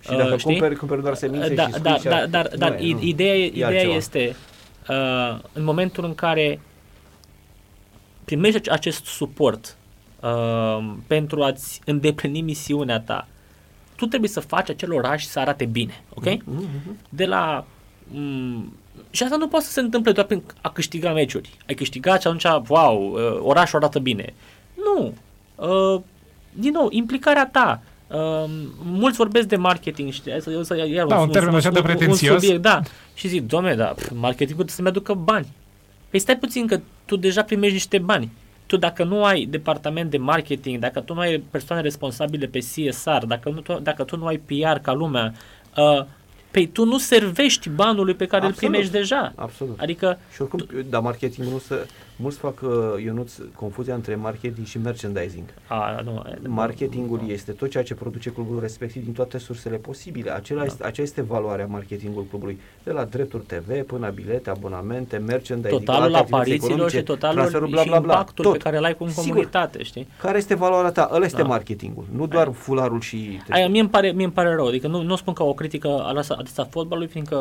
Și 0.02 0.10
dacă 0.10 0.34
Uh, 0.34 0.40
știi? 0.40 0.52
cumperi, 0.52 0.76
cumperi 0.76 1.02
doar 1.02 1.16
semințe 1.16 1.54
da, 1.54 1.66
și 1.68 1.72
da, 1.72 1.78
scrii 1.78 2.10
da, 2.10 2.20
și- 2.22 2.28
dar, 2.30 2.50
nu 2.52 2.58
dar 2.58 2.72
e, 2.80 2.92
nu. 2.92 3.00
ideea, 3.02 3.36
ideea 3.36 3.68
altceva. 3.68 3.94
este 3.96 4.36
uh, 4.90 5.40
în 5.54 5.64
momentul 5.64 6.04
în 6.06 6.16
care 6.16 6.60
primești 8.26 8.70
acest 8.70 9.06
suport 9.06 9.78
uh, 10.24 10.94
pentru 11.08 11.44
a-ți 11.44 11.82
îndeplini 11.86 12.42
misiunea 12.42 13.00
ta, 13.00 13.28
tu 13.96 14.06
trebuie 14.06 14.30
să 14.30 14.40
faci 14.40 14.70
acel 14.70 14.94
oraș 14.94 15.24
să 15.26 15.40
arate 15.40 15.66
bine, 15.66 16.04
ok? 16.14 16.24
Mhm, 16.26 16.42
mhm. 16.46 16.98
De 17.10 17.26
la... 17.26 17.66
m- 18.14 18.82
și 19.12 19.24
asta 19.24 19.36
nu 19.36 19.48
poate 19.48 19.66
să 19.66 19.72
se 19.72 19.80
întâmple 19.80 20.12
doar 20.12 20.26
prin 20.26 20.44
a 20.62 20.70
câștiga 20.70 21.14
meciuri. 21.14 21.50
Ai 21.68 21.76
câștigat 21.76 22.22
și 22.22 22.28
atunci, 22.28 22.68
wow, 22.68 23.12
uh, 23.12 23.40
orașul 23.42 23.80
arată 23.80 24.00
bine. 24.00 24.34
Nu. 24.76 25.14
Uh, 25.56 26.02
din 26.54 26.72
nou, 26.72 26.88
implicarea 26.92 27.48
ta. 27.52 27.82
Uh, 28.08 28.50
mulți 28.84 29.18
vorbesc 29.18 29.48
de 29.48 29.56
marketing, 29.56 30.12
știi? 30.12 30.32
Hai 30.32 30.42
să, 30.42 30.62
să, 30.62 30.88
iar 30.88 31.06
Da, 31.08 31.20
un 31.20 31.30
termen 31.30 31.56
așa 31.56 31.70
de 31.70 31.82
pretențios. 31.82 32.42
subiect, 32.42 32.62
da. 32.62 32.82
Și 33.14 33.28
zic, 33.28 33.48
domne, 33.48 33.76
da, 33.76 33.86
pf, 33.86 34.10
marketingul 34.10 34.66
trebuie 34.66 34.68
să-mi 34.76 34.88
aducă 34.88 35.14
bani. 35.14 35.48
Păi 36.10 36.20
stai 36.20 36.38
puțin 36.38 36.68
că 36.68 36.80
tu 37.06 37.16
deja 37.16 37.44
primești 37.44 37.74
niște 37.74 37.98
bani. 37.98 38.30
Tu 38.74 38.80
dacă 38.80 39.04
nu 39.04 39.24
ai 39.24 39.46
departament 39.46 40.10
de 40.10 40.18
marketing, 40.18 40.80
dacă 40.80 41.00
tu 41.00 41.14
nu 41.14 41.20
ai 41.20 41.44
persoane 41.52 41.82
responsabile 41.82 42.46
pe 42.46 42.60
CSR, 42.60 43.26
dacă, 43.28 43.50
nu, 43.50 43.60
tu- 43.60 43.80
dacă 43.84 44.04
tu 44.04 44.18
nu 44.18 44.26
ai 44.26 44.38
PR 44.38 44.78
ca 44.82 44.94
lumea, 44.94 45.34
uh, 45.78 46.06
Păi 46.52 46.68
tu 46.68 46.86
nu 46.86 46.98
servești 46.98 47.70
banului 47.70 48.14
pe 48.14 48.26
care 48.26 48.46
Absolut. 48.46 48.62
îl 48.62 48.70
primești 48.70 48.92
deja. 48.92 49.34
Absolut. 49.36 49.80
Adică 49.80 50.20
Și 50.34 50.42
oricum, 50.42 50.66
dar 50.90 51.02
marketingul 51.02 51.52
nu 51.54 51.60
să... 51.60 51.86
Mulți 52.16 52.38
fac, 52.38 52.62
uh, 52.62 52.70
Ionuț, 53.04 53.34
confuzia 53.56 53.94
între 53.94 54.16
marketing 54.16 54.66
și 54.68 54.78
merchandising. 54.78 55.44
a, 55.68 56.02
nu, 56.04 56.24
Marketingul 56.48 57.20
este 57.28 57.52
tot 57.52 57.70
ceea 57.70 57.84
ce 57.84 57.94
produce 57.94 58.30
clubul 58.30 58.60
respectiv 58.60 59.04
din 59.04 59.14
toate 59.14 59.38
sursele 59.38 59.76
posibile. 59.78 60.32
Acela 60.32 60.60
Da. 60.60 60.66
este, 60.66 60.84
aceea 60.86 61.06
este 61.06 61.22
valoarea 61.22 61.66
marketingului 61.66 62.28
clubului. 62.30 62.60
De 62.84 62.92
la 62.92 63.04
drepturi 63.04 63.44
TV 63.44 63.82
până 63.86 64.10
bilete, 64.10 64.50
abonamente, 64.50 65.18
merchandising, 65.18 65.80
totalul 65.80 66.04
alte 66.04 66.18
activități 66.18 66.34
aparițiilor 66.34 66.70
economice, 66.70 66.98
și 66.98 67.04
totalul 67.04 67.36
transferul, 67.36 67.68
bla, 67.68 67.82
și 67.82 67.88
bla, 67.88 68.00
bla, 68.00 68.12
impactul 68.14 68.44
tot. 68.44 68.54
pe 68.54 68.60
care 68.60 68.78
îl 68.78 68.84
ai 68.84 68.96
cu 68.96 69.04
în 69.04 69.10
Sigur. 69.10 69.24
comunitate, 69.26 69.84
știi? 69.84 70.08
Care 70.22 70.38
este 70.38 70.56
valoarea 70.56 70.92
ta? 70.92 71.10
Ăla 71.14 71.26
este 71.26 71.42
Da. 71.42 71.48
marketingul, 71.48 72.06
nu 72.16 72.28
doar 72.28 72.52
fularul 72.52 73.00
și... 73.02 73.42
Aia, 73.50 73.68
mie 73.70 73.80
îmi 73.80 73.90
pare, 73.90 74.12
mie 74.12 74.24
îmi 74.24 74.34
pare 74.34 74.56
rău, 74.56 74.68
adică 74.68 74.88
nu, 74.88 75.02
nu 75.02 75.16
spun 75.16 75.34
ca 75.34 75.44
o 75.44 75.54
critică 75.54 75.88
adesea, 76.08 76.36
adesea 76.40 76.64
fotbalului, 76.64 77.10
fiindcă, 77.10 77.36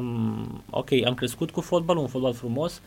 um, 0.00 0.62
ok, 0.70 0.88
am 1.06 1.14
crescut 1.14 1.50
cu 1.50 1.60
fotbalul, 1.60 2.02
un 2.02 2.08
fotbal 2.08 2.32
frumos, 2.32 2.80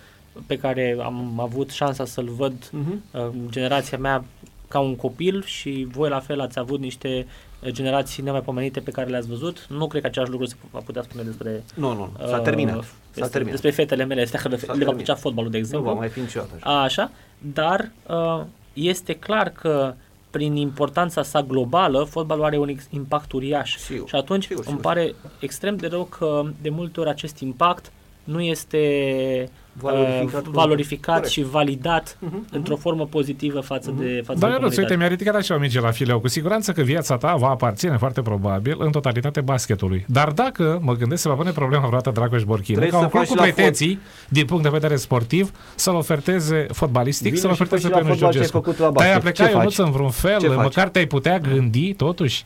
pe 0.47 0.57
care 0.57 0.97
am 1.03 1.39
avut 1.39 1.69
șansa 1.69 2.05
să-l 2.05 2.29
văd 2.29 2.53
Mhm. 2.71 3.03
uh, 3.11 3.27
generația 3.49 3.97
mea 3.97 4.23
ca 4.67 4.79
un 4.79 4.95
copil 4.95 5.43
și 5.45 5.87
voi 5.91 6.09
la 6.09 6.19
fel 6.19 6.41
ați 6.41 6.59
avut 6.59 6.79
niște 6.79 7.25
uh, 7.63 7.69
generații 7.71 8.23
nemaipomenite 8.23 8.79
pe 8.79 8.91
care 8.91 9.09
le-ați 9.09 9.27
văzut. 9.27 9.65
Nu 9.69 9.87
cred 9.87 10.01
că 10.01 10.07
același 10.07 10.31
lucru 10.31 10.45
se 10.45 10.55
va 10.71 10.79
putea 10.85 11.01
spune 11.01 11.23
despre 11.23 11.63
Nu, 11.75 11.93
nu, 11.93 12.09
nu. 12.19 12.27
S-a 12.27 12.37
uh, 12.37 12.43
terminat. 12.43 12.73
S-a 12.83 12.89
despre, 13.13 13.27
terminat. 13.29 13.51
despre 13.51 13.71
fetele 13.71 14.03
mele, 14.05 14.21
astea 14.21 14.39
că 14.39 14.47
le, 14.47 14.55
S-a 14.57 14.61
le 14.61 14.67
va 14.67 14.73
terminat. 14.77 14.95
plăcea 14.95 15.15
fotbalul, 15.15 15.49
de 15.51 15.57
nu 15.57 15.63
exemplu. 15.63 15.89
va 15.89 15.95
mai 15.95 16.09
fi 16.09 16.19
niciodată 16.19 16.51
așa. 16.55 16.69
A, 16.69 16.81
așa, 16.83 17.11
dar 17.37 17.91
uh, 18.07 18.41
este 18.73 19.13
clar 19.13 19.49
că 19.49 19.93
prin 20.29 20.55
importanța 20.55 21.23
sa 21.23 21.41
globală, 21.41 22.03
fotbalul 22.03 22.43
are 22.43 22.57
un 22.57 22.67
ex- 22.67 22.87
impact 22.89 23.31
uriaș. 23.31 23.75
Sigur, 23.77 24.07
și 24.07 24.15
atunci 24.15 24.43
sigur, 24.43 24.57
îmi 24.57 24.65
sigur. 24.67 24.81
pare 24.81 25.15
extrem 25.39 25.75
de 25.75 25.87
rău 25.87 26.03
că 26.03 26.43
de 26.61 26.69
multe 26.69 26.99
ori 26.99 27.09
acest 27.09 27.39
impact 27.39 27.91
nu 28.31 28.41
este 28.41 28.77
Valorificat. 29.73 30.41
uh, 30.45 30.51
valorificat 30.51 31.13
Corect. 31.15 31.31
și 31.31 31.43
validat 31.43 32.17
Mhm, 32.19 32.45
într-o 32.51 32.75
formă 32.75 33.05
pozitivă 33.05 33.59
față 33.59 33.93
de 33.97 34.21
față 34.25 34.39
Dar 34.39 34.49
de 34.49 34.55
eu 34.55 34.61
nu 34.61 34.67
uite, 34.67 34.75
comunitate. 34.75 34.95
mi-a 34.95 35.07
ridicat 35.07 35.35
așa 35.35 35.55
o 35.55 35.57
minge 35.59 35.79
la 35.79 35.91
fileu. 35.91 36.19
Cu 36.19 36.27
siguranță 36.27 36.71
că 36.71 36.81
viața 36.81 37.17
ta 37.17 37.35
va 37.35 37.47
aparține 37.49 37.97
foarte 37.97 38.21
probabil 38.21 38.75
în 38.79 38.91
totalitate 38.91 39.41
basketului. 39.41 40.05
Dar 40.07 40.29
dacă 40.31 40.79
mă 40.81 40.93
gândesc, 40.95 41.21
se 41.21 41.27
va 41.29 41.33
pune 41.35 41.51
problema 41.51 41.85
vreodată 41.87 42.09
Dragoș 42.19 42.43
Borchin, 42.43 42.75
Trebuie 42.75 42.89
ca 42.91 42.97
un 42.97 43.03
să 43.03 43.09
club 43.09 43.21
faci 43.23 43.31
cu 43.31 43.37
la 43.37 43.41
pretenții, 43.51 43.99
din 44.29 44.45
punct 44.45 44.63
de 44.63 44.69
vedere 44.69 44.95
sportiv, 44.95 45.51
să-l 45.75 45.95
oferteze 45.95 46.65
fotbalistic, 46.71 47.29
Vino 47.33 47.41
să-l 47.41 47.53
și 47.53 47.61
oferteze 47.61 47.81
fă 47.81 47.87
și 47.87 47.93
pe 47.93 47.99
la 48.01 48.07
Nuș 48.07 48.17
fotbal 48.17 48.31
ce 48.31 48.37
ai 48.37 48.43
Georgescu. 48.43 48.57
făcut 48.57 48.77
la 48.77 48.91
Te-ai 48.91 49.13
basket. 49.13 49.35
Ce 49.35 49.43
aplicat, 49.43 49.63
faci? 49.63 49.77
eu 49.77 49.85
într-un 49.85 50.09
fel, 50.09 50.39
Ce 50.39 50.47
faci? 50.47 50.63
măcar 50.63 50.89
te-ai 50.89 51.05
putea 51.07 51.39
gândi, 51.39 51.93
totuși. 51.93 52.45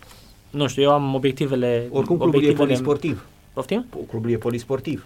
Nu 0.50 0.68
știu, 0.68 0.82
eu 0.84 0.92
am 0.92 1.14
obiectivele... 1.16 1.88
Oricum 1.92 2.18
clubul 2.18 2.26
e 2.26 2.28
obiectivele... 2.38 2.66
polisportiv. 2.66 3.26
Poftim? 3.54 3.86
Clubul 4.10 4.32
e 4.32 4.36
polisportiv. 4.38 5.06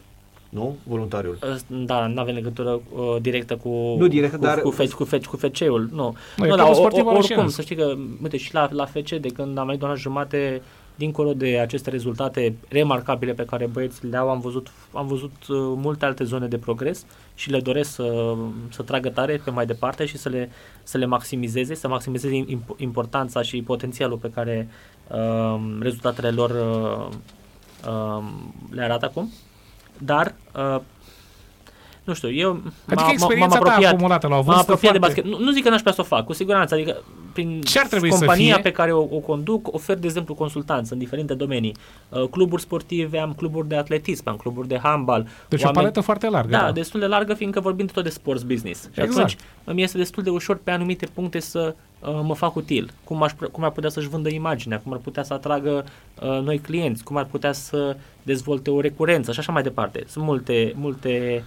Nu? 0.50 0.76
Voluntariul. 0.84 1.38
Da, 1.68 2.08
nu 2.08 2.20
avem 2.22 2.34
legătură 2.36 2.70
uh, 2.96 3.16
directă 3.22 3.56
cu, 3.56 3.96
Nu 3.98 4.08
direct, 4.08 4.34
cu, 4.36 4.40
dar- 4.42 4.62
cu, 4.62 4.70
fe, 4.72 4.88
cu, 4.90 5.04
fe, 5.04 5.20
cu 5.30 5.38
FC-ul. 5.38 5.90
Nu, 5.92 6.16
Nu, 6.38 6.46
e 6.46 6.48
nu 6.50 6.56
clubul 6.56 6.56
dar 6.58 6.70
o- 6.70 6.74
sportiv 6.74 7.06
o, 7.06 7.10
oricum, 7.10 7.16
Orășenesc. 7.16 7.56
să 7.56 7.62
știi 7.62 7.76
că, 7.76 7.94
uite, 8.24 8.38
și 8.38 8.54
la, 8.54 8.70
la 8.72 8.86
FC, 8.86 9.10
de 9.10 9.28
când 9.30 9.58
am 9.58 9.66
mai 9.66 9.78
doar 9.78 9.98
jumate, 9.98 10.62
dincolo 10.96 11.34
de 11.34 11.60
aceste 11.60 11.90
rezultate 11.90 12.56
remarcabile 12.70 13.34
pe 13.34 13.46
care 13.46 13.66
băieții 13.66 14.08
le-au, 14.08 14.30
am 14.30 14.40
văzut, 14.40 14.72
am 14.94 15.08
văzut 15.08 15.32
uh, 15.32 15.56
multe 15.58 16.06
alte 16.06 16.24
zone 16.24 16.48
de 16.48 16.58
progres 16.58 17.06
și 17.36 17.50
le 17.50 17.60
doresc 17.60 17.92
să, 17.92 18.36
să 18.70 18.82
tragă 18.82 19.10
tare 19.10 19.42
pe 19.44 19.52
mai 19.52 19.66
departe 19.66 20.06
și 20.06 20.18
să 20.18 20.30
le, 20.30 20.50
să 20.84 20.98
le 20.98 21.06
maximizeze, 21.06 21.74
să 21.76 21.88
maximizeze 21.88 22.46
imp- 22.46 22.78
importanța 22.78 23.42
și 23.42 23.62
potențialul 23.62 24.18
pe 24.18 24.30
care 24.34 24.68
uh, 25.12 25.60
rezultatele 25.80 26.30
lor 26.30 26.50
uh, 26.50 27.16
uh, 27.92 28.24
le 28.70 28.82
arată 28.84 29.06
acum. 29.06 29.32
Dar 30.00 30.40
uh, 30.56 30.80
nu 32.10 32.16
știu, 32.16 32.32
eu 32.32 32.50
Adică 32.52 32.72
m-a- 32.96 33.02
m-am 33.02 33.10
experiența 33.12 33.58
ta 33.58 33.70
apropiat, 33.70 33.94
acumulată 33.94 34.28
la 34.28 34.34
o 34.34 34.36
m-am 34.36 34.46
vârstă 34.46 34.62
apropiat 34.62 34.94
de 34.94 35.00
foarte... 35.00 35.22
basket. 35.22 35.40
Nu, 35.40 35.46
nu 35.46 35.52
zic 35.52 35.64
că 35.64 35.70
n-aș 35.70 35.78
putea 35.78 35.94
să 35.94 36.02
o 36.02 36.04
fac, 36.04 36.26
cu 36.26 36.34
siguranță, 36.34 36.74
adică 36.74 37.04
prin 37.34 37.62
Ce 37.62 37.80
ar 37.80 37.88
trebui 37.88 38.12
să 38.12 38.18
compania 38.18 38.54
fie? 38.54 38.64
pe 38.64 38.72
care 38.72 38.92
o, 38.92 39.02
o 39.02 39.18
conduc, 39.18 39.74
ofer, 39.74 39.98
de 39.98 40.08
exemplu, 40.08 40.34
consultanță 40.34 40.94
în 40.94 41.00
diferite 41.00 41.34
domenii. 41.34 41.76
Uh, 42.10 42.24
cluburi 42.32 42.62
sportive, 42.62 43.20
am 43.20 43.34
cluburi 43.34 43.68
de 43.68 43.76
atletism, 43.76 44.24
am 44.26 44.36
cluburi 44.36 44.68
de 44.68 44.80
handbal. 44.84 45.28
Deci 45.48 45.64
o 45.64 45.70
paletă 45.70 46.02
foarte 46.02 46.30
largă. 46.30 46.50
Da, 46.52 46.72
destul 46.72 47.00
de 47.00 47.06
largă, 47.06 47.34
fiindcă 47.34 47.60
vorbim 47.60 47.86
de 47.86 47.92
tot 47.92 48.04
de 48.04 48.10
sports 48.10 48.42
business. 48.42 48.82
Și 48.82 49.02
Exact. 49.02 49.12
atunci 49.12 49.38
îmi 49.64 49.84
este 49.84 49.98
destul 49.98 50.24
de 50.24 50.30
ușor 50.30 50.60
pe 50.64 50.72
anumite 50.72 51.08
puncte 51.14 51.40
să 51.40 51.76
uh, 52.00 52.20
mă 52.24 52.36
fac 52.36 52.56
util. 52.56 52.92
Cum, 53.04 53.24
aș, 53.24 53.32
cum 53.52 53.64
ar 53.64 53.72
putea 53.72 53.90
să-și 53.90 54.08
vândă 54.08 54.30
imaginea, 54.30 54.80
cum 54.80 54.94
ar 54.94 55.00
putea 55.00 55.24
să 55.24 55.34
atragă 55.34 55.86
uh, 56.22 56.42
noi 56.44 56.60
clienți, 56.60 57.04
cum 57.04 57.18
ar 57.18 57.26
putea 57.26 57.52
să 57.54 57.96
dezvolte 58.24 58.70
o 58.70 58.82
recurență 58.82 59.32
și 59.32 59.40
așa 59.40 59.52
mai 59.52 59.64
departe. 59.64 60.04
Sunt 60.08 60.26
multe, 60.26 60.74
multe 60.76 61.34
uh, 61.38 61.44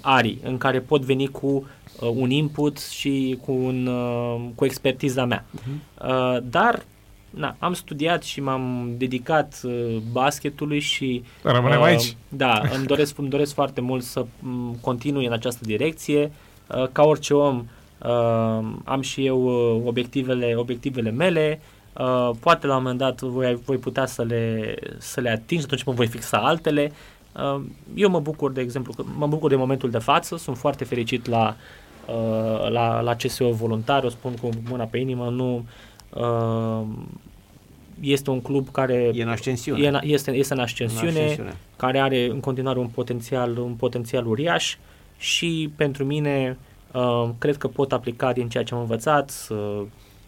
arii 0.00 0.40
în 0.44 0.58
care 0.58 0.80
pot 0.80 1.02
veni 1.02 1.26
cu 1.26 1.46
uh, 1.46 2.10
un 2.14 2.30
input 2.30 2.78
și 2.78 3.38
cu, 3.44 3.52
un, 3.52 3.86
uh, 3.86 4.40
cu 4.54 4.64
expertiza 4.64 5.24
mea. 5.24 5.44
Uh, 6.04 6.36
dar 6.42 6.82
na, 7.30 7.56
am 7.58 7.72
studiat 7.72 8.22
și 8.22 8.40
m-am 8.40 8.94
dedicat 8.96 9.60
uh, 9.64 9.96
basketului 10.12 10.80
și 10.80 11.22
Rămânem 11.42 11.78
Uh, 11.80 11.84
aici. 11.84 12.16
Da, 12.28 12.62
îmi 12.76 12.86
doresc, 12.86 13.18
îmi 13.18 13.28
doresc 13.28 13.54
foarte 13.54 13.80
mult 13.80 14.02
să 14.02 14.26
m, 14.38 14.76
continui 14.80 15.26
în 15.26 15.32
această 15.32 15.60
direcție. 15.64 16.32
Uh, 16.66 16.86
Ca 16.92 17.02
orice 17.02 17.34
om, 17.34 17.64
uh, 17.98 18.08
am 18.84 19.00
și 19.00 19.26
eu 19.26 19.44
uh, 19.44 19.82
obiectivele, 19.86 20.54
obiectivele 20.56 21.10
mele. 21.10 21.60
Uh, 21.98 22.30
Poate 22.40 22.66
la 22.66 22.76
un 22.76 22.82
moment 22.82 22.98
dat 22.98 23.20
voi, 23.20 23.58
voi 23.64 23.76
putea 23.76 24.06
să 24.06 24.22
le, 24.22 24.74
să 24.98 25.20
le 25.20 25.30
ating 25.30 25.60
și 25.60 25.66
atunci 25.66 25.84
mă 25.84 25.92
voi 25.92 26.06
fixa 26.06 26.36
altele. 26.38 26.90
Uh, 26.90 26.96
Eu 27.94 28.10
mă 28.10 28.20
bucur, 28.20 28.52
de 28.52 28.60
exemplu, 28.60 28.92
că 28.92 29.04
mă 29.16 29.26
bucur 29.26 29.50
de 29.50 29.56
momentul 29.56 29.90
de 29.90 29.98
față, 29.98 30.36
sunt 30.36 30.56
foarte 30.58 30.84
fericit 30.84 31.26
la, 31.26 31.56
uh, 32.06 32.68
la, 32.70 33.00
la 33.00 33.14
CSO 33.14 33.50
voluntar, 33.50 34.04
o 34.04 34.08
spun 34.08 34.34
cu 34.36 34.48
mâna 34.68 34.84
pe 34.84 34.98
inimă, 34.98 35.28
nu 35.30 35.64
uh, 36.14 36.86
este 38.00 38.30
un 38.30 38.40
club 38.40 38.68
care 38.70 39.10
E 39.14 39.22
în 39.22 39.28
ascensiune. 39.28 39.82
e 39.84 39.88
în, 39.88 39.98
este, 40.02 40.30
este 40.30 40.52
în 40.52 40.58
În 40.58 40.64
ascensiune, 40.64 41.08
ascensiune. 41.20 41.56
care 41.76 41.98
are 42.00 42.24
în 42.30 42.40
continuare 42.40 42.78
un 42.78 42.86
potențial, 42.88 43.58
un 43.58 43.72
potențial 43.72 44.26
uriaș 44.26 44.76
și 45.18 45.72
pentru 45.76 46.04
mine 46.04 46.58
uh, 46.92 47.28
cred 47.38 47.56
că 47.56 47.68
pot 47.68 47.92
aplica 47.92 48.32
din 48.32 48.48
ceea 48.48 48.64
ce 48.64 48.74
am 48.74 48.80
învățat, 48.80 49.46
uh, 49.50 49.82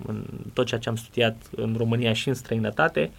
în 0.06 0.24
tot 0.52 0.66
ceea 0.66 0.80
ce 0.80 0.88
am 0.88 0.96
studiat 0.96 1.36
în 1.56 1.74
România 1.78 2.12
și 2.12 2.28
în 2.28 2.34
străinătate. 2.34 3.10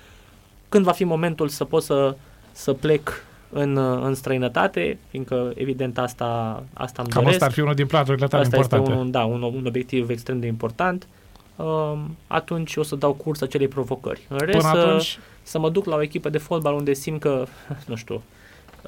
Când 0.70 0.86
va 0.86 0.92
fi 0.92 1.04
momentul 1.04 1.48
să 1.48 1.64
pot 1.64 1.84
să, 1.84 2.16
să 2.52 2.74
plec 2.74 3.26
în, 3.54 3.76
uh, 3.76 4.02
în 4.04 4.14
străinătate, 4.14 4.98
fiindcă 5.10 5.52
evident 5.56 5.98
asta, 5.98 6.64
asta 6.74 7.02
îmi 7.02 7.12
Cam 7.12 7.22
doresc. 7.24 7.34
asta 7.34 7.46
ar 7.46 7.52
fi 7.52 7.60
unul 7.60 7.74
din 7.74 7.86
platurile 7.88 8.28
tale 8.28 8.44
Asta 8.44 8.56
importante. 8.56 8.90
este 8.90 9.02
un, 9.04 9.12
da, 9.12 9.24
un, 9.24 9.42
un 9.42 9.66
obiectiv 9.66 10.10
extrem 10.10 10.40
de 10.40 10.48
important. 10.48 11.08
Uh, 11.56 11.94
atunci 12.28 12.76
o 12.76 12.84
să 12.84 12.96
dau 12.96 13.14
curs 13.14 13.42
acelei 13.42 13.68
provocări. 13.68 14.22
În 14.28 14.38
rest, 14.38 14.58
Până 14.58 14.74
să- 14.74 14.80
atunci, 14.80 15.20
să 15.44 15.60
mă 15.60 15.70
duc 15.70 15.86
la 15.86 15.96
o 15.96 16.02
echipă 16.02 16.30
de 16.30 16.38
fotbal 16.38 16.74
unde 16.74 16.94
simt 16.94 17.20
că, 17.22 17.46
nu 17.88 17.96
știu, 17.96 18.22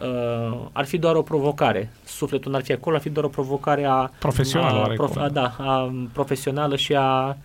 uh, 0.02 0.58
ar 0.72 0.86
fi 0.86 0.98
doar 0.98 1.16
o 1.16 1.22
provocare. 1.22 1.92
Sufletul 2.06 2.52
n-ar 2.52 2.64
fi 2.64 2.72
acolo, 2.72 2.96
ar 2.96 3.02
fi 3.02 3.10
doar 3.10 3.26
o 3.26 3.30
provocare 3.30 3.86
a... 3.86 4.10
Profesională, 4.20 4.78
a, 4.78 4.82
oarecum. 4.82 5.12
a, 5.18 5.30
da, 5.30 5.56
a, 5.58 5.94
profesională 6.14 6.76
și 6.76 6.96
a 6.96 7.38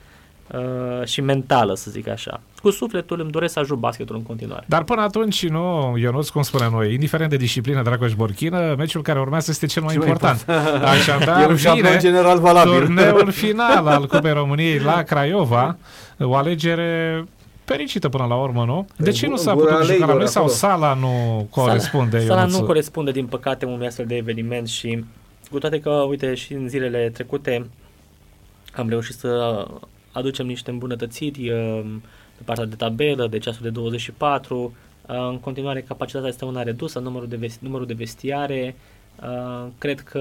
uh, 0.55 1.05
și 1.07 1.21
mentală, 1.21 1.75
să 1.75 1.91
zic 1.91 2.09
așa. 2.09 2.41
Cu 2.63 2.71
sufletul 2.71 3.21
îmi 3.21 3.31
doresc 3.31 3.53
să 3.53 3.59
ajut 3.59 3.79
basketul 3.79 4.17
în 4.17 4.23
continuare. 4.23 4.65
Dar 4.69 4.83
până 4.85 5.01
atunci, 5.01 5.49
nu, 5.49 5.95
Ionuț, 5.99 6.29
cum 6.29 6.43
spunem 6.43 6.71
noi, 6.71 6.93
indiferent 6.93 7.31
de 7.31 7.37
disciplină, 7.37 7.83
Dragoș 7.83 8.15
Borchină, 8.15 8.75
meciul 8.79 9.03
care 9.03 9.21
urmează 9.21 9.51
este 9.51 9.67
cel 9.67 9.83
mai 9.83 9.93
Cel 9.93 10.03
mai 10.03 10.11
important. 10.11 10.45
e 10.83 10.87
Așadar, 10.87 11.49
un 11.49 11.57
șablon 11.57 11.85
vine 11.85 11.99
general 11.99 12.39
valabil. 12.39 12.73
turneul 12.73 13.31
final 13.43 13.87
al 13.87 14.07
Cupei 14.07 14.33
României 14.33 14.79
la 14.79 15.03
Craiova, 15.03 15.77
o 16.19 16.35
alegere 16.35 17.25
fericită 17.65 18.09
până 18.09 18.25
la 18.29 18.35
urmă, 18.35 18.65
nu? 18.65 18.87
De 18.97 19.11
ce 19.11 19.27
nu 19.27 19.37
s-a 19.37 19.55
Gura 19.55 19.75
putut 19.75 19.87
juca 19.87 19.93
la 19.97 19.99
leilor 19.99 20.17
noi 20.19 20.29
sau 20.29 20.43
acolo. 20.43 20.57
sala 20.57 20.95
nu 20.95 21.47
corespunde, 21.51 22.19
Sala, 22.19 22.29
sala 22.29 22.41
Ionuț? 22.41 22.59
nu 22.59 22.65
corespunde, 22.65 23.11
din 23.11 23.27
păcate, 23.27 23.65
unui 23.65 23.87
astfel 23.87 24.07
de 24.07 24.17
eveniment 24.17 24.69
și 24.69 25.05
cu 25.51 25.59
toate 25.59 25.81
că, 25.81 25.91
uite, 25.91 26.35
și 26.35 26.53
în 26.53 26.69
zilele 26.69 27.11
trecute 27.13 27.67
am 28.77 28.89
reușit 28.89 29.15
să 29.15 29.65
aducem 30.13 30.47
niște 30.47 30.71
îmbunătățiri 30.71 31.51
uh, 31.51 31.85
pe 32.41 32.47
partea 32.47 32.65
de 32.65 32.75
tabelă, 32.75 33.27
de 33.27 33.39
ceasul 33.39 33.63
de 33.63 33.71
24. 33.71 34.75
Uh, 35.09 35.17
În 35.31 35.39
continuare, 35.41 35.81
capacitatea 35.83 36.29
este 36.29 36.45
una 36.45 36.63
redusă, 36.63 36.99
numărul 36.99 37.29
de, 37.29 37.37
vesti- 37.47 37.61
numărul 37.61 37.87
de 37.87 37.95
vestiare. 37.95 38.75
Uh, 39.23 39.67
Cred 39.79 40.01
că 40.01 40.21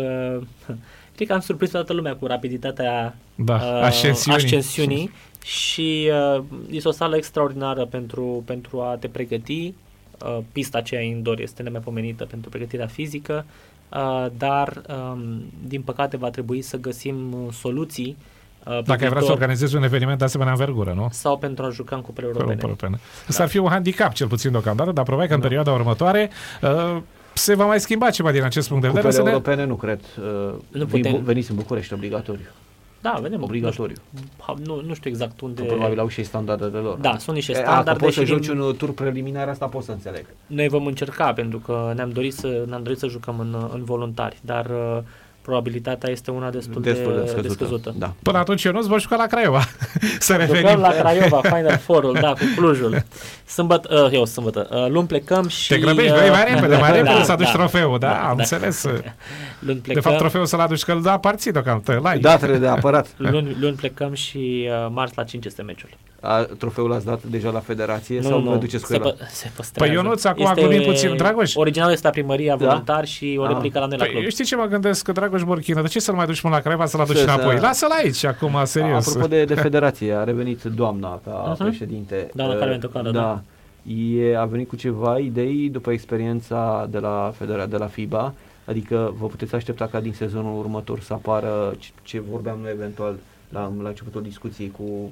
cred 1.15 1.27
că 1.27 1.33
am 1.33 1.39
surprins 1.39 1.71
toată 1.71 1.93
lumea 1.93 2.15
cu 2.15 2.25
rapiditatea 2.25 3.15
Da, 3.35 3.53
uh, 3.55 3.61
ascensiunii. 3.61 4.43
ascensiunii 4.43 5.11
și 5.45 6.09
uh, 6.37 6.43
este 6.69 6.87
o 6.87 6.91
sală 6.91 7.15
extraordinară 7.15 7.85
pentru, 7.85 8.43
pentru 8.45 8.81
a 8.81 8.95
te 8.99 9.07
pregăti. 9.07 9.73
Uh, 10.25 10.37
pista 10.51 10.77
aceea 10.77 11.01
indoor 11.01 11.39
este 11.39 11.63
nemaipomenită 11.63 12.25
pentru 12.25 12.49
pregătirea 12.49 12.87
fizică, 12.87 13.45
uh, 13.93 14.25
dar 14.37 14.81
um, 15.13 15.43
din 15.67 15.81
păcate 15.81 16.17
va 16.17 16.29
trebui 16.29 16.61
să 16.61 16.77
găsim 16.77 17.33
uh, 17.33 17.51
soluții 17.53 18.15
uh, 18.19 18.38
pe 18.63 18.81
Dacă 18.85 18.91
ai 18.91 18.97
vrea 18.97 19.09
să 19.09 19.15
viitor 19.17 19.31
organizezi 19.31 19.75
un 19.75 19.83
eveniment 19.83 20.17
de 20.17 20.23
asemenea 20.23 20.51
învergură, 20.53 20.93
nu? 20.95 21.07
sau 21.11 21.37
pentru 21.37 21.65
a 21.65 21.69
juca 21.69 21.95
în 21.95 22.01
cupele 22.01 22.27
Europene. 22.27 22.51
europene. 22.61 22.71
Europene. 22.89 23.25
Asta 23.27 23.43
ar 23.43 23.49
fi 23.49 23.57
un 23.57 23.69
handicap, 23.69 24.13
cel 24.13 24.27
puțin 24.27 24.51
deocamdată, 24.51 24.91
dar 24.91 25.03
probabil 25.03 25.29
că 25.29 25.35
în 25.35 25.41
perioada 25.41 25.71
următoare 25.71 26.29
uh, 26.61 26.97
se 27.33 27.55
va 27.55 27.65
mai 27.65 27.79
schimba 27.79 28.09
ceva 28.09 28.31
din 28.31 28.43
acest 28.43 28.67
punct 28.67 28.81
de 28.83 28.89
vedere. 28.89 29.07
Cupele 29.07 29.23
Să 29.23 29.29
ne... 29.29 29.33
europene 29.35 29.65
nu 29.69 29.75
cred. 29.75 29.99
Uh, 30.17 30.53
Nu 30.71 30.85
vin- 30.85 30.87
putem. 31.03 31.23
Veniți 31.23 31.49
în 31.49 31.55
București, 31.55 31.93
obligatoriu. 31.93 32.45
Da, 33.01 33.19
vedem. 33.21 33.43
Obligatoriu. 33.43 33.95
Nu 34.09 34.19
știu, 34.55 34.73
nu, 34.75 34.81
nu 34.87 34.93
știu 34.93 35.09
exact 35.09 35.41
unde... 35.41 35.61
Că 35.61 35.67
probabil 35.67 35.99
au 35.99 36.07
și 36.07 36.19
ei 36.19 36.25
standardele 36.25 36.77
lor. 36.77 36.97
Da, 36.97 37.17
sunt 37.17 37.35
niște 37.35 37.51
E, 37.51 37.55
a, 37.55 37.59
că 37.63 37.69
standarde 37.69 38.03
poți 38.03 38.15
să 38.15 38.23
și 38.23 38.27
joci 38.27 38.45
din- 38.47 38.59
un 38.59 38.75
tur 38.75 38.93
preliminar, 38.93 39.47
asta 39.47 39.65
pot 39.65 39.83
să 39.83 39.91
înțeleg. 39.91 40.25
Noi 40.47 40.67
vom 40.67 40.85
încerca 40.85 41.33
pentru 41.33 41.57
că 41.59 41.91
ne-am 41.95 42.09
dorit 42.09 42.33
să, 42.33 42.63
ne-am 42.67 42.83
dorit 42.83 42.99
să 42.99 43.07
jucăm 43.07 43.39
în, 43.39 43.69
în 43.73 43.83
voluntari, 43.83 44.37
dar 44.41 44.65
uh, 44.65 44.97
probabilitatea 45.49 46.09
este 46.09 46.31
una 46.31 46.49
destul, 46.49 46.81
Destul 46.81 47.13
de 47.13 47.19
de, 47.19 47.25
scăzută. 47.27 47.47
de 47.47 47.53
scăzută. 47.53 47.93
Da. 47.97 48.13
Până 48.23 48.37
atunci 48.37 48.63
eu 48.63 48.71
nu 48.71 48.81
vă 48.81 48.99
juca 48.99 49.15
la 49.15 49.25
Craiova. 49.25 49.61
să 50.19 50.33
revenim. 50.35 50.61
Lucrăm 50.61 50.79
la 50.81 50.89
Craiova, 50.89 51.41
Final 51.55 51.77
Four-ul, 51.77 52.17
da, 52.21 52.29
cu 52.29 52.43
Clujul. 52.55 53.03
Sâmbătă, 53.45 54.03
uh, 54.05 54.13
eu 54.13 54.25
sâmbătă, 54.25 54.67
uh, 54.71 54.85
luni 54.89 55.07
plecăm 55.07 55.47
și... 55.47 55.67
Te 55.67 55.77
grăbești, 55.77 56.11
uh, 56.11 56.17
vrei 56.17 56.29
mai 56.29 56.43
repede, 56.53 56.75
mai 56.75 56.91
repede 56.91 57.13
da, 57.17 57.23
să 57.23 57.31
aduci 57.31 57.45
da. 57.45 57.51
trofeul, 57.51 57.99
da, 57.99 58.07
Da, 58.07 58.13
am 58.13 58.35
da. 58.35 58.41
înțeles. 58.41 58.85
Luni 59.59 59.75
De 59.75 59.81
plecăm, 59.81 60.01
fapt, 60.01 60.17
trofeul 60.17 60.45
să-l 60.45 60.59
aduci, 60.59 60.83
că 60.83 60.91
îl 60.91 61.01
da 61.01 61.11
aparții 61.11 61.51
deocamdată, 61.51 61.99
la 62.03 62.17
Da, 62.17 62.37
trebuie 62.37 62.59
de 62.59 62.67
apărat. 62.67 63.07
luni, 63.31 63.55
luni 63.59 63.75
plecăm 63.75 64.13
și 64.13 64.67
uh, 64.69 64.87
marți 64.91 65.13
la 65.17 65.23
5 65.23 65.45
este 65.45 65.61
meciul. 65.61 65.89
A, 66.21 66.41
trofeul 66.57 66.89
l-ați 66.89 67.05
dat 67.05 67.23
deja 67.23 67.49
la 67.49 67.59
federație 67.59 68.21
sau 68.21 68.39
vă 68.39 68.55
duceți 68.55 68.83
cu 68.85 68.89
se, 68.91 68.95
el? 68.95 69.01
pă, 69.01 69.15
se 69.31 69.51
păstrează. 69.55 69.91
Păi 69.93 70.03
Ionuț, 70.03 70.23
acum 70.23 70.51
glumim 70.55 70.81
puțin, 70.81 71.15
Dragoș. 71.17 71.55
Originalul 71.55 71.93
este 71.93 72.07
la 72.07 72.13
primăria 72.13 72.55
Da? 72.55 72.65
voluntar 72.67 73.05
și 73.05 73.35
o 73.39 73.43
Ah. 73.43 73.49
replică 73.53 73.79
la 73.79 73.85
noi 73.85 73.97
la 73.97 74.03
Păi, 74.03 74.11
club. 74.11 74.23
eu 74.23 74.29
știi 74.29 74.45
ce 74.45 74.55
mă 74.55 74.65
gândesc? 74.65 75.03
Că 75.05 75.11
Dragoș 75.11 75.43
Borchină, 75.43 75.81
de 75.81 75.87
ce 75.87 75.99
să-l 75.99 76.15
mai 76.15 76.25
duci 76.25 76.41
până 76.41 76.53
la 76.53 76.59
Craiova 76.59 76.85
să-l 76.85 76.99
aduci 76.99 77.15
Să- 77.17 77.23
înapoi? 77.23 77.55
să- 77.55 77.61
Lasă-l 77.61 77.91
aici, 78.03 78.23
acum, 78.23 78.57
serios. 78.63 79.07
Apropo 79.07 79.27
de, 79.27 79.43
de 79.43 79.53
federație, 79.67 80.13
a 80.13 80.23
revenit 80.23 80.63
doamna 80.63 81.19
ca 81.25 81.55
Mhm. 81.59 81.63
președinte. 81.63 82.29
Doamna 82.33 82.53
Uh, 82.53 82.59
Carmen 82.59 82.79
Tocală, 82.79 83.11
da. 83.11 83.41
E, 84.21 84.37
a 84.37 84.45
venit 84.45 84.67
cu 84.67 84.75
ceva 84.75 85.17
idei 85.17 85.69
după 85.71 85.91
experiența 85.91 86.87
de 86.89 86.97
la, 86.97 87.33
federa, 87.37 87.65
de 87.65 87.77
la 87.77 87.85
FIBA, 87.87 88.33
adică 88.69 89.13
vă 89.17 89.25
puteți 89.27 89.55
aștepta 89.55 89.87
ca 89.87 89.99
din 89.99 90.13
sezonul 90.13 90.59
următor 90.59 90.99
să 90.99 91.13
apară 91.13 91.75
ce, 91.79 91.89
ce 92.03 92.19
vorbeam 92.19 92.59
noi 92.59 92.71
eventual 92.71 93.15
la, 93.49 93.71
la 93.81 93.87
începutul 93.89 94.21
discuției 94.21 94.71
cu 94.71 95.11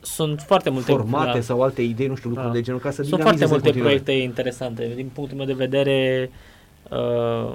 Sunt 0.00 0.40
foarte 0.40 0.70
multe 0.70 0.92
formate 0.92 1.38
da. 1.38 1.40
sau 1.44 1.62
alte 1.62 1.82
idei, 1.82 2.06
nu 2.06 2.14
știu, 2.16 2.28
lucruri 2.28 2.50
Da. 2.50 2.56
de 2.56 2.62
genul, 2.62 2.80
ca 2.80 2.90
să 2.90 3.02
Sunt 3.02 3.20
foarte 3.20 3.30
dinamizeze 3.44 3.54
în 3.54 3.60
multe 3.60 3.68
continuare. 3.70 4.00
proiecte 4.02 4.24
interesante. 4.24 4.92
Din 4.94 5.10
punctul 5.14 5.36
meu 5.36 5.46
de 5.46 5.52
vedere, 5.52 6.30
uh, 6.90 7.54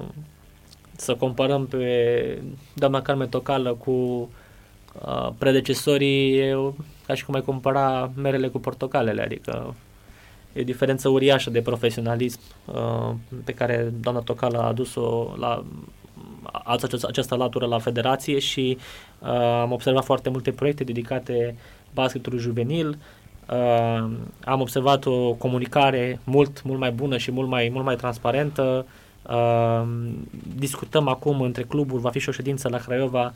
să 0.95 1.15
comparăm 1.15 1.65
pe 1.65 2.41
doamna 2.73 3.01
Carmen 3.01 3.29
Tocală 3.29 3.73
cu 3.73 3.91
uh, 3.91 5.29
predecesorii, 5.37 6.37
e 6.37 6.53
o- 6.53 6.73
ca 7.05 7.13
și 7.13 7.25
cum 7.25 7.35
ai 7.35 7.41
compara 7.41 8.11
merele 8.15 8.47
cu 8.47 8.59
portocalele, 8.59 9.21
adică 9.21 9.75
e 10.57 10.61
o 10.61 10.63
diferență 10.63 11.09
uriașă 11.09 11.49
de 11.49 11.61
profesionalism 11.61 12.39
uh, 12.65 13.13
pe 13.43 13.51
care 13.51 13.93
doamna 13.99 14.21
Tocală 14.21 14.57
a 14.57 14.67
adus-o 14.67 15.33
la 15.37 15.63
a 16.43 16.61
adus 16.63 16.83
această, 16.83 17.07
această 17.07 17.35
latură 17.35 17.65
la 17.65 17.79
federație 17.79 18.39
și 18.39 18.77
uh, 19.19 19.29
am 19.61 19.71
observat 19.71 20.03
foarte 20.03 20.29
multe 20.29 20.51
proiecte 20.51 20.83
dedicate 20.83 21.55
basketului 21.93 22.39
juvenil, 22.39 22.97
Uh, 23.51 24.09
am 24.43 24.61
observat 24.61 25.05
o 25.05 25.33
comunicare 25.33 26.19
mult, 26.23 26.63
mult 26.63 26.79
mai 26.79 26.91
bună 26.91 27.17
și 27.17 27.31
mult 27.31 27.47
mai, 27.49 27.69
mult 27.73 27.85
mai 27.85 27.95
transparentă. 27.95 28.85
Uh, 29.29 29.83
discutăm 30.55 31.07
acum 31.07 31.41
între 31.41 31.63
cluburi, 31.63 32.01
va 32.01 32.09
fi 32.09 32.19
și 32.19 32.29
o 32.29 32.31
ședință 32.31 32.69
la 32.69 32.77
Craiova 32.77 33.33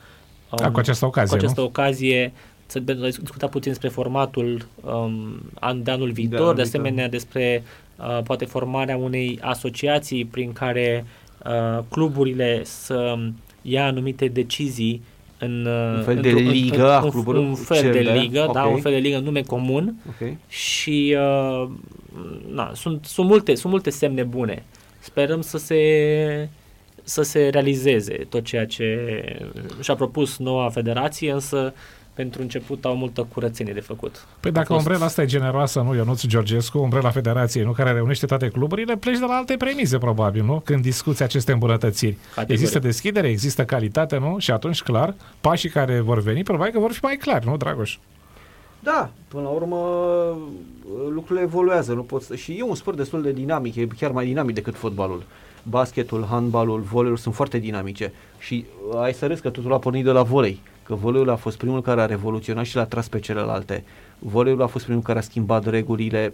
Da, 0.55 0.71
cu 0.71 0.79
această 0.79 1.05
ocazie, 1.05 1.29
cu 1.29 1.43
această 1.43 1.61
nu? 1.61 1.67
ocazie 1.67 2.33
să 2.71 2.81
pentru 2.81 3.05
a 3.05 3.07
discuta 3.07 3.47
puțin 3.47 3.71
despre 3.71 3.89
formatul 3.89 4.65
um, 4.81 5.41
an, 5.59 5.83
de 5.83 5.91
anul 5.91 6.11
viitor, 6.11 6.37
de, 6.37 6.43
anul 6.43 6.55
de 6.55 6.61
viitor. 6.61 6.79
asemenea 6.81 7.09
despre 7.09 7.63
uh, 7.97 8.19
poate 8.23 8.45
formarea 8.45 8.97
unei 8.97 9.39
asociații 9.41 10.25
prin 10.25 10.53
care 10.53 11.05
uh, 11.45 11.83
cluburile 11.89 12.61
să 12.63 13.17
ia 13.61 13.85
anumite 13.85 14.27
decizii 14.27 15.01
în 15.37 15.65
uh, 15.65 15.95
Un 15.97 16.03
fel 16.03 16.21
de 16.21 16.29
într-un- 16.29 16.49
ligă 16.51 16.91
a 16.91 17.03
un, 17.03 17.09
cluburilor, 17.09 17.45
un 17.47 17.55
fel 17.55 17.81
de 17.91 17.91
cel 18.01 18.03
de- 18.13 18.19
ligă, 18.19 18.49
da, 18.53 18.65
ok. 18.67 18.73
un 18.75 18.81
fel 18.81 18.91
de 18.91 18.97
ligă 18.97 19.17
în 19.17 19.23
nume 19.23 19.41
comun 19.41 19.95
Ok. 20.07 20.29
și 20.47 21.17
uh, 21.63 21.69
na, 22.53 22.71
sunt, 22.75 23.05
sunt, 23.05 23.27
multe, 23.27 23.55
sunt 23.55 23.71
multe 23.71 23.89
semne 23.89 24.23
bune. 24.23 24.63
Sperăm 24.99 25.41
să 25.41 25.57
se 25.57 25.79
să 27.03 27.21
se 27.21 27.47
realizeze 27.51 28.13
tot 28.29 28.43
ceea 28.43 28.65
ce 28.65 28.85
și-a 29.79 29.95
propus 29.95 30.37
noua 30.37 30.69
federație, 30.69 31.31
însă 31.31 31.73
pentru 32.13 32.41
început 32.41 32.85
au 32.85 32.95
multă 32.95 33.27
curățenie 33.33 33.73
de 33.73 33.79
făcut. 33.79 34.25
Păi 34.39 34.51
dacă 34.51 34.65
A 34.71 34.75
fost- 34.75 34.85
umbrela 34.85 35.05
asta 35.05 35.21
e 35.21 35.25
generoasă, 35.25 35.79
nu, 35.81 35.95
Ionuț 35.95 36.25
Georgescu, 36.25 36.77
umbrela 36.77 37.09
Federației, 37.09 37.63
nu, 37.63 37.71
care 37.71 37.91
reunește 37.91 38.25
toate 38.25 38.47
cluburile, 38.47 38.95
pleci 38.97 39.17
de 39.19 39.25
la 39.25 39.33
alte 39.33 39.55
premize, 39.57 39.97
probabil, 39.97 40.43
nu? 40.43 40.61
Când 40.65 40.81
discuți 40.81 41.23
aceste 41.23 41.51
îmbunătățiri. 41.51 42.17
Categoric. 42.27 42.51
Există 42.51 42.79
deschidere, 42.79 43.27
există 43.27 43.65
calitate, 43.65 44.17
nu? 44.17 44.35
Și 44.39 44.51
atunci, 44.51 44.81
clar, 44.81 45.13
pașii 45.41 45.69
care 45.69 45.99
vor 45.99 46.21
veni, 46.21 46.43
probabil 46.43 46.71
că 46.73 46.79
vor 46.79 46.91
fi 46.91 47.03
mai 47.03 47.15
clari, 47.15 47.45
nu, 47.45 47.57
Dragoș? 47.57 47.97
Da, 48.79 49.11
până 49.27 49.43
la 49.43 49.49
urmă 49.49 49.77
lucrurile 51.09 51.45
evoluează, 51.45 51.93
nu 51.93 52.01
pot 52.01 52.21
să... 52.21 52.35
și 52.35 52.51
e 52.57 52.63
un 52.63 52.75
sport 52.75 52.97
destul 52.97 53.21
de 53.21 53.31
dinamic, 53.31 53.75
e 53.75 53.87
chiar 53.99 54.11
mai 54.11 54.25
dinamic 54.25 54.55
decât 54.55 54.75
fotbalul. 54.75 55.23
Basketul, 55.63 56.25
handbalul, 56.29 56.79
voleiul 56.79 57.17
sunt 57.17 57.35
foarte 57.35 57.57
dinamice 57.57 58.13
și 58.39 58.65
uh, 58.91 58.99
ai 58.99 59.13
să 59.13 59.27
râzi 59.27 59.41
că 59.41 59.49
totul 59.49 59.73
a 59.73 59.77
pornit 59.79 60.03
de 60.03 60.11
la 60.11 60.23
volei, 60.23 60.59
că 60.83 60.95
voleiul 60.95 61.29
a 61.29 61.35
fost 61.35 61.57
primul 61.57 61.81
care 61.81 62.01
a 62.01 62.05
revoluționat 62.05 62.65
și 62.65 62.75
l-a 62.75 62.85
tras 62.85 63.07
pe 63.07 63.19
celelalte. 63.19 63.83
Voleiul 64.19 64.61
a 64.61 64.65
fost 64.67 64.85
primul 64.85 65.01
care 65.01 65.19
a 65.19 65.21
schimbat 65.21 65.65
regulile 65.69 66.33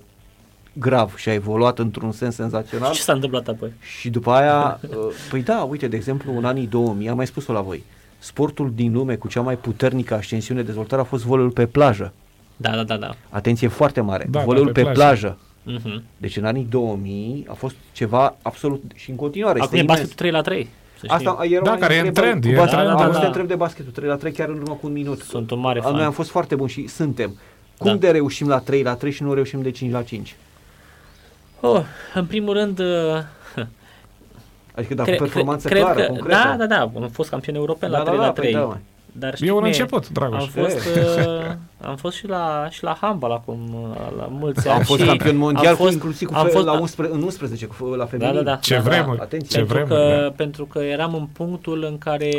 grav 0.73 1.15
și 1.15 1.29
a 1.29 1.33
evoluat 1.33 1.79
într-un 1.79 2.11
sens 2.11 2.35
senzațional. 2.35 2.93
Ce 2.93 3.01
s-a 3.01 3.13
întâmplat 3.13 3.47
apoi? 3.47 3.71
Și 3.99 4.09
după 4.09 4.31
aia, 4.31 4.79
uh, 4.89 4.97
păi 5.29 5.41
da, 5.43 5.61
uite, 5.69 5.87
de 5.87 5.95
exemplu, 5.95 6.37
în 6.37 6.45
anii 6.45 6.67
2000, 6.67 7.09
am 7.09 7.15
mai 7.15 7.27
spus-o 7.27 7.53
la 7.53 7.61
voi, 7.61 7.83
sportul 8.19 8.71
din 8.75 8.93
lume 8.93 9.15
cu 9.15 9.27
cea 9.27 9.41
mai 9.41 9.57
puternică 9.57 10.13
ascensiune 10.13 10.61
dezvoltare 10.61 11.01
a 11.01 11.05
fost 11.05 11.23
voleiul 11.23 11.51
pe 11.51 11.65
plajă. 11.65 12.13
Da, 12.57 12.71
da, 12.75 12.83
da, 12.83 12.97
da. 12.97 13.15
Atenție 13.29 13.67
foarte 13.67 14.01
mare, 14.01 14.27
Da, 14.29 14.39
da, 14.39 14.45
voleiul 14.45 14.65
da, 14.67 14.71
pe, 14.73 14.81
pe 14.81 14.87
pe 14.87 14.93
plajă. 14.93 15.37
plajă. 15.63 15.79
Uh-huh. 15.79 16.03
Deci 16.17 16.37
în 16.37 16.45
anii 16.45 16.67
2000 16.69 17.45
a 17.49 17.53
fost 17.53 17.75
ceva 17.91 18.35
absolut 18.41 18.83
și 18.95 19.09
în 19.09 19.15
continuare. 19.15 19.59
Acum 19.59 19.77
e 19.77 19.79
este 19.79 19.83
imens. 19.83 19.99
basketul 19.99 20.15
3 20.15 20.31
la 20.31 20.41
3. 20.41 20.67
Să 20.99 21.05
Asta 21.09 21.37
știi. 21.41 21.53
era 21.55 21.63
Da, 21.63 21.71
una 21.71 21.79
care 21.79 21.93
e 21.93 21.97
în 21.97 22.03
dintre 22.03 22.21
trend, 22.23 22.43
cu 22.43 22.47
e 22.49 22.51
în 22.51 22.57
basket- 22.57 22.69
trend, 22.75 22.89
Am 22.89 22.97
da, 22.97 23.01
vrut 23.03 23.13
să 23.13 23.17
da. 23.17 23.21
te 23.21 23.27
întreb 23.27 23.47
de 23.47 23.55
basketul 23.55 23.91
3 23.91 24.07
la 24.09 24.15
3 24.15 24.31
chiar 24.31 24.47
în 24.49 24.55
urmă 24.57 24.73
cu 24.73 24.87
un 24.87 24.91
minut. 24.91 25.21
Sunt 25.21 25.51
un 25.51 25.59
mare 25.59 25.79
Noi 25.83 25.91
fan. 25.91 26.01
am 26.01 26.11
fost 26.11 26.29
foarte 26.29 26.55
buni 26.55 26.69
și 26.69 26.87
suntem. 26.87 27.37
Cum 27.77 27.91
Da. 27.91 27.95
de 27.97 28.11
reușim 28.11 28.47
la 28.47 28.59
3 28.59 28.83
la 28.83 28.95
3 28.95 29.11
și 29.11 29.23
nu 29.23 29.33
reușim 29.33 29.61
de 29.61 29.71
5 29.71 29.91
la 29.91 30.01
5? 30.03 30.35
Oh, 31.59 31.81
în 32.13 32.25
primul 32.25 32.53
rând, 32.53 32.79
uh, 32.79 32.85
Adică 34.75 34.93
dacă 34.93 35.09
cre- 35.09 35.19
performanță 35.19 35.67
cred 35.67 35.81
clară, 35.81 35.99
că, 35.99 36.05
concretă. 36.05 36.41
Da, 36.43 36.55
da, 36.57 36.65
da, 36.65 36.79
am 36.81 37.09
fost 37.11 37.29
campion 37.29 37.55
european 37.55 37.91
Da, 37.91 37.97
la 37.97 38.03
da, 38.03 38.09
3 38.09 38.19
da, 38.19 38.25
la 38.25 38.31
păi 38.31 38.41
3. 38.43 38.53
da, 38.53 38.59
mă. 38.65 38.77
Dar 39.11 39.35
știi 39.35 39.47
E 39.47 39.51
un 39.51 39.57
cum 39.57 39.65
început, 39.67 40.09
Dragoș. 40.09 40.41
Am 40.41 40.47
fost, 40.47 40.75
uh, 40.95 41.51
am 41.81 41.95
fost 41.95 42.17
și 42.17 42.27
la, 42.27 42.67
și 42.69 42.83
la 42.83 42.97
handball 43.01 43.33
acum 43.33 43.59
uh, 43.91 43.97
la 44.17 44.25
mulți 44.25 44.67
Am 44.67 44.75
ani. 44.75 44.83
fost 44.85 44.99
și 45.01 45.05
campion 45.07 45.35
mondial 45.37 45.65
am 45.67 45.75
cu 45.75 45.81
fost, 45.81 45.93
inclusiv 45.93 46.27
cu 46.27 46.33
am 46.35 46.45
fe- 46.45 46.51
fost, 46.51 46.65
la 46.65 46.71
11, 46.79 47.15
în 47.15 47.21
11 47.23 47.65
cu, 47.65 47.73
fe- 47.73 47.95
la 47.95 48.05
feminin. 48.05 48.33
Da, 48.33 48.37
da, 48.41 48.49
da. 48.51 48.55
Ce 48.55 48.73
da, 48.73 48.79
vremuri, 48.81 49.19
Atenție. 49.19 49.49
ce 49.49 49.65
pentru, 49.65 49.73
vremuri. 49.85 50.15
că, 50.15 50.21
da. 50.21 50.31
pentru 50.35 50.65
că 50.65 50.79
eram 50.79 51.13
în 51.13 51.25
punctul 51.25 51.83
în 51.89 51.97
care 51.97 52.29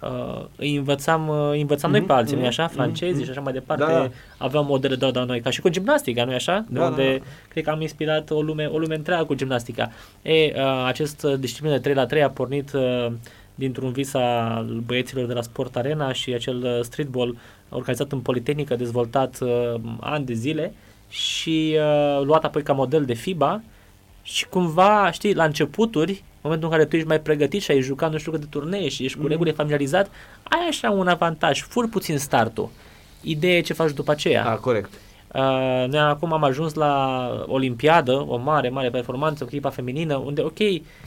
uh, 0.00 0.44
îi 0.56 0.76
învățam, 0.76 1.28
uh, 1.28 1.48
îi 1.50 1.60
învățam 1.60 1.90
Mhm, 1.90 1.98
noi 1.98 2.06
pe 2.08 2.12
alții, 2.12 2.36
nu-i 2.36 2.44
mhm, 2.48 2.50
așa? 2.52 2.64
mhm, 2.64 2.72
Francezii 2.74 3.14
mhm. 3.14 3.24
și 3.24 3.30
așa 3.30 3.40
mai 3.40 3.52
departe. 3.52 3.84
Da, 3.84 3.90
da. 3.92 4.08
Aveam 4.38 4.66
modele 4.66 4.94
de 4.94 5.10
la 5.14 5.24
noi, 5.24 5.40
ca 5.40 5.50
și 5.50 5.60
cu 5.60 5.68
gimnastica, 5.68 6.24
nu-i 6.24 6.34
așa? 6.34 6.64
De 6.68 6.78
Da, 6.78 6.84
unde 6.86 7.02
da, 7.12 7.16
da. 7.18 7.24
cred 7.48 7.64
că 7.64 7.70
am 7.70 7.80
inspirat 7.80 8.30
o 8.30 8.40
lume, 8.42 8.66
o 8.72 8.78
lume 8.78 8.94
întreagă 8.94 9.24
cu 9.24 9.34
gimnastica. 9.34 9.90
E, 10.22 10.32
uh, 10.32 10.84
acest 10.86 11.22
uh, 11.22 11.34
disciplină 11.38 11.74
de 11.74 11.80
3 11.80 11.94
la 11.94 12.06
3 12.06 12.22
a 12.22 12.30
pornit 12.30 12.72
uh, 12.72 13.06
dintr-un 13.54 13.92
vis 13.92 14.14
al 14.14 14.82
băieților 14.86 15.26
de 15.26 15.32
la 15.32 15.42
Sport 15.42 15.76
Arena 15.76 16.12
și 16.12 16.32
acel 16.32 16.62
uh, 16.64 16.78
streetball 16.82 17.36
organizat 17.68 18.12
în 18.12 18.18
Politehnică, 18.20 18.76
dezvoltat 18.76 19.38
uh, 19.40 19.74
ani 20.00 20.24
de 20.24 20.32
zile 20.32 20.74
și 21.08 21.76
uh, 21.78 22.22
luat 22.24 22.44
apoi 22.44 22.62
ca 22.62 22.72
model 22.72 23.04
de 23.04 23.14
FIBA 23.14 23.62
și 24.22 24.46
cumva, 24.48 25.10
știi, 25.10 25.34
la 25.34 25.44
începuturi, 25.44 26.10
în 26.12 26.18
momentul 26.42 26.68
în 26.68 26.74
care 26.74 26.88
tu 26.88 26.96
ești 26.96 27.08
mai 27.08 27.20
pregătit 27.20 27.62
și 27.62 27.70
ai 27.70 27.80
jucat 27.80 28.10
nu 28.12 28.18
știu 28.18 28.32
câte 28.32 28.46
turnee 28.50 28.88
și 28.88 29.04
ești 29.04 29.16
cu 29.16 29.22
Mhm. 29.22 29.30
regulile 29.30 29.56
familiarizat, 29.56 30.06
ai 30.42 30.66
așa 30.68 30.90
un 30.90 31.08
avantaj, 31.08 31.62
fur 31.62 31.88
puțin 31.88 32.18
startul. 32.18 32.68
Ideea 33.20 33.56
e 33.56 33.60
ce 33.60 33.72
faci 33.72 33.92
după 33.92 34.10
aceea. 34.10 34.44
Da, 34.44 34.54
corect. 34.54 34.90
Uh, 35.34 35.84
noi 35.88 35.98
acum 36.00 36.32
am 36.32 36.44
ajuns 36.44 36.74
la 36.74 37.26
Olimpiadă, 37.46 38.12
o 38.28 38.36
mare, 38.36 38.68
mare 38.68 38.90
performanță 38.90 39.44
cu 39.44 39.50
echipa 39.52 39.70
feminină, 39.70 40.14
unde, 40.16 40.42
ok, 40.42 40.58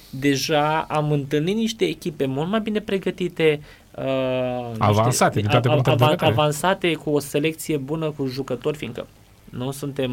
deja 0.10 0.80
am 0.90 1.12
întâlnit 1.12 1.56
niște 1.56 1.86
echipe 1.86 2.26
mult 2.26 2.50
mai 2.50 2.60
bine 2.60 2.80
pregătite, 2.80 3.60
uh, 3.96 4.72
Avansate, 4.78 5.40
din 5.40 5.50
toate 5.50 5.68
a- 5.68 5.72
punctele 5.72 5.96
de 5.96 6.04
ava- 6.04 6.10
vedere. 6.12 6.32
avansate 6.32 6.94
cu 6.94 7.10
o 7.10 7.20
selecție 7.20 7.78
bună 7.78 8.10
cu 8.12 8.26
jucători, 8.26 8.78
fiindcă 8.78 9.08
nu 9.50 9.72
suntem, 9.72 10.12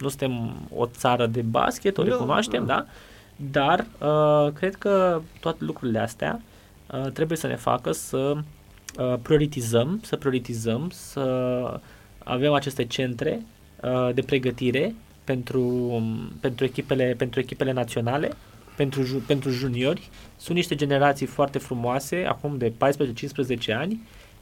nu 0.00 0.08
suntem 0.08 0.54
o 0.76 0.86
țară 0.86 1.26
de 1.26 1.40
basket, 1.40 1.98
o 1.98 2.02
Da, 2.02 2.08
recunoaștem, 2.08 2.66
da. 2.66 2.74
da? 2.74 2.86
Dar 3.50 3.86
uh, 4.08 4.52
cred 4.52 4.74
că 4.74 5.20
toate 5.40 5.58
lucrurile 5.64 5.98
astea 5.98 6.40
uh, 6.92 7.10
trebuie 7.12 7.38
să 7.38 7.46
ne 7.46 7.56
facă 7.56 7.92
să 7.92 8.16
uh, 8.98 9.14
prioritizăm, 9.22 10.00
să 10.02 10.16
prioritizăm, 10.16 10.88
să 10.92 11.80
avem 12.28 12.52
aceste 12.52 12.84
centre 12.84 13.42
uh, 13.82 14.14
de 14.14 14.22
pregătire 14.22 14.94
pentru, 15.24 15.60
um, 15.62 16.32
pentru, 16.40 16.64
echipele, 16.64 17.14
pentru 17.18 17.40
echipele 17.40 17.72
naționale, 17.72 18.30
pentru, 18.76 19.02
ju- 19.02 19.22
pentru 19.26 19.50
juniori. 19.50 20.08
Sunt 20.36 20.56
niște 20.56 20.74
generații 20.74 21.26
foarte 21.26 21.58
frumoase, 21.58 22.24
acum 22.28 22.58
de 22.58 22.72
14-15 23.68 23.74
ani. 23.78 23.92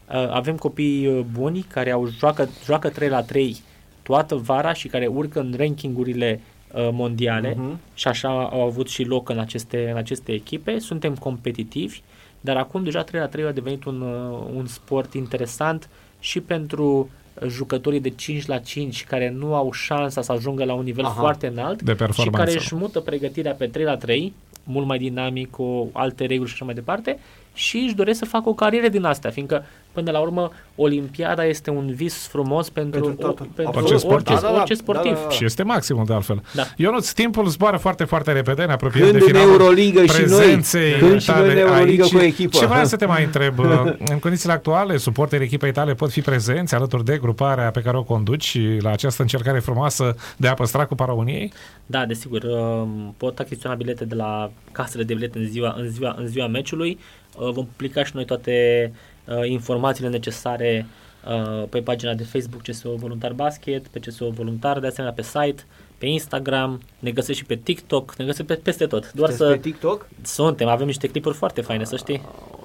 Uh, 0.08 0.14
avem 0.30 0.56
copii 0.56 1.06
uh, 1.06 1.24
buni 1.32 1.60
care 1.68 1.90
au 1.90 2.06
joacă, 2.18 2.48
joacă 2.64 2.88
3 2.88 3.08
la 3.08 3.22
3 3.22 3.56
toată 4.02 4.34
vara 4.34 4.72
și 4.72 4.88
care 4.88 5.06
urcă 5.06 5.40
în 5.40 5.54
rankingurile 5.56 6.40
uh, 6.74 6.88
mondiale 6.92 7.54
Mhm. 7.58 7.78
și 7.94 8.08
așa 8.08 8.28
au 8.28 8.62
avut 8.62 8.88
și 8.88 9.02
loc 9.04 9.28
în 9.28 9.38
aceste, 9.38 9.90
în 9.90 9.96
aceste 9.96 10.32
echipe. 10.32 10.78
Suntem 10.78 11.14
competitivi, 11.14 12.00
dar 12.40 12.56
acum 12.56 12.82
deja 12.84 13.02
3 13.02 13.20
la 13.20 13.26
3 13.26 13.44
a 13.44 13.52
devenit 13.52 13.84
un, 13.84 14.00
uh, 14.00 14.46
un 14.54 14.66
sport 14.66 15.14
interesant 15.14 15.88
și 16.20 16.40
pentru 16.40 16.98
uh, 16.98 17.06
jucătorii 17.48 18.00
de 18.00 18.08
5 18.10 18.46
la 18.46 18.58
5 18.58 19.04
care 19.04 19.30
nu 19.38 19.54
au 19.54 19.72
șansa 19.72 20.22
să 20.22 20.32
ajungă 20.32 20.64
la 20.64 20.74
un 20.74 20.84
nivel 20.84 21.04
Aha. 21.04 21.20
foarte 21.20 21.46
înalt 21.46 21.82
De 21.82 21.90
și 21.90 21.96
performanță. 21.96 22.44
care 22.44 22.58
își 22.58 22.74
mută 22.74 23.00
pregătirea 23.00 23.52
pe 23.52 23.66
3 23.66 23.84
la 23.84 23.96
3, 23.96 24.32
mult 24.64 24.86
mai 24.86 24.98
dinamic, 24.98 25.50
cu 25.50 25.90
alte 25.92 26.26
reguli 26.26 26.48
și 26.48 26.54
așa 26.54 26.64
mai 26.64 26.74
departe, 26.74 27.18
și 27.54 27.76
își 27.76 27.94
doresc 27.94 28.18
să 28.18 28.24
facă 28.24 28.48
o 28.48 28.54
carieră 28.54 28.88
din 28.88 29.04
astea, 29.04 29.30
fiindcă 29.30 29.64
până 29.94 30.10
la 30.10 30.18
urmă 30.20 30.50
Olimpiada 30.76 31.44
este 31.44 31.70
un 31.70 31.92
vis 31.94 32.26
frumos 32.26 32.70
pentru, 32.70 33.00
Pentru 33.00 33.26
o, 33.28 33.32
toată- 33.32 33.48
pentru 33.54 33.72
orice 33.78 33.92
orice, 33.92 34.06
sportiv. 34.06 34.34
orice, 34.34 34.46
Da, 34.52 34.58
da, 34.58 34.64
da. 34.68 34.74
sportiv. 34.74 35.12
Da, 35.12 35.18
da, 35.18 35.24
da. 35.28 35.30
Și 35.30 35.44
este 35.44 35.62
maximul 35.62 36.04
de 36.04 36.12
altfel. 36.12 36.42
Da. 36.54 36.62
Ionuț, 36.76 37.10
timpul 37.10 37.46
zboară 37.46 37.76
foarte, 37.76 38.04
foarte 38.04 38.32
repede, 38.32 38.64
ne 38.64 38.72
apropiem 38.72 39.02
Când 39.04 39.18
de 39.18 39.24
în 39.24 39.26
finalul 39.26 39.50
Euroligă 39.60 40.00
și 40.04 40.06
noi, 40.06 40.16
prezenței 40.16 40.92
când 40.98 41.20
și 41.20 41.30
noi 41.30 41.38
tale 41.38 41.52
în 41.52 41.58
Euroligă 41.68 42.02
aici. 42.02 42.12
cu 42.12 42.18
echipă. 42.18 42.56
Și 42.56 42.66
vreau 42.66 42.84
să 42.84 42.96
te 42.96 43.06
mai 43.06 43.24
întreb, 43.24 43.58
în 44.12 44.18
condițiile 44.20 44.52
actuale, 44.52 44.96
suporterii 44.96 45.46
echipei 45.46 45.72
tale 45.72 45.94
pot 45.94 46.10
fi 46.10 46.20
prezenți 46.20 46.74
alături 46.74 47.04
de 47.04 47.18
gruparea 47.18 47.70
pe 47.70 47.80
care 47.80 47.96
o 47.96 48.02
conduci 48.02 48.58
la 48.80 48.90
această 48.90 49.22
încercare 49.22 49.58
frumoasă 49.58 50.16
de 50.36 50.48
a 50.48 50.54
păstra 50.54 50.86
Cupa 50.86 51.04
României? 51.04 51.52
Da, 51.86 52.06
desigur. 52.06 52.42
um, 52.42 53.14
Pot 53.16 53.38
achiziționa 53.38 53.74
bilete 53.74 54.04
de 54.04 54.14
la 54.14 54.50
casele 54.72 55.02
de 55.02 55.14
bilete 55.14 55.38
în 55.38 55.46
ziua, 55.46 55.74
în 55.78 55.88
ziua, 55.88 56.14
în 56.18 56.26
ziua 56.26 56.46
meciului. 56.46 56.98
Uh, 57.38 57.50
Vom 57.52 57.66
publica 57.76 58.04
și 58.04 58.10
noi 58.14 58.24
toate 58.24 58.92
uh, 59.24 59.48
informațiile 59.48 60.08
necesare 60.08 60.86
uh, 61.26 61.64
pe 61.68 61.80
pagina 61.80 62.14
de 62.14 62.24
Facebook 62.24 62.62
CSO 62.62 62.94
Voluntar 62.94 63.32
Basket, 63.32 63.86
pe 63.86 63.98
CSO 63.98 64.30
Voluntar, 64.30 64.78
de 64.78 64.86
asemenea 64.86 65.14
pe 65.14 65.22
site, 65.22 65.64
pe 65.98 66.06
Instagram, 66.06 66.80
ne 66.98 67.10
găsești 67.10 67.40
și 67.40 67.46
pe 67.46 67.54
TikTok, 67.54 68.14
ne 68.16 68.24
găsești 68.24 68.52
pe, 68.52 68.60
peste 68.62 68.86
tot. 68.86 69.12
Doar 69.12 69.28
Sunteți 69.28 69.50
să 69.50 69.56
pe 69.56 69.68
TikTok? 69.70 70.08
suntem, 70.22 70.68
avem 70.68 70.86
niște 70.86 71.08
clipuri 71.08 71.36
foarte 71.36 71.60
faine, 71.60 71.84
să 71.84 71.96
știi. 71.96 72.22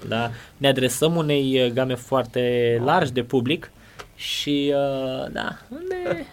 Da, 0.07 0.31
ne 0.57 0.67
adresăm 0.67 1.15
unei 1.15 1.65
uh, 1.65 1.71
game 1.71 1.95
foarte 1.95 2.81
largi 2.83 3.11
de 3.11 3.23
public 3.23 3.71
și 4.21 4.73
uh, 4.75 5.31
da, 5.31 5.57
ne 5.89 6.25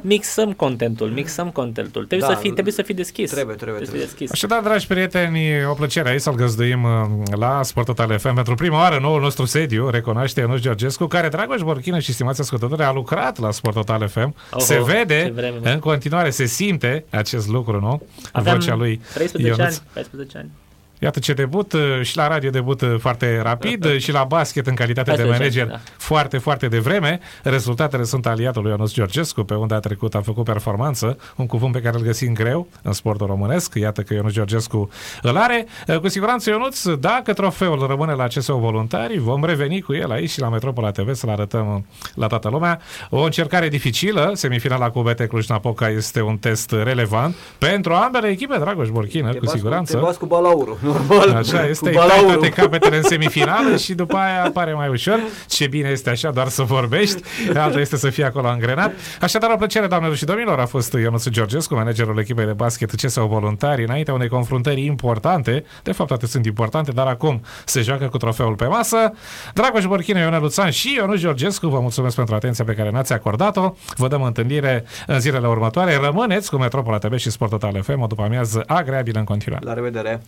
mixăm 0.00 0.52
contentul, 0.52 1.08
mixăm 1.08 1.50
contentul. 1.50 2.04
Trebuie 2.04 2.28
Da, 2.28 2.34
să 2.34 2.40
fii, 2.40 2.50
trebuie 2.52 2.72
să 2.74 2.82
fii 2.82 2.94
deschis. 2.94 3.30
trebuie, 3.30 3.56
trebuie, 3.56 3.84
să 3.84 3.90
fii 3.90 3.98
trebuie. 3.98 4.16
deschis. 4.18 4.30
Așadar, 4.30 4.62
dragi 4.62 4.86
prieteni, 4.86 5.64
o 5.70 5.72
plăcere 5.74 6.08
aici 6.08 6.20
să-l 6.20 6.34
găzduim 6.34 6.82
uh, 6.84 6.90
la 7.36 7.62
Sport 7.62 7.86
Total 7.86 8.18
FM 8.18 8.34
pentru 8.34 8.54
prima 8.54 8.78
oară 8.78 8.98
noul 9.00 9.20
nostru 9.20 9.44
sediu, 9.44 9.88
recunoaște 9.90 10.40
Ionuț 10.40 10.60
Georgescu, 10.60 11.06
care, 11.06 11.28
Dragoș 11.28 11.60
Borchină 11.60 11.98
și 11.98 12.12
stimați 12.12 12.40
ascultători, 12.40 12.82
a 12.82 12.92
lucrat 12.92 13.38
la 13.38 13.50
Sport 13.50 13.74
Total 13.74 14.08
FM. 14.08 14.34
Oho, 14.50 14.60
se 14.60 14.74
ce 14.74 14.82
vede, 14.82 15.30
vreme, 15.34 15.58
mă. 15.62 15.68
în 15.68 15.78
continuare 15.78 16.30
se 16.30 16.44
simte 16.44 17.04
acest 17.10 17.48
lucru, 17.48 17.80
nu? 17.80 17.90
În 17.92 18.00
Aveam 18.32 18.58
vocea 18.58 18.74
lui 18.74 19.00
13 19.14 19.50
Ionuț. 19.50 19.76
ani, 19.76 19.86
14 19.92 20.38
ani. 20.38 20.50
Iată 20.98 21.18
ce 21.18 21.32
debut 21.32 21.72
uh, 21.72 22.00
și 22.02 22.16
la 22.16 22.28
radio 22.28 22.50
debut 22.50 22.80
uh, 22.80 22.94
foarte 22.98 23.40
rapid 23.42 23.84
uh, 23.94 23.98
și 23.98 24.12
la 24.12 24.24
basket 24.24 24.66
în 24.66 24.74
calitate 24.74 25.10
de 25.10 25.22
14 25.22 25.42
manager 25.42 25.62
ani, 25.62 25.82
da. 25.86 25.92
foarte, 25.96 26.38
foarte 26.38 26.68
devreme. 26.68 27.20
Rezultatele 27.42 28.04
sunt 28.04 28.26
aliatul 28.26 28.62
lui 28.62 28.70
Ionuț 28.70 28.92
Georgescu, 28.92 29.42
pe 29.42 29.54
unde 29.54 29.74
a 29.74 29.78
trecut 29.78 30.14
a 30.14 30.20
făcut 30.20 30.44
performanță, 30.44 31.18
un 31.36 31.46
cuvânt 31.46 31.72
pe 31.72 31.80
care 31.80 31.96
îl 31.96 32.02
găsim 32.02 32.32
greu 32.32 32.68
în 32.82 32.92
sportul 32.92 33.26
românesc. 33.26 33.74
Iată 33.74 34.02
că 34.02 34.14
Ionuț 34.14 34.32
Georgescu 34.32 34.90
îl 35.22 35.36
are. 35.36 35.66
Uh, 35.88 35.98
Cu 35.98 36.08
siguranță 36.08 36.50
Ionuț, 36.50 36.88
dacă 36.88 37.32
trofeul 37.32 37.86
rămâne 37.86 38.12
la 38.12 38.26
CSO 38.26 38.56
Voluntari, 38.56 39.18
vom 39.18 39.44
reveni 39.44 39.80
cu 39.80 39.94
el 39.94 40.10
aici 40.10 40.30
și 40.30 40.40
la 40.40 40.48
Metropola 40.48 40.90
TV 40.90 41.14
să-l 41.14 41.30
arătăm 41.30 41.74
uh, 41.74 41.82
la 42.14 42.26
toată 42.26 42.48
lumea. 42.48 42.80
O 43.10 43.22
încercare 43.22 43.68
dificilă, 43.68 44.30
semifinala 44.34 44.90
cu 44.90 45.02
BT 45.02 45.26
Cluj-Napoca 45.26 45.88
este 45.88 46.20
un 46.20 46.36
test 46.36 46.70
relevant 46.70 47.34
pentru 47.58 47.92
ambele 47.92 48.28
echipe, 48.28 48.56
Dragoș 48.58 48.88
Borchină, 48.88 49.30
Te 49.30 49.38
cu 49.38 49.44
bați 49.44 49.56
siguranță. 49.56 49.96
Te 49.96 50.02
bați 50.02 50.18
cu 50.18 50.26
balaurul, 50.26 50.78
normal. 50.84 51.30
Așa 51.30 51.66
este, 51.66 51.84
cu 51.84 51.86
îi 51.86 51.94
tai 51.94 52.06
balaurul. 52.06 52.32
toate 52.32 52.48
capetele 52.48 52.96
în 52.96 53.02
semifinală 53.02 53.76
și 53.76 53.94
după 53.94 54.16
aia 54.16 54.44
apare 54.44 54.72
mai 54.72 54.88
ușor. 54.88 55.20
Ce 55.48 55.66
bine 55.66 55.88
este 55.88 56.10
așa, 56.10 56.30
doar 56.30 56.48
să 56.48 56.62
vorbești. 56.62 57.22
Alta 57.54 57.80
este 57.80 57.96
să 57.96 58.10
fie 58.10 58.24
acolo 58.24 58.48
angrenat. 58.48 58.92
Așadar, 59.20 59.50
o 59.50 59.56
plăcere, 59.56 59.86
doamnelor 59.86 60.16
și 60.16 60.24
domnilor, 60.24 60.58
a 60.58 60.66
fost 60.66 60.92
Ionuț 60.92 61.28
Georgescu, 61.28 61.74
managerul 61.74 62.18
echipei 62.18 62.44
de 62.44 62.52
basket 62.52 62.90
CSU 62.90 63.26
Voluntari, 63.26 63.84
înaintea 63.84 64.14
unei 64.14 64.28
confruntări 64.28 64.84
importante. 64.84 65.64
De 65.82 65.92
fapt, 65.92 66.08
toate 66.08 66.26
sunt 66.26 66.46
importante, 66.46 66.90
dar 66.92 67.06
acum 67.06 67.40
se 67.64 67.80
joacă 67.80 68.06
cu 68.06 68.16
trofeul 68.16 68.54
pe 68.54 68.66
masă. 68.66 69.12
Dragoș 69.54 69.86
Borchină, 69.86 70.18
Ionel 70.18 70.40
Luțan 70.40 70.70
și 70.70 70.94
Ionuț 70.96 71.18
Georgescu, 71.18 71.66
vă 71.66 71.80
mulțumesc 71.80 72.16
pentru 72.16 72.34
atenția 72.34 72.64
pe 72.64 72.72
care 72.72 72.90
ne-ați 72.90 73.12
acordat-o. 73.12 73.74
Vă 73.96 74.08
dăm 74.08 74.22
întâlnire 74.22 74.84
în 75.06 75.20
zilele 75.20 75.48
următoare. 75.48 75.96
Rămâneți 75.96 76.50
cu 76.50 76.56
Metropola 76.56 76.98
TV 76.98 77.16
și 77.16 77.30
Sport 77.30 77.50
Total 77.50 77.82
FM, 77.82 78.00
o 78.00 78.06
după 78.06 78.22
amiază 78.22 78.62
agreabilă 78.66 79.18
în 79.18 79.24
continuare. 79.24 79.64
La 79.66 79.72
revedere! 79.72 80.22